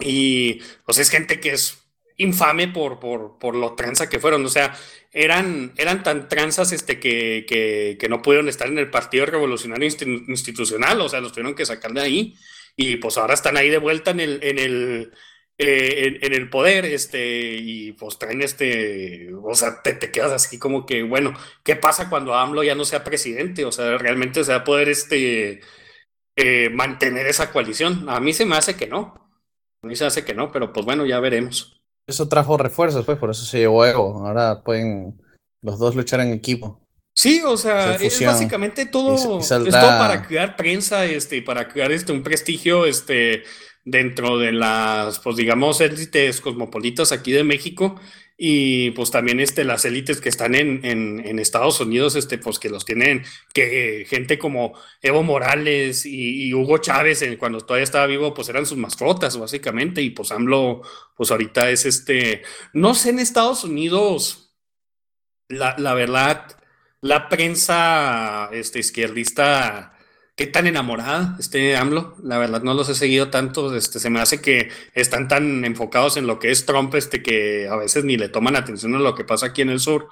Y 0.00 0.60
pues 0.84 0.98
es 0.98 1.10
gente 1.10 1.38
que 1.40 1.50
es 1.52 1.78
infame 2.16 2.68
por, 2.68 2.98
por, 2.98 3.38
por 3.38 3.54
lo 3.54 3.74
tranza 3.74 4.08
que 4.08 4.20
fueron. 4.20 4.44
O 4.44 4.48
sea, 4.48 4.76
eran, 5.12 5.72
eran 5.76 6.02
tan 6.02 6.28
tranzas 6.28 6.72
este, 6.72 6.98
que, 6.98 7.44
que, 7.48 7.96
que 8.00 8.08
no 8.08 8.22
pudieron 8.22 8.48
estar 8.48 8.68
en 8.68 8.78
el 8.78 8.90
Partido 8.90 9.26
Revolucionario 9.26 9.88
Insti- 9.88 10.24
Institucional, 10.28 11.00
o 11.00 11.08
sea, 11.08 11.20
los 11.20 11.32
tuvieron 11.32 11.54
que 11.54 11.66
sacar 11.66 11.92
de 11.92 12.00
ahí. 12.00 12.34
Y 12.76 12.96
pues 12.96 13.18
ahora 13.18 13.34
están 13.34 13.56
ahí 13.56 13.68
de 13.68 13.78
vuelta 13.78 14.10
en 14.12 14.20
el, 14.20 14.40
en 14.42 14.58
el, 14.58 15.12
eh, 15.58 16.06
en, 16.06 16.18
en 16.24 16.32
el 16.34 16.48
poder, 16.50 16.84
este, 16.84 17.54
y 17.54 17.92
pues 17.92 18.18
traen 18.18 18.42
este, 18.42 19.32
o 19.34 19.54
sea, 19.54 19.82
te, 19.82 19.92
te 19.92 20.10
quedas 20.10 20.32
así 20.32 20.58
como 20.58 20.86
que, 20.86 21.02
bueno, 21.02 21.34
¿qué 21.62 21.76
pasa 21.76 22.08
cuando 22.08 22.34
AMLO 22.34 22.62
ya 22.62 22.74
no 22.74 22.84
sea 22.84 23.04
presidente? 23.04 23.64
O 23.64 23.72
sea, 23.72 23.98
realmente 23.98 24.42
se 24.44 24.52
va 24.52 24.58
a 24.58 24.64
poder 24.64 24.88
este, 24.88 25.60
eh, 26.36 26.70
mantener 26.70 27.26
esa 27.26 27.52
coalición. 27.52 28.08
A 28.08 28.20
mí 28.20 28.32
se 28.32 28.46
me 28.46 28.56
hace 28.56 28.76
que 28.76 28.86
no. 28.86 29.30
A 29.82 29.86
mí 29.86 29.96
se 29.96 30.04
me 30.04 30.08
hace 30.08 30.24
que 30.24 30.34
no, 30.34 30.50
pero 30.50 30.72
pues 30.72 30.86
bueno, 30.86 31.04
ya 31.04 31.20
veremos. 31.20 31.80
Eso 32.06 32.28
trajo 32.28 32.56
refuerzos, 32.56 33.04
pues, 33.04 33.18
por 33.18 33.30
eso 33.30 33.44
se 33.44 33.58
llevó 33.58 33.84
Evo. 33.86 34.26
Ahora 34.26 34.62
pueden 34.62 35.20
los 35.60 35.78
dos 35.78 35.94
luchar 35.94 36.20
en 36.20 36.32
equipo. 36.32 36.80
Sí, 37.14 37.42
o 37.44 37.56
sea, 37.58 37.94
es 37.96 38.24
básicamente 38.24 38.86
todo, 38.86 39.38
Y 39.38 39.42
es 39.42 39.48
todo 39.48 39.68
para 39.70 40.26
crear 40.26 40.56
prensa, 40.56 41.04
este, 41.04 41.42
para 41.42 41.68
crear 41.68 41.92
este 41.92 42.10
un 42.10 42.22
prestigio, 42.22 42.86
este, 42.86 43.42
dentro 43.84 44.38
de 44.38 44.52
las, 44.52 45.18
pues 45.18 45.36
digamos, 45.36 45.80
élites 45.80 46.40
cosmopolitas 46.40 47.12
aquí 47.12 47.32
de 47.32 47.44
México, 47.44 48.00
y 48.44 48.90
pues 48.92 49.12
también 49.12 49.38
este, 49.38 49.62
las 49.62 49.84
élites 49.84 50.20
que 50.20 50.28
están 50.28 50.56
en, 50.56 50.84
en, 50.84 51.38
Estados 51.38 51.80
Unidos, 51.80 52.16
este, 52.16 52.38
pues 52.38 52.58
que 52.58 52.70
los 52.70 52.84
tienen, 52.84 53.24
que 53.54 54.04
gente 54.08 54.36
como 54.36 54.74
Evo 55.00 55.22
Morales 55.22 56.04
y, 56.06 56.52
Hugo 56.52 56.78
Chávez, 56.78 57.24
cuando 57.38 57.60
todavía 57.60 57.84
estaba 57.84 58.06
vivo, 58.06 58.34
pues 58.34 58.48
eran 58.48 58.66
sus 58.66 58.78
mascotas, 58.78 59.36
básicamente, 59.36 60.02
y 60.02 60.10
pues 60.10 60.32
AMLO, 60.32 60.82
pues 61.16 61.30
ahorita 61.30 61.70
es 61.70 61.86
este, 61.86 62.42
no 62.72 62.94
sé 62.96 63.10
en 63.10 63.20
Estados 63.20 63.62
Unidos, 63.62 64.56
la, 65.48 65.76
la 65.78 65.94
verdad, 65.94 66.58
la 67.00 67.28
prensa 67.28 68.48
este, 68.52 68.80
izquierdista, 68.80 69.91
qué 70.36 70.46
tan 70.46 70.66
enamorada 70.66 71.36
este 71.38 71.76
AMLO, 71.76 72.16
la 72.22 72.38
verdad 72.38 72.62
no 72.62 72.74
los 72.74 72.88
he 72.88 72.94
seguido 72.94 73.30
tanto, 73.30 73.74
este, 73.76 74.00
se 74.00 74.10
me 74.10 74.20
hace 74.20 74.40
que 74.40 74.70
están 74.94 75.28
tan 75.28 75.64
enfocados 75.64 76.16
en 76.16 76.26
lo 76.26 76.38
que 76.38 76.50
es 76.50 76.66
Trump, 76.66 76.94
este, 76.94 77.22
que 77.22 77.68
a 77.68 77.76
veces 77.76 78.04
ni 78.04 78.16
le 78.16 78.28
toman 78.28 78.56
atención 78.56 78.94
a 78.94 78.98
lo 79.00 79.14
que 79.14 79.24
pasa 79.24 79.46
aquí 79.46 79.62
en 79.62 79.70
el 79.70 79.80
sur, 79.80 80.08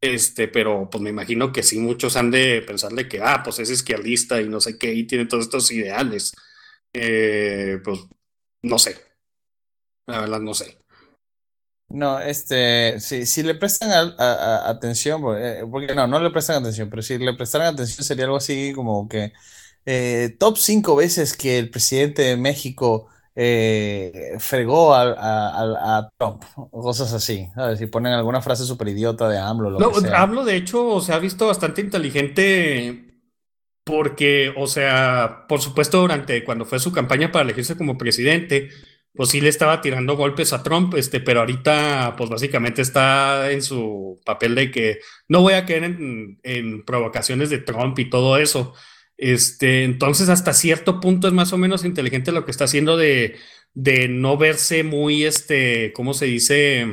este, 0.00 0.48
pero 0.48 0.88
pues 0.90 1.02
me 1.02 1.10
imagino 1.10 1.52
que 1.52 1.62
sí, 1.62 1.78
muchos 1.78 2.16
han 2.16 2.30
de 2.30 2.62
pensarle 2.62 3.08
que, 3.08 3.20
ah, 3.22 3.42
pues 3.44 3.58
es 3.60 3.70
izquierdista 3.70 4.40
y 4.40 4.48
no 4.48 4.60
sé 4.60 4.78
qué, 4.78 4.94
y 4.94 5.06
tiene 5.06 5.26
todos 5.26 5.44
estos 5.44 5.70
ideales, 5.72 6.34
Eh, 6.94 7.80
pues 7.84 8.00
no 8.62 8.78
sé, 8.78 8.96
la 10.06 10.20
verdad 10.20 10.40
no 10.40 10.54
sé. 10.54 10.78
No, 11.96 12.18
este, 12.18 12.98
si, 12.98 13.24
si 13.24 13.42
le 13.44 13.54
prestan 13.54 13.90
a- 13.92 14.14
a- 14.18 14.66
a- 14.66 14.70
atención, 14.70 15.20
porque, 15.22 15.60
eh, 15.60 15.64
porque 15.70 15.94
no, 15.94 16.06
no 16.08 16.18
le 16.18 16.30
prestan 16.30 16.56
atención, 16.62 16.90
pero 16.90 17.02
si 17.02 17.18
le 17.18 17.34
prestaran 17.34 17.74
atención 17.74 18.04
sería 18.04 18.24
algo 18.24 18.36
así 18.36 18.72
como 18.74 19.08
que 19.08 19.32
eh, 19.86 20.36
top 20.40 20.56
cinco 20.58 20.96
veces 20.96 21.36
que 21.36 21.58
el 21.58 21.70
presidente 21.70 22.22
de 22.22 22.36
México 22.36 23.08
eh, 23.36 24.34
fregó 24.40 24.94
a, 24.94 25.02
a- 25.12 25.98
a- 25.98 26.10
Trump, 26.18 26.42
cosas 26.72 27.12
así, 27.12 27.48
¿sabes? 27.54 27.78
Si 27.78 27.86
ponen 27.86 28.12
alguna 28.12 28.42
frase 28.42 28.64
súper 28.64 28.88
idiota 28.88 29.28
de 29.28 29.38
AMLO, 29.38 29.70
lo 29.70 29.82
No, 29.82 29.86
que 29.86 29.94
sea. 29.94 30.14
hablo 30.14 30.44
de 30.44 30.56
hecho, 30.56 31.00
se 31.00 31.12
ha 31.12 31.18
visto 31.18 31.46
bastante 31.48 31.80
inteligente 31.80 33.06
porque, 33.84 34.52
o 34.56 34.66
sea, 34.68 35.46
por 35.48 35.60
supuesto, 35.62 36.00
durante 36.00 36.44
cuando 36.44 36.64
fue 36.66 36.78
su 36.80 36.92
campaña 36.92 37.32
para 37.32 37.44
elegirse 37.44 37.76
como 37.76 37.98
presidente, 37.98 38.70
pues 39.14 39.30
sí 39.30 39.40
le 39.40 39.48
estaba 39.48 39.80
tirando 39.80 40.16
golpes 40.16 40.52
a 40.52 40.62
Trump, 40.62 40.94
este, 40.94 41.20
pero 41.20 41.40
ahorita, 41.40 42.14
pues 42.16 42.30
básicamente 42.30 42.82
está 42.82 43.50
en 43.52 43.62
su 43.62 44.20
papel 44.24 44.54
de 44.54 44.70
que 44.70 44.98
no 45.28 45.42
voy 45.42 45.54
a 45.54 45.64
caer 45.66 45.84
en, 45.84 46.38
en 46.42 46.84
provocaciones 46.84 47.50
de 47.50 47.58
Trump 47.58 47.98
y 47.98 48.10
todo 48.10 48.36
eso. 48.38 48.74
Este, 49.16 49.84
entonces, 49.84 50.28
hasta 50.28 50.52
cierto 50.52 51.00
punto 51.00 51.28
es 51.28 51.32
más 51.32 51.52
o 51.52 51.58
menos 51.58 51.84
inteligente 51.84 52.32
lo 52.32 52.44
que 52.44 52.50
está 52.50 52.64
haciendo 52.64 52.96
de, 52.96 53.36
de 53.74 54.08
no 54.08 54.36
verse 54.36 54.82
muy, 54.82 55.24
este, 55.24 55.92
¿cómo 55.92 56.14
se 56.14 56.26
dice? 56.26 56.86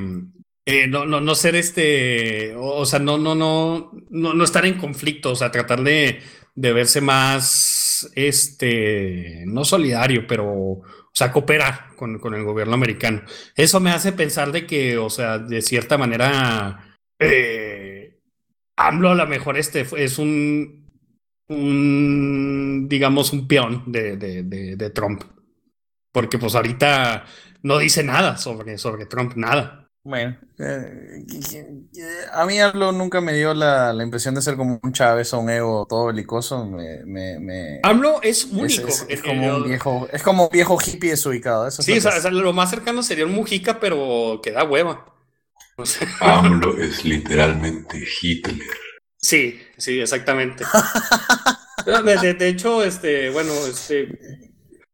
Eh, 0.65 0.87
no, 0.87 1.05
no, 1.05 1.21
no 1.21 1.35
ser 1.35 1.55
este, 1.55 2.53
o, 2.55 2.85
sea, 2.85 2.99
no, 2.99 3.17
no, 3.17 3.33
no, 3.33 3.91
no, 4.09 4.33
no 4.33 4.43
estar 4.43 4.65
en 4.65 4.77
conflicto, 4.77 5.31
o 5.31 5.35
sea, 5.35 5.51
tratar 5.51 5.83
de, 5.83 6.19
de 6.53 6.73
verse 6.73 7.01
más, 7.01 8.09
este, 8.15 9.43
no 9.47 9.65
solidario, 9.65 10.27
pero, 10.27 10.81
o 11.13 11.15
sea, 11.15 11.31
cooperar 11.31 11.95
con, 11.95 12.19
con 12.19 12.33
el 12.33 12.43
gobierno 12.43 12.73
americano. 12.73 13.21
Eso 13.55 13.79
me 13.81 13.91
hace 13.91 14.13
pensar 14.13 14.51
de 14.51 14.65
que, 14.65 14.97
o 14.97 15.09
sea, 15.09 15.39
de 15.39 15.61
cierta 15.61 15.97
manera, 15.97 16.97
eh, 17.19 18.17
AMLO 18.77 19.09
a 19.11 19.15
lo 19.15 19.27
mejor 19.27 19.57
este 19.57 19.85
es 19.97 20.17
un, 20.17 20.89
un, 21.49 22.87
digamos, 22.87 23.33
un 23.33 23.47
peón 23.47 23.83
de, 23.87 24.15
de, 24.15 24.43
de, 24.43 24.75
de 24.77 24.89
Trump. 24.89 25.23
Porque 26.13 26.37
pues 26.37 26.55
ahorita 26.55 27.25
no 27.63 27.77
dice 27.77 28.03
nada 28.03 28.37
sobre, 28.37 28.77
sobre 28.77 29.05
Trump, 29.05 29.33
nada. 29.35 29.80
Bueno, 30.03 30.35
eh, 30.57 31.23
a 32.33 32.45
mí 32.45 32.59
AMLO 32.59 32.91
nunca 32.91 33.21
me 33.21 33.33
dio 33.33 33.53
la, 33.53 33.93
la 33.93 34.03
impresión 34.03 34.33
de 34.33 34.41
ser 34.41 34.55
como 34.57 34.79
un 34.81 34.93
Chávez 34.93 35.31
o 35.33 35.39
un 35.39 35.49
ego 35.51 35.85
todo 35.87 36.07
belicoso. 36.07 36.65
Me, 36.65 37.05
me, 37.05 37.39
me- 37.39 37.79
AMLO 37.83 38.19
es 38.23 38.45
único. 38.45 38.87
es- 38.87 39.05
es 39.09 39.21
como 39.21 39.57
un 39.57 39.63
viejo, 39.63 40.07
es 40.11 40.23
como 40.23 40.43
un 40.45 40.49
viejo 40.51 40.77
hippie 40.83 41.11
desubicado. 41.11 41.67
Eso 41.67 41.81
es 41.81 41.85
Sí, 41.85 41.93
lo 41.93 41.97
o 41.99 42.01
sea, 42.01 42.11
que 42.13 42.17
o 42.17 42.21
sea, 42.21 42.31
lo 42.31 42.53
más 42.53 42.69
cercano 42.69 43.03
sería 43.03 43.25
un 43.25 43.33
Mujica, 43.33 43.79
pero 43.79 44.39
que 44.43 44.51
da 44.51 44.63
hueva. 44.63 45.05
O 45.77 45.85
sea, 45.85 46.07
AMLO 46.19 46.77
es 46.77 47.05
literalmente 47.05 48.03
Hitler. 48.21 48.59
sí, 49.17 49.59
sí, 49.77 49.99
exactamente. 49.99 50.65
De, 51.85 52.15
de- 52.17 52.33
de 52.35 52.47
hecho, 52.47 52.83
este, 52.83 53.31
bueno, 53.31 53.51
este, 53.65 54.07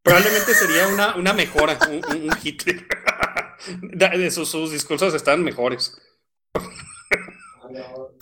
probablemente 0.03 0.53
sería 0.53 0.87
una, 0.87 1.15
una 1.15 1.33
mejora, 1.33 1.77
un 1.89 2.29
Hitler. 2.43 2.87
Sus, 4.31 4.49
sus 4.49 4.71
discursos 4.71 5.13
están 5.13 5.43
mejores. 5.43 5.97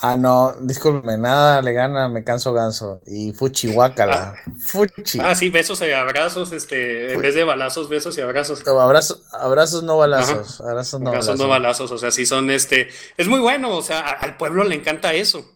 Ah, 0.01 0.17
no, 0.17 0.53
discúlpeme, 0.61 1.17
nada 1.17 1.61
le 1.61 1.71
gana, 1.71 2.09
me 2.09 2.23
canso 2.23 2.51
ganso. 2.53 3.01
Y 3.05 3.31
fuchi 3.33 3.71
guácala. 3.71 4.35
Fuchi. 4.67 5.19
Ah, 5.21 5.35
sí, 5.35 5.49
besos 5.49 5.81
y 5.81 5.91
abrazos, 5.91 6.51
este, 6.51 7.13
en 7.13 7.21
vez 7.21 7.35
de 7.35 7.43
balazos, 7.43 7.87
besos 7.89 8.17
y 8.17 8.21
abrazos. 8.21 8.67
Abrazos, 8.67 9.23
abrazos 9.31 9.83
no 9.83 9.97
balazos. 9.97 10.59
Abrazos 10.61 10.99
no 11.01 11.09
Abrazos 11.09 11.37
no 11.37 11.47
balazos. 11.47 11.89
balazos, 11.89 11.91
o 11.91 11.97
sea, 11.97 12.11
sí 12.11 12.25
son 12.25 12.49
este, 12.51 12.89
es 13.17 13.27
muy 13.27 13.39
bueno, 13.39 13.75
o 13.75 13.81
sea, 13.81 13.99
al 14.01 14.35
pueblo 14.37 14.63
le 14.63 14.75
encanta 14.75 15.13
eso. 15.13 15.49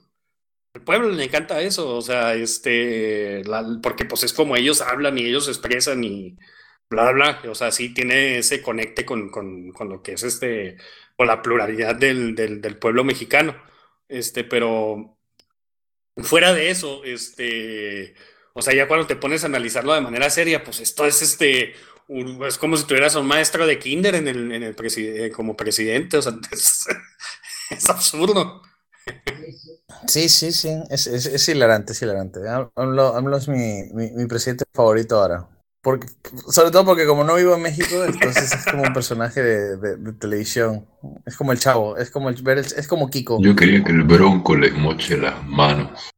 Al 0.73 0.81
pueblo 0.83 1.09
le 1.09 1.23
encanta 1.25 1.61
eso, 1.61 1.95
o 1.95 2.01
sea, 2.01 2.35
este, 2.35 3.43
la- 3.45 3.79
porque 3.83 4.05
pues 4.05 4.23
es 4.23 4.33
como 4.33 4.55
ellos 4.55 4.81
hablan 4.81 5.17
y 5.17 5.25
ellos 5.25 5.47
expresan 5.47 6.03
y 6.03 6.37
bla, 6.89 7.11
bla, 7.11 7.41
o 7.49 7.55
sea, 7.55 7.71
sí 7.71 7.93
tiene 7.93 8.39
ese 8.39 8.61
conecte 8.61 9.05
con, 9.05 9.29
con, 9.29 9.71
con 9.71 9.89
lo 9.89 10.01
que 10.01 10.13
es 10.13 10.23
este, 10.23 10.77
o 11.17 11.25
la 11.25 11.41
pluralidad 11.41 11.95
del, 11.95 12.35
del, 12.35 12.77
pueblo 12.77 13.03
mexicano, 13.03 13.55
este, 14.07 14.43
pero 14.43 15.17
fuera 16.17 16.53
de 16.53 16.69
eso, 16.71 17.03
este, 17.03 18.15
o 18.53 18.61
sea, 18.61 18.73
ya 18.73 18.87
cuando 18.87 19.07
te 19.07 19.15
pones 19.15 19.43
a 19.43 19.47
analizarlo 19.47 19.93
de 19.93 20.01
manera 20.01 20.29
seria, 20.29 20.63
pues 20.63 20.79
esto 20.79 21.05
es 21.05 21.21
este, 21.21 21.73
es 22.47 22.57
como 22.57 22.75
si 22.75 22.85
tuvieras 22.87 23.15
un 23.15 23.27
maestro 23.27 23.67
de 23.67 23.79
kinder 23.79 24.15
en 24.15 24.27
el, 24.27 24.51
en 24.51 24.63
el 24.63 24.75
preside- 24.75 25.25
eh, 25.27 25.31
como 25.31 25.55
presidente, 25.55 26.17
o 26.17 26.21
sea, 26.21 26.33
es, 27.69 27.89
absurdo. 27.89 28.63
Sí, 30.07 30.29
sí, 30.29 30.51
sí. 30.51 30.69
Es, 30.89 31.07
es, 31.07 31.47
hilarante, 31.49 31.93
es 31.93 32.01
hilarante. 32.01 32.39
Am- 32.47 32.71
AMLO, 32.75 33.37
es 33.37 33.47
mi, 33.47 33.83
mi 33.93 34.25
presidente 34.27 34.65
favorito 34.73 35.19
ahora. 35.19 35.47
Porque, 35.81 36.07
sobre 36.49 36.71
todo 36.71 36.83
porque 36.83 37.05
como 37.05 37.23
no 37.23 37.35
vivo 37.35 37.55
en 37.55 37.61
México, 37.61 38.03
entonces 38.03 38.51
es 38.51 38.65
como 38.65 38.83
un 38.83 38.93
personaje 38.93 39.41
de, 39.41 39.77
de- 39.77 39.95
de 39.97 40.13
televisión. 40.13 40.85
Es 41.25 41.37
como 41.37 41.53
el 41.53 41.59
chavo, 41.59 41.97
es 41.97 42.11
como 42.11 42.29
el, 42.29 42.35
ver 42.41 42.57
el- 42.57 42.65
es 42.65 42.87
como 42.87 43.09
Kiko. 43.09 43.41
Yo 43.41 43.55
quería 43.55 43.83
que 43.83 43.91
el 43.93 44.03
bronco 44.03 44.55
les 44.57 44.73
moche 44.73 45.15
las 45.17 45.41
manos. 45.45 46.11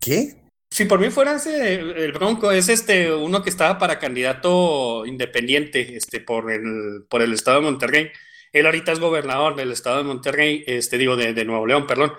¿Qué? 0.00 0.36
Si 0.70 0.84
por 0.84 1.00
mí 1.00 1.10
fuera 1.10 1.36
ese, 1.36 1.74
el 1.74 2.12
Bronco, 2.12 2.50
es 2.50 2.68
este 2.68 3.12
uno 3.14 3.42
que 3.42 3.50
estaba 3.50 3.78
para 3.78 3.98
candidato 3.98 5.06
independiente 5.06 5.96
este, 5.96 6.20
por, 6.20 6.50
el, 6.50 7.04
por 7.08 7.22
el 7.22 7.32
estado 7.32 7.58
de 7.60 7.64
Monterrey. 7.64 8.10
Él 8.52 8.66
ahorita 8.66 8.92
es 8.92 9.00
gobernador 9.00 9.56
del 9.56 9.72
estado 9.72 9.98
de 9.98 10.04
Monterrey, 10.04 10.64
este, 10.66 10.98
digo, 10.98 11.16
de, 11.16 11.32
de 11.34 11.44
Nuevo 11.44 11.66
León, 11.66 11.86
perdón. 11.86 12.12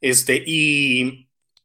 Este, 0.00 0.42
y 0.46 1.23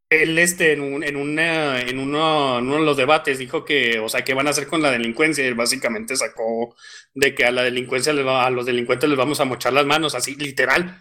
él 0.09 0.39
este, 0.39 0.73
en, 0.73 0.81
un- 0.81 1.03
en, 1.03 1.15
una, 1.15 1.81
en, 1.81 1.99
uno, 1.99 2.57
en 2.59 2.65
uno 2.65 2.75
de 2.79 2.85
los 2.85 2.97
debates 2.97 3.37
dijo 3.37 3.63
que, 3.65 3.99
o 3.99 4.09
sea, 4.09 4.23
¿qué 4.23 4.33
van 4.33 4.47
a 4.47 4.51
hacer 4.51 4.67
con 4.67 4.81
la 4.81 4.91
delincuencia? 4.91 5.43
Y 5.43 5.47
él 5.47 5.55
básicamente 5.55 6.15
sacó 6.15 6.75
de 7.13 7.35
que 7.35 7.45
a 7.45 7.51
la 7.51 7.63
delincuencia, 7.63 8.13
les 8.13 8.25
va- 8.25 8.45
a 8.45 8.49
los 8.49 8.65
delincuentes 8.65 9.07
les 9.09 9.17
vamos 9.17 9.39
a 9.39 9.45
mochar 9.45 9.73
las 9.73 9.85
manos, 9.85 10.15
así 10.15 10.35
literal. 10.35 10.97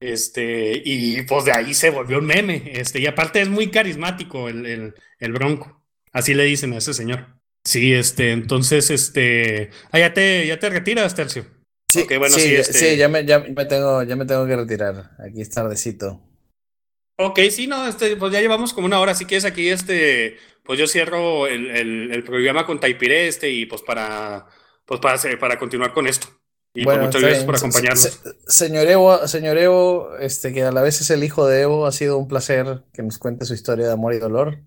Este, 0.00 0.80
y 0.82 1.20
pues 1.22 1.44
de 1.44 1.52
ahí 1.52 1.74
se 1.74 1.90
volvió 1.90 2.18
un 2.18 2.26
meme. 2.26 2.70
Este, 2.74 3.00
y 3.00 3.06
aparte 3.06 3.42
es 3.42 3.48
muy 3.48 3.70
carismático 3.70 4.48
el, 4.48 4.64
el, 4.64 4.94
el 5.18 5.32
Bronco. 5.32 5.84
Así 6.12 6.32
le 6.34 6.44
dicen 6.44 6.72
a 6.72 6.78
ese 6.78 6.94
señor. 6.94 7.26
Sí, 7.64 7.92
este, 7.92 8.32
entonces, 8.32 8.90
este. 8.90 9.68
Ah, 9.92 9.98
ya 9.98 10.14
te, 10.14 10.46
ya 10.46 10.58
te 10.58 10.70
retiras, 10.70 11.14
Tercio. 11.14 11.44
Sí, 11.92 12.00
Ok, 12.02 12.12
bueno, 12.18 12.36
sí, 12.36 12.54
este- 12.54 12.72
sí, 12.92 12.96
ya 12.96 13.08
me, 13.08 13.26
ya 13.26 13.40
me 13.40 13.66
tengo, 13.66 14.02
ya 14.02 14.16
me 14.16 14.24
tengo 14.24 14.46
que 14.46 14.56
retirar. 14.56 15.10
Aquí 15.18 15.42
es 15.42 15.50
tardecito. 15.50 16.22
Ok, 17.22 17.38
sí, 17.50 17.66
no, 17.66 17.86
este, 17.86 18.16
pues 18.16 18.32
ya 18.32 18.40
llevamos 18.40 18.72
como 18.72 18.86
una 18.86 18.98
hora. 19.00 19.14
Si 19.14 19.26
quieres 19.26 19.44
aquí, 19.44 19.68
este, 19.68 20.38
pues 20.64 20.78
yo 20.78 20.86
cierro 20.86 21.46
el, 21.46 21.70
el, 21.70 22.12
el 22.12 22.24
programa 22.24 22.64
con 22.66 22.80
Taipiré, 22.80 23.28
este, 23.28 23.50
y 23.50 23.66
pues 23.66 23.82
para, 23.82 24.46
pues 24.86 25.00
para, 25.00 25.18
para 25.38 25.58
continuar 25.58 25.92
con 25.92 26.06
esto. 26.06 26.28
Y 26.72 26.86
pues 26.86 26.98
Bueno, 26.98 27.02
muchas 27.06 27.22
está 27.22 27.26
gracias 27.26 27.44
por 27.44 27.56
acompañarnos. 27.56 28.02
se- 28.02 28.20
señor 28.46 28.88
Evo, 28.88 29.26
señor 29.28 29.58
Evo, 29.58 30.16
este, 30.18 30.52
que 30.54 30.62
a 30.62 30.72
la 30.72 30.82
vez 30.82 31.00
es 31.00 31.10
el 31.10 31.24
hijo 31.24 31.46
de 31.46 31.62
Evo, 31.62 31.84
ha 31.86 31.92
sido 31.92 32.16
un 32.16 32.28
placer 32.28 32.84
que 32.94 33.02
nos 33.02 33.18
cuente 33.18 33.44
su 33.44 33.54
historia 33.54 33.86
de 33.86 33.92
amor 33.92 34.14
y 34.14 34.18
dolor. 34.18 34.58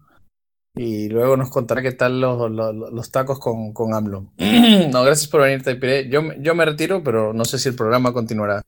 Y 0.75 1.09
luego 1.09 1.37
nos 1.37 1.49
contará 1.51 1.81
qué 1.83 1.91
tal 1.91 2.19
los, 2.19 2.51
los, 2.51 2.75
los 2.91 3.11
tacos 3.11 3.39
con, 3.39 3.73
con 3.73 3.93
AMLO. 3.93 4.31
No, 4.91 5.03
gracias 5.03 5.27
por 5.29 5.41
venir, 5.41 5.63
Taipiré. 5.63 6.09
Yo, 6.09 6.21
yo 6.39 6.55
me 6.55 6.65
retiro, 6.65 7.03
pero 7.03 7.33
no 7.33 7.45
sé 7.45 7.57
si 7.59 7.69
el 7.69 7.75
programa 7.75 8.13
continuará. 8.13 8.61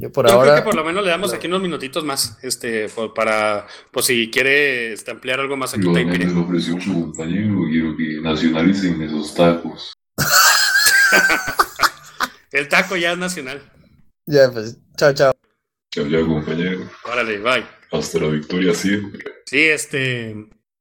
Yo 0.00 0.12
por 0.12 0.28
Yo 0.28 0.34
ahora. 0.34 0.52
creo 0.52 0.62
que 0.62 0.70
por 0.70 0.74
lo 0.76 0.84
menos 0.84 1.04
le 1.04 1.10
damos 1.10 1.32
aquí 1.32 1.48
unos 1.48 1.60
minutitos 1.60 2.04
más, 2.04 2.38
este, 2.42 2.88
por- 2.88 3.12
para, 3.14 3.66
pues 3.90 4.06
si 4.06 4.30
quiere 4.30 4.92
este, 4.92 5.10
ampliar 5.10 5.40
algo 5.40 5.56
más 5.56 5.74
aquí, 5.74 5.88
me 5.88 6.04
lo 6.04 6.42
ofreció 6.42 6.80
su 6.80 6.92
compañero, 6.92 7.62
quiero 7.68 7.96
que 7.96 8.20
nacionalicen 8.22 9.02
esos 9.02 9.34
tacos. 9.34 9.92
El 12.52 12.68
taco 12.68 12.96
ya 12.96 13.12
es 13.12 13.18
nacional. 13.18 13.60
Ya, 14.26 14.50
pues, 14.52 14.78
chao, 14.96 15.12
chao. 15.12 15.32
Chao, 15.92 16.08
chao, 16.10 16.26
compañero. 16.26 16.88
Órale, 17.04 17.38
bye. 17.38 17.66
Hasta 17.90 18.18
la 18.20 18.28
victoria 18.28 18.74
siempre. 18.74 19.24
Sí, 19.46 19.60
este. 19.62 20.34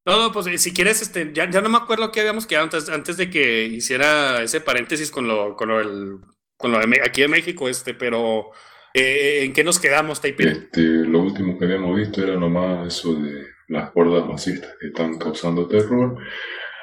No, 0.05 0.21
no, 0.21 0.31
pues 0.31 0.61
si 0.61 0.73
quieres, 0.73 1.01
este, 1.01 1.31
ya, 1.33 1.49
ya 1.49 1.61
no 1.61 1.69
me 1.69 1.77
acuerdo 1.77 2.11
qué 2.11 2.21
habíamos 2.21 2.45
quedado 2.45 2.65
antes, 2.65 2.87
antes 2.89 3.17
de 3.17 3.29
que 3.29 3.65
hiciera 3.65 4.41
ese 4.43 4.61
paréntesis 4.61 5.11
con 5.11 5.27
lo, 5.27 5.55
con 5.55 5.69
lo, 5.69 5.77
del- 5.79 6.19
con 6.57 6.71
lo 6.71 6.79
de 6.79 7.01
aquí 7.03 7.21
de 7.21 7.27
México, 7.27 7.67
este, 7.67 7.93
pero 7.93 8.51
eh, 8.93 9.43
¿en 9.43 9.53
qué 9.53 9.63
nos 9.63 9.79
quedamos, 9.79 10.21
Taipei? 10.21 10.47
Este, 10.47 10.81
lo 10.81 11.21
último 11.21 11.57
que 11.57 11.65
habíamos 11.65 11.95
visto 11.95 12.23
era 12.23 12.35
nomás 12.35 12.87
eso 12.87 13.15
de 13.15 13.47
las 13.67 13.91
hordas 13.95 14.27
masistas 14.27 14.71
que 14.79 14.87
están 14.87 15.17
causando 15.17 15.67
terror. 15.67 16.17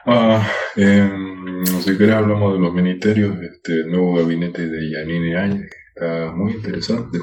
Ah, 0.06 0.47
em, 0.76 1.64
si 1.64 1.97
querés 1.97 2.14
hablamos 2.14 2.52
de 2.55 2.60
los 2.60 2.74
ministerios, 2.74 3.36
este 3.43 3.85
nuevo 3.86 4.16
gabinete 4.16 4.68
de 4.68 4.90
Yanine 4.90 5.36
Áñez, 5.36 5.70
que 5.70 5.76
está 5.94 6.32
muy 6.32 6.52
interesante. 6.52 7.18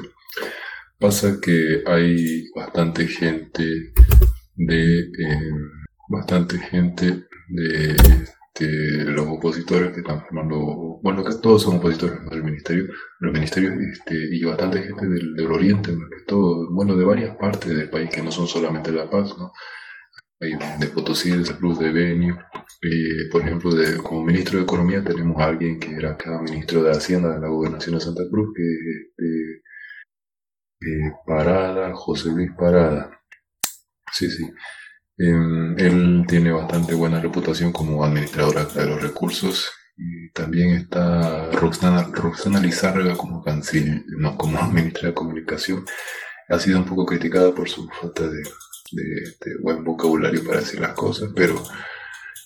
Pasa 0.98 1.38
que 1.40 1.82
hay 1.86 2.50
bastante 2.54 3.06
gente 3.06 3.92
de, 4.56 5.00
em, 5.18 5.70
bastante 6.08 6.58
gente 6.58 7.24
de, 7.48 7.96
los 8.66 9.26
opositores 9.26 9.92
que 9.92 10.00
están 10.00 10.20
formando, 10.22 11.00
bueno, 11.02 11.22
todos 11.40 11.62
son 11.62 11.76
opositores 11.76 12.24
del 12.30 12.44
ministerio, 12.44 12.86
los 13.20 13.32
ministerios 13.32 13.74
este, 13.80 14.14
y 14.14 14.42
bastante 14.44 14.82
gente 14.82 15.06
del, 15.06 15.34
del 15.34 15.52
oriente, 15.52 15.96
todo, 16.26 16.72
bueno, 16.72 16.96
de 16.96 17.04
varias 17.04 17.36
partes 17.36 17.76
del 17.76 17.90
país 17.90 18.10
que 18.10 18.22
no 18.22 18.30
son 18.30 18.46
solamente 18.46 18.92
La 18.92 19.08
Paz, 19.10 19.36
¿no? 19.38 19.52
Hay 20.40 20.52
de 20.80 20.86
Potosí, 20.88 21.30
de 21.30 21.56
Cruz, 21.56 21.78
de 21.78 21.92
Benio, 21.92 22.36
eh, 22.82 23.28
por 23.30 23.42
ejemplo, 23.42 23.72
de, 23.74 23.96
como 23.98 24.24
ministro 24.24 24.58
de 24.58 24.64
Economía 24.64 25.04
tenemos 25.04 25.40
a 25.40 25.44
alguien 25.46 25.78
que 25.78 25.94
era 25.94 26.12
acá 26.12 26.42
ministro 26.42 26.82
de 26.82 26.90
Hacienda 26.90 27.32
de 27.34 27.40
la 27.40 27.46
Gobernación 27.48 27.94
de 27.94 28.00
Santa 28.00 28.24
Cruz, 28.28 28.52
que 28.56 28.62
es 28.62 28.80
este, 29.16 29.62
eh, 30.80 31.12
Parada, 31.24 31.94
José 31.94 32.30
Luis 32.30 32.50
Parada. 32.58 33.22
Sí, 34.12 34.28
sí. 34.30 34.44
Em, 35.18 35.78
él 35.78 36.24
tiene 36.26 36.52
bastante 36.52 36.94
buena 36.94 37.20
reputación 37.20 37.72
como 37.72 38.04
administradora 38.04 38.64
de 38.64 38.86
los 38.86 39.02
recursos. 39.02 39.70
Y 39.96 40.30
también 40.32 40.70
está 40.70 41.50
Roxana, 41.52 42.08
Roxana 42.12 42.60
Lizárraga 42.60 43.16
como 43.16 43.42
canciller, 43.42 44.04
no, 44.18 44.36
como 44.36 44.62
ministra 44.72 45.08
de 45.08 45.14
Comunicación. 45.14 45.84
Ha 46.48 46.58
sido 46.58 46.78
un 46.78 46.86
poco 46.86 47.06
criticada 47.06 47.54
por 47.54 47.68
su 47.68 47.88
falta 47.88 48.24
de, 48.28 48.42
de, 48.92 49.56
buen 49.62 49.84
vocabulario 49.84 50.44
para 50.44 50.60
decir 50.60 50.80
las 50.80 50.94
cosas, 50.94 51.30
pero 51.34 51.62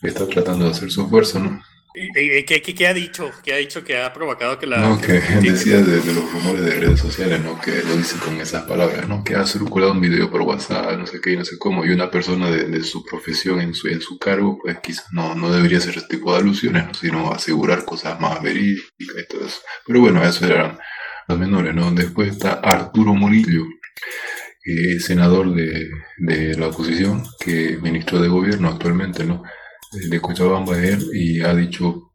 está 0.02 0.26
tratando 0.26 0.66
de 0.66 0.72
hacer 0.72 0.90
su 0.90 1.02
esfuerzo, 1.02 1.38
¿no? 1.40 1.60
¿Y, 1.98 2.44
qué, 2.44 2.60
qué, 2.60 2.86
ha 2.86 2.92
dicho? 2.92 3.30
¿Qué 3.42 3.54
ha 3.54 3.56
dicho 3.56 3.82
que 3.82 3.96
ha 3.96 4.12
provocado 4.12 4.58
que 4.58 4.66
la... 4.66 4.80
No, 4.80 5.00
que, 5.00 5.14
decía 5.14 5.80
de, 5.80 6.04
los 6.04 6.30
rumores 6.30 6.62
de 6.62 6.72
redes 6.72 7.00
sociales, 7.00 7.40
¿no? 7.42 7.58
Que 7.58 7.82
lo 7.84 7.96
dice 7.96 8.18
con 8.18 8.38
esas 8.38 8.64
palabras, 8.64 9.08
¿no? 9.08 9.24
Que 9.24 9.34
ha 9.34 9.46
circulado 9.46 9.92
un 9.92 10.02
video 10.02 10.30
por 10.30 10.42
WhatsApp, 10.42 10.98
no 10.98 11.06
sé 11.06 11.22
qué, 11.22 11.34
no 11.36 11.44
sé 11.46 11.56
cómo, 11.58 11.86
y 11.86 11.90
una 11.92 12.10
persona 12.10 12.50
de, 12.50 12.84
su 12.84 13.02
profesión 13.02 13.62
en 13.62 13.72
su, 13.72 13.88
en 13.88 14.02
su 14.02 14.18
cargo, 14.18 14.58
pues 14.62 14.78
quizás 14.80 15.06
no, 15.10 15.34
no 15.34 15.50
debería 15.50 15.78
hacer 15.78 15.96
ese 15.96 16.06
tipo 16.06 16.32
de 16.32 16.40
alusiones, 16.40 16.86
¿no? 16.86 16.92
Sino 16.92 17.32
asegurar 17.32 17.86
cosas 17.86 18.20
más 18.20 18.42
verídicas 18.42 18.90
y 18.98 19.26
todo 19.26 19.46
eso. 19.46 19.60
Pero 19.86 20.00
bueno, 20.00 20.22
eso 20.22 20.44
eran 20.44 20.78
los 21.26 21.38
menores, 21.38 21.74
¿no? 21.74 21.90
Después 21.92 22.32
está 22.32 22.60
Arturo 22.62 23.14
Murillo, 23.14 23.64
eh, 24.66 25.00
senador 25.00 25.54
de, 25.54 25.88
de 26.18 26.58
la 26.58 26.66
oposición, 26.66 27.24
que 27.40 27.78
ministro 27.80 28.20
de 28.20 28.28
gobierno 28.28 28.68
actualmente, 28.68 29.24
¿no? 29.24 29.42
De 29.92 30.20
Cochabamba 30.20 30.78
él 30.78 30.98
y 31.12 31.40
ha 31.40 31.54
dicho 31.54 32.12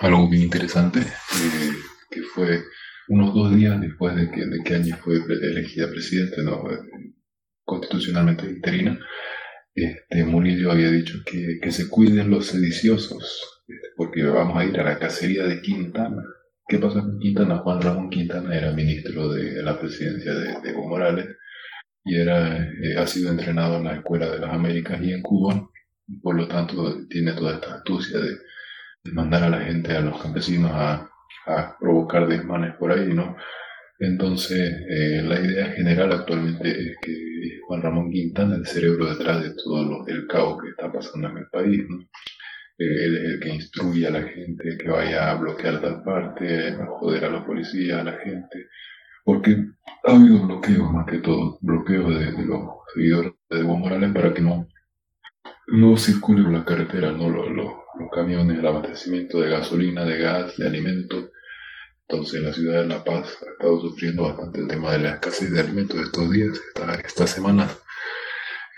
algo 0.00 0.28
bien 0.28 0.44
interesante, 0.44 1.00
eh, 1.00 1.72
que 2.10 2.22
fue 2.22 2.62
unos 3.08 3.34
dos 3.34 3.54
días 3.54 3.80
después 3.80 4.14
de 4.16 4.30
que, 4.30 4.44
de 4.44 4.62
que 4.62 4.74
Áñez 4.74 4.98
fue 4.98 5.16
elegida 5.16 5.88
presidente, 5.88 6.42
¿no? 6.42 6.64
constitucionalmente 7.64 8.46
interina, 8.46 8.98
este, 9.74 10.24
Murillo 10.24 10.70
había 10.70 10.90
dicho 10.90 11.18
que, 11.24 11.58
que, 11.60 11.70
se 11.70 11.88
cuiden 11.88 12.30
los 12.30 12.46
sediciosos, 12.46 13.62
porque 13.96 14.22
vamos 14.22 14.56
a 14.56 14.64
ir 14.64 14.78
a 14.80 14.84
la 14.84 14.98
cacería 14.98 15.44
de 15.44 15.60
Quintana. 15.60 16.22
¿Qué 16.68 16.78
pasa 16.78 17.00
con 17.00 17.18
Quintana? 17.18 17.58
Juan 17.58 17.82
Ramón 17.82 18.10
Quintana 18.10 18.56
era 18.56 18.72
ministro 18.72 19.28
de 19.30 19.62
la 19.62 19.78
presidencia 19.78 20.34
de, 20.34 20.70
Evo 20.70 20.88
Morales 20.88 21.26
y 22.04 22.16
era, 22.16 22.56
eh, 22.56 22.96
ha 22.96 23.06
sido 23.06 23.30
entrenado 23.30 23.76
en 23.78 23.84
la 23.84 23.96
Escuela 23.96 24.30
de 24.30 24.38
las 24.38 24.52
Américas 24.52 25.00
y 25.02 25.12
en 25.12 25.22
Cuba 25.22 25.68
por 26.22 26.36
lo 26.36 26.46
tanto 26.48 27.06
tiene 27.08 27.32
toda 27.32 27.54
esta 27.54 27.74
astucia 27.76 28.18
de, 28.18 28.36
mandar 29.12 29.44
a 29.44 29.50
la 29.50 29.60
gente, 29.60 29.92
a 29.96 30.00
los 30.00 30.20
campesinos 30.20 30.72
a, 30.74 31.10
provocar 31.78 32.26
desmanes 32.26 32.74
por 32.74 32.90
ahí, 32.90 33.14
¿no? 33.14 33.36
Entonces, 34.00 34.68
eh, 34.90 35.22
la 35.22 35.38
idea 35.40 35.66
general 35.66 36.12
actualmente 36.12 36.68
es 36.68 36.96
que 37.00 37.60
Juan 37.68 37.82
Ramón 37.82 38.10
Quintana 38.10 38.56
el 38.56 38.66
cerebro 38.66 39.06
detrás 39.06 39.44
de 39.44 39.54
todo 39.54 40.04
el 40.08 40.26
caos 40.26 40.60
que 40.60 40.70
está 40.70 40.90
pasando 40.92 41.28
en 41.28 41.38
el 41.38 41.46
país, 41.46 41.84
¿no? 41.88 42.00
Eh, 42.78 43.04
él 43.04 43.16
es 43.16 43.24
el 43.34 43.40
que 43.40 43.48
instruye 43.50 44.06
a 44.08 44.10
la 44.10 44.22
gente 44.22 44.76
que 44.76 44.88
vaya 44.88 45.30
a 45.30 45.36
bloquear 45.36 45.80
tal 45.80 46.02
parte, 46.02 46.70
a 46.70 46.86
joder 46.86 47.24
a 47.26 47.30
los 47.30 47.44
policías, 47.44 48.00
a 48.00 48.04
la 48.04 48.18
gente, 48.18 48.66
porque 49.24 49.56
ha 50.04 50.12
habido 50.12 50.46
bloqueos 50.46 50.92
más 50.92 51.06
que 51.06 51.18
todo, 51.18 51.58
bloqueos 51.62 52.08
de, 52.18 52.32
de 52.32 52.44
los 52.44 52.60
seguidores 52.92 53.32
de 53.50 53.60
Evo 53.60 53.76
Morales 53.76 54.12
para 54.12 54.34
que 54.34 54.42
no 54.42 54.66
no 55.68 55.96
circulen 55.96 56.44
por 56.44 56.52
la 56.52 56.64
carretera, 56.64 57.12
¿no? 57.12 57.28
Los, 57.28 57.72
camiones, 58.14 58.58
el 58.58 58.66
abastecimiento 58.66 59.40
de 59.40 59.50
gasolina, 59.50 60.04
de 60.04 60.18
gas, 60.18 60.56
de 60.56 60.66
alimentos. 60.66 61.30
Entonces 62.08 62.40
la 62.40 62.52
ciudad 62.52 62.82
de 62.82 62.88
La 62.88 63.02
Paz 63.02 63.36
ha 63.42 63.50
estado 63.50 63.80
sufriendo 63.80 64.22
bastante 64.22 64.60
el 64.60 64.68
tema 64.68 64.92
de 64.92 65.00
la 65.00 65.10
escasez 65.14 65.50
de 65.50 65.60
alimentos 65.60 66.00
estos 66.00 66.30
días, 66.30 66.60
esta, 66.68 66.94
esta 66.94 67.26
semana. 67.26 67.68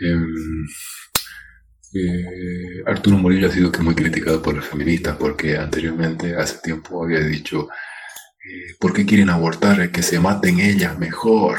Em, 0.00 0.66
eh, 1.94 2.82
Arturo 2.86 3.16
Murillo 3.16 3.48
ha 3.48 3.50
sido 3.50 3.70
muy 3.80 3.94
criticado 3.94 4.42
por 4.42 4.54
los 4.54 4.64
feministas 4.64 5.16
porque 5.16 5.56
anteriormente, 5.56 6.36
hace 6.36 6.58
tiempo, 6.62 7.02
había 7.02 7.20
dicho, 7.20 7.68
eh, 8.44 8.76
¿por 8.78 8.92
qué 8.92 9.04
quieren 9.04 9.30
abortar? 9.30 9.90
Que 9.90 10.02
se 10.02 10.20
maten 10.20 10.60
ellas 10.60 10.98
mejor. 10.98 11.58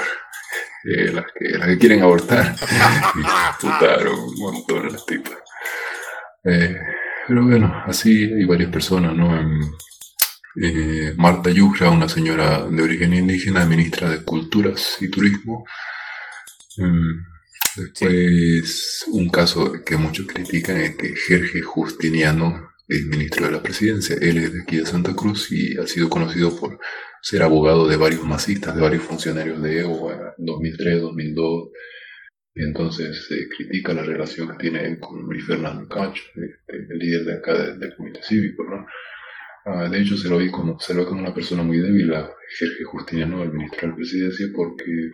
Eh, 0.84 1.12
las, 1.12 1.26
que, 1.38 1.58
las 1.58 1.68
que 1.68 1.78
quieren 1.78 2.02
abortar. 2.02 2.56
Putaron 3.62 4.20
un 4.20 4.36
montón 4.36 4.92
las 4.92 5.06
tipas. 5.06 5.38
Eh, 6.44 6.76
pero 7.28 7.46
bueno, 7.46 7.84
así 7.86 8.24
hay 8.24 8.46
varias 8.46 8.72
personas, 8.72 9.14
¿no? 9.14 9.38
Eh, 10.62 11.14
Marta 11.18 11.52
Yugra, 11.52 11.90
una 11.90 12.10
señora 12.10 12.66
de 12.68 12.82
origen 12.82 13.14
indígena, 13.14 13.66
ministra 13.66 14.10
de 14.10 14.24
Culturas 14.24 14.98
y 15.02 15.10
Turismo. 15.10 15.66
Mm, 16.78 17.26
después, 17.76 19.06
un 19.12 19.30
caso 19.30 19.74
que 19.86 19.98
muchos 19.98 20.26
critican 20.28 20.78
es 20.78 20.96
que 20.96 21.14
Jorge 21.16 21.62
Justiniano 21.62 22.72
es 22.88 23.06
ministro 23.06 23.46
de 23.46 23.52
la 23.52 23.62
presidencia. 23.62 24.16
Él 24.20 24.38
es 24.40 24.54
de 24.54 24.62
aquí 24.64 24.78
de 24.78 24.86
Santa 24.86 25.14
Cruz 25.16 25.52
y 25.52 25.78
ha 25.78 25.86
sido 25.86 26.10
conocido 26.10 26.56
por 26.60 26.80
ser 27.22 27.44
abogado 27.44 27.88
de 27.88 27.98
varios 27.98 28.24
masistas, 28.24 28.76
de 28.76 28.82
varios 28.82 29.04
funcionarios 29.04 29.62
de 29.62 29.82
Evo 29.82 30.12
en 30.12 30.46
2003, 30.46 31.02
2002. 31.02 31.70
Y 32.56 32.64
entonces 32.64 33.26
se 33.28 33.48
critica 33.48 33.94
la 33.94 34.04
relación 34.04 34.50
que 34.50 34.58
tiene 34.58 35.00
con 35.00 35.22
Luis 35.22 35.46
Fernando 35.46 35.88
Cacho, 35.88 36.24
este, 36.36 36.78
el 36.90 37.00
líder 37.00 37.26
de 37.26 37.34
acá 37.36 37.54
del, 37.54 37.96
Comité 37.96 38.22
Cívico. 38.24 38.64
¿no? 38.64 38.86
Ah, 39.66 39.88
de 39.90 40.02
hecho, 40.02 40.18
se 40.18 40.30
lo 40.30 40.40
como, 40.52 40.80
se 40.80 40.94
lo 40.94 41.06
como 41.06 41.22
una 41.22 41.34
persona 41.34 41.64
muy 41.64 41.78
débil 41.78 42.14
a 42.14 42.24
Jorge 42.24 42.84
Justiniano, 42.84 43.44
el 43.44 43.54
ministro 43.54 43.82
de 43.82 43.88
la 43.88 43.96
presidencia, 43.96 44.48
porque, 44.56 45.12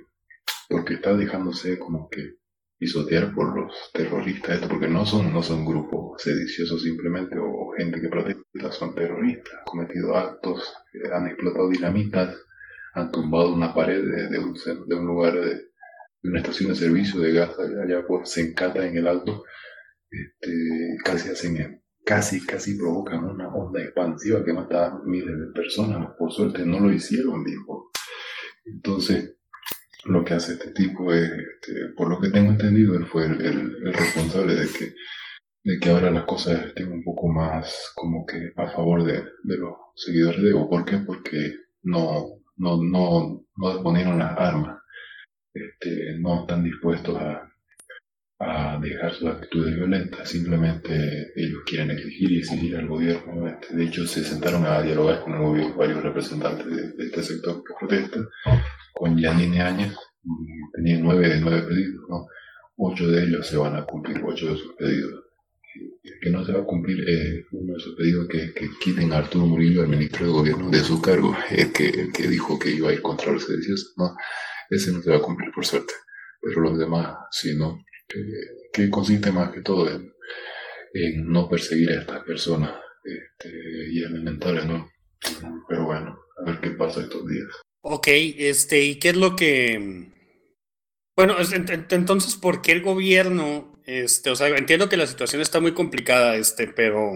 porque 0.69 0.94
está 0.95 1.15
dejándose 1.15 1.77
como 1.77 2.10
que 2.10 2.36
pisotear 2.77 3.34
por 3.34 3.57
los 3.57 3.73
terroristas, 3.93 4.56
esto 4.56 4.68
porque 4.68 4.88
no 4.88 5.06
son, 5.06 5.31
no 5.34 5.41
son 5.41 5.65
grupos 5.65 6.22
sediciosos 6.22 6.84
simplemente 6.84 7.38
o 7.39 7.72
gente 7.77 8.02
que 8.02 8.10
protesta, 8.10 8.72
son 8.72 8.93
terroristas, 8.93 9.53
han 9.53 9.65
cometido 9.65 10.15
actos, 10.15 10.73
eh, 10.93 11.10
han 11.14 11.27
explotado 11.27 11.69
dinamitas, 11.69 12.35
han 12.93 13.11
tumbado 13.11 13.53
una 13.53 13.73
pared 13.73 14.03
de, 14.30 14.39
un, 14.39 14.53
de 14.88 14.95
un 14.95 15.06
lugar 15.06 15.34
de, 15.34 15.61
una 16.23 16.39
estación 16.39 16.69
de 16.69 16.76
servicio 16.76 17.19
de 17.19 17.34
gas 17.34 17.52
allá 17.60 18.06
por 18.06 18.26
Sencata 18.26 18.85
en 18.85 18.97
el 18.97 19.07
alto, 19.07 19.43
este, 20.10 20.97
casi 21.03 21.30
hacen 21.30 21.81
casi, 22.03 22.45
casi 22.45 22.77
provocan 22.77 23.23
una 23.23 23.47
onda 23.49 23.81
expansiva 23.81 24.43
que 24.43 24.53
mata 24.53 24.88
a 24.88 24.99
miles 25.03 25.39
de 25.39 25.47
personas, 25.53 26.11
por 26.18 26.31
suerte 26.31 26.65
no 26.65 26.80
lo 26.80 26.91
hicieron, 26.91 27.43
dijo. 27.43 27.91
Entonces, 28.64 29.38
lo 30.06 30.23
que 30.23 30.36
hace 30.36 30.53
este 30.53 30.72
tipo 30.72 31.14
es, 31.14 31.30
este, 31.32 31.90
por 31.95 32.10
lo 32.10 32.19
que 32.19 32.30
tengo 32.30 32.52
entendido, 32.52 32.95
él 32.95 33.06
fue 33.06 33.26
el, 33.26 33.94
responsable 33.94 34.56
de 34.56 34.68
que, 34.68 34.94
de 35.64 35.80
que 35.80 35.90
ahora 35.90 36.11
las 36.11 36.26
cosas 36.26 36.65
estén 36.65 36.91
un 36.91 37.03
poco 37.03 37.27
más 37.27 37.91
como 37.95 38.26
que 38.26 38.53
a 38.56 38.69
favor 38.69 39.03
de, 39.03 39.23
los 39.44 39.73
seguidores 39.95 40.41
de 40.41 40.49
Evo. 40.52 40.69
¿Por 40.69 40.86
qué? 40.86 40.98
Porque 40.98 41.56
no, 41.84 42.41
no, 42.57 42.82
no, 42.84 43.45
no 43.56 43.73
disponieron 43.73 44.19
las 44.19 44.38
armas, 44.38 44.80
este, 45.53 46.18
no 46.19 46.41
están 46.41 46.64
dispuestos 46.64 47.18
a, 47.18 47.52
a 48.40 48.77
dejar 48.80 49.14
sus 49.14 49.27
actitudes 49.27 49.76
violentas, 49.76 50.30
simplemente 50.30 51.32
ellos 51.36 51.64
quieren 51.65 51.91
exigir 51.91 52.32
y 52.32 52.40
exigir 52.40 52.76
al 52.76 52.88
gobierno. 52.88 53.48
Este, 53.48 53.76
de 53.76 53.86
hecho, 53.86 54.06
se 54.06 54.23
sentaron 54.23 54.65
a 54.65 54.82
dialogar 54.82 55.22
con 55.22 55.34
el 55.34 55.41
gobierno 55.41 55.76
varios 55.76 56.03
representantes 56.03 56.65
de, 56.68 57.06
este 57.06 57.23
sector 57.23 57.64
que 57.64 57.73
protesta 57.80 58.19
con 58.95 59.17
Yanine 59.17 59.61
Áñez, 59.61 59.93
tenía 60.73 60.97
nueve 60.99 61.30
de 61.30 61.41
nueve 61.41 61.63
pedidos, 61.63 62.09
¿no? 62.09 62.27
Ocho 62.77 63.07
de 63.07 63.23
ellos 63.23 63.47
se 63.47 63.57
van 63.57 63.76
a 63.76 63.85
cumplir, 63.85 64.22
ocho 64.23 64.47
de 64.47 64.57
sus 64.57 64.73
pedidos. 64.73 65.23
El 66.03 66.19
que 66.22 66.30
no 66.30 66.45
se 66.45 66.53
va 66.53 66.61
a 66.61 66.65
cumplir 66.65 67.03
es 67.07 67.45
uno 67.51 67.73
de 67.73 67.80
sus 67.80 67.95
pedidos 67.95 68.27
que, 68.30 68.53
que 68.53 68.69
quiten 68.81 69.11
a 69.11 69.17
Arturo 69.17 69.45
Murillo, 69.45 69.84
el 69.84 69.89
ministro 69.89 70.26
de 70.26 70.31
gobierno, 70.31 70.69
de 70.69 70.80
su 70.80 71.01
cargo, 71.01 71.35
el 71.49 71.72
que, 71.73 71.89
el 71.89 72.11
que 72.13 72.27
dijo 72.27 72.57
que 72.57 72.69
iba 72.69 72.89
a 72.89 72.93
ir 72.93 73.01
contra 73.01 73.31
los 73.31 73.45
sediciosos, 73.45 73.93
¿no? 73.97 74.15
Ese 74.69 74.91
no 74.91 75.01
se 75.01 75.11
va 75.11 75.17
a 75.17 75.22
cumplir 75.22 75.51
por 75.53 75.65
suerte, 75.65 75.93
pero 76.41 76.61
los 76.61 76.80
demás 76.80 77.17
sí, 77.31 77.55
¿no? 77.57 77.84
Que, 78.07 78.89
consiste 78.89 79.31
más 79.31 79.51
que 79.51 79.61
todo 79.61 79.89
en, 79.89 80.13
en, 80.93 81.27
no 81.27 81.49
perseguir 81.49 81.91
a 81.91 82.01
estas 82.01 82.23
personas 82.23 82.76
este, 83.03 83.49
y 83.91 84.03
es 84.03 84.11
¿no? 84.65 84.89
Pero 85.67 85.85
bueno, 85.85 86.17
a 86.38 86.45
ver 86.45 86.59
qué 86.61 86.72
pasa 86.72 87.01
estos 87.01 87.27
días. 87.27 87.64
Ok, 87.88 88.07
este, 88.07 88.82
¿y 88.82 88.95
qué 88.95 89.10
es 89.10 89.16
lo 89.16 89.36
que... 89.36 90.10
Bueno, 91.16 91.36
entonces, 91.91 92.36
¿por 92.36 92.64
qué 92.64 92.72
el 92.72 92.82
gobierno, 92.82 93.80
este, 93.86 94.32
o 94.32 94.36
sea, 94.36 94.48
entiendo 94.48 94.90
que 94.90 94.98
la 94.98 95.06
situación 95.06 95.40
está 95.40 95.60
muy 95.60 95.74
complicada, 95.76 96.36
este, 96.36 96.68
pero 96.68 97.12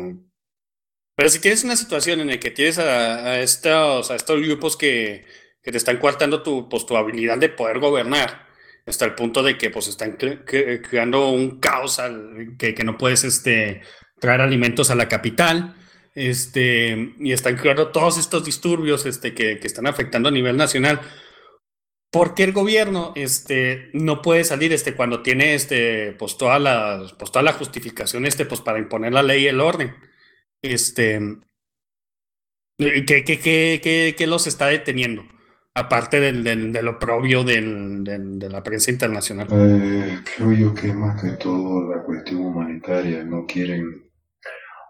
Pero 1.16 1.30
si 1.30 1.40
tienes 1.40 1.64
una 1.64 1.76
situación 1.76 2.20
en 2.20 2.28
la 2.28 2.40
que 2.40 2.52
tienes 2.52 2.78
a, 2.78 3.42
estos, 3.42 4.12
a 4.12 4.16
estos 4.16 4.42
grupos 4.44 4.78
que, 4.78 5.26
que, 5.64 5.72
te 5.72 5.78
están 5.80 5.98
coartando 5.98 6.44
tu, 6.44 6.70
pues, 6.70 6.86
tu 6.86 6.96
habilidad 6.96 7.40
de 7.40 7.50
poder 7.50 7.80
gobernar, 7.80 8.48
hasta 8.86 9.06
el 9.06 9.16
punto 9.16 9.42
de 9.42 9.58
que 9.58 9.72
pues 9.72 9.88
están 9.88 10.18
creando 10.18 11.30
un 11.32 11.60
caos 11.60 11.98
al, 11.98 12.56
que, 12.60 12.76
que, 12.76 12.84
no 12.84 12.96
puedes 12.98 13.24
este, 13.24 13.82
traer 14.20 14.42
alimentos 14.42 14.92
a 14.92 14.96
la 14.96 15.10
capital, 15.10 15.76
este, 16.16 17.14
y 17.20 17.32
están 17.32 17.56
creando 17.56 17.90
todos 17.90 18.18
estos 18.18 18.46
disturbios 18.46 19.06
este, 19.06 19.34
que, 19.34 19.60
que 19.60 19.68
están 19.68 19.88
afectando 19.88 20.30
a 20.30 20.32
nivel 20.32 20.58
nacional. 20.58 21.02
¿Por 22.12 22.34
qué 22.34 22.44
el 22.44 22.54
gobierno 22.54 23.14
este, 23.16 23.92
no 23.94 24.22
puede 24.22 24.44
salir 24.44 24.74
este, 24.74 24.96
cuando 24.96 25.22
tiene 25.22 25.54
este, 25.54 26.14
pues, 26.14 26.38
toda 26.38 26.58
la, 26.58 27.06
pues, 27.20 27.32
toda 27.32 27.44
la 27.44 27.54
justificación 27.54 28.26
este, 28.26 28.46
pues, 28.46 28.62
para 28.62 28.80
imponer 28.80 29.14
la 29.14 29.22
ley 29.22 29.44
y 29.44 29.48
el 29.48 29.62
orden? 29.62 29.94
Este, 30.62 31.22
¿qué, 32.78 33.24
qué, 33.24 33.80
qué, 33.82 34.16
qué 34.18 34.28
los 34.28 34.48
está 34.48 34.68
deteniendo? 34.68 35.24
Aparte 35.76 36.20
del, 36.20 36.44
del, 36.44 36.74
del 36.74 36.88
oprobio 36.88 37.44
del, 37.44 38.04
de 38.04 38.50
la 38.50 38.64
prensa 38.64 38.90
internacional. 38.90 39.48
Eh, 39.52 40.20
creo 40.36 40.52
yo 40.52 40.74
que 40.74 40.92
más 40.92 41.22
que 41.22 41.30
todo 41.38 41.96
la 41.96 42.02
cuestión 42.04 42.42
humanitaria. 42.42 43.24
No 43.24 43.46
quieren, 43.46 44.10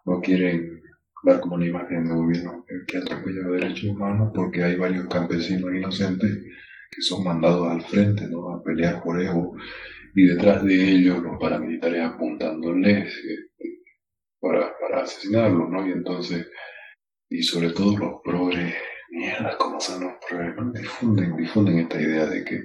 no 0.05 0.21
quieren 0.21 0.81
dar 1.23 1.39
como 1.39 1.55
una 1.55 1.65
imagen 1.65 2.05
de 2.05 2.13
gobierno 2.13 2.65
que 2.87 2.97
atropella 2.97 3.47
derechos 3.49 3.89
humanos 3.89 4.31
porque 4.33 4.63
hay 4.63 4.75
varios 4.75 5.07
campesinos 5.07 5.73
inocentes 5.73 6.43
que 6.91 7.01
son 7.01 7.23
mandados 7.23 7.69
al 7.69 7.81
frente 7.83 8.27
¿no? 8.27 8.49
a 8.49 8.63
pelear 8.63 9.01
por 9.03 9.21
ego 9.21 9.55
y 10.15 10.25
detrás 10.25 10.63
de 10.63 10.75
ellos 10.75 11.21
los 11.21 11.37
paramilitares 11.39 12.01
apuntándoles 12.01 13.15
este, 13.15 13.83
para, 14.39 14.73
para 14.79 15.03
asesinarlos, 15.03 15.69
¿no? 15.69 15.87
Y 15.87 15.91
entonces, 15.91 16.49
y 17.29 17.43
sobre 17.43 17.71
todo 17.71 17.97
los 17.97 18.21
progres, 18.23 18.73
mierda, 19.11 19.57
como 19.57 19.79
son 19.79 20.05
los 20.05 20.13
progres, 20.27 20.55
difunden, 20.81 21.37
difunden 21.37 21.79
esta 21.79 22.01
idea 22.01 22.25
de 22.25 22.43
que 22.43 22.63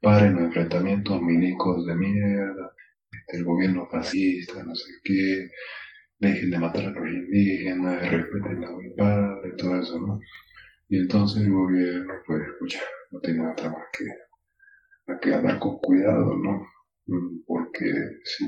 paren 0.00 0.34
los 0.34 0.44
enfrentamientos 0.44 1.22
milicos 1.22 1.86
de 1.86 1.94
mierda, 1.94 2.72
este, 3.12 3.36
el 3.38 3.44
gobierno 3.44 3.86
fascista, 3.90 4.62
no 4.64 4.74
sé 4.74 4.90
qué, 5.04 5.50
dejen 6.20 6.50
de 6.50 6.58
matar 6.58 6.84
a 6.84 6.90
los 6.90 7.08
indígenas, 7.08 8.10
respeten 8.10 8.60
la 8.60 8.70
unidad 8.70 9.36
y 9.44 9.56
todo 9.56 9.80
eso, 9.80 9.98
¿no? 9.98 10.20
Y 10.88 10.98
entonces 10.98 11.42
el 11.42 11.50
gobierno, 11.50 12.12
pues, 12.26 12.42
escucha, 12.42 12.80
no 13.10 13.20
tiene 13.20 13.50
otra 13.50 13.70
más 13.70 13.84
que, 13.96 15.18
que 15.22 15.34
andar 15.34 15.58
con 15.58 15.78
cuidado, 15.78 16.36
¿no? 16.36 16.66
Mm, 17.06 17.44
porque 17.46 17.92
si... 18.24 18.44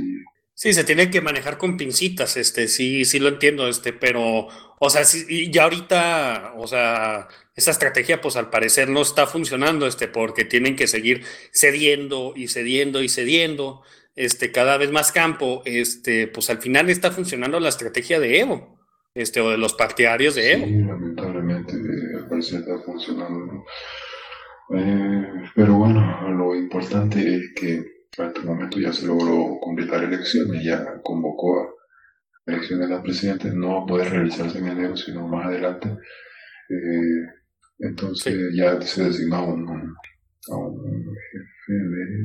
Sí, 0.54 0.74
se 0.74 0.84
tiene 0.84 1.10
que 1.10 1.22
manejar 1.22 1.56
con 1.56 1.76
pincitas, 1.78 2.36
este, 2.36 2.68
sí, 2.68 3.04
sí 3.06 3.18
lo 3.18 3.28
entiendo, 3.28 3.66
este, 3.66 3.92
pero, 3.92 4.48
o 4.78 4.90
sea, 4.90 5.04
sí, 5.04 5.50
ya 5.50 5.64
ahorita, 5.64 6.52
o 6.56 6.66
sea, 6.66 7.26
esa 7.56 7.70
estrategia, 7.70 8.20
pues 8.20 8.36
al 8.36 8.50
parecer 8.50 8.88
no 8.88 9.00
está 9.00 9.26
funcionando, 9.26 9.86
este, 9.86 10.08
porque 10.08 10.44
tienen 10.44 10.76
que 10.76 10.86
seguir 10.86 11.24
cediendo 11.52 12.34
y 12.36 12.48
cediendo 12.48 13.02
y 13.02 13.08
cediendo, 13.08 13.82
este, 14.14 14.52
cada 14.52 14.76
vez 14.76 14.90
más 14.90 15.12
campo, 15.12 15.62
este, 15.64 16.28
pues 16.28 16.50
al 16.50 16.58
final 16.58 16.90
está 16.90 17.10
funcionando 17.10 17.60
la 17.60 17.68
estrategia 17.68 18.20
de 18.20 18.40
Evo, 18.40 18.78
este, 19.14 19.40
o 19.40 19.50
de 19.50 19.58
los 19.58 19.74
partidarios 19.74 20.34
de 20.34 20.52
Evo. 20.52 20.66
Sí, 20.66 20.78
lamentablemente, 20.78 21.72
al 22.16 22.28
parecer 22.28 22.60
está 22.60 22.78
funcionando, 22.78 23.64
eh, 24.74 25.50
pero 25.54 25.74
bueno, 25.74 26.28
lo 26.30 26.54
importante 26.54 27.36
es 27.36 27.52
que 27.54 27.92
a 28.18 28.26
este 28.26 28.40
momento 28.40 28.78
ya 28.78 28.92
se 28.92 29.06
logró 29.06 29.58
completar 29.60 30.04
elecciones, 30.04 30.62
ya 30.64 31.00
convocó 31.02 31.60
a 31.60 32.52
elecciones 32.52 32.88
de 32.88 32.94
las 32.94 33.02
presidentes, 33.02 33.54
no 33.54 33.76
va 33.76 33.82
a 33.82 33.86
poder 33.86 34.10
realizarse 34.10 34.58
en 34.58 34.68
enero, 34.68 34.96
sino 34.96 35.26
más 35.28 35.46
adelante. 35.46 35.88
Eh, 36.68 37.42
entonces 37.78 38.54
ya 38.54 38.80
se 38.82 39.04
designó 39.04 39.46
un, 39.46 39.68
a 40.50 40.56
un 40.56 41.04
jefe 41.32 41.72
de 41.72 42.18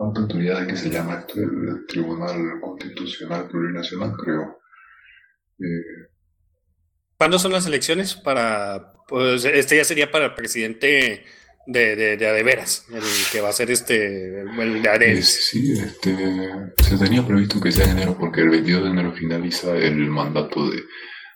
autoridad 0.00 0.66
que 0.66 0.76
se 0.76 0.90
llama 0.90 1.26
el 1.34 1.86
Tribunal 1.86 2.60
Constitucional 2.60 3.48
Plurinacional, 3.48 4.14
creo. 4.16 4.60
Eh, 5.58 6.08
¿Cuándo 7.16 7.38
son 7.38 7.52
las 7.52 7.66
elecciones? 7.66 8.14
Para, 8.14 8.92
pues 9.06 9.44
este 9.44 9.76
ya 9.76 9.84
sería 9.84 10.10
para 10.10 10.26
el 10.26 10.34
presidente 10.34 11.24
de, 11.66 11.96
de, 11.96 12.16
de 12.16 12.26
Adeveras, 12.26 12.86
el 12.90 13.02
que 13.30 13.40
va 13.40 13.50
a 13.50 13.52
ser 13.52 13.70
este, 13.70 14.40
el 14.40 14.82
de 14.82 14.88
Adeveras. 14.88 15.26
Sí, 15.26 15.72
este, 15.72 16.16
se 16.82 16.96
tenía 16.96 17.26
previsto 17.26 17.60
que 17.60 17.72
sea 17.72 17.84
en 17.84 17.98
enero 17.98 18.16
porque 18.18 18.40
el 18.40 18.48
22 18.48 18.84
de 18.84 18.90
enero 18.90 19.12
finaliza 19.12 19.76
el 19.76 20.08
mandato 20.08 20.70
de, 20.70 20.82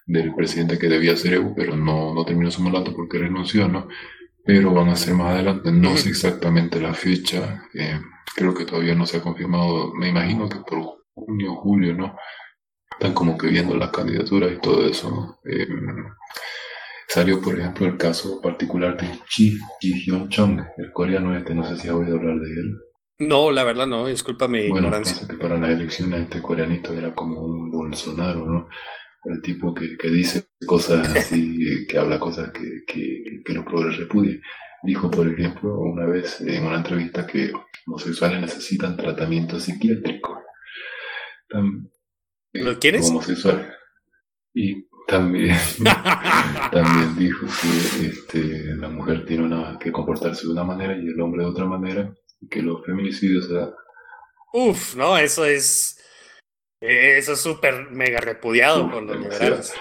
del 0.06 0.34
presidente 0.34 0.78
que 0.78 0.88
debía 0.88 1.16
ser 1.16 1.34
Evo, 1.34 1.54
pero 1.54 1.76
no, 1.76 2.14
no 2.14 2.24
terminó 2.24 2.50
su 2.50 2.62
mandato 2.62 2.94
porque 2.94 3.18
renunció, 3.18 3.68
¿no? 3.68 3.88
Pero 4.44 4.72
van 4.72 4.88
a 4.88 4.96
ser 4.96 5.14
más 5.14 5.34
adelante, 5.34 5.70
no 5.72 5.96
sé 5.96 6.10
exactamente 6.10 6.80
la 6.80 6.92
fecha, 6.92 7.66
eh, 7.72 7.98
creo 8.34 8.54
que 8.54 8.64
todavía 8.64 8.94
no 8.94 9.06
se 9.06 9.18
ha 9.18 9.22
confirmado, 9.22 9.92
me 9.94 10.08
imagino 10.08 10.48
que 10.48 10.58
por 10.58 10.82
junio, 11.14 11.52
o 11.52 11.56
julio, 11.56 11.94
¿no? 11.94 12.16
están 12.94 13.12
como 13.12 13.36
que 13.36 13.48
viendo 13.48 13.76
las 13.76 13.90
candidaturas 13.90 14.52
y 14.52 14.60
todo 14.60 14.86
eso. 14.86 15.38
Eh, 15.44 15.66
salió, 17.08 17.40
por 17.40 17.58
ejemplo, 17.58 17.86
el 17.86 17.96
caso 17.96 18.40
particular 18.40 18.96
de 18.96 19.08
Chi 19.28 19.58
Ji-hyun 19.80 20.28
Chong, 20.28 20.60
el 20.78 20.92
coreano 20.92 21.36
este, 21.36 21.54
no 21.54 21.64
sé 21.64 21.76
si 21.76 21.88
ha 21.88 21.96
oído 21.96 22.16
hablar 22.16 22.38
de 22.38 22.50
él. 22.50 22.78
No, 23.18 23.52
la 23.52 23.62
verdad 23.64 23.86
no, 23.86 24.06
discúlpame 24.06 24.68
bueno, 24.68 24.86
ignorancia. 24.88 25.26
que 25.28 25.36
para 25.36 25.56
las 25.56 25.70
elecciones 25.70 26.22
este 26.22 26.42
coreanito 26.42 26.92
era 26.92 27.14
como 27.14 27.40
un 27.42 27.70
Bolsonaro, 27.70 28.44
¿no? 28.44 28.68
El 29.24 29.40
tipo 29.40 29.72
que, 29.72 29.96
que 29.96 30.08
dice 30.08 30.48
cosas 30.66 31.08
así, 31.16 31.86
que 31.88 31.98
habla 31.98 32.18
cosas 32.18 32.50
que, 32.50 32.84
que, 32.86 33.42
que 33.44 33.52
los 33.52 33.64
progres 33.64 33.96
repudien. 33.98 34.40
Dijo, 34.82 35.10
por 35.10 35.26
ejemplo, 35.28 35.78
una 35.78 36.04
vez 36.04 36.40
en 36.42 36.66
una 36.66 36.76
entrevista 36.76 37.26
que 37.26 37.52
homosexuales 37.86 38.40
necesitan 38.40 38.96
tratamiento 38.96 39.60
psiquiátrico. 39.60 40.42
¿Lo 42.52 42.78
quieres? 42.78 43.08
Homosexual. 43.10 43.74
Y 44.54 44.88
también, 45.06 45.56
también 46.72 47.16
dijo 47.18 47.46
que 47.46 48.06
este, 48.06 48.76
la 48.76 48.88
mujer 48.88 49.24
tiene 49.26 49.44
una, 49.44 49.78
que 49.78 49.92
comportarse 49.92 50.46
de 50.46 50.52
una 50.52 50.64
manera 50.64 50.96
y 50.96 51.06
el 51.06 51.20
hombre 51.20 51.42
de 51.42 51.50
otra 51.50 51.66
manera, 51.66 52.14
y 52.40 52.48
que 52.48 52.62
los 52.62 52.84
feminicidios 52.84 53.46
se 53.46 53.54
Uf, 54.56 54.94
no, 54.94 55.18
eso 55.18 55.44
es. 55.44 56.00
Eso 56.80 57.32
es 57.32 57.40
súper 57.40 57.90
mega 57.90 58.20
repudiado 58.20 58.88
por 58.88 59.02
los 59.02 59.18
liberales. 59.18 59.74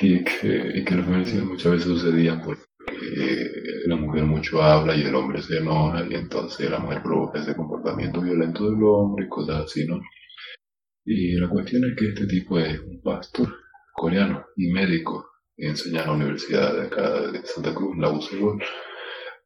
Y 0.00 0.24
que, 0.24 0.72
y 0.74 0.84
que 0.84 0.94
los 0.94 1.04
feminicidios 1.04 1.44
muchas 1.44 1.72
veces 1.72 1.86
sucedían 1.86 2.42
porque 2.42 2.64
la 3.86 3.96
mujer 3.96 4.24
mucho 4.24 4.62
habla 4.62 4.94
y 4.96 5.02
el 5.02 5.14
hombre 5.14 5.42
se 5.42 5.58
enoja, 5.58 6.04
y 6.08 6.14
entonces 6.14 6.70
la 6.70 6.78
mujer 6.78 7.02
provoca 7.02 7.40
ese 7.40 7.54
comportamiento 7.54 8.20
violento 8.20 8.70
del 8.70 8.82
hombre 8.82 9.26
y 9.26 9.28
cosas 9.28 9.64
así, 9.64 9.86
¿no? 9.86 10.00
Y 11.04 11.34
la 11.34 11.48
cuestión 11.48 11.84
es 11.84 11.96
que 11.96 12.08
este 12.08 12.26
tipo 12.26 12.58
es 12.58 12.78
un 12.80 13.00
pastor 13.02 13.48
coreano 13.92 14.46
y 14.56 14.68
médico 14.70 15.26
y 15.56 15.66
enseña 15.66 16.02
en 16.02 16.06
la 16.06 16.12
universidad 16.12 17.32
de 17.32 17.44
Santa 17.44 17.74
Cruz, 17.74 17.96
la 17.98 18.10
UCEBOL. 18.10 18.62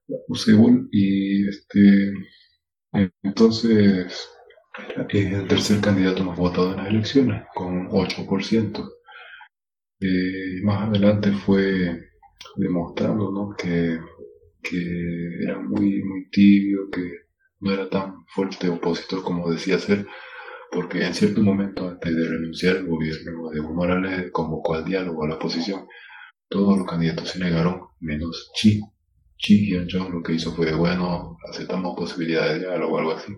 La 0.08 0.18
UCEBOL 0.28 0.88
y 0.92 1.48
este, 1.48 2.12
entonces 3.22 4.28
es 5.08 5.14
el 5.14 5.48
tercer 5.48 5.80
candidato 5.80 6.24
más 6.24 6.38
votado 6.38 6.72
en 6.72 6.76
las 6.78 6.88
elecciones, 6.88 7.44
con 7.54 7.88
8%. 7.88 8.90
Eh, 10.00 10.60
más 10.62 10.88
adelante 10.88 11.32
fue 11.32 12.05
demostrando 12.56 13.30
¿no? 13.30 13.54
que, 13.56 13.98
que 14.62 15.42
era 15.42 15.58
muy, 15.60 16.02
muy 16.02 16.28
tibio, 16.30 16.90
que 16.90 17.26
no 17.60 17.72
era 17.72 17.88
tan 17.88 18.24
fuerte 18.26 18.68
opositor 18.68 19.22
como 19.22 19.50
decía 19.50 19.78
ser, 19.78 20.06
porque 20.70 21.04
en 21.04 21.14
cierto 21.14 21.42
momento 21.42 21.88
antes 21.88 22.14
de 22.14 22.28
renunciar 22.28 22.76
el 22.76 22.86
gobierno 22.86 23.50
de 23.50 23.58
Evo 23.58 23.72
Morales 23.72 24.30
convocó 24.32 24.74
al 24.74 24.84
diálogo 24.84 25.24
a 25.24 25.28
la 25.28 25.34
oposición. 25.36 25.86
Todos 26.48 26.78
los 26.78 26.86
candidatos 26.86 27.30
se 27.30 27.38
negaron, 27.38 27.80
menos 28.00 28.50
Chi. 28.54 28.80
Chi 29.36 29.70
Hyun-jong 29.70 30.10
lo 30.12 30.22
que 30.22 30.34
hizo 30.34 30.52
fue, 30.52 30.74
bueno, 30.74 31.36
aceptamos 31.48 31.96
posibilidad 31.96 32.52
de 32.52 32.60
diálogo 32.60 32.94
o 32.94 32.98
algo 32.98 33.12
así. 33.12 33.32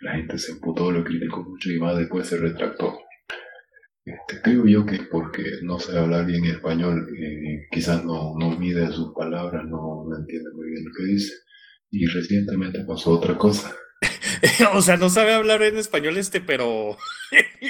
La 0.00 0.12
gente 0.12 0.38
se 0.38 0.52
emputó, 0.52 0.92
lo 0.92 1.02
criticó 1.02 1.42
mucho 1.42 1.70
y 1.70 1.78
más 1.78 1.96
después 1.96 2.26
se 2.26 2.36
retractó. 2.38 2.98
Este, 4.08 4.40
creo 4.42 4.66
yo 4.66 4.86
que 4.86 4.98
porque 5.10 5.42
no 5.62 5.78
sabe 5.78 5.98
hablar 5.98 6.24
bien 6.24 6.44
español, 6.46 7.08
eh, 7.18 7.66
quizás 7.70 8.04
no, 8.04 8.34
no 8.38 8.58
mide 8.58 8.90
sus 8.90 9.12
palabras, 9.14 9.64
no, 9.66 10.06
no 10.08 10.16
entiende 10.16 10.50
muy 10.54 10.70
bien 10.70 10.84
lo 10.84 10.90
que 10.96 11.04
dice. 11.04 11.34
Y 11.90 12.06
recientemente 12.06 12.84
pasó 12.84 13.12
otra 13.12 13.36
cosa. 13.36 13.74
o 14.74 14.80
sea, 14.80 14.96
no 14.96 15.10
sabe 15.10 15.34
hablar 15.34 15.62
en 15.62 15.76
español 15.76 16.16
este, 16.16 16.40
pero 16.40 16.96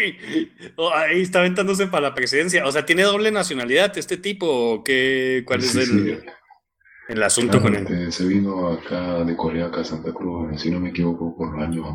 oh, 0.76 0.94
ahí 0.94 1.22
está 1.22 1.40
aventándose 1.40 1.86
para 1.88 2.08
la 2.08 2.14
presidencia. 2.14 2.66
O 2.66 2.72
sea, 2.72 2.86
¿tiene 2.86 3.02
doble 3.02 3.30
nacionalidad 3.30 3.96
este 3.98 4.16
tipo? 4.16 4.82
¿Qué, 4.84 5.42
¿Cuál 5.46 5.60
es 5.60 5.74
el, 5.74 6.24
el, 7.08 7.22
asunto 7.22 7.60
con 7.60 7.74
él? 7.74 8.12
Se 8.12 8.26
vino 8.26 8.68
acá 8.68 9.24
de 9.24 9.36
Corea, 9.36 9.66
acá 9.66 9.80
a 9.80 9.84
Santa 9.84 10.12
Cruz, 10.12 10.60
si 10.60 10.70
no 10.70 10.78
me 10.78 10.90
equivoco, 10.90 11.36
por 11.36 11.52
los 11.52 11.66
años 11.66 11.86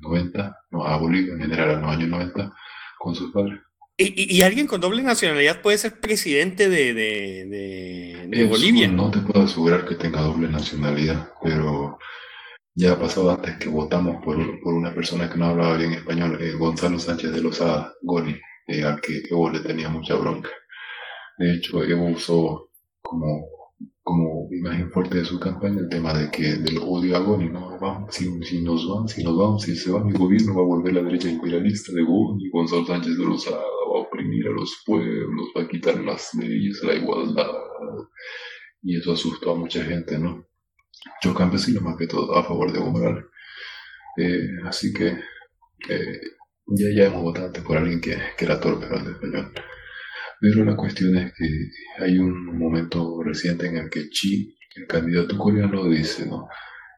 90, 0.00 0.56
no, 0.70 0.86
a 0.86 0.96
Bolivia 0.96 1.34
en 1.34 1.40
general, 1.40 1.70
en 1.72 1.80
los 1.82 1.90
años 1.90 2.08
90, 2.08 2.52
con 2.98 3.14
sus 3.14 3.32
padres. 3.32 3.60
¿Y, 3.98 4.36
y, 4.36 4.42
alguien 4.42 4.66
con 4.66 4.82
doble 4.82 5.02
nacionalidad 5.02 5.62
puede 5.62 5.78
ser 5.78 5.98
presidente 6.00 6.68
de, 6.68 6.92
de, 6.92 8.26
de, 8.28 8.44
Bolivia? 8.44 8.88
No 8.88 9.10
te 9.10 9.20
puedo 9.20 9.46
asegurar 9.46 9.86
que 9.86 9.94
tenga 9.94 10.20
doble 10.20 10.48
nacionalidad, 10.48 11.30
pero 11.42 11.96
ya 12.74 12.92
ha 12.92 13.00
pasado 13.00 13.30
antes 13.30 13.56
que 13.56 13.70
votamos 13.70 14.22
por, 14.22 14.36
por 14.60 14.74
una 14.74 14.94
persona 14.94 15.30
que 15.30 15.38
no 15.38 15.46
hablaba 15.46 15.78
bien 15.78 15.94
español, 15.94 16.36
eh, 16.42 16.52
Gonzalo 16.52 16.98
Sánchez 16.98 17.32
de 17.32 17.40
Lozada, 17.40 17.94
Goni, 18.02 18.36
eh, 18.66 18.84
al 18.84 19.00
que 19.00 19.22
Evo 19.30 19.48
le 19.48 19.60
tenía 19.60 19.88
mucha 19.88 20.14
bronca. 20.16 20.50
De 21.38 21.54
hecho, 21.54 21.82
Evo 21.82 22.08
usó 22.08 22.68
como, 23.00 23.48
como 24.02 24.46
imagen 24.52 24.90
fuerte 24.90 25.18
de 25.18 25.24
su 25.24 25.40
campaña 25.40 25.80
el 25.80 25.88
tema 25.88 26.12
de 26.12 26.30
que 26.30 26.56
del 26.56 26.80
odio 26.82 27.16
a 27.16 27.20
Goni, 27.20 27.48
no 27.48 27.78
vamos, 27.80 28.14
si, 28.14 28.26
si, 28.42 28.60
nos 28.60 28.86
van, 28.90 29.08
si 29.08 29.24
nos 29.24 29.38
vamos, 29.38 29.62
si 29.62 29.74
se 29.74 29.90
va 29.90 30.04
mi 30.04 30.12
gobierno 30.12 30.54
va 30.54 30.60
a 30.60 30.66
volver 30.66 30.92
la 30.92 31.02
derecha 31.02 31.30
imperialista 31.30 31.92
de 31.94 32.02
Goni, 32.02 32.50
Gonzalo 32.50 32.84
Sánchez 32.84 33.16
de 33.16 33.24
Lozada 33.24 33.62
va 34.26 34.50
a 34.50 34.54
los 34.54 34.82
pueblos, 34.84 35.48
va 35.56 35.62
a 35.62 35.68
quitar 35.68 35.98
las 35.98 36.34
leyes, 36.34 36.82
la 36.82 36.94
igualdad. 36.94 37.50
Y 38.82 38.98
eso 38.98 39.12
asustó 39.12 39.52
a 39.52 39.56
mucha 39.56 39.84
gente, 39.84 40.18
¿no? 40.18 40.46
yo 41.22 41.34
campesino 41.34 41.80
más 41.80 41.96
que 41.96 42.06
todo 42.06 42.36
a 42.36 42.44
favor 42.44 42.72
de 42.72 42.80
Morales. 42.80 43.24
Eh, 44.16 44.48
así 44.64 44.92
que 44.92 45.08
eh, 45.88 46.20
ya, 46.66 46.86
ya 46.94 47.06
hemos 47.06 47.22
votado 47.22 47.52
por 47.62 47.76
alguien 47.76 48.00
que, 48.00 48.16
que 48.36 48.44
era 48.44 48.60
torpe 48.60 48.86
de 48.86 49.12
español. 49.12 49.52
Pero 50.40 50.64
la 50.64 50.76
cuestión 50.76 51.16
es 51.16 51.32
que 51.34 51.70
hay 51.98 52.18
un 52.18 52.58
momento 52.58 53.22
reciente 53.22 53.66
en 53.66 53.76
el 53.76 53.90
que 53.90 54.08
Chi, 54.10 54.56
el 54.74 54.86
candidato 54.86 55.38
coreano, 55.38 55.88
dice 55.88 56.26
¿no? 56.26 56.48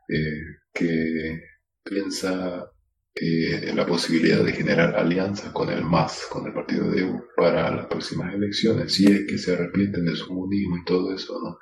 Eh, 0.09 0.43
que 0.73 1.41
piensa 1.85 2.71
en 3.20 3.77
la 3.77 3.86
posibilidad 3.86 4.45
de 4.45 4.53
generar 4.53 4.97
alianzas 4.97 5.53
con 5.53 5.70
el 5.70 5.85
MAS, 5.85 6.27
con 6.31 6.47
el 6.47 6.53
partido 6.53 6.90
de 6.90 7.01
Evo, 7.01 7.24
para 7.36 7.74
las 7.74 7.86
próximas 7.86 8.32
elecciones, 8.32 8.93
si 8.93 9.07
es 9.07 9.27
que 9.27 9.39
se 9.39 9.55
arrepienten 9.55 10.05
de 10.05 10.16
su 10.16 10.28
comunismo 10.28 10.77
y 10.77 10.85
todo 10.85 11.15
eso, 11.15 11.40
¿no? 11.43 11.59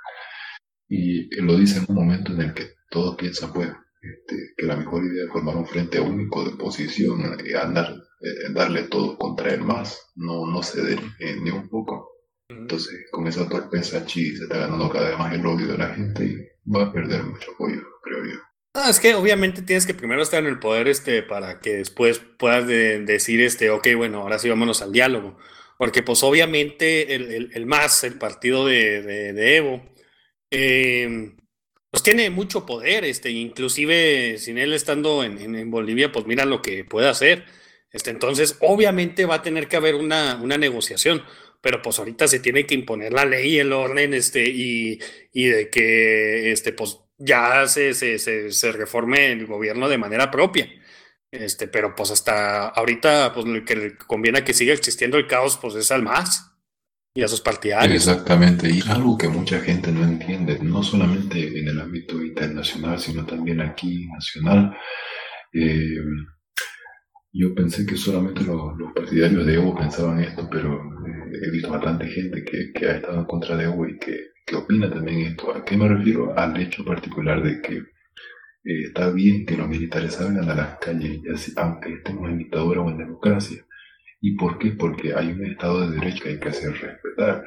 Y 0.88 1.34
lo 1.40 1.56
dice 1.56 1.78
en 1.78 1.86
un 1.88 1.94
momento 1.94 2.32
en 2.32 2.42
el 2.42 2.54
que 2.54 2.74
todos 2.90 3.16
piensan, 3.16 3.52
pues, 3.52 3.68
este, 4.00 4.54
que 4.56 4.66
la 4.66 4.76
mejor 4.76 5.04
idea 5.04 5.24
es 5.24 5.30
formar 5.30 5.56
un 5.56 5.66
frente 5.66 5.98
único 5.98 6.44
de 6.44 6.54
oposición 6.54 7.38
y 7.44 7.54
andar, 7.54 7.94
eh, 8.20 8.52
darle 8.52 8.84
todo 8.84 9.16
contra 9.16 9.52
el 9.52 9.62
más, 9.62 10.12
no, 10.14 10.46
no 10.46 10.62
ceder 10.62 11.00
eh, 11.18 11.36
ni 11.42 11.50
un 11.50 11.68
poco. 11.68 12.08
Entonces, 12.48 13.06
con 13.10 13.26
esa 13.26 13.48
torpeza, 13.48 14.04
Chi 14.06 14.36
se 14.36 14.44
está 14.44 14.58
ganando 14.58 14.88
cada 14.88 15.08
vez 15.08 15.18
más 15.18 15.34
el 15.34 15.44
odio 15.44 15.66
de 15.66 15.78
la 15.78 15.94
gente 15.94 16.24
y 16.24 16.70
va 16.70 16.84
a 16.84 16.92
perder 16.92 17.24
mucho 17.24 17.50
apoyo, 17.52 17.82
creo 18.02 18.24
yo. 18.24 18.45
Ah, 18.78 18.90
es 18.90 19.00
que 19.00 19.14
obviamente 19.14 19.62
tienes 19.62 19.86
que 19.86 19.94
primero 19.94 20.20
estar 20.22 20.42
en 20.42 20.50
el 20.50 20.58
poder 20.58 20.86
este 20.86 21.22
para 21.22 21.60
que 21.60 21.78
después 21.78 22.18
puedas 22.18 22.66
decir 22.66 23.40
este, 23.40 23.70
ok, 23.70 23.88
bueno, 23.96 24.20
ahora 24.20 24.38
sí 24.38 24.50
vámonos 24.50 24.82
al 24.82 24.92
diálogo. 24.92 25.38
Porque 25.78 26.02
pues 26.02 26.22
obviamente 26.22 27.14
el, 27.14 27.32
el, 27.32 27.50
el 27.54 27.66
MAS, 27.66 28.04
el 28.04 28.18
partido 28.18 28.66
de, 28.66 29.00
de, 29.02 29.56
Evo, 29.56 29.82
eh, 30.50 31.32
pues 31.90 32.02
tiene 32.02 32.28
mucho 32.28 32.66
poder, 32.66 33.06
este, 33.06 33.30
inclusive 33.30 34.36
sin 34.38 34.58
él 34.58 34.74
estando 34.74 35.24
en, 35.24 35.38
en, 35.56 35.70
Bolivia, 35.70 36.12
pues 36.12 36.26
mira 36.26 36.44
lo 36.44 36.60
que 36.60 36.84
puede 36.84 37.08
hacer. 37.08 37.46
Este, 37.92 38.10
entonces, 38.10 38.58
obviamente 38.60 39.24
va 39.24 39.36
a 39.36 39.42
tener 39.42 39.68
que 39.68 39.76
haber 39.76 39.94
una, 39.94 40.36
una 40.42 40.58
negociación, 40.58 41.22
pero 41.62 41.80
pues 41.82 41.98
ahorita 41.98 42.28
se 42.28 42.40
tiene 42.40 42.66
que 42.66 42.74
imponer 42.74 43.12
la 43.14 43.24
ley, 43.24 43.58
el 43.58 43.72
orden, 43.72 44.12
este, 44.14 44.44
y, 44.48 44.98
y 45.32 45.46
de 45.46 45.70
que 45.70 46.52
este, 46.52 46.72
pues 46.72 47.05
ya 47.18 47.66
se, 47.66 47.94
se, 47.94 48.18
se, 48.18 48.52
se, 48.52 48.72
reforme 48.72 49.32
el 49.32 49.46
gobierno 49.46 49.88
de 49.88 49.98
manera 49.98 50.30
propia. 50.30 50.68
Este, 51.30 51.68
pero 51.68 51.94
pues 51.94 52.10
hasta 52.10 52.68
ahorita, 52.68 53.32
pues 53.34 53.46
lo 53.46 53.64
que 53.64 53.96
conviene 54.06 54.44
que 54.44 54.54
siga 54.54 54.72
existiendo 54.72 55.16
el 55.16 55.26
caos, 55.26 55.58
pues 55.60 55.74
es 55.74 55.90
al 55.90 56.02
más 56.02 56.52
y 57.14 57.22
a 57.22 57.28
sus 57.28 57.40
partidarios. 57.40 58.06
Exactamente, 58.06 58.68
y 58.70 58.80
algo 58.88 59.16
que 59.16 59.28
mucha 59.28 59.60
gente 59.60 59.90
no 59.90 60.04
entiende, 60.04 60.58
no 60.60 60.82
solamente 60.82 61.58
en 61.58 61.68
el 61.68 61.80
ámbito 61.80 62.22
internacional, 62.22 62.98
sino 62.98 63.24
también 63.24 63.60
aquí 63.60 64.06
nacional. 64.06 64.76
Eh, 65.52 65.96
yo 67.32 67.54
pensé 67.54 67.86
que 67.86 67.96
solamente 67.96 68.42
los, 68.44 68.74
partidarios 68.94 69.46
de 69.46 69.54
Evo 69.54 69.74
pensaban 69.74 70.20
esto, 70.20 70.48
pero 70.50 70.74
eh, 70.74 71.38
he 71.42 71.50
visto 71.50 71.70
bastante 71.70 72.06
gente 72.06 72.44
que, 72.44 72.72
que, 72.72 72.86
ha 72.86 72.96
estado 72.96 73.18
en 73.18 73.24
contra 73.24 73.56
de 73.56 73.64
Evo 73.64 73.86
y 73.86 73.98
que, 73.98 74.35
que, 74.46 74.56
opina 74.56 74.88
también 74.90 75.20
esto. 75.20 75.54
¿A 75.54 75.64
qué 75.64 75.76
me 75.76 75.88
refiero? 75.88 76.38
Al 76.38 76.56
hecho 76.60 76.84
particular 76.84 77.42
de 77.42 77.60
que 77.60 77.76
eh, 77.76 78.82
está 78.86 79.10
bien 79.10 79.44
que 79.44 79.56
los 79.56 79.68
militares 79.68 80.14
salgan 80.14 80.48
a 80.48 80.54
las 80.54 80.78
calles, 80.78 81.52
aunque 81.56 81.94
estemos 81.94 82.30
en 82.30 82.38
dictadura 82.38 82.80
o 82.80 82.90
en 82.90 82.98
democracia 82.98 83.66
¿Y 84.20 84.36
por 84.36 84.58
qué? 84.58 84.72
Porque 84.72 85.14
hay 85.14 85.30
un 85.30 85.44
Estado 85.44 85.88
de 85.88 85.96
Derecho 86.00 86.24
que 86.24 86.30
hay 86.30 86.40
que 86.40 86.48
hacer 86.48 86.72
respetar. 86.72 87.44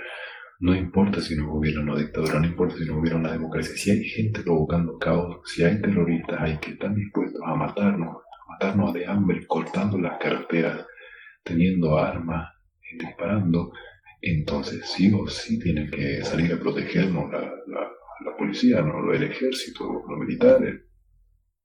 No 0.59 0.75
importa 0.75 1.21
si 1.21 1.35
no 1.35 1.53
hubiera 1.53 1.81
una 1.81 1.97
dictadura, 1.97 2.39
no 2.39 2.47
importa 2.47 2.75
si 2.77 2.85
no 2.85 2.99
hubiera 2.99 3.17
una 3.17 3.31
democracia. 3.31 3.75
Si 3.75 3.91
hay 3.91 4.03
gente 4.03 4.41
provocando 4.43 4.97
caos, 4.97 5.41
si 5.45 5.63
hay 5.63 5.81
terroristas, 5.81 6.39
hay 6.39 6.57
que 6.59 6.71
estar 6.71 6.93
dispuestos 6.93 7.41
a 7.45 7.55
matarnos, 7.55 8.17
a 8.17 8.51
matarnos 8.51 8.93
de 8.93 9.05
hambre, 9.07 9.45
cortando 9.47 9.97
las 9.97 10.19
carreteras, 10.19 10.85
teniendo 11.43 11.97
armas, 11.97 12.49
disparando, 12.97 13.71
entonces 14.21 14.89
sí 14.95 15.11
o 15.13 15.27
sí 15.27 15.59
tienen 15.59 15.89
que 15.89 16.23
salir 16.23 16.53
a 16.53 16.59
protegernos 16.59 17.31
la, 17.31 17.39
la, 17.67 18.37
policía, 18.37 18.81
¿no? 18.81 19.11
el 19.13 19.23
ejército, 19.23 20.03
los 20.07 20.19
militares. 20.19 20.81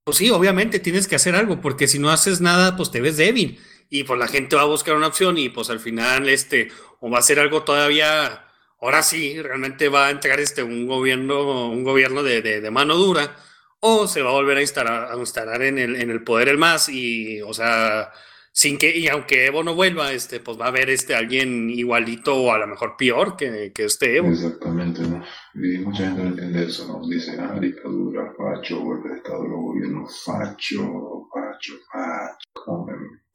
Pues 0.04 0.16
sí, 0.16 0.30
obviamente 0.30 0.80
tienes 0.80 1.08
que 1.08 1.14
hacer 1.14 1.34
algo, 1.34 1.60
porque 1.60 1.88
si 1.88 1.98
no 1.98 2.10
haces 2.10 2.40
nada, 2.40 2.76
pues 2.76 2.90
te 2.90 3.00
ves 3.00 3.16
débil 3.16 3.58
y 3.90 4.04
pues 4.04 4.18
la 4.18 4.28
gente 4.28 4.56
va 4.56 4.62
a 4.62 4.66
buscar 4.66 4.96
una 4.96 5.08
opción 5.08 5.38
y 5.38 5.48
pues 5.48 5.70
al 5.70 5.80
final 5.80 6.28
este 6.28 6.68
o 7.00 7.10
va 7.10 7.18
a 7.18 7.22
ser 7.22 7.38
algo 7.38 7.62
todavía 7.62 8.44
ahora 8.80 9.02
sí 9.02 9.40
realmente 9.40 9.88
va 9.88 10.08
a 10.08 10.10
entrar 10.10 10.40
este 10.40 10.62
un 10.62 10.86
gobierno 10.86 11.70
un 11.70 11.84
gobierno 11.84 12.22
de, 12.22 12.42
de, 12.42 12.70
mano 12.70 12.96
dura 12.96 13.36
o 13.80 14.06
se 14.06 14.22
va 14.22 14.30
a 14.30 14.34
volver 14.34 14.58
a 14.58 14.62
instalar 14.62 15.12
a 15.12 15.16
instalar 15.16 15.62
en 15.62 15.78
el 15.78 15.96
en 15.96 16.10
el 16.10 16.24
poder 16.24 16.48
el 16.48 16.58
más 16.58 16.88
y 16.88 17.40
o 17.42 17.52
sea 17.54 18.10
sin 18.56 18.78
que 18.78 18.96
y 18.96 19.08
aunque 19.08 19.46
Evo 19.46 19.64
no 19.64 19.74
vuelva 19.74 20.12
este 20.12 20.38
pues 20.38 20.58
va 20.58 20.66
a 20.66 20.68
haber 20.68 20.88
este 20.88 21.14
alguien 21.14 21.68
igualito 21.70 22.36
o 22.36 22.52
a 22.52 22.58
lo 22.58 22.68
mejor 22.68 22.94
peor 22.96 23.36
que, 23.36 23.72
que 23.74 23.84
este 23.84 24.16
Evo 24.16 24.28
exactamente 24.28 25.02
¿no? 25.02 25.24
y 25.54 25.78
mucha 25.78 26.04
gente 26.04 26.22
no 26.22 26.28
entiende 26.28 26.64
eso 26.64 26.86
nos 26.86 27.10
dice 27.10 27.36
ah 27.40 27.58
dictadura 27.60 28.32
facho 28.38 28.80
golpe 28.80 29.08
de 29.08 29.16
estado 29.16 29.42
los 29.42 29.60
gobiernos 29.60 30.22
facho 30.24 31.28
facho 31.32 31.74
facho 31.90 33.34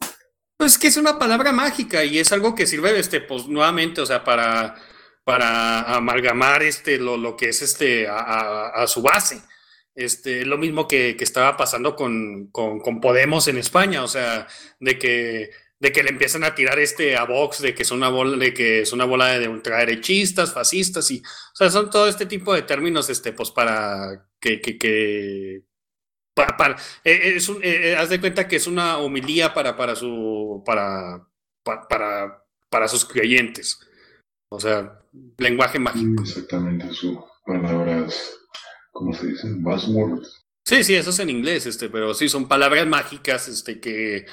pues 0.59 0.77
que 0.77 0.87
es 0.87 0.97
una 0.97 1.17
palabra 1.17 1.53
mágica 1.53 2.03
y 2.03 2.19
es 2.19 2.33
algo 2.33 2.53
que 2.53 2.67
sirve, 2.67 2.99
este, 2.99 3.21
pues 3.21 3.47
nuevamente, 3.47 4.01
o 4.01 4.05
sea, 4.05 4.25
para, 4.25 4.75
para 5.23 5.95
amalgamar 5.95 6.63
este, 6.63 6.97
lo, 6.97 7.15
lo 7.15 7.37
que 7.37 7.47
es 7.47 7.61
este, 7.61 8.09
a, 8.09 8.67
a, 8.67 8.85
su 8.85 9.01
base. 9.01 9.41
Este, 9.99 10.45
lo 10.45 10.57
mismo 10.57 10.87
que, 10.87 11.17
estaba 11.19 11.57
pasando 11.57 11.93
con, 11.97 12.51
Podemos 13.01 13.49
en 13.49 13.57
España, 13.57 14.01
o 14.01 14.07
sea, 14.07 14.47
de 14.79 14.97
que, 14.97 15.51
le 15.81 16.09
empiezan 16.09 16.45
a 16.45 16.55
tirar 16.55 16.79
este 16.79 17.17
a 17.17 17.25
Vox, 17.25 17.61
de 17.61 17.75
que 17.75 17.83
es 17.83 17.91
una 17.91 18.07
bola, 18.07 18.37
de 18.37 18.53
que 18.53 18.79
es 18.83 18.93
una 18.93 19.03
bola 19.03 19.37
de 19.37 19.49
ultraderechistas, 19.49 20.53
fascistas, 20.53 21.11
y, 21.11 21.19
o 21.19 21.55
sea, 21.55 21.69
son 21.69 21.89
todo 21.89 22.07
este 22.07 22.25
tipo 22.25 22.53
de 22.53 22.61
términos, 22.61 23.09
este, 23.09 23.33
pues 23.33 23.51
para 23.51 24.25
que, 24.39 25.63
para, 26.33 26.77
eh, 27.03 27.33
es 27.35 27.49
un, 27.49 27.59
eh, 27.61 27.97
haz 27.97 28.07
de 28.07 28.21
cuenta 28.21 28.47
que 28.47 28.55
es 28.55 28.67
una 28.67 28.99
homilía 28.99 29.53
para, 29.53 29.75
para 29.75 29.97
su 29.97 30.63
para, 30.65 31.27
para, 31.61 32.41
para 32.69 32.87
sus 32.87 33.03
creyentes. 33.03 33.81
O 34.49 34.61
sea, 34.61 35.01
lenguaje 35.37 35.77
mágico. 35.77 36.21
Exactamente, 36.21 36.89
sus 36.93 37.17
palabras, 37.45 38.38
¿cómo 38.99 39.13
se 39.13 39.27
dicen? 39.27 39.63
Buzzwords. 39.63 40.45
Sí, 40.65 40.83
sí, 40.83 40.93
eso 40.93 41.11
es 41.11 41.19
en 41.19 41.29
inglés, 41.29 41.65
este, 41.65 41.87
pero 41.87 42.13
sí, 42.13 42.27
son 42.27 42.49
palabras 42.49 42.85
mágicas, 42.85 43.47
este, 43.47 43.79
que, 43.79 44.25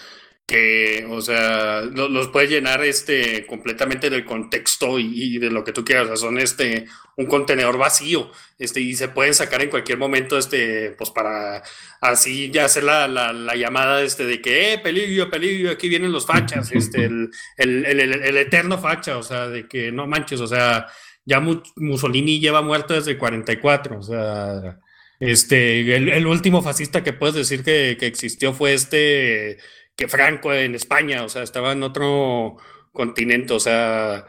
que, 0.44 1.06
o 1.08 1.22
sea, 1.22 1.82
los, 1.82 2.28
puedes 2.28 2.50
llenar 2.50 2.84
este 2.84 3.46
completamente 3.46 4.10
del 4.10 4.24
contexto 4.24 4.98
y, 4.98 5.38
de 5.38 5.50
lo 5.50 5.62
que 5.62 5.72
tú 5.72 5.84
quieras. 5.84 6.06
O 6.06 6.08
sea, 6.08 6.16
son 6.16 6.38
este 6.38 6.86
un 7.16 7.26
contenedor 7.26 7.78
vacío, 7.78 8.32
este, 8.58 8.80
y 8.80 8.94
se 8.96 9.08
pueden 9.08 9.34
sacar 9.34 9.62
en 9.62 9.70
cualquier 9.70 9.98
momento, 9.98 10.36
este, 10.36 10.90
pues 10.98 11.10
para 11.10 11.62
así 12.00 12.50
ya 12.50 12.64
hacer 12.64 12.82
la, 12.82 13.06
la, 13.06 13.54
llamada 13.54 14.02
este 14.02 14.26
de 14.26 14.42
que, 14.42 14.72
eh, 14.72 14.78
peligro, 14.78 15.30
peligro, 15.30 15.70
aquí 15.70 15.88
vienen 15.88 16.12
los 16.12 16.26
fachas, 16.26 16.72
este, 16.72 17.04
el, 17.06 17.30
el, 17.56 17.86
el, 17.86 18.00
el, 18.00 18.36
eterno 18.36 18.78
facha, 18.78 19.16
o 19.16 19.22
sea, 19.22 19.48
de 19.48 19.68
que 19.68 19.92
no 19.92 20.06
manches, 20.08 20.40
o 20.40 20.46
sea, 20.48 20.88
ya 21.26 21.40
Mussolini 21.76 22.40
lleva 22.40 22.62
muerto 22.62 22.94
desde 22.94 23.12
el 23.12 23.18
44, 23.18 23.98
o 23.98 24.02
sea, 24.02 24.78
este, 25.20 25.96
el, 25.96 26.26
último 26.26 26.62
fascista 26.62 27.02
que 27.04 27.12
puedes 27.12 27.34
decir 27.34 27.64
que, 27.64 27.96
que 27.98 28.06
existió 28.06 28.52
fue 28.54 28.74
este 28.74 29.58
que 29.96 30.08
Franco 30.08 30.52
en 30.54 30.74
España, 30.74 31.24
o 31.24 31.28
sea, 31.28 31.42
estaba 31.42 31.72
en 31.72 31.82
otro 31.82 32.56
continente, 32.92 33.54
o 33.54 33.60
sea, 33.60 34.26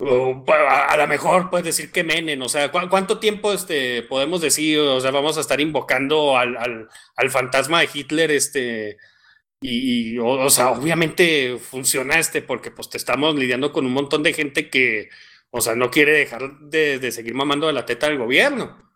a, 0.00 0.96
lo 0.96 1.06
mejor 1.08 1.50
puedes 1.50 1.66
decir 1.66 1.92
que 1.92 2.04
Menem, 2.04 2.42
o 2.42 2.48
sea, 2.48 2.70
¿cuánto 2.72 3.18
tiempo 3.18 3.52
este, 3.52 4.02
podemos 4.02 4.40
decir, 4.40 4.78
o 4.80 5.00
sea, 5.00 5.10
vamos 5.10 5.38
a 5.38 5.40
estar 5.40 5.60
invocando 5.60 6.36
al, 6.36 6.56
al, 6.56 6.88
al 7.16 7.30
fantasma 7.30 7.80
de 7.80 7.88
Hitler, 7.92 8.30
este, 8.30 8.96
y, 9.60 10.18
o, 10.18 10.50
sea, 10.50 10.70
obviamente 10.70 11.56
funciona 11.58 12.18
este 12.18 12.42
porque 12.42 12.72
pues 12.72 12.90
te 12.90 12.98
estamos 12.98 13.36
lidiando 13.36 13.72
con 13.72 13.86
un 13.86 13.92
montón 13.92 14.22
de 14.24 14.32
gente 14.32 14.68
que, 14.70 15.08
o 15.54 15.60
sea, 15.60 15.74
no 15.76 15.90
quiere 15.90 16.12
dejar 16.12 16.58
de, 16.60 16.98
de 16.98 17.12
seguir 17.12 17.34
mamando 17.34 17.66
de 17.66 17.74
la 17.74 17.84
teta 17.84 18.08
del 18.08 18.18
gobierno. 18.18 18.90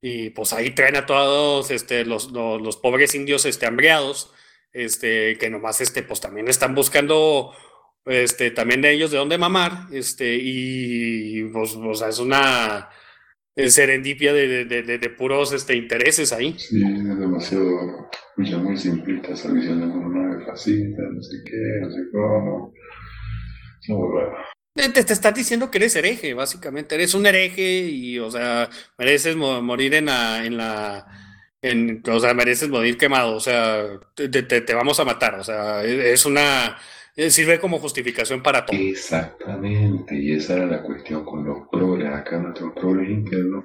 Y 0.00 0.30
pues 0.30 0.52
ahí 0.52 0.72
traen 0.72 0.96
a 0.96 1.06
todos 1.06 1.70
este, 1.70 2.04
los, 2.04 2.32
los, 2.32 2.76
pobres 2.76 3.14
indios 3.14 3.46
este, 3.46 3.66
hambriados, 3.66 4.32
este, 4.72 5.38
que 5.38 5.48
nomás 5.48 5.80
este, 5.80 6.02
pues 6.02 6.20
también 6.20 6.48
están 6.48 6.74
buscando 6.74 7.52
este, 8.04 8.50
también 8.50 8.82
de 8.82 8.90
ellos 8.90 9.12
de 9.12 9.18
dónde 9.18 9.38
mamar, 9.38 9.86
este, 9.92 10.36
y 10.40 11.44
pues, 11.52 11.76
o 11.76 11.94
sea, 11.94 12.08
es 12.08 12.18
una 12.18 12.88
serendipia 13.54 14.32
de, 14.32 14.64
de, 14.64 14.82
de, 14.82 14.98
de, 14.98 15.10
puros 15.10 15.52
este, 15.52 15.76
intereses 15.76 16.32
ahí. 16.32 16.56
Sí, 16.58 16.82
es 16.82 17.18
demasiado, 17.18 18.10
ya 18.38 18.58
muy 18.58 18.76
simplista 18.76 19.34
esa 19.34 19.52
visión 19.52 19.78
de 19.78 19.86
una 19.86 20.44
fascista, 20.46 21.02
no 21.12 21.22
sé 21.22 21.36
qué, 21.44 21.80
no 21.80 21.90
sé 21.92 22.00
cómo. 22.10 22.74
No, 23.88 23.96
bueno. 23.96 24.32
Te, 24.74 24.88
te 24.88 25.12
estás 25.12 25.34
diciendo 25.34 25.70
que 25.70 25.78
eres 25.78 25.96
hereje, 25.96 26.34
básicamente. 26.34 26.94
Eres 26.94 27.14
un 27.14 27.26
hereje 27.26 27.80
y, 27.80 28.18
o 28.18 28.30
sea, 28.30 28.70
mereces 28.98 29.36
mo 29.36 29.60
morir 29.60 29.94
en 29.94 30.06
la, 30.06 31.06
o 32.08 32.20
sea, 32.20 32.34
mereces 32.34 32.68
morir 32.68 32.96
quemado. 32.96 33.34
O 33.34 33.40
sea, 33.40 33.84
te, 34.14 34.28
te, 34.28 34.74
vamos 34.74 34.98
a 34.98 35.04
matar. 35.04 35.34
O 35.34 35.44
sea, 35.44 35.84
es 35.84 36.24
una, 36.24 36.78
sirve 37.16 37.60
como 37.60 37.78
justificación 37.78 38.42
para 38.42 38.64
todo. 38.64 38.78
Exactamente, 38.78 40.16
y 40.16 40.32
esa 40.32 40.56
era 40.56 40.66
la 40.66 40.82
cuestión 40.82 41.24
con 41.24 41.44
los 41.44 41.68
progres, 41.70 42.08
acá 42.08 42.38
nuestros 42.38 42.72
progres 42.72 43.10
internos, 43.10 43.64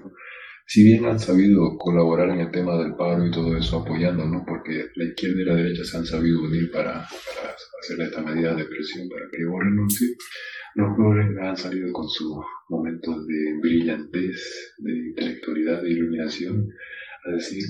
si 0.65 0.84
bien 0.84 1.05
han 1.05 1.19
sabido 1.19 1.77
colaborar 1.77 2.29
en 2.29 2.41
el 2.41 2.51
tema 2.51 2.77
del 2.77 2.95
paro 2.95 3.25
y 3.25 3.31
todo 3.31 3.55
eso, 3.55 3.77
apoyándonos, 3.77 4.43
porque 4.45 4.88
la 4.95 5.05
izquierda 5.05 5.41
y 5.41 5.45
la 5.45 5.55
derecha 5.55 5.84
se 5.85 5.97
han 5.97 6.05
sabido 6.05 6.41
unir 6.41 6.69
para, 6.71 6.91
para 6.91 7.55
hacer 7.79 8.01
esta 8.01 8.21
medida 8.21 8.53
de 8.53 8.65
presión 8.65 9.07
para 9.07 9.25
que 9.31 9.41
yo 9.41 9.57
renuncie, 9.57 10.09
los 10.78 10.95
progres 10.95 11.36
han 11.41 11.58
salido 11.58 11.91
con 11.91 12.08
sus 12.08 12.38
momentos 12.70 13.26
de 13.26 13.60
brillantez, 13.60 14.76
de 14.78 15.08
intelectualidad, 15.08 15.82
de 15.82 15.90
iluminación, 15.90 16.70
a 17.26 17.32
decir, 17.32 17.64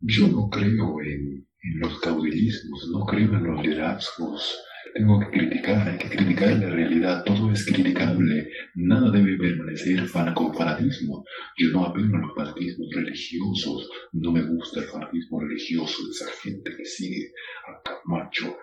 yo 0.00 0.28
no 0.28 0.48
creo 0.48 1.02
en, 1.02 1.44
en 1.60 1.80
los 1.80 1.98
caudillismos, 1.98 2.88
no 2.92 3.04
creo 3.04 3.34
en 3.34 3.44
los 3.44 3.62
liderazgos, 3.62 4.62
tengo 4.94 5.18
que 5.18 5.30
criticar, 5.30 5.88
hay 5.88 5.98
que 5.98 6.08
criticar 6.08 6.56
la 6.56 6.70
realidad, 6.70 7.24
todo 7.24 7.50
es 7.50 7.66
criticable, 7.66 8.48
nada 8.76 9.10
debe 9.10 9.36
permanecer 9.36 10.08
con 10.34 10.54
fanatismo. 10.54 11.24
Yo 11.58 11.70
no 11.72 11.84
apelo 11.84 12.16
a 12.16 12.20
los 12.20 12.34
fanatismos 12.34 12.88
religiosos, 12.94 13.90
no 14.12 14.30
me 14.30 14.42
gusta 14.42 14.80
el 14.80 14.86
fanatismo 14.86 15.40
religioso 15.40 16.04
de 16.04 16.10
esa 16.12 16.30
gente 16.42 16.76
que 16.76 16.84
sigue 16.84 17.32
a 17.66 17.82
Camacho. 17.82 18.56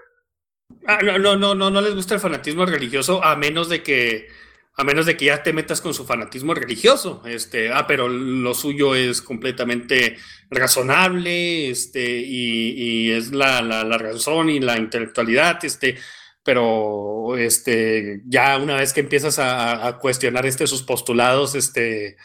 Ah, 0.86 1.00
no, 1.04 1.18
no, 1.18 1.36
no, 1.36 1.56
no, 1.56 1.70
no 1.70 1.82
les 1.82 1.96
gusta 1.96 2.16
el 2.16 2.20
fanatismo 2.20 2.66
religioso 2.66 3.24
a 3.24 3.36
menos 3.36 3.70
de 3.70 3.84
que 3.84 4.28
a 4.76 4.84
menos 4.84 5.06
de 5.06 5.16
que 5.16 5.26
ya 5.26 5.44
te 5.44 5.54
metas 5.54 5.82
con 5.82 5.94
su 5.94 6.06
fanatismo 6.06 6.54
religioso, 6.54 7.22
este, 7.26 7.72
ah, 7.72 7.86
pero 7.88 8.08
lo 8.10 8.54
suyo 8.56 8.96
es 8.96 9.22
completamente 9.22 10.18
razonable, 10.50 11.70
este, 11.70 12.04
y, 12.20 12.72
y 12.72 13.12
es 13.12 13.32
la, 13.32 13.62
la, 13.62 13.84
la, 13.84 13.98
razón 14.00 14.50
y 14.50 14.60
la 14.60 14.78
intelectualidad, 14.78 15.64
este, 15.64 15.98
pero 16.44 17.38
este, 17.38 18.22
ya 18.26 18.58
una 18.58 18.78
vez 18.78 18.94
que 18.94 19.02
empiezas 19.02 19.38
a, 19.38 19.88
a 19.88 20.00
cuestionar 20.00 20.48
este, 20.48 20.66
sus 20.66 20.82
postulados, 20.82 21.54
este, 21.54 22.18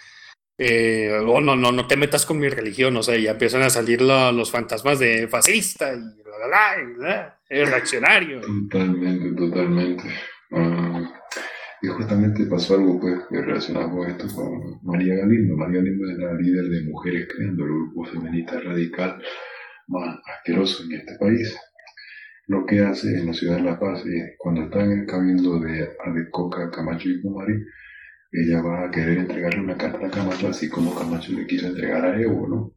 oh, 0.59 1.41
no, 1.41 1.57
no, 1.57 1.73
no 1.73 1.87
te 1.87 1.97
metas 1.97 2.27
con 2.27 2.39
mi 2.39 2.49
religión, 2.49 2.97
o 2.97 3.03
sea, 3.03 3.17
ya 3.17 3.33
empiezan 3.33 3.63
a 3.63 3.71
salir 3.71 4.03
lo, 4.03 4.33
los 4.33 4.51
fantasmas 4.51 4.99
de 4.99 5.29
fascista 5.29 5.93
y 5.93 5.99
bla, 5.99 6.47
bla, 6.47 6.95
bla, 6.97 7.39
el 7.49 7.67
reaccionario. 7.67 8.41
Totalmente, 8.41 9.33
totalmente. 9.37 10.05
Um, 10.51 11.09
y 11.81 11.89
justamente 11.89 12.47
pasó 12.47 12.75
algo 12.75 12.99
pues 12.99 13.21
relacionado 13.31 13.91
con 13.91 14.11
esto 14.11 14.27
con 14.35 14.81
María 14.83 15.15
Galindo. 15.15 15.57
María 15.57 15.81
Galindo 15.81 16.11
es 16.11 16.19
la 16.19 16.35
líder 16.35 16.65
de 16.65 16.83
Mujeres 16.91 17.29
Creando, 17.33 17.65
el 17.65 17.71
grupo 17.71 18.05
feminista 18.07 18.59
radical 18.61 19.23
más 19.87 20.19
asqueroso 20.27 20.83
en 20.85 20.93
este 20.93 21.15
país 21.19 21.57
lo 22.49 22.65
que 22.65 22.81
hace 22.81 23.19
en 23.19 23.27
la 23.27 23.35
ciudad 23.35 23.57
de 23.57 23.63
La 23.63 23.79
Paz, 23.79 24.05
eh, 24.07 24.35
cuando 24.39 24.63
está 24.63 24.83
en 24.83 25.01
el 25.01 25.07
cabildo 25.07 25.61
de 25.61 25.91
Adecoca, 26.05 26.71
Camacho 26.71 27.09
y 27.11 27.21
Kumari, 27.21 27.63
ella 28.31 28.61
va 28.61 28.87
a 28.87 28.91
querer 28.91 29.19
entregarle 29.19 29.61
una 29.61 29.77
carta 29.77 30.07
a 30.07 30.11
Camacho, 30.11 30.49
así 30.49 30.69
como 30.69 30.95
Camacho 30.95 31.33
le 31.33 31.47
quiso 31.47 31.67
entregar 31.67 32.05
a 32.05 32.21
Evo, 32.21 32.47
¿no? 32.47 32.75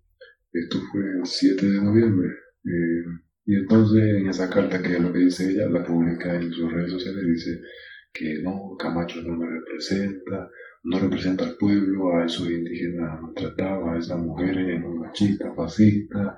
Esto 0.52 0.80
fue 0.92 1.02
el 1.02 1.26
7 1.26 1.66
de 1.66 1.82
noviembre. 1.82 2.30
Eh, 2.66 3.04
y 3.46 3.56
entonces 3.56 4.02
en 4.02 4.30
esa 4.30 4.50
carta, 4.50 4.82
que 4.82 4.94
es 4.94 5.00
lo 5.00 5.12
que 5.12 5.20
dice 5.20 5.50
ella, 5.50 5.68
la 5.68 5.84
publica 5.84 6.36
en 6.36 6.52
sus 6.52 6.72
redes 6.72 6.92
sociales, 6.92 7.26
dice 7.26 7.62
que 8.14 8.42
no, 8.42 8.76
Camacho 8.78 9.22
no 9.22 9.36
me 9.36 9.48
representa, 9.50 10.50
no 10.84 11.00
representa 11.00 11.46
al 11.46 11.58
pueblo, 11.58 12.16
a 12.16 12.26
esos 12.26 12.50
indígenas 12.50 13.22
maltratados, 13.22 13.90
a 13.90 13.98
esas 13.98 14.20
mujeres 14.20 14.82
machistas, 14.84 15.56
fascistas, 15.56 16.38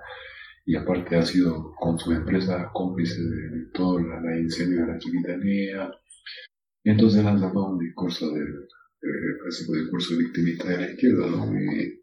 y 0.65 0.75
aparte 0.75 1.17
ha 1.17 1.23
sido 1.23 1.73
con 1.75 1.99
su 1.99 2.11
empresa 2.11 2.69
cómplice 2.73 3.21
de, 3.21 3.67
todo 3.73 3.99
la, 3.99 4.21
la, 4.21 4.39
incendio 4.39 4.81
de 4.81 4.87
la 4.87 4.97
chiquitanía. 4.97 5.91
Entonces 6.83 7.23
lanza 7.23 7.51
todo 7.51 7.71
un 7.71 7.79
discurso 7.79 8.31
del 8.33 8.67
de, 9.03 9.37
clásico 9.41 9.73
discurso 9.73 10.17
victimista 10.17 10.69
de 10.69 10.77
la 10.77 10.91
izquierda, 10.91 11.27
¿no? 11.27 11.53
Y, 11.53 11.99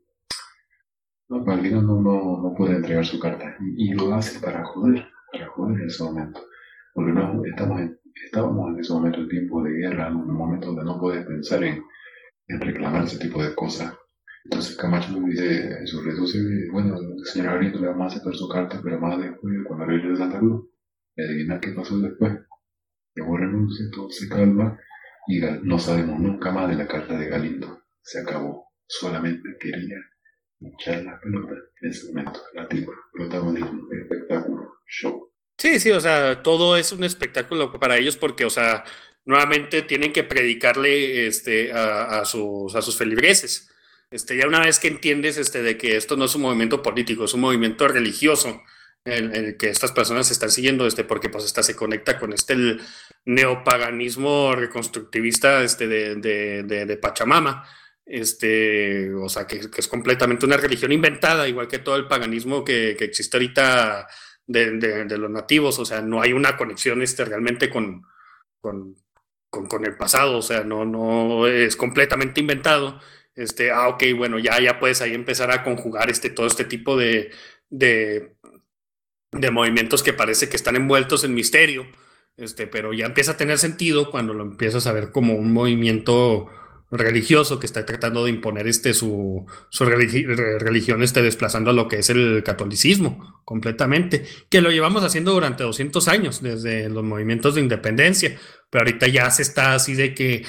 no, 1.28 1.44
Palguino 1.44 1.82
no, 1.82 2.00
no, 2.00 2.42
no 2.42 2.54
puede 2.56 2.76
entregar 2.76 3.04
su 3.04 3.18
carta 3.18 3.56
y, 3.76 3.94
lo 3.94 4.14
hace 4.14 4.40
para 4.40 4.64
joder, 4.64 5.06
para 5.32 5.46
joder 5.48 5.80
en 5.80 5.86
ese 5.86 6.02
momento. 6.02 6.40
Porque 6.92 7.12
no, 7.12 7.44
estamos 7.44 7.80
en, 7.80 7.98
estábamos 8.24 8.74
en 8.74 8.80
ese 8.80 8.92
momento 8.92 9.20
en 9.20 9.28
tiempo 9.28 9.62
de 9.62 9.70
guerra, 9.70 10.08
en 10.08 10.16
un 10.16 10.34
momento 10.34 10.66
donde 10.68 10.84
no 10.84 10.98
puedes 10.98 11.24
pensar 11.24 11.62
en, 11.62 11.82
en 12.48 12.60
reclamar 12.60 13.04
ese 13.04 13.18
tipo 13.18 13.42
de 13.42 13.54
cosas 13.54 13.94
entonces 14.44 14.76
Camacho 14.76 15.18
me 15.18 15.30
dice 15.30 15.78
en 15.78 15.86
su 15.86 16.02
red 16.02 16.16
social, 16.16 16.44
bueno, 16.72 16.96
señora 17.24 17.54
Galindo 17.54 17.80
le 17.80 17.88
vamos 17.88 18.04
a 18.04 18.06
aceptar 18.06 18.34
su 18.34 18.48
carta, 18.48 18.80
pero 18.82 18.98
más 18.98 19.18
después, 19.18 19.54
cuando 19.66 19.84
regrese 19.84 20.08
de 20.08 20.16
Santa 20.16 20.38
Cruz, 20.38 20.66
adivina 21.16 21.60
qué 21.60 21.72
pasó 21.72 21.98
después. 21.98 22.32
Yo 23.14 23.36
renuncia, 23.36 23.86
todo 23.92 24.10
se 24.10 24.28
calma, 24.28 24.78
y 25.26 25.40
no 25.62 25.78
sabemos 25.78 26.18
nunca 26.18 26.50
más 26.50 26.68
de 26.68 26.76
la 26.76 26.86
carta 26.86 27.16
de 27.16 27.28
Galindo. 27.28 27.82
Se 28.02 28.20
acabó. 28.20 28.68
Solamente 28.86 29.48
quería 29.60 29.96
echar 30.60 31.04
la 31.04 31.20
pelota 31.20 31.54
en 31.80 31.90
ese 31.90 32.08
momento. 32.08 32.40
La 32.54 32.68
protagonismo, 33.12 33.82
espectáculo, 33.92 34.78
show. 34.86 35.32
Sí, 35.56 35.78
sí, 35.78 35.90
o 35.90 36.00
sea, 36.00 36.42
todo 36.42 36.76
es 36.76 36.90
un 36.92 37.04
espectáculo 37.04 37.70
para 37.78 37.98
ellos 37.98 38.16
porque, 38.16 38.44
o 38.44 38.50
sea, 38.50 38.84
nuevamente 39.24 39.82
tienen 39.82 40.12
que 40.12 40.24
predicarle 40.24 41.26
este, 41.26 41.72
a, 41.72 42.20
a 42.20 42.24
sus, 42.24 42.74
a 42.74 42.82
sus 42.82 42.96
feligreses. 42.96 43.70
Este, 44.10 44.36
ya 44.36 44.48
una 44.48 44.60
vez 44.60 44.80
que 44.80 44.88
entiendes 44.88 45.38
este, 45.38 45.62
de 45.62 45.76
que 45.76 45.96
esto 45.96 46.16
no 46.16 46.24
es 46.24 46.34
un 46.34 46.42
movimiento 46.42 46.82
político, 46.82 47.24
es 47.24 47.34
un 47.34 47.42
movimiento 47.42 47.86
religioso, 47.86 48.62
en 49.04 49.34
el 49.34 49.56
que 49.56 49.70
estas 49.70 49.92
personas 49.92 50.30
están 50.30 50.50
siguiendo, 50.50 50.86
este, 50.86 51.04
porque 51.04 51.28
pues 51.28 51.44
esta 51.44 51.62
se 51.62 51.76
conecta 51.76 52.18
con 52.18 52.32
este 52.32 52.52
el 52.52 52.80
neopaganismo 53.24 54.54
reconstructivista 54.54 55.62
este, 55.62 55.88
de, 55.88 56.16
de, 56.16 56.62
de, 56.64 56.86
de 56.86 56.96
Pachamama, 56.96 57.64
este, 58.04 59.14
o 59.14 59.28
sea, 59.28 59.46
que, 59.46 59.70
que, 59.70 59.80
es 59.80 59.88
completamente 59.88 60.44
una 60.44 60.56
religión 60.56 60.92
inventada, 60.92 61.48
igual 61.48 61.68
que 61.68 61.78
todo 61.78 61.96
el 61.96 62.08
paganismo 62.08 62.64
que, 62.64 62.96
que 62.98 63.04
existe 63.04 63.36
ahorita 63.36 64.06
de, 64.46 65.18
los 65.18 65.30
nativos, 65.30 65.78
o 65.78 65.84
sea, 65.84 66.02
no 66.02 66.20
hay 66.20 66.32
una 66.32 66.56
conexión 66.56 67.02
este, 67.02 67.24
realmente 67.24 67.70
con, 67.70 68.02
con, 68.60 68.96
con, 69.48 69.66
con 69.66 69.84
el 69.86 69.96
pasado, 69.96 70.38
o 70.38 70.42
sea, 70.42 70.64
no, 70.64 70.84
no 70.84 71.46
es 71.46 71.76
completamente 71.76 72.40
inventado. 72.40 73.00
Este, 73.34 73.70
ah, 73.70 73.88
ok, 73.88 74.02
bueno, 74.16 74.38
ya, 74.38 74.60
ya 74.60 74.80
puedes 74.80 75.00
ahí 75.02 75.14
empezar 75.14 75.50
a 75.52 75.62
conjugar 75.62 76.10
este, 76.10 76.30
todo 76.30 76.46
este 76.46 76.64
tipo 76.64 76.96
de, 76.96 77.30
de, 77.68 78.34
de 79.32 79.50
movimientos 79.50 80.02
que 80.02 80.12
parece 80.12 80.48
que 80.48 80.56
están 80.56 80.76
envueltos 80.76 81.24
en 81.24 81.34
misterio, 81.34 81.86
este, 82.36 82.66
pero 82.66 82.92
ya 82.92 83.06
empieza 83.06 83.32
a 83.32 83.36
tener 83.36 83.58
sentido 83.58 84.10
cuando 84.10 84.34
lo 84.34 84.42
empiezas 84.42 84.86
a 84.86 84.92
ver 84.92 85.12
como 85.12 85.34
un 85.34 85.52
movimiento 85.52 86.48
religioso 86.90 87.60
que 87.60 87.66
está 87.66 87.86
tratando 87.86 88.24
de 88.24 88.30
imponer 88.30 88.66
este, 88.66 88.94
su, 88.94 89.46
su 89.68 89.84
religi 89.84 90.24
religión, 90.24 91.02
este, 91.02 91.22
desplazando 91.22 91.70
a 91.70 91.72
lo 91.72 91.86
que 91.86 91.98
es 91.98 92.10
el 92.10 92.42
catolicismo 92.44 93.42
completamente, 93.44 94.26
que 94.48 94.60
lo 94.60 94.70
llevamos 94.70 95.04
haciendo 95.04 95.32
durante 95.32 95.62
200 95.62 96.08
años, 96.08 96.42
desde 96.42 96.88
los 96.88 97.04
movimientos 97.04 97.54
de 97.54 97.60
independencia, 97.60 98.36
pero 98.70 98.84
ahorita 98.84 99.06
ya 99.06 99.30
se 99.30 99.42
está 99.42 99.74
así 99.74 99.94
de 99.94 100.14
que 100.14 100.44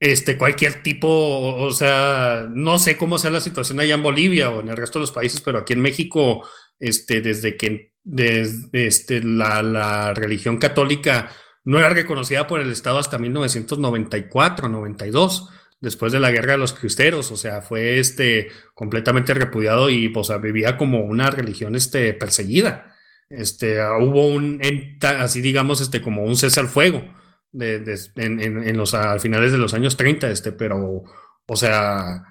este, 0.00 0.38
cualquier 0.38 0.82
tipo, 0.82 1.08
o 1.08 1.70
sea, 1.70 2.46
no 2.50 2.78
sé 2.78 2.96
cómo 2.96 3.18
sea 3.18 3.30
la 3.30 3.40
situación 3.40 3.80
allá 3.80 3.94
en 3.94 4.02
Bolivia 4.02 4.50
o 4.50 4.60
en 4.60 4.68
el 4.68 4.76
resto 4.76 4.98
de 4.98 5.02
los 5.02 5.12
países, 5.12 5.40
pero 5.40 5.58
aquí 5.58 5.74
en 5.74 5.80
México, 5.80 6.46
este, 6.78 7.20
desde 7.20 7.56
que 7.56 7.93
desde, 8.04 8.86
este, 8.86 9.22
la, 9.22 9.62
la 9.62 10.14
religión 10.14 10.58
católica 10.58 11.30
no 11.64 11.78
era 11.78 11.88
reconocida 11.88 12.46
por 12.46 12.60
el 12.60 12.70
Estado 12.70 12.98
hasta 12.98 13.18
1994, 13.18 14.68
92, 14.68 15.48
después 15.80 16.12
de 16.12 16.20
la 16.20 16.30
guerra 16.30 16.52
de 16.52 16.58
los 16.58 16.72
cristeros, 16.72 17.30
o 17.32 17.36
sea, 17.36 17.62
fue 17.62 17.98
este, 17.98 18.48
completamente 18.74 19.34
repudiado 19.34 19.90
y 19.90 20.08
pues, 20.08 20.30
vivía 20.42 20.76
como 20.76 21.00
una 21.00 21.30
religión 21.30 21.74
este, 21.74 22.12
perseguida. 22.14 22.94
este, 23.30 23.80
hubo 23.82 24.28
un, 24.28 24.60
así 25.02 25.40
digamos, 25.40 25.80
este, 25.80 26.00
como 26.02 26.22
un 26.24 26.36
cese 26.36 26.60
al 26.60 26.68
fuego 26.68 27.02
de, 27.52 27.98
en, 28.16 28.76
los, 28.76 28.94
a 28.94 29.18
finales 29.18 29.52
de 29.52 29.58
los 29.58 29.74
años 29.74 29.96
30, 29.96 30.30
este, 30.30 30.52
pero, 30.52 31.04
o 31.46 31.56
sea, 31.56 32.22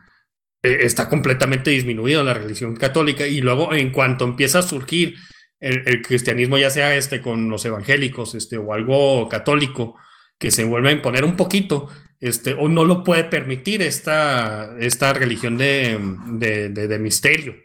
e, 0.61 0.85
está 0.85 1.09
completamente 1.09 1.71
disminuida 1.71 2.23
la 2.23 2.33
religión 2.33 2.75
católica 2.75 3.25
y 3.25 3.41
luego 3.41 3.73
en 3.73 3.91
cuanto 3.91 4.25
empieza 4.25 4.59
a 4.59 4.63
surgir 4.63 5.15
el, 5.63 6.01
cristianismo, 6.01 6.57
ya 6.57 6.69
sea 6.69 6.95
este 6.95 7.21
con 7.21 7.49
los 7.49 7.63
evangélicos, 7.65 8.35
este, 8.35 8.57
o 8.57 8.73
algo 8.73 9.29
católico, 9.29 9.95
que 10.37 10.51
se 10.51 10.65
vuelve 10.65 10.89
a 10.89 10.93
imponer 10.93 11.23
un 11.23 11.37
poquito, 11.37 11.89
este, 12.19 12.53
o 12.53 12.67
no 12.67 12.83
lo 12.85 13.03
puede 13.03 13.23
permitir 13.23 13.81
esta, 13.81 14.75
esta 14.79 15.13
religión 15.13 15.57
de, 15.57 15.97
de, 16.39 16.99
misterio, 16.99 17.55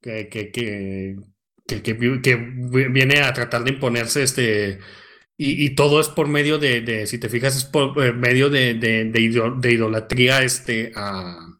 que, 0.00 0.28
que, 0.28 0.50
que, 0.50 1.82
que, 1.82 1.92
viene 1.92 3.20
a 3.20 3.32
tratar 3.34 3.64
de 3.64 3.72
imponerse 3.72 4.22
este, 4.22 4.78
y, 5.36 5.74
todo 5.74 6.00
es 6.00 6.08
por 6.08 6.28
medio 6.28 6.58
de, 6.58 7.06
si 7.06 7.18
te 7.18 7.28
fijas, 7.28 7.56
es 7.56 7.64
por 7.64 8.02
eh, 8.02 8.12
medio 8.12 8.48
de, 8.50 8.74
de, 8.74 9.70
idolatría 9.70 10.42
este, 10.42 10.92
a, 10.94 11.58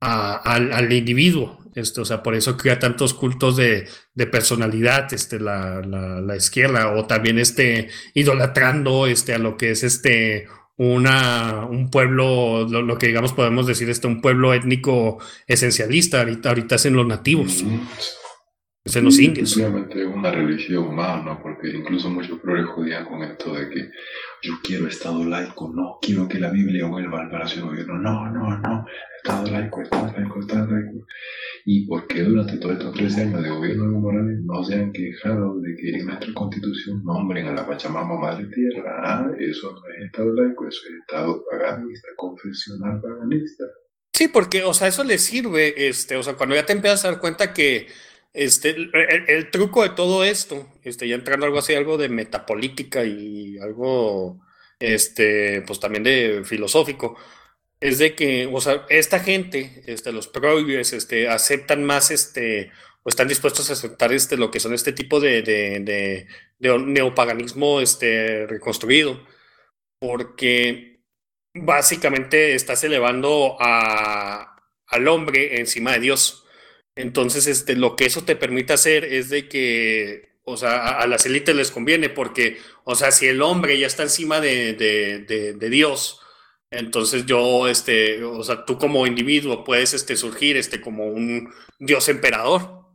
al, 0.00 0.72
al, 0.72 0.92
individuo. 0.92 1.58
Este, 1.78 2.00
o 2.00 2.04
sea, 2.04 2.22
por 2.22 2.34
eso 2.34 2.56
crea 2.56 2.78
tantos 2.78 3.14
cultos 3.14 3.56
de, 3.56 3.88
personalidad, 4.30 5.12
este, 5.12 5.38
la, 5.38 5.80
la, 5.80 6.36
izquierda, 6.36 6.92
o 6.94 7.06
también 7.06 7.38
este, 7.38 7.88
idolatrando 8.14 9.06
este, 9.06 9.34
a 9.34 9.38
lo 9.38 9.56
que 9.56 9.70
es 9.70 9.84
este, 9.84 10.48
una, 10.76 11.66
un 11.66 11.90
pueblo, 11.90 12.66
lo, 12.68 12.98
que 12.98 13.08
digamos 13.08 13.32
podemos 13.32 13.66
decir, 13.66 13.88
este, 13.90 14.06
un 14.06 14.20
pueblo 14.20 14.54
étnico 14.54 15.18
esencialista, 15.46 16.18
ahorita, 16.18 16.48
ahorita 16.48 16.74
es 16.74 16.86
en 16.86 16.94
los 16.94 17.06
nativos 17.06 17.64
en 18.96 19.04
los 19.04 19.18
indios. 19.18 19.56
Obviamente 19.56 20.04
una 20.06 20.30
religión 20.30 20.94
más, 20.94 21.24
¿no? 21.24 21.40
Porque 21.42 21.68
incluso 21.68 22.10
muchos 22.10 22.38
progres 22.40 22.66
jodían 22.66 23.04
con 23.04 23.22
esto 23.22 23.54
de 23.54 23.68
que 23.68 23.90
yo 24.42 24.54
quiero 24.62 24.86
Estado 24.86 25.24
laico, 25.24 25.72
no, 25.74 25.98
quiero 26.00 26.28
que 26.28 26.38
la 26.38 26.50
Biblia 26.50 26.86
vuelva 26.86 27.20
al 27.20 27.30
Palacio 27.30 27.62
de 27.62 27.68
Gobierno, 27.68 27.98
no, 27.98 28.30
no, 28.30 28.58
no, 28.58 28.86
Estado 29.22 29.50
laico, 29.50 29.82
Estado 29.82 30.12
laico, 30.16 30.40
Estado 30.40 30.66
laico. 30.70 31.06
¿Y 31.64 31.86
por 31.86 32.06
qué 32.06 32.22
durante 32.22 32.56
todos 32.56 32.74
estos 32.74 32.94
13 32.94 33.22
años 33.22 33.42
de 33.42 33.50
gobierno 33.50 33.84
de 33.84 33.98
Morales 33.98 34.40
no 34.44 34.64
se 34.64 34.74
han 34.74 34.92
quejado 34.92 35.60
de 35.60 35.76
que 35.76 35.90
en 35.90 36.06
nuestra 36.06 36.32
constitución 36.32 37.04
nombren 37.04 37.48
a 37.48 37.52
la 37.52 37.66
Pachamama 37.66 38.18
Madre 38.18 38.46
Tierra? 38.46 39.02
Ah, 39.04 39.30
eso 39.38 39.72
no 39.72 39.94
es 39.94 40.06
Estado 40.06 40.32
laico, 40.32 40.66
eso 40.66 40.80
es 40.88 40.94
Estado 41.00 41.44
paganista, 41.50 42.08
confesional 42.16 43.00
paganista. 43.00 43.64
Sí, 44.14 44.28
porque, 44.28 44.64
o 44.64 44.74
sea, 44.74 44.88
eso 44.88 45.04
le 45.04 45.18
sirve, 45.18 45.88
este, 45.88 46.16
o 46.16 46.22
sea, 46.22 46.34
cuando 46.34 46.54
ya 46.54 46.66
te 46.66 46.72
empiezas 46.72 47.04
a 47.04 47.10
dar 47.10 47.20
cuenta 47.20 47.52
que 47.52 47.86
este, 48.38 48.76
el, 49.28 49.50
truco 49.50 49.82
de 49.82 49.90
todo 49.90 50.24
esto, 50.24 50.68
este, 50.82 51.08
ya 51.08 51.14
entrando 51.16 51.46
algo 51.46 51.58
así, 51.58 51.74
algo 51.74 51.98
de 51.98 52.08
metapolítica 52.08 53.04
y 53.04 53.58
algo, 53.58 54.40
este, 54.78 55.62
pues 55.62 55.80
también 55.80 56.04
de 56.04 56.42
filosófico, 56.44 57.16
es 57.80 57.98
de 57.98 58.14
que, 58.14 58.46
o 58.52 58.60
sea, 58.60 58.86
esta 58.88 59.20
gente, 59.20 59.82
este, 59.86 60.12
los 60.12 60.28
progres, 60.28 60.92
este, 60.92 61.28
aceptan 61.28 61.84
más, 61.84 62.10
este, 62.10 62.72
o 63.02 63.08
están 63.08 63.28
dispuestos 63.28 63.70
a 63.70 63.74
aceptar, 63.74 64.12
este, 64.12 64.36
lo 64.36 64.50
que 64.50 64.60
son 64.60 64.74
este 64.74 64.92
tipo 64.92 65.20
de, 65.20 65.42
de, 65.42 66.26
de, 66.60 66.78
neopaganismo, 66.78 67.80
este, 67.80 68.46
reconstruido, 68.46 69.20
porque 70.00 71.00
básicamente 71.54 72.54
estás 72.54 72.84
elevando 72.84 73.56
a, 73.60 74.56
al 74.86 75.08
hombre 75.08 75.58
encima 75.60 75.92
de 75.92 76.00
Dios. 76.00 76.44
Entonces, 76.98 77.46
este, 77.46 77.76
lo 77.76 77.94
que 77.94 78.06
eso 78.06 78.24
te 78.24 78.34
permite 78.34 78.72
hacer 78.72 79.04
es 79.04 79.30
de 79.30 79.48
que, 79.48 80.30
o 80.42 80.56
sea, 80.56 80.88
a, 80.98 81.06
las 81.06 81.24
élites 81.26 81.54
les 81.54 81.70
conviene, 81.70 82.08
porque, 82.08 82.58
o 82.82 82.96
sea, 82.96 83.12
si 83.12 83.28
el 83.28 83.40
hombre 83.40 83.78
ya 83.78 83.86
está 83.86 84.02
encima 84.02 84.40
de, 84.40 84.74
de, 84.74 85.70
Dios, 85.70 86.20
entonces 86.72 87.24
yo, 87.24 87.68
este, 87.68 88.24
o 88.24 88.42
sea, 88.42 88.64
tú 88.64 88.78
como 88.78 89.06
individuo 89.06 89.62
puedes, 89.62 89.94
este, 89.94 90.16
surgir, 90.16 90.56
este, 90.56 90.80
como 90.80 91.06
un 91.06 91.48
Dios 91.78 92.08
emperador. 92.08 92.88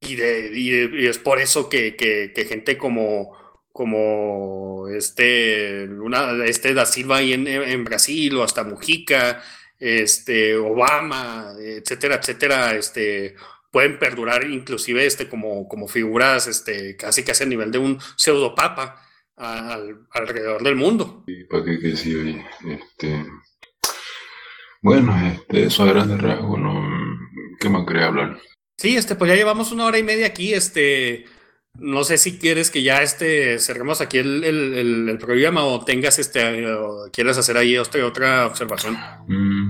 Y, 0.00 0.16
de, 0.16 0.50
y, 0.52 1.06
es 1.06 1.18
por 1.18 1.40
eso 1.40 1.68
que, 1.68 1.94
que, 1.94 2.44
gente 2.46 2.76
como, 2.76 3.36
como 3.72 4.88
este, 4.88 5.84
una, 5.84 6.44
este 6.46 6.74
da 6.74 6.84
Silva 6.84 7.18
ahí 7.18 7.32
en, 7.32 7.46
en 7.46 7.84
Brasil 7.84 8.36
o 8.36 8.42
hasta 8.42 8.64
Mujica, 8.64 9.40
este, 9.80 10.56
Obama, 10.56 11.54
etcétera, 11.58 12.16
etcétera, 12.16 12.76
este, 12.76 13.34
pueden 13.72 13.98
perdurar 13.98 14.44
inclusive 14.48 15.06
este, 15.06 15.28
como, 15.28 15.66
como 15.66 15.88
figuras 15.88 16.46
este, 16.46 16.96
casi 16.96 17.24
casi 17.24 17.44
a 17.44 17.46
nivel 17.46 17.72
de 17.72 17.78
un 17.78 17.98
pseudopapa 18.16 19.02
al, 19.36 20.06
alrededor 20.10 20.62
del 20.62 20.76
mundo. 20.76 21.24
¿Para 21.48 21.64
qué 21.64 21.80
que 21.80 21.96
sí, 21.96 22.38
Este, 22.68 23.26
bueno, 24.82 25.14
este, 25.26 25.64
eso 25.64 25.82
a 25.82 25.86
grandes 25.86 26.20
rasgos, 26.20 26.58
¿no? 26.58 26.90
¿qué 27.58 27.68
más 27.68 27.86
quería 27.86 28.06
hablar? 28.06 28.40
Sí, 28.78 28.96
este, 28.96 29.14
pues 29.14 29.30
ya 29.30 29.36
llevamos 29.36 29.72
una 29.72 29.84
hora 29.84 29.98
y 29.98 30.02
media 30.02 30.26
aquí, 30.26 30.54
este, 30.54 31.26
no 31.74 32.02
sé 32.02 32.16
si 32.16 32.38
quieres 32.38 32.70
que 32.70 32.82
ya 32.82 33.02
este, 33.02 33.58
cerremos 33.58 34.00
aquí 34.00 34.18
el, 34.18 34.42
el, 34.42 35.18
programa 35.18 35.64
o 35.64 35.84
tengas 35.84 36.18
este, 36.18 36.64
quieres 37.12 37.36
hacer 37.36 37.58
ahí 37.58 37.76
otra, 37.76 38.06
otra 38.06 38.46
observación. 38.46 38.96
Mm, 39.28 39.69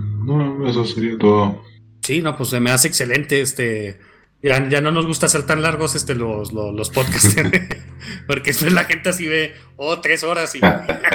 eso 0.70 0.84
sería 0.84 1.18
todo. 1.18 1.62
Sí, 2.02 2.22
no, 2.22 2.36
pues 2.36 2.50
se 2.50 2.60
me 2.60 2.70
hace 2.70 2.88
excelente. 2.88 3.40
Este, 3.40 3.98
ya, 4.42 4.68
ya 4.68 4.80
no 4.80 4.90
nos 4.90 5.06
gusta 5.06 5.28
ser 5.28 5.44
tan 5.44 5.62
largos 5.62 5.94
este, 5.94 6.14
los, 6.14 6.52
los, 6.52 6.90
podcasts, 6.90 7.36
porque 8.26 8.50
después 8.50 8.72
la 8.72 8.84
gente 8.84 9.10
así 9.10 9.26
ve, 9.26 9.54
oh, 9.76 10.00
tres 10.00 10.24
horas 10.24 10.54
y 10.54 10.60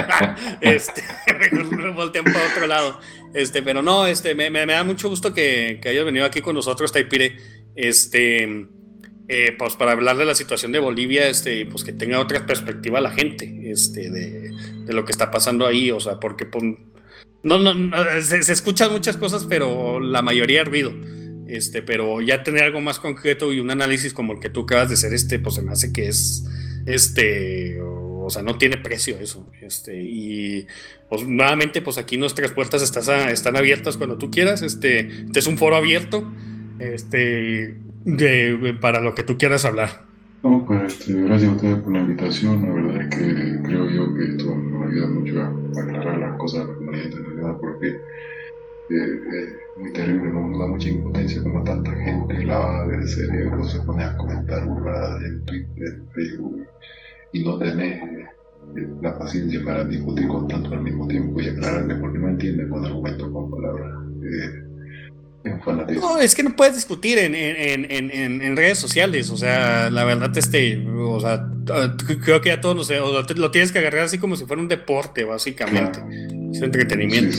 este, 0.60 1.02
me 1.70 1.90
voltean 1.90 2.24
para 2.24 2.46
otro 2.52 2.66
lado. 2.66 3.00
Este, 3.34 3.62
pero 3.62 3.82
no, 3.82 4.06
este, 4.06 4.34
me, 4.34 4.50
me, 4.50 4.66
da 4.66 4.84
mucho 4.84 5.08
gusto 5.08 5.34
que, 5.34 5.80
que 5.82 5.88
hayas 5.88 6.04
venido 6.04 6.24
aquí 6.24 6.40
con 6.40 6.54
nosotros, 6.54 6.92
Taipire. 6.92 7.36
Este 7.74 8.68
eh, 9.28 9.56
pues 9.58 9.74
para 9.74 9.90
hablar 9.92 10.16
de 10.16 10.24
la 10.24 10.36
situación 10.36 10.70
de 10.70 10.78
Bolivia, 10.78 11.28
este, 11.28 11.66
pues 11.66 11.82
que 11.82 11.92
tenga 11.92 12.20
otra 12.20 12.46
perspectiva 12.46 13.00
la 13.00 13.10
gente, 13.10 13.70
este, 13.72 14.08
de, 14.08 14.52
lo 14.86 15.04
que 15.04 15.10
está 15.10 15.32
pasando 15.32 15.66
ahí, 15.66 15.90
o 15.90 15.98
sea, 15.98 16.20
porque 16.20 16.46
pues, 16.46 16.62
no, 17.46 17.74
no, 17.74 18.22
se, 18.22 18.52
escuchan 18.52 18.90
muchas 18.90 19.16
cosas, 19.16 19.46
pero 19.48 20.00
la 20.00 20.20
mayoría 20.20 20.64
ruido, 20.64 20.92
este, 21.46 21.80
pero 21.80 22.20
ya 22.20 22.42
tener 22.42 22.64
algo 22.64 22.80
más 22.80 22.98
concreto 22.98 23.52
y 23.52 23.60
un 23.60 23.70
análisis 23.70 24.12
como 24.12 24.32
el 24.32 24.40
que 24.40 24.50
tú 24.50 24.62
acabas 24.62 24.88
de 24.88 24.94
hacer, 24.94 25.14
este, 25.14 25.38
pues 25.38 25.54
se 25.54 25.62
me 25.62 25.70
hace 25.72 25.92
que 25.92 26.08
es, 26.08 26.44
este, 26.86 27.80
o, 27.80 28.28
sea, 28.30 28.42
no 28.42 28.58
tiene 28.58 28.78
precio 28.78 29.18
eso, 29.20 29.48
este, 29.62 30.02
y 30.02 30.66
pues 31.08 31.22
nuevamente, 31.22 31.82
pues 31.82 31.98
aquí 31.98 32.16
nuestras 32.16 32.50
puertas 32.50 32.82
están 32.82 33.56
abiertas 33.56 33.96
cuando 33.96 34.18
tú 34.18 34.30
quieras, 34.30 34.62
este, 34.62 35.06
este 35.26 35.38
es 35.38 35.46
un 35.46 35.56
foro 35.56 35.76
abierto, 35.76 36.28
este, 36.80 37.76
de, 38.04 38.76
para 38.80 39.00
lo 39.00 39.14
que 39.14 39.22
tú 39.22 39.38
quieras 39.38 39.64
hablar. 39.64 40.05
No, 40.48 40.64
pues 40.64 40.92
este, 40.92 41.12
gracias 41.22 41.50
a 41.50 41.54
ustedes 41.56 41.78
por 41.80 41.92
la 41.92 41.98
invitación. 41.98 42.62
La 42.62 42.72
verdad 42.72 43.02
es 43.02 43.08
que 43.08 43.62
creo 43.64 43.90
yo 43.90 44.14
que 44.14 44.24
esto 44.26 44.54
nos 44.54 44.92
ayuda 44.92 45.08
mucho 45.08 45.42
a, 45.42 45.82
aclarar 45.82 46.18
las 46.18 46.38
cosas 46.38 46.60
de 46.60 46.72
la 46.72 46.78
comunidad 46.78 47.04
internacional 47.04 47.56
porque 47.60 47.88
eh, 47.88 47.98
es 48.88 49.82
muy 49.82 49.92
terrible, 49.92 50.30
nos 50.30 50.56
da 50.56 50.66
mucha 50.68 50.88
impotencia 50.88 51.42
como 51.42 51.64
tanta 51.64 51.90
gente 51.90 52.44
lavada 52.44 52.86
del 52.86 53.08
cerebro 53.08 53.64
se 53.64 53.80
pone 53.80 54.04
a 54.04 54.16
comentar 54.16 54.64
burradas 54.66 55.20
en 55.24 55.44
Twitter, 55.46 55.84
en 55.84 56.08
Facebook 56.10 56.66
y 57.32 57.44
no 57.44 57.58
tenés 57.58 58.02
eh, 58.04 58.26
la 59.02 59.18
paciencia 59.18 59.64
para 59.64 59.84
discutir 59.84 60.28
con 60.28 60.46
tanto 60.46 60.70
al 60.72 60.82
mismo 60.82 61.08
tiempo 61.08 61.40
y 61.40 61.48
aclararle 61.48 61.96
porque 61.96 62.18
no 62.20 62.28
entienden 62.28 62.68
con 62.68 62.84
argumentos, 62.84 63.28
con 63.32 63.50
palabras. 63.50 63.98
Eh, 64.22 64.75
no, 66.00 66.18
es 66.18 66.34
que 66.34 66.42
no 66.42 66.56
puedes 66.56 66.74
discutir 66.74 67.18
en, 67.18 67.34
en, 67.34 67.90
en, 67.90 68.42
en, 68.42 68.56
redes 68.56 68.78
sociales, 68.78 69.30
o 69.30 69.36
sea, 69.36 69.90
la 69.90 70.04
verdad, 70.04 70.36
este, 70.36 70.84
o 70.86 71.20
sea, 71.20 71.46
creo 72.24 72.40
que 72.40 72.48
ya 72.48 72.60
todos 72.60 72.76
los, 72.76 73.36
lo 73.36 73.50
tienes 73.50 73.72
que 73.72 73.78
agarrar 73.78 74.04
así 74.04 74.18
como 74.18 74.36
si 74.36 74.44
fuera 74.44 74.62
un 74.62 74.68
deporte, 74.68 75.24
básicamente, 75.24 76.00
es 76.52 76.62
entretenimiento. 76.62 77.36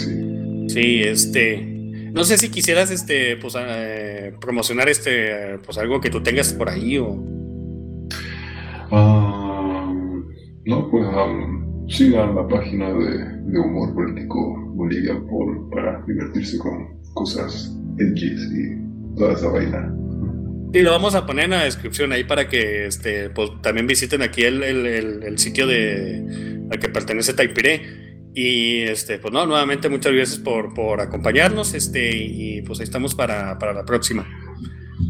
Sí, 0.67 1.01
este, 1.03 1.77
no 2.13 2.23
sé 2.23 2.38
si 2.38 2.49
quisieras, 2.49 2.91
este, 2.91 3.38
pues, 3.38 3.55
eh, 3.59 4.34
promocionar, 4.39 4.89
este, 4.89 5.59
pues, 5.65 5.77
algo 5.77 6.01
que 6.01 6.09
tú 6.09 6.21
tengas 6.21 6.53
por 6.53 6.69
ahí 6.69 6.97
o... 6.97 7.23
Ah, 8.91 9.93
no, 10.65 10.89
pues, 10.89 11.05
um, 11.07 11.88
sigan 11.89 12.35
la 12.35 12.47
página 12.47 12.91
de, 12.91 13.51
de 13.51 13.59
humor 13.59 13.93
político 13.93 14.67
Bolivia 14.73 15.19
por, 15.29 15.69
para 15.69 16.03
divertirse 16.05 16.57
con 16.59 17.01
cosas 17.13 17.75
y 17.99 19.17
toda 19.17 19.33
esa 19.33 19.49
vaina. 19.49 19.93
Y 20.73 20.81
lo 20.81 20.91
vamos 20.91 21.15
a 21.15 21.25
poner 21.25 21.45
en 21.45 21.51
la 21.51 21.63
descripción 21.63 22.11
ahí 22.11 22.23
para 22.23 22.49
que 22.49 22.85
este, 22.85 23.29
pues, 23.29 23.51
también 23.61 23.87
visiten 23.87 24.21
aquí 24.21 24.43
el, 24.43 24.63
el, 24.63 24.85
el, 25.23 25.37
sitio 25.39 25.65
de, 25.65 26.67
al 26.69 26.79
que 26.79 26.89
pertenece 26.89 27.33
Taipiré. 27.33 28.07
Y 28.33 28.81
este, 28.81 29.17
pues 29.17 29.33
no, 29.33 29.45
nuevamente 29.47 29.89
muchas 29.89 30.13
gracias 30.13 30.39
por, 30.39 30.73
por 30.73 31.01
acompañarnos. 31.01 31.73
Este, 31.73 32.15
y 32.15 32.61
pues 32.61 32.79
ahí 32.79 32.83
estamos 32.83 33.15
para, 33.15 33.57
para 33.57 33.73
la 33.73 33.85
próxima. 33.85 34.27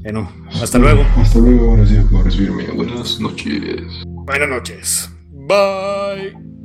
Bueno, 0.04 0.32
hasta 0.62 0.78
luego. 0.78 1.02
Hasta 1.18 1.40
luego, 1.40 1.76
gracias 1.76 2.06
por 2.06 2.24
recibirme. 2.24 2.68
Buenas 2.68 3.20
noches. 3.20 3.82
Buenas 4.06 4.50
noches. 4.50 5.10
Bye. 5.32 6.57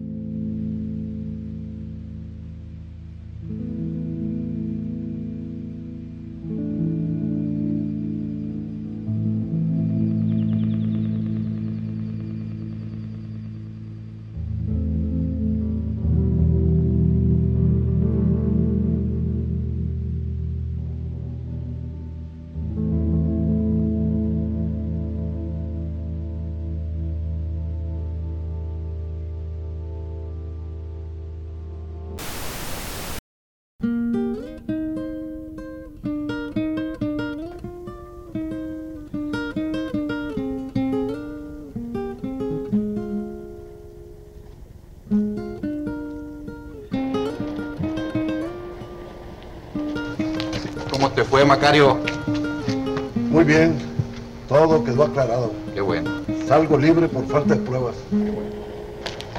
Libre 56.82 57.08
por 57.08 57.26
falta 57.26 57.54
de 57.54 57.60
pruebas. 57.60 57.94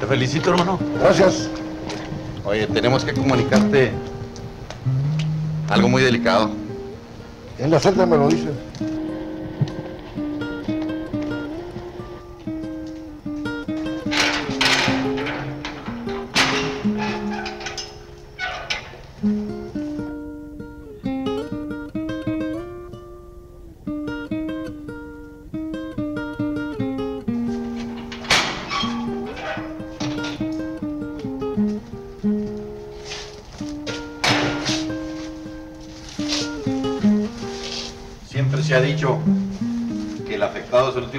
Te 0.00 0.06
felicito, 0.06 0.50
hermano. 0.50 0.78
Gracias. 0.98 1.48
Oye, 2.44 2.66
tenemos 2.66 3.04
que 3.04 3.12
comunicarte 3.12 3.92
algo 5.68 5.88
muy 5.88 6.02
delicado. 6.02 6.50
En 7.58 7.70
la 7.70 7.78
celda 7.78 8.06
me 8.06 8.16
lo 8.16 8.28
dicen. 8.28 8.52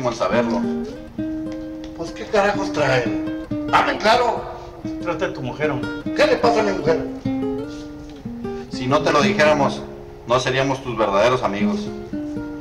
Último 0.06 0.10
en 0.10 0.16
saberlo. 0.16 0.62
Pues 1.98 2.12
qué 2.12 2.26
carajos 2.26 2.72
traen. 2.74 3.46
Hablen 3.72 3.98
claro. 3.98 4.42
Trata 5.02 5.28
de 5.28 5.34
tu 5.34 5.42
mujer, 5.42 5.72
hombre. 5.72 5.90
¿Qué 6.16 6.28
le 6.28 6.36
pasa 6.38 6.62
a 6.62 6.64
mi 6.64 6.72
mujer? 6.74 7.06
Si 8.72 8.88
no 8.88 9.02
te 9.02 9.12
lo 9.12 9.22
dijéramos, 9.22 9.82
no 10.28 10.40
seríamos 10.40 10.84
tus 10.84 10.98
verdaderos 10.98 11.44
amigos. 11.44 11.88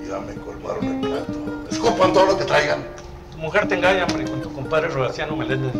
Ya 0.08 0.18
me 0.20 0.34
colmaron 0.34 0.84
el 0.84 1.00
plato. 1.00 1.32
Escopan 1.70 2.12
todo 2.12 2.26
lo 2.26 2.38
que 2.38 2.44
traigan. 2.44 2.84
Tu 3.32 3.38
mujer 3.38 3.68
te 3.68 3.74
engaña, 3.74 4.04
hombre, 4.04 4.24
con 4.24 4.40
tu 4.40 4.52
compadre 4.52 4.88
Rogaciano 4.88 5.36
Meléndez. 5.36 5.74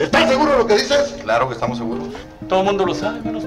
¿Estás 0.00 0.28
seguro 0.28 0.52
de 0.52 0.58
lo 0.58 0.66
que 0.66 0.74
dices? 0.74 1.16
Claro 1.22 1.48
que 1.48 1.54
estamos 1.54 1.78
seguros. 1.78 2.08
Todo 2.48 2.60
el 2.60 2.66
mundo 2.66 2.84
lo 2.84 2.94
sabe, 2.94 3.20
menos 3.20 3.41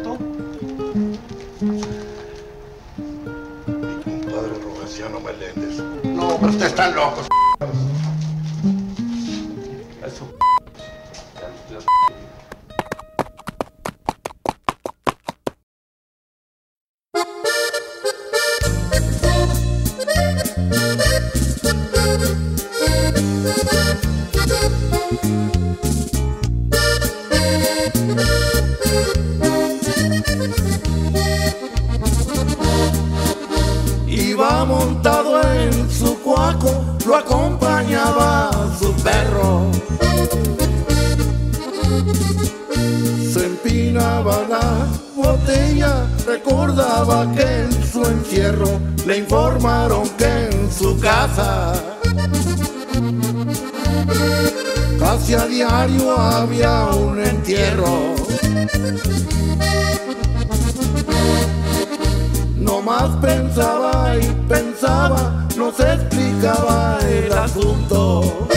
pero 6.40 6.52
ustedes 6.52 6.72
están 6.72 6.95
locos. 6.95 7.28
Más 62.86 63.10
pensaba 63.20 64.16
y 64.16 64.28
pensaba, 64.48 65.48
no 65.57 65.72
se 65.72 65.94
explicaba 65.94 66.99
el 67.10 67.34
asunto. 67.34 68.48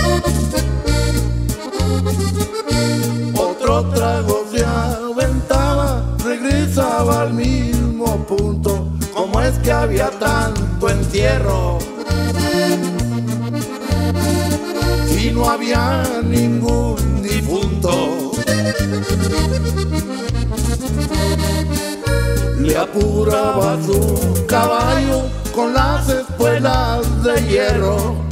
Otro 3.35 3.85
trago 3.95 4.45
se 4.53 4.63
aventaba, 4.63 6.05
regresaba 6.23 7.23
al 7.23 7.33
mismo 7.33 8.27
punto. 8.27 8.89
¿Cómo 9.15 9.41
es 9.41 9.59
que 9.61 9.73
había 9.73 10.11
tanto 10.11 10.91
entierro? 10.91 11.79
Si 15.09 15.31
no 15.31 15.49
había 15.49 16.05
ningún 16.23 17.23
difunto. 17.23 18.33
Apuraba 22.79 23.77
su 23.85 24.47
caballo 24.47 25.23
con 25.53 25.75
las 25.75 26.09
espuelas 26.09 27.25
de 27.25 27.43
hierro. 27.49 28.25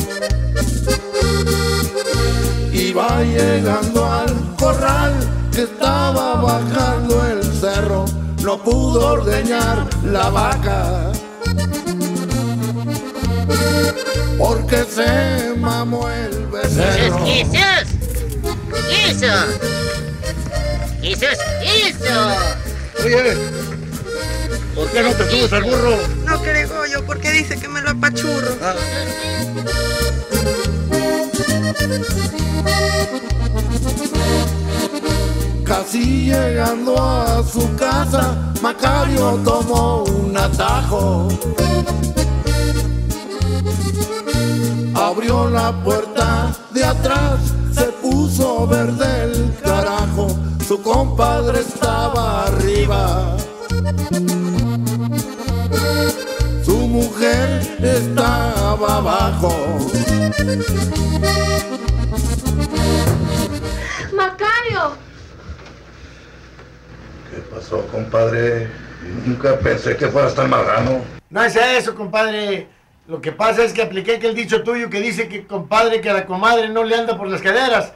Iba 2.72 3.24
llegando 3.24 4.06
al 4.06 4.54
corral 4.56 5.14
que 5.52 5.62
estaba 5.62 6.36
bajando 6.40 7.26
el 7.26 7.42
cerro. 7.58 8.04
No 8.44 8.62
pudo 8.62 9.14
ordeñar 9.14 9.84
la 10.04 10.30
vaca. 10.30 11.10
Porque 14.38 14.84
se 14.84 15.56
mamó 15.58 16.08
el 16.08 16.46
becerro. 16.46 17.18
Jesús, 17.26 17.88
Jesús, 18.90 19.58
Jesús, 21.02 21.38
Jesús. 21.62 22.66
Oye, 23.04 23.65
¿por 24.76 24.90
qué 24.90 25.02
no 25.02 25.12
te 25.12 25.30
subes 25.30 25.52
al 25.52 25.64
burro? 25.64 25.96
No 26.26 26.40
creo 26.42 26.86
yo 26.86 27.04
porque 27.04 27.32
dice 27.32 27.58
que 27.58 27.68
me 27.68 27.80
lo 27.80 27.90
apachurro. 27.90 28.52
Casi 35.64 36.26
llegando 36.26 37.02
a 37.02 37.42
su 37.42 37.74
casa, 37.76 38.52
Macario 38.62 39.40
tomó 39.44 40.04
un 40.04 40.36
atajo. 40.36 41.28
Abrió 44.94 45.50
la 45.50 45.72
puerta 45.82 46.54
de 46.72 46.84
atrás, 46.84 47.40
se 47.72 47.84
puso 48.02 48.66
verde 48.66 49.24
el 49.24 49.54
carajo. 49.62 50.28
Su 50.66 50.80
compadre 50.82 51.60
estaba 51.60 52.46
arriba. 52.46 53.36
Mujer 56.96 57.60
estaba 57.82 58.96
abajo. 58.96 59.52
Macario, 64.14 64.96
¿Qué 67.30 67.42
pasó, 67.54 67.86
compadre? 67.88 68.68
Nunca 69.26 69.58
pensé 69.58 69.94
que 69.94 70.08
fueras 70.08 70.34
tan 70.34 70.48
marrano. 70.48 71.02
No 71.28 71.44
es 71.44 71.54
eso, 71.56 71.94
compadre. 71.94 72.66
Lo 73.06 73.20
que 73.20 73.30
pasa 73.30 73.62
es 73.62 73.74
que 73.74 73.82
apliqué 73.82 74.16
aquel 74.16 74.34
dicho 74.34 74.62
tuyo 74.62 74.88
que 74.88 75.02
dice 75.02 75.28
que 75.28 75.46
compadre 75.46 76.00
que 76.00 76.08
a 76.08 76.14
la 76.14 76.24
comadre 76.24 76.70
no 76.70 76.82
le 76.82 76.96
anda 76.96 77.18
por 77.18 77.28
las 77.28 77.42
caderas. 77.42 77.92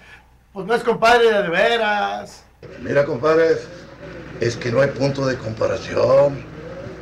Pues 0.52 0.66
no 0.66 0.74
es 0.74 0.82
compadre 0.82 1.32
de, 1.32 1.42
de 1.42 1.48
veras. 1.48 2.44
Mira, 2.82 3.06
compadre, 3.06 3.56
es 4.40 4.56
que 4.56 4.70
no 4.70 4.82
hay 4.82 4.88
punto 4.88 5.26
de 5.26 5.38
comparación. 5.38 6.44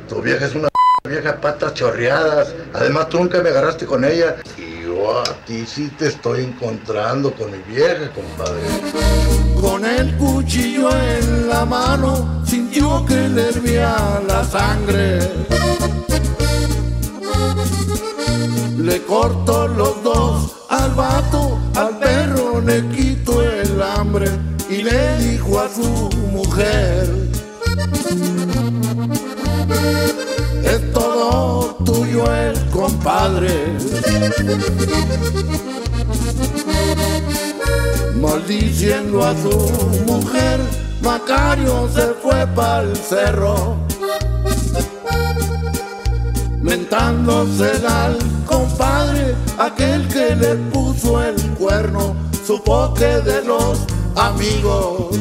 Tu 0.07 0.21
vieja 0.21 0.45
es 0.45 0.55
una 0.55 0.68
vieja 1.09 1.41
patas 1.41 1.73
chorreadas. 1.73 2.53
Además, 2.73 3.09
tú 3.09 3.17
nunca 3.17 3.41
me 3.41 3.49
agarraste 3.49 3.85
con 3.85 4.05
ella. 4.05 4.37
Y 4.57 4.83
yo 4.83 5.19
a 5.19 5.23
ti 5.45 5.65
sí 5.65 5.89
te 5.97 6.07
estoy 6.07 6.43
encontrando 6.43 7.33
con 7.33 7.51
mi 7.51 7.57
vieja, 7.63 8.11
compadre. 8.13 8.61
Con 9.59 9.85
el 9.85 10.15
cuchillo 10.17 10.89
en 10.91 11.49
la 11.49 11.65
mano, 11.65 12.43
sintió 12.45 13.05
que 13.05 13.27
le 13.27 13.49
hervía 13.49 14.21
la 14.27 14.43
sangre. 14.43 15.19
Le 18.77 19.01
cortó 19.03 19.67
los 19.67 20.01
dos 20.03 20.55
al 20.69 20.91
vato, 20.91 21.59
al 21.75 21.97
perro 21.99 22.61
le 22.61 22.87
quitó 22.89 23.41
el 23.41 23.81
hambre 23.81 24.29
y 24.69 24.83
le 24.83 25.17
dijo 25.17 25.59
a 25.59 25.67
su 25.67 26.09
mujer. 26.31 27.29
Es 30.69 30.93
todo 30.93 31.75
tuyo 31.83 32.31
el 32.31 32.69
compadre. 32.69 33.75
Maldiciendo 38.21 39.25
a 39.25 39.33
su 39.35 39.49
mujer, 40.05 40.59
Macario 41.01 41.89
se 41.91 42.13
fue 42.21 42.45
para 42.55 42.83
el 42.83 42.95
cerro. 42.95 43.77
Mentándose 46.61 47.71
al 47.87 48.17
compadre, 48.45 49.35
aquel 49.57 50.07
que 50.07 50.35
le 50.35 50.55
puso 50.71 51.23
el 51.23 51.35
cuerno, 51.57 52.15
supo 52.45 52.93
que 52.93 53.21
de 53.21 53.41
los 53.43 53.79
amigos. 54.15 55.17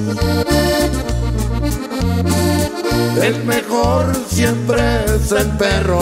El 3.22 3.44
mejor 3.44 4.12
siempre 4.28 4.80
es 5.04 5.32
el 5.32 5.48
perro. 5.56 6.00